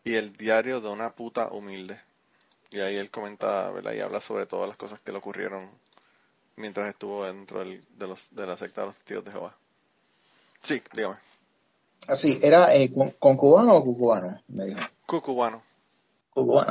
y 0.04 0.14
El 0.14 0.36
diario 0.36 0.80
de 0.80 0.88
una 0.88 1.14
puta 1.14 1.48
humilde. 1.48 2.00
Y 2.70 2.80
ahí 2.80 2.96
él 2.96 3.10
comenta, 3.10 3.70
¿verdad? 3.70 3.92
Y 3.92 4.00
habla 4.00 4.20
sobre 4.20 4.46
todas 4.46 4.68
las 4.68 4.76
cosas 4.76 5.00
que 5.00 5.12
le 5.12 5.18
ocurrieron 5.18 5.70
mientras 6.56 6.88
estuvo 6.88 7.24
dentro 7.24 7.60
de, 7.60 7.82
los, 7.98 8.34
de 8.34 8.46
la 8.46 8.56
secta 8.56 8.82
de 8.82 8.86
los 8.88 8.96
testigos 8.96 9.24
de 9.24 9.32
Jehová. 9.32 9.56
Sí, 10.62 10.82
dígame. 10.92 11.16
Así, 12.08 12.38
¿era 12.42 12.74
eh, 12.74 12.92
con, 13.18 13.36
cubano 13.36 13.76
o 13.76 13.84
cucubano? 13.84 14.40
Me 14.48 14.64
dijo. 14.64 14.80
Cucubano. 15.06 15.62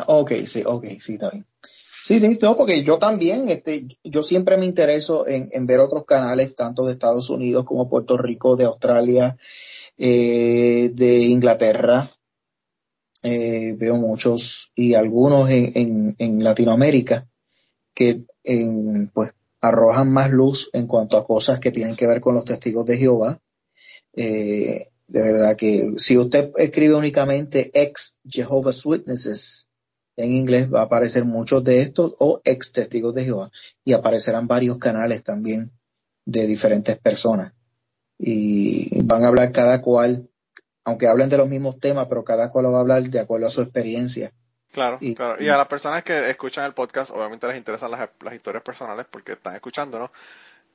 Ok, 0.08 0.32
sí, 0.46 0.64
ok, 0.66 0.86
sí, 1.00 1.14
está 1.14 1.30
bien. 1.32 1.46
Sí, 2.06 2.20
sí, 2.20 2.38
no, 2.40 2.56
porque 2.56 2.84
yo 2.84 3.00
también, 3.00 3.50
este, 3.50 3.88
yo 4.04 4.22
siempre 4.22 4.58
me 4.58 4.66
intereso 4.66 5.26
en, 5.26 5.66
ver 5.66 5.80
otros 5.80 6.06
canales, 6.06 6.54
tanto 6.54 6.86
de 6.86 6.94
Estados 6.94 7.32
Unidos 7.32 7.66
como 7.66 7.90
Puerto 7.90 8.16
Rico, 8.16 8.56
de 8.56 8.66
Australia, 8.66 9.36
eh, 9.98 10.92
de 10.94 11.18
Inglaterra. 11.24 12.08
Eh, 13.24 13.74
veo 13.80 13.96
muchos 13.96 14.72
y 14.76 14.94
algunos 14.94 15.50
en, 15.50 16.16
en, 16.20 16.44
Latinoamérica 16.44 17.28
que 17.96 18.22
pues 19.12 19.32
arrojan 19.60 20.12
más 20.12 20.30
luz 20.30 20.70
en 20.74 20.86
cuanto 20.86 21.18
a 21.18 21.26
cosas 21.26 21.60
que 21.60 21.72
tienen 21.72 21.96
que 21.96 22.06
ver 22.06 22.22
con 22.22 22.36
los 22.36 22.46
testigos 22.46 22.86
de 22.86 22.98
Jehová. 22.98 23.42
Eh, 24.14 24.92
de 25.08 25.22
verdad 25.24 25.56
que 25.56 25.94
si 25.98 26.20
usted 26.20 26.52
escribe 26.58 26.94
únicamente 26.94 27.72
ex 27.74 28.20
Jehovah's 28.30 28.86
Witnesses 28.86 29.70
en 30.18 30.32
inglés, 30.32 30.74
va 30.74 30.82
a 30.82 30.84
aparecer 30.84 31.26
muchos 31.26 31.64
de 31.64 31.82
estos 31.82 32.14
o 32.20 32.42
ex 32.44 32.72
testigos 32.72 33.14
de 33.14 33.26
Jehová 33.26 33.50
y 33.84 33.94
aparecerán 33.94 34.48
varios 34.48 34.78
canales 34.78 35.24
también 35.24 35.72
de 36.26 36.48
diferentes 36.48 36.98
personas. 36.98 37.54
Y 38.18 39.02
van 39.04 39.24
a 39.24 39.28
hablar 39.28 39.52
cada 39.52 39.82
cual, 39.82 40.30
aunque 40.86 41.08
hablen 41.08 41.30
de 41.30 41.38
los 41.38 41.50
mismos 41.50 41.80
temas, 41.80 42.08
pero 42.08 42.24
cada 42.24 42.50
cual 42.50 42.74
va 42.74 42.78
a 42.78 42.82
hablar 42.82 43.04
de 43.04 43.20
acuerdo 43.20 43.48
a 43.48 43.52
su 43.52 43.62
experiencia. 43.62 44.32
Claro, 44.72 44.98
y, 45.00 45.16
claro. 45.16 45.42
Y 45.42 45.48
a 45.48 45.58
las 45.58 45.68
personas 45.68 46.04
que 46.04 46.30
escuchan 46.30 46.66
el 46.66 46.74
podcast, 46.74 47.12
obviamente 47.12 47.48
les 47.48 47.58
interesan 47.58 47.92
las, 47.92 48.10
las 48.22 48.34
historias 48.34 48.64
personales 48.64 49.06
porque 49.10 49.34
están 49.34 49.56
escuchando, 49.56 50.00
¿no? 50.00 50.12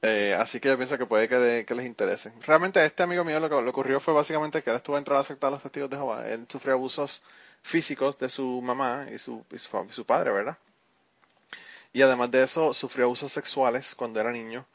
Eh, 0.03 0.35
así 0.39 0.61
que 0.61 0.69
yo 0.69 0.77
pienso 0.79 0.97
que 0.97 1.05
puede 1.07 1.29
que, 1.29 1.75
les 1.75 1.87
interese. 1.87 2.33
Realmente 2.47 2.85
este 2.85 3.03
amigo 3.03 3.23
mío 3.25 3.39
lo 3.39 3.49
que 3.49 3.55
ocurrió 3.55 4.01
fue 4.01 4.15
básicamente 4.15 4.63
que 4.63 4.71
él 4.71 4.77
estuvo 4.77 4.97
dentro 4.97 5.15
de 5.15 5.21
la 5.21 5.25
secta 5.25 5.49
de 5.49 5.53
los 5.53 5.63
testigos 5.63 5.91
de 5.91 5.97
Jehová. 5.97 6.29
Él 6.29 6.47
sufrió 6.49 6.75
abusos 6.75 7.23
físicos 7.63 8.19
de 8.19 8.31
su 8.31 8.63
mamá 8.63 9.07
y 9.13 9.19
su, 9.19 9.45
su, 9.91 10.07
padre, 10.07 10.33
¿verdad? 10.33 10.57
Y 11.93 12.03
además 12.03 12.31
de 12.31 12.43
eso, 12.45 12.73
sufrió 12.73 13.07
abusos 13.07 13.31
sexuales 13.33 13.95
cuando 13.95 14.21
era 14.21 14.33
niño 14.33 14.67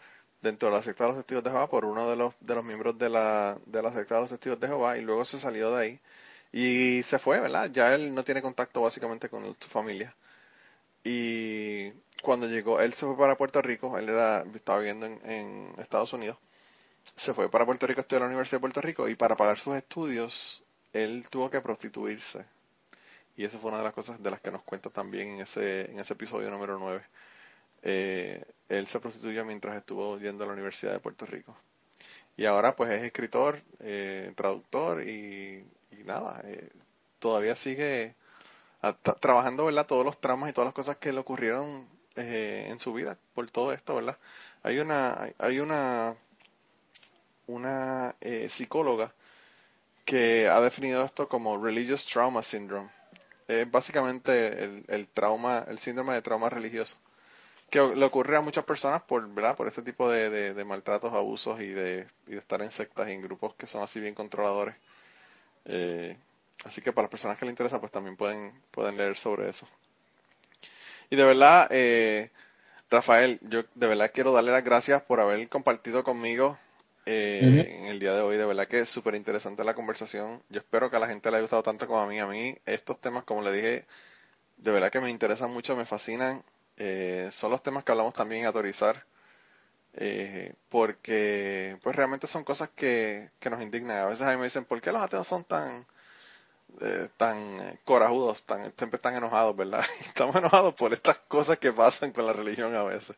dentro 0.41 0.69
de 0.69 0.75
la 0.75 0.83
secta 0.83 1.05
de 1.05 1.09
los 1.09 1.17
testigos 1.17 1.43
de 1.43 1.49
Jehová 1.49 1.67
por 1.67 1.85
uno 1.85 2.09
de 2.09 2.15
los, 2.15 2.33
de 2.39 2.55
los 2.55 2.63
miembros 2.63 2.97
de 2.97 3.09
la, 3.09 3.57
de 3.65 3.81
la 3.81 3.91
secta 3.91 4.15
de 4.15 4.21
los 4.21 4.29
testigos 4.29 4.59
de 4.59 4.67
Jehová 4.67 4.97
y 4.97 5.01
luego 5.01 5.25
se 5.25 5.39
salió 5.39 5.71
de 5.75 5.81
ahí 5.83 6.01
y 6.51 7.03
se 7.03 7.19
fue, 7.19 7.39
¿verdad? 7.39 7.69
Ya 7.71 7.93
él 7.95 8.13
no 8.13 8.23
tiene 8.23 8.41
contacto 8.41 8.81
básicamente 8.81 9.27
con 9.29 9.43
su 9.59 9.67
familia. 9.69 10.15
Y 11.05 11.91
cuando 12.23 12.47
llegó, 12.47 12.81
él 12.81 12.95
se 12.95 13.05
fue 13.05 13.15
para 13.15 13.37
Puerto 13.37 13.61
Rico, 13.61 13.95
él 13.99 14.09
estaba 14.55 14.79
viviendo 14.79 15.05
en, 15.05 15.71
Estados 15.77 16.11
Unidos, 16.13 16.37
se 17.15 17.35
fue 17.35 17.47
para 17.47 17.63
Puerto 17.63 17.85
Rico, 17.85 18.01
estudió 18.01 18.17
en 18.17 18.23
la 18.23 18.27
Universidad 18.29 18.57
de 18.57 18.61
Puerto 18.61 18.81
Rico 18.81 19.07
y 19.07 19.15
para 19.15 19.35
pagar 19.35 19.59
sus 19.59 19.75
estudios, 19.75 20.63
él 20.93 21.27
tuvo 21.29 21.51
que 21.51 21.61
prostituirse. 21.61 22.43
Y 23.37 23.43
esa 23.43 23.59
fue 23.59 23.69
una 23.69 23.77
de 23.79 23.83
las 23.83 23.93
cosas 23.93 24.21
de 24.23 24.31
las 24.31 24.41
que 24.41 24.49
nos 24.49 24.63
cuenta 24.63 24.89
también 24.89 25.35
en 25.35 25.41
ese, 25.41 25.91
en 25.91 25.99
ese 25.99 26.13
episodio 26.13 26.49
número 26.49 26.79
9. 26.79 27.03
Eh, 27.83 28.43
él 28.69 28.87
se 28.87 28.99
prostituyó 28.99 29.45
mientras 29.45 29.77
estuvo 29.77 30.17
yendo 30.17 30.43
a 30.43 30.47
la 30.47 30.53
Universidad 30.53 30.93
de 30.93 30.99
Puerto 30.99 31.27
Rico. 31.27 31.55
Y 32.35 32.45
ahora 32.45 32.75
pues 32.75 32.89
es 32.89 33.03
escritor, 33.03 33.61
eh, 33.79 34.33
traductor 34.35 35.07
y, 35.07 35.65
nada, 36.03 36.41
eh, 36.45 36.69
todavía 37.19 37.55
sigue 37.55 38.15
trabajando, 38.93 39.65
¿verdad? 39.65 39.85
Todos 39.85 40.05
los 40.05 40.19
traumas 40.19 40.49
y 40.49 40.53
todas 40.53 40.67
las 40.67 40.73
cosas 40.73 40.97
que 40.97 41.13
le 41.13 41.19
ocurrieron 41.19 41.87
eh, 42.15 42.67
en 42.69 42.79
su 42.79 42.93
vida 42.93 43.17
por 43.33 43.49
todo 43.49 43.73
esto, 43.73 43.95
¿verdad? 43.95 44.17
Hay 44.63 44.79
una, 44.79 45.31
hay 45.37 45.59
una, 45.59 46.15
una 47.47 48.15
eh, 48.21 48.47
psicóloga 48.49 49.13
que 50.05 50.47
ha 50.47 50.61
definido 50.61 51.03
esto 51.03 51.27
como 51.27 51.63
Religious 51.63 52.05
Trauma 52.05 52.43
Syndrome. 52.43 52.89
Es 53.47 53.69
básicamente 53.69 54.63
el, 54.63 54.85
el 54.87 55.07
trauma, 55.07 55.65
el 55.67 55.79
síndrome 55.79 56.13
de 56.13 56.21
trauma 56.21 56.49
religioso 56.49 56.97
que 57.69 57.79
le 57.79 58.05
ocurre 58.05 58.37
a 58.37 58.41
muchas 58.41 58.63
personas 58.63 59.01
por, 59.01 59.27
¿verdad? 59.33 59.55
por 59.55 59.67
este 59.67 59.81
tipo 59.81 60.09
de, 60.09 60.63
maltratos, 60.65 61.13
abusos 61.13 61.59
y 61.61 61.67
de, 61.67 62.07
y 62.27 62.31
de 62.31 62.37
estar 62.37 62.61
en 62.61 62.71
sectas 62.71 63.09
y 63.09 63.13
en 63.13 63.21
grupos 63.21 63.53
que 63.55 63.67
son 63.67 63.83
así 63.83 63.99
bien 63.99 64.15
controladores. 64.15 64.75
Eh, 65.65 66.17
así 66.65 66.81
que 66.81 66.91
para 66.91 67.05
las 67.05 67.11
personas 67.11 67.39
que 67.39 67.45
les 67.45 67.53
interesa, 67.53 67.79
pues 67.79 67.91
también 67.91 68.17
pueden, 68.17 68.51
pueden 68.71 68.97
leer 68.97 69.15
sobre 69.15 69.49
eso. 69.49 69.67
Y 71.09 71.15
de 71.15 71.23
verdad, 71.23 71.67
eh, 71.69 72.31
Rafael, 72.89 73.39
yo 73.43 73.63
de 73.75 73.87
verdad 73.87 74.11
quiero 74.13 74.33
darle 74.33 74.51
las 74.51 74.63
gracias 74.63 75.01
por 75.03 75.19
haber 75.19 75.47
compartido 75.47 76.03
conmigo 76.03 76.57
eh, 77.05 77.77
en 77.79 77.85
el 77.85 77.99
día 77.99 78.13
de 78.13 78.21
hoy. 78.21 78.37
De 78.37 78.45
verdad 78.45 78.67
que 78.67 78.79
es 78.79 78.89
súper 78.89 79.15
interesante 79.15 79.63
la 79.63 79.75
conversación. 79.75 80.41
Yo 80.49 80.59
espero 80.59 80.89
que 80.89 80.97
a 80.97 80.99
la 80.99 81.07
gente 81.07 81.29
le 81.29 81.37
haya 81.37 81.43
gustado 81.43 81.63
tanto 81.63 81.87
como 81.87 81.99
a 81.99 82.07
mí. 82.07 82.19
A 82.19 82.25
mí 82.27 82.57
estos 82.65 82.99
temas, 82.99 83.23
como 83.23 83.43
le 83.43 83.51
dije, 83.51 83.85
de 84.57 84.71
verdad 84.71 84.91
que 84.91 84.99
me 85.01 85.09
interesan 85.11 85.51
mucho, 85.51 85.75
me 85.75 85.85
fascinan. 85.85 86.43
Eh, 86.77 87.29
son 87.31 87.51
los 87.51 87.63
temas 87.63 87.83
que 87.83 87.91
hablamos 87.91 88.13
también 88.13 88.41
en 88.41 88.47
autorizar. 88.47 89.05
Eh, 89.97 90.53
porque 90.69 91.77
pues 91.83 91.95
realmente 91.95 92.27
son 92.27 92.43
cosas 92.43 92.69
que, 92.75 93.29
que 93.39 93.49
nos 93.49 93.61
indignan. 93.61 93.97
A 93.99 94.05
veces 94.07 94.23
a 94.23 94.31
mí 94.31 94.37
me 94.37 94.45
dicen, 94.45 94.65
¿por 94.65 94.81
qué 94.81 94.91
los 94.91 95.01
ateos 95.01 95.27
son 95.27 95.43
tan 95.43 95.85
eh, 96.81 97.09
tan 97.17 97.79
corajudos, 97.83 98.43
tan, 98.43 98.73
siempre 98.77 98.97
están 98.97 99.15
enojados, 99.15 99.55
¿verdad? 99.55 99.83
Estamos 100.05 100.35
enojados 100.35 100.73
por 100.73 100.93
estas 100.93 101.17
cosas 101.27 101.57
que 101.57 101.71
pasan 101.71 102.11
con 102.11 102.25
la 102.25 102.33
religión 102.33 102.75
a 102.75 102.83
veces. 102.83 103.15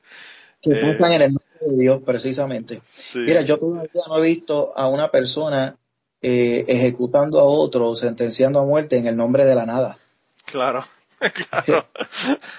Que 0.62 0.76
pasan 0.76 1.14
en 1.14 1.22
el 1.22 1.34
nombre 1.34 1.58
de 1.62 1.82
Dios, 1.82 2.02
precisamente. 2.04 2.82
Mira, 3.16 3.42
yo 3.42 3.60
todavía 3.60 3.90
no 4.08 4.18
he 4.18 4.22
visto 4.22 4.74
a 4.76 4.88
una 4.88 5.10
persona 5.10 5.78
ejecutando 6.20 7.40
a 7.40 7.44
otro, 7.44 7.96
sentenciando 7.96 8.60
a 8.60 8.66
muerte 8.66 8.98
en 8.98 9.06
el 9.06 9.16
nombre 9.16 9.46
de 9.46 9.54
la 9.54 9.66
nada. 9.66 9.98
Claro. 10.46 10.84
claro. 11.50 11.88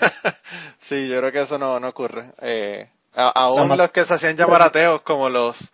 sí, 0.78 1.08
yo 1.08 1.18
creo 1.18 1.32
que 1.32 1.42
eso 1.42 1.58
no, 1.58 1.80
no 1.80 1.88
ocurre. 1.88 2.24
Eh, 2.42 2.88
aún 3.14 3.76
los 3.76 3.90
que 3.90 4.04
se 4.04 4.14
hacían 4.14 4.36
llamar 4.36 4.62
ateos, 4.62 5.00
como 5.02 5.28
los, 5.28 5.72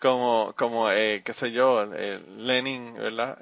como, 0.00 0.52
como, 0.56 0.90
eh, 0.90 1.22
qué 1.24 1.32
sé 1.32 1.52
yo, 1.52 1.84
Lenin, 1.84 2.94
¿verdad? 2.94 3.38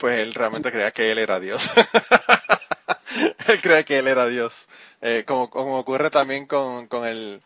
Pues 0.00 0.18
él 0.18 0.32
realmente 0.32 0.72
creía 0.72 0.92
que 0.92 1.12
él 1.12 1.18
era 1.18 1.38
Dios. 1.38 1.70
él 3.48 3.60
creía 3.60 3.84
que 3.84 3.98
él 3.98 4.08
era 4.08 4.26
Dios. 4.26 4.66
Eh, 5.02 5.24
como, 5.26 5.50
como 5.50 5.78
ocurre 5.78 6.08
también 6.08 6.46
con, 6.46 6.86
con 6.86 7.06
el, 7.06 7.42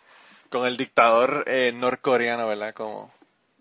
con 0.51 0.65
el 0.65 0.77
dictador 0.77 1.45
eh, 1.49 1.73
norcoreano, 1.75 2.47
¿verdad? 2.47 2.73
Como 2.73 3.13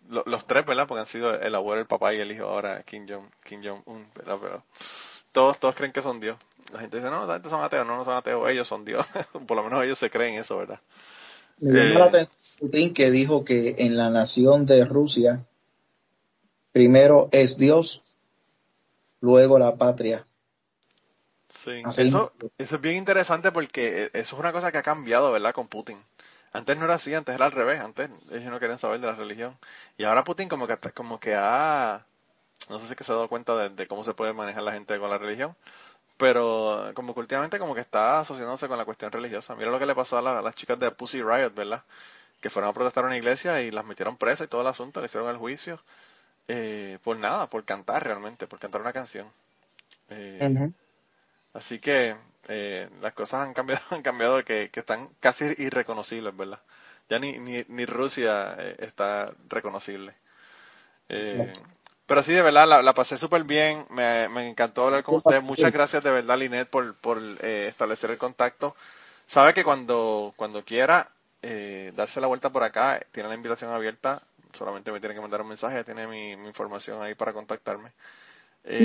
los 0.10 0.46
tres, 0.46 0.64
¿verdad? 0.64 0.88
Porque 0.88 1.02
han 1.02 1.08
sido 1.08 1.34
el 1.34 1.56
abuelo, 1.56 1.82
el 1.82 1.88
papá 1.88 2.14
y 2.14 2.20
el 2.20 2.32
hijo 2.32 2.44
ahora, 2.44 2.84
Kim 2.84 3.08
Jong, 3.10 3.26
Kim 3.44 3.64
Jong 3.64 3.82
Un, 3.86 4.06
¿verdad? 4.16 4.38
Pero, 4.40 4.64
todos, 5.32 5.60
todos 5.60 5.74
creen 5.74 5.92
que 5.92 6.04
son 6.04 6.20
Dios. 6.20 6.38
La 6.72 6.80
gente 6.80 6.98
dice, 6.98 7.10
no, 7.10 7.26
la 7.26 7.34
gente 7.34 7.50
son 7.50 7.64
ateos, 7.64 7.88
no, 7.88 7.98
no 7.98 8.06
son 8.06 8.14
ateos, 8.14 8.48
ellos 8.48 8.68
son 8.68 8.86
Dios. 8.86 9.04
Por 9.48 9.58
lo 9.58 9.64
menos 9.64 9.84
ellos 9.84 9.98
se 9.98 10.12
creen 10.12 10.36
eso, 10.36 10.58
¿verdad? 10.58 10.80
Me 11.58 11.80
llamó 11.80 12.00
la 12.00 12.06
eh, 12.06 12.10
atención 12.10 12.38
Putin 12.60 12.94
que 12.94 13.10
dijo 13.10 13.44
que 13.44 13.76
en 13.80 13.98
la 13.98 14.12
nación 14.12 14.68
de 14.68 14.86
Rusia, 14.86 15.44
primero 16.72 17.30
es 17.32 17.58
Dios, 17.58 18.04
luego 19.24 19.58
la 19.58 19.76
patria. 19.78 20.28
Sí, 21.50 21.82
eso, 21.98 22.34
eso 22.58 22.76
es 22.76 22.82
bien 22.82 22.98
interesante 22.98 23.52
porque 23.52 24.10
eso 24.14 24.36
es 24.36 24.40
una 24.40 24.52
cosa 24.52 24.72
que 24.72 24.80
ha 24.80 24.84
cambiado, 24.84 25.32
¿verdad? 25.32 25.54
Con 25.54 25.68
Putin. 25.68 25.98
Antes 26.52 26.78
no 26.78 26.86
era 26.86 26.96
así, 26.96 27.14
antes 27.14 27.34
era 27.34 27.46
al 27.46 27.52
revés, 27.52 27.80
antes 27.80 28.10
ellos 28.32 28.52
no 28.52 28.60
querían 28.60 28.80
saber 28.80 29.00
de 29.00 29.08
la 29.08 29.16
religión. 29.16 29.58
Y 29.98 30.04
ahora 30.04 30.26
Putin 30.26 30.50
como 30.50 30.68
que, 30.68 30.78
como 30.94 31.20
que 31.20 31.36
ha 31.36 32.06
no 32.70 32.80
sé 32.80 32.88
si 32.88 32.96
que 32.96 33.04
se 33.04 33.12
ha 33.12 33.16
dado 33.16 33.30
cuenta 33.30 33.70
de, 33.70 33.88
cómo 33.88 34.04
se 34.04 34.14
puede 34.14 34.34
manejar 34.34 34.64
la 34.64 34.74
gente 34.74 35.00
con 35.00 35.10
la 35.10 35.18
religión, 35.18 35.56
pero 36.18 36.92
como 36.96 37.14
que 37.14 37.20
últimamente 37.22 37.60
como 37.60 37.76
que 37.76 37.82
está 37.82 38.20
asociándose 38.20 38.68
con 38.68 38.78
la 38.78 38.86
cuestión 38.86 39.12
religiosa. 39.12 39.56
Mira 39.56 39.72
lo 39.72 39.80
que 39.80 39.86
le 39.86 39.96
pasó 39.96 40.18
a, 40.18 40.42
las 40.42 40.56
chicas 40.56 40.80
de 40.80 40.92
Pussy 40.92 41.22
Riot, 41.22 41.52
¿verdad? 41.56 41.84
Que 42.42 42.50
fueron 42.50 42.70
a 42.72 42.74
protestar 42.74 43.04
en 43.04 43.08
una 43.08 43.18
iglesia 43.18 43.62
y 43.62 43.72
las 43.72 43.86
metieron 43.86 44.18
presas 44.18 44.48
y 44.48 44.50
todo 44.50 44.62
el 44.62 44.68
asunto, 44.68 45.00
le 45.00 45.08
hicieron 45.08 45.30
el 45.30 45.38
juicio. 45.38 45.80
Eh, 46.48 47.00
por 47.04 47.18
nada, 47.18 47.50
por 47.50 47.64
cantar 47.66 48.04
realmente, 48.04 48.48
por 48.48 48.60
cantar 48.60 48.82
una 48.82 48.94
canción. 48.94 49.32
Eh, 50.10 50.72
así 51.54 51.80
que 51.80 52.16
eh, 52.48 52.90
las 53.02 53.14
cosas 53.14 53.48
han 53.48 53.54
cambiado, 53.54 53.82
han 53.92 54.02
cambiado 54.02 54.44
que, 54.44 54.70
que 54.72 54.80
están 54.82 55.10
casi 55.20 55.46
irreconocibles, 55.58 56.36
¿verdad? 56.36 56.62
Ya 57.10 57.20
ni, 57.20 57.38
ni, 57.38 57.64
ni 57.68 57.86
Rusia 57.86 58.54
está 58.80 59.34
reconocible. 59.50 60.16
Pero 62.06 62.22
sí, 62.22 62.34
de 62.34 62.42
verdad, 62.42 62.84
la, 62.84 62.94
pasé 62.94 63.18
súper 63.18 63.44
bien. 63.44 63.86
Me, 63.90 64.26
encantó 64.48 64.86
hablar 64.86 65.04
con 65.04 65.16
ustedes. 65.16 65.42
Muchas 65.42 65.72
gracias 65.72 66.04
de 66.04 66.12
verdad, 66.12 66.38
Linet, 66.38 66.70
por, 66.70 66.96
por 66.96 67.20
eh, 67.42 67.68
establecer 67.68 68.12
el 68.12 68.18
contacto. 68.18 68.76
Sabe 69.26 69.54
que 69.54 69.64
cuando, 69.64 70.34
cuando 70.36 70.66
quiera 70.66 71.10
eh, 71.42 71.94
darse 71.96 72.20
la 72.20 72.28
vuelta 72.28 72.52
por 72.52 72.64
acá, 72.64 73.00
tiene 73.12 73.30
la 73.30 73.36
invitación 73.36 73.72
abierta. 73.72 74.22
Solamente 74.54 74.92
me 74.92 75.00
tiene 75.00 75.16
que 75.16 75.22
mandar 75.22 75.42
un 75.42 75.50
mensaje, 75.50 75.84
tiene 75.84 76.08
mi, 76.08 76.32
información 76.32 77.02
ahí 77.02 77.16
para 77.16 77.34
contactarme. 77.34 77.92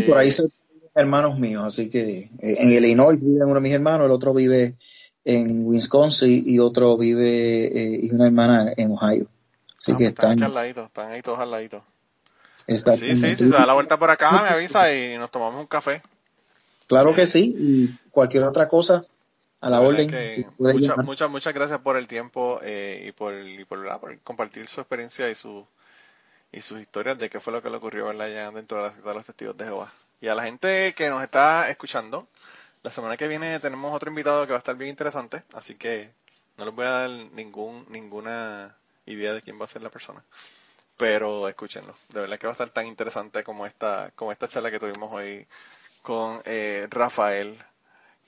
por 0.07 0.19
ahí 0.19 0.29
eh, 0.29 0.33
son 0.33 0.49
hermanos 0.95 1.39
míos, 1.39 1.65
así 1.65 1.91
que 1.91 2.29
en 2.41 2.73
Illinois 2.73 3.21
vive 3.21 3.45
uno 3.45 3.55
de 3.55 3.61
mis 3.61 3.73
hermanos, 3.73 4.07
el 4.07 4.11
otro 4.11 4.35
vive 4.35 4.75
en 5.25 5.67
Wisconsin 5.67 6.43
y 6.47 6.59
otro 6.59 6.97
vive 6.97 8.01
y 8.03 8.11
una 8.11 8.27
hermana 8.27 8.73
en 8.77 8.93
Ohio. 8.93 9.29
Así 9.77 9.93
ah, 9.93 9.97
que 9.97 10.05
pues 10.05 10.15
están, 10.15 10.33
están, 10.33 10.45
al 10.45 10.55
ladito, 10.55 10.85
están 10.85 11.13
ahí 11.13 11.23
todos 11.23 11.39
al 11.39 11.51
ladito. 11.51 11.85
Sí, 12.67 12.77
sí, 12.77 13.17
si 13.17 13.37
se 13.37 13.49
da 13.49 13.65
la 13.65 13.73
vuelta 13.73 13.99
por 13.99 14.11
acá, 14.11 14.31
me 14.43 14.49
avisa 14.49 14.93
y 14.93 15.17
nos 15.17 15.31
tomamos 15.31 15.61
un 15.61 15.67
café. 15.67 16.03
Claro 16.87 17.15
que 17.15 17.27
sí, 17.27 17.55
y 17.59 18.11
cualquier 18.11 18.45
otra 18.45 18.69
cosa 18.69 19.05
a 19.61 19.71
la, 19.71 19.81
orden. 19.81 20.47
muchas, 20.59 20.97
muchas, 20.99 21.31
muchas 21.31 21.55
gracias 21.55 21.81
por 21.81 21.97
el 21.97 22.07
tiempo 22.07 22.61
eh, 22.63 23.05
y, 23.09 23.13
por, 23.13 23.35
y 23.35 23.65
por, 23.65 24.21
compartir 24.21 24.69
su 24.69 24.81
experiencia 24.81 25.29
y 25.29 25.35
su 25.35 25.67
y 26.51 26.63
sus 26.63 26.81
historias 26.81 27.19
de 27.19 27.29
qué 27.29 27.41
fue 27.41 27.53
lo 27.53 27.63
que 27.63 27.69
le 27.69 27.77
ocurrió 27.77 28.09
allá 28.09 28.51
dentro 28.51 28.89
de, 28.89 29.03
de 29.03 29.15
los 29.15 29.25
testigos 29.25 29.57
de 29.57 29.67
Jehová. 29.67 29.93
Y 30.21 30.29
a 30.29 30.35
la 30.35 30.45
gente 30.45 30.95
que 30.95 31.11
nos 31.11 31.23
está 31.23 31.69
escuchando, 31.69 32.27
la 32.83 32.91
semana 32.91 33.19
que 33.19 33.29
viene 33.29 33.61
tenemos 33.61 33.95
otro 33.95 34.09
invitado 34.09 34.47
que 34.47 34.53
va 34.53 34.59
a 34.59 34.61
estar 34.61 34.77
bien 34.77 34.89
interesante, 34.91 35.43
así 35.53 35.75
que 35.75 36.11
no 36.57 36.65
les 36.65 36.75
voy 36.75 36.87
a 36.87 36.91
dar 36.91 37.11
ningún 37.11 37.85
ninguna 37.91 38.77
idea 39.05 39.35
de 39.35 39.43
quién 39.43 39.61
va 39.61 39.67
a 39.67 39.69
ser 39.69 39.83
la 39.83 39.91
persona 39.91 40.25
pero 40.99 41.49
escúchenlo. 41.49 41.95
De 42.13 42.21
verdad 42.21 42.39
que 42.39 42.47
va 42.47 42.53
a 42.53 42.55
estar 42.55 42.71
tan 42.71 42.87
interesante 42.87 43.45
como 43.45 43.65
esta, 43.67 44.11
como 44.17 44.33
esta 44.33 44.49
charla 44.49 44.71
que 44.71 44.81
tuvimos 44.81 45.11
hoy 45.13 45.47
con 46.03 46.43
eh, 46.45 46.87
Rafael 46.91 47.57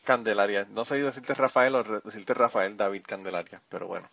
Candelaria. 0.05 0.67
No 0.71 0.85
sé 0.85 1.01
decirte 1.03 1.35
Rafael 1.35 1.75
o 1.75 1.83
decirte 1.83 2.35
Rafael 2.35 2.77
David 2.77 3.03
Candelaria, 3.07 3.61
pero 3.69 3.87
bueno. 3.87 4.09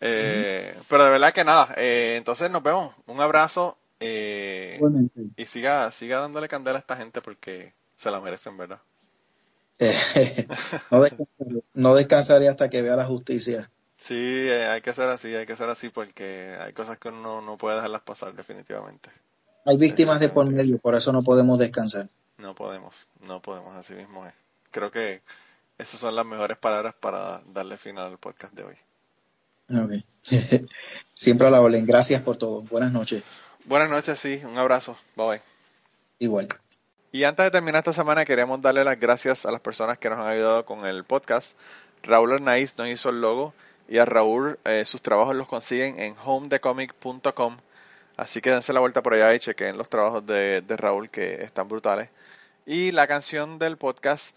Eh, 0.00 0.76
pero 0.88 1.04
de 1.04 1.10
verdad 1.10 1.32
que 1.32 1.44
nada, 1.44 1.74
eh, 1.76 2.14
entonces 2.16 2.50
nos 2.50 2.62
vemos. 2.62 2.94
Un 3.06 3.20
abrazo 3.20 3.78
y 3.98 5.46
siga, 5.46 5.90
siga 5.90 6.20
dándole 6.20 6.48
candela 6.48 6.78
a 6.78 6.80
esta 6.80 6.96
gente 6.96 7.22
porque 7.22 7.72
se 7.96 8.10
la 8.10 8.20
merecen, 8.20 8.56
¿verdad? 8.56 8.80
no, 10.90 11.02
descansaré, 11.02 11.62
no 11.74 11.94
descansaré 11.94 12.48
hasta 12.48 12.70
que 12.70 12.82
vea 12.82 12.96
la 12.96 13.04
justicia. 13.04 13.70
Sí, 13.98 14.14
eh, 14.14 14.66
hay 14.66 14.80
que 14.82 14.94
ser 14.94 15.08
así, 15.08 15.34
hay 15.34 15.46
que 15.46 15.56
ser 15.56 15.68
así 15.68 15.88
porque 15.88 16.56
hay 16.60 16.72
cosas 16.72 16.98
que 16.98 17.08
uno 17.08 17.42
no 17.42 17.58
puede 17.58 17.76
dejarlas 17.76 18.02
pasar 18.02 18.34
definitivamente. 18.34 19.10
Hay 19.64 19.76
víctimas 19.76 20.20
de 20.20 20.28
por 20.28 20.50
medio, 20.50 20.78
por 20.78 20.94
eso 20.94 21.12
no 21.12 21.22
podemos 21.22 21.58
descansar. 21.58 22.06
No 22.38 22.54
podemos, 22.54 23.08
no 23.20 23.40
podemos, 23.42 23.74
así 23.74 23.94
mismo 23.94 24.24
es. 24.26 24.32
Creo 24.76 24.90
que 24.90 25.22
esas 25.78 25.98
son 25.98 26.14
las 26.14 26.26
mejores 26.26 26.58
palabras 26.58 26.94
para 27.00 27.40
darle 27.46 27.78
final 27.78 28.08
al 28.08 28.18
podcast 28.18 28.52
de 28.52 28.62
hoy. 28.62 28.76
Ok. 29.70 30.04
Siempre 31.14 31.46
a 31.46 31.50
la 31.50 31.62
orden. 31.62 31.86
Gracias 31.86 32.20
por 32.20 32.36
todo. 32.36 32.60
Buenas 32.60 32.92
noches. 32.92 33.22
Buenas 33.64 33.88
noches, 33.88 34.18
sí. 34.18 34.42
Un 34.44 34.58
abrazo. 34.58 34.94
Bye 35.16 35.26
bye. 35.26 35.40
Igual. 36.18 36.48
Y 37.10 37.24
antes 37.24 37.46
de 37.46 37.50
terminar 37.50 37.78
esta 37.78 37.94
semana, 37.94 38.26
queremos 38.26 38.60
darle 38.60 38.84
las 38.84 39.00
gracias 39.00 39.46
a 39.46 39.50
las 39.50 39.62
personas 39.62 39.96
que 39.96 40.10
nos 40.10 40.18
han 40.18 40.26
ayudado 40.26 40.66
con 40.66 40.84
el 40.84 41.04
podcast. 41.04 41.56
Raúl 42.02 42.34
Arnaiz 42.34 42.76
nos 42.76 42.88
hizo 42.88 43.08
el 43.08 43.22
logo 43.22 43.54
y 43.88 43.96
a 43.96 44.04
Raúl, 44.04 44.58
eh, 44.66 44.84
sus 44.84 45.00
trabajos 45.00 45.34
los 45.34 45.48
consiguen 45.48 45.98
en 45.98 46.14
homedecomic.com. 46.22 47.56
Así 48.18 48.42
que 48.42 48.50
dense 48.50 48.74
la 48.74 48.80
vuelta 48.80 49.02
por 49.02 49.14
allá 49.14 49.34
y 49.34 49.38
chequen 49.38 49.78
los 49.78 49.88
trabajos 49.88 50.26
de, 50.26 50.62
Raúl 50.68 51.08
que 51.08 51.42
están 51.42 51.66
brutales. 51.66 52.10
Y 52.66 52.92
la 52.92 53.06
canción 53.06 53.58
del 53.58 53.78
podcast 53.78 54.36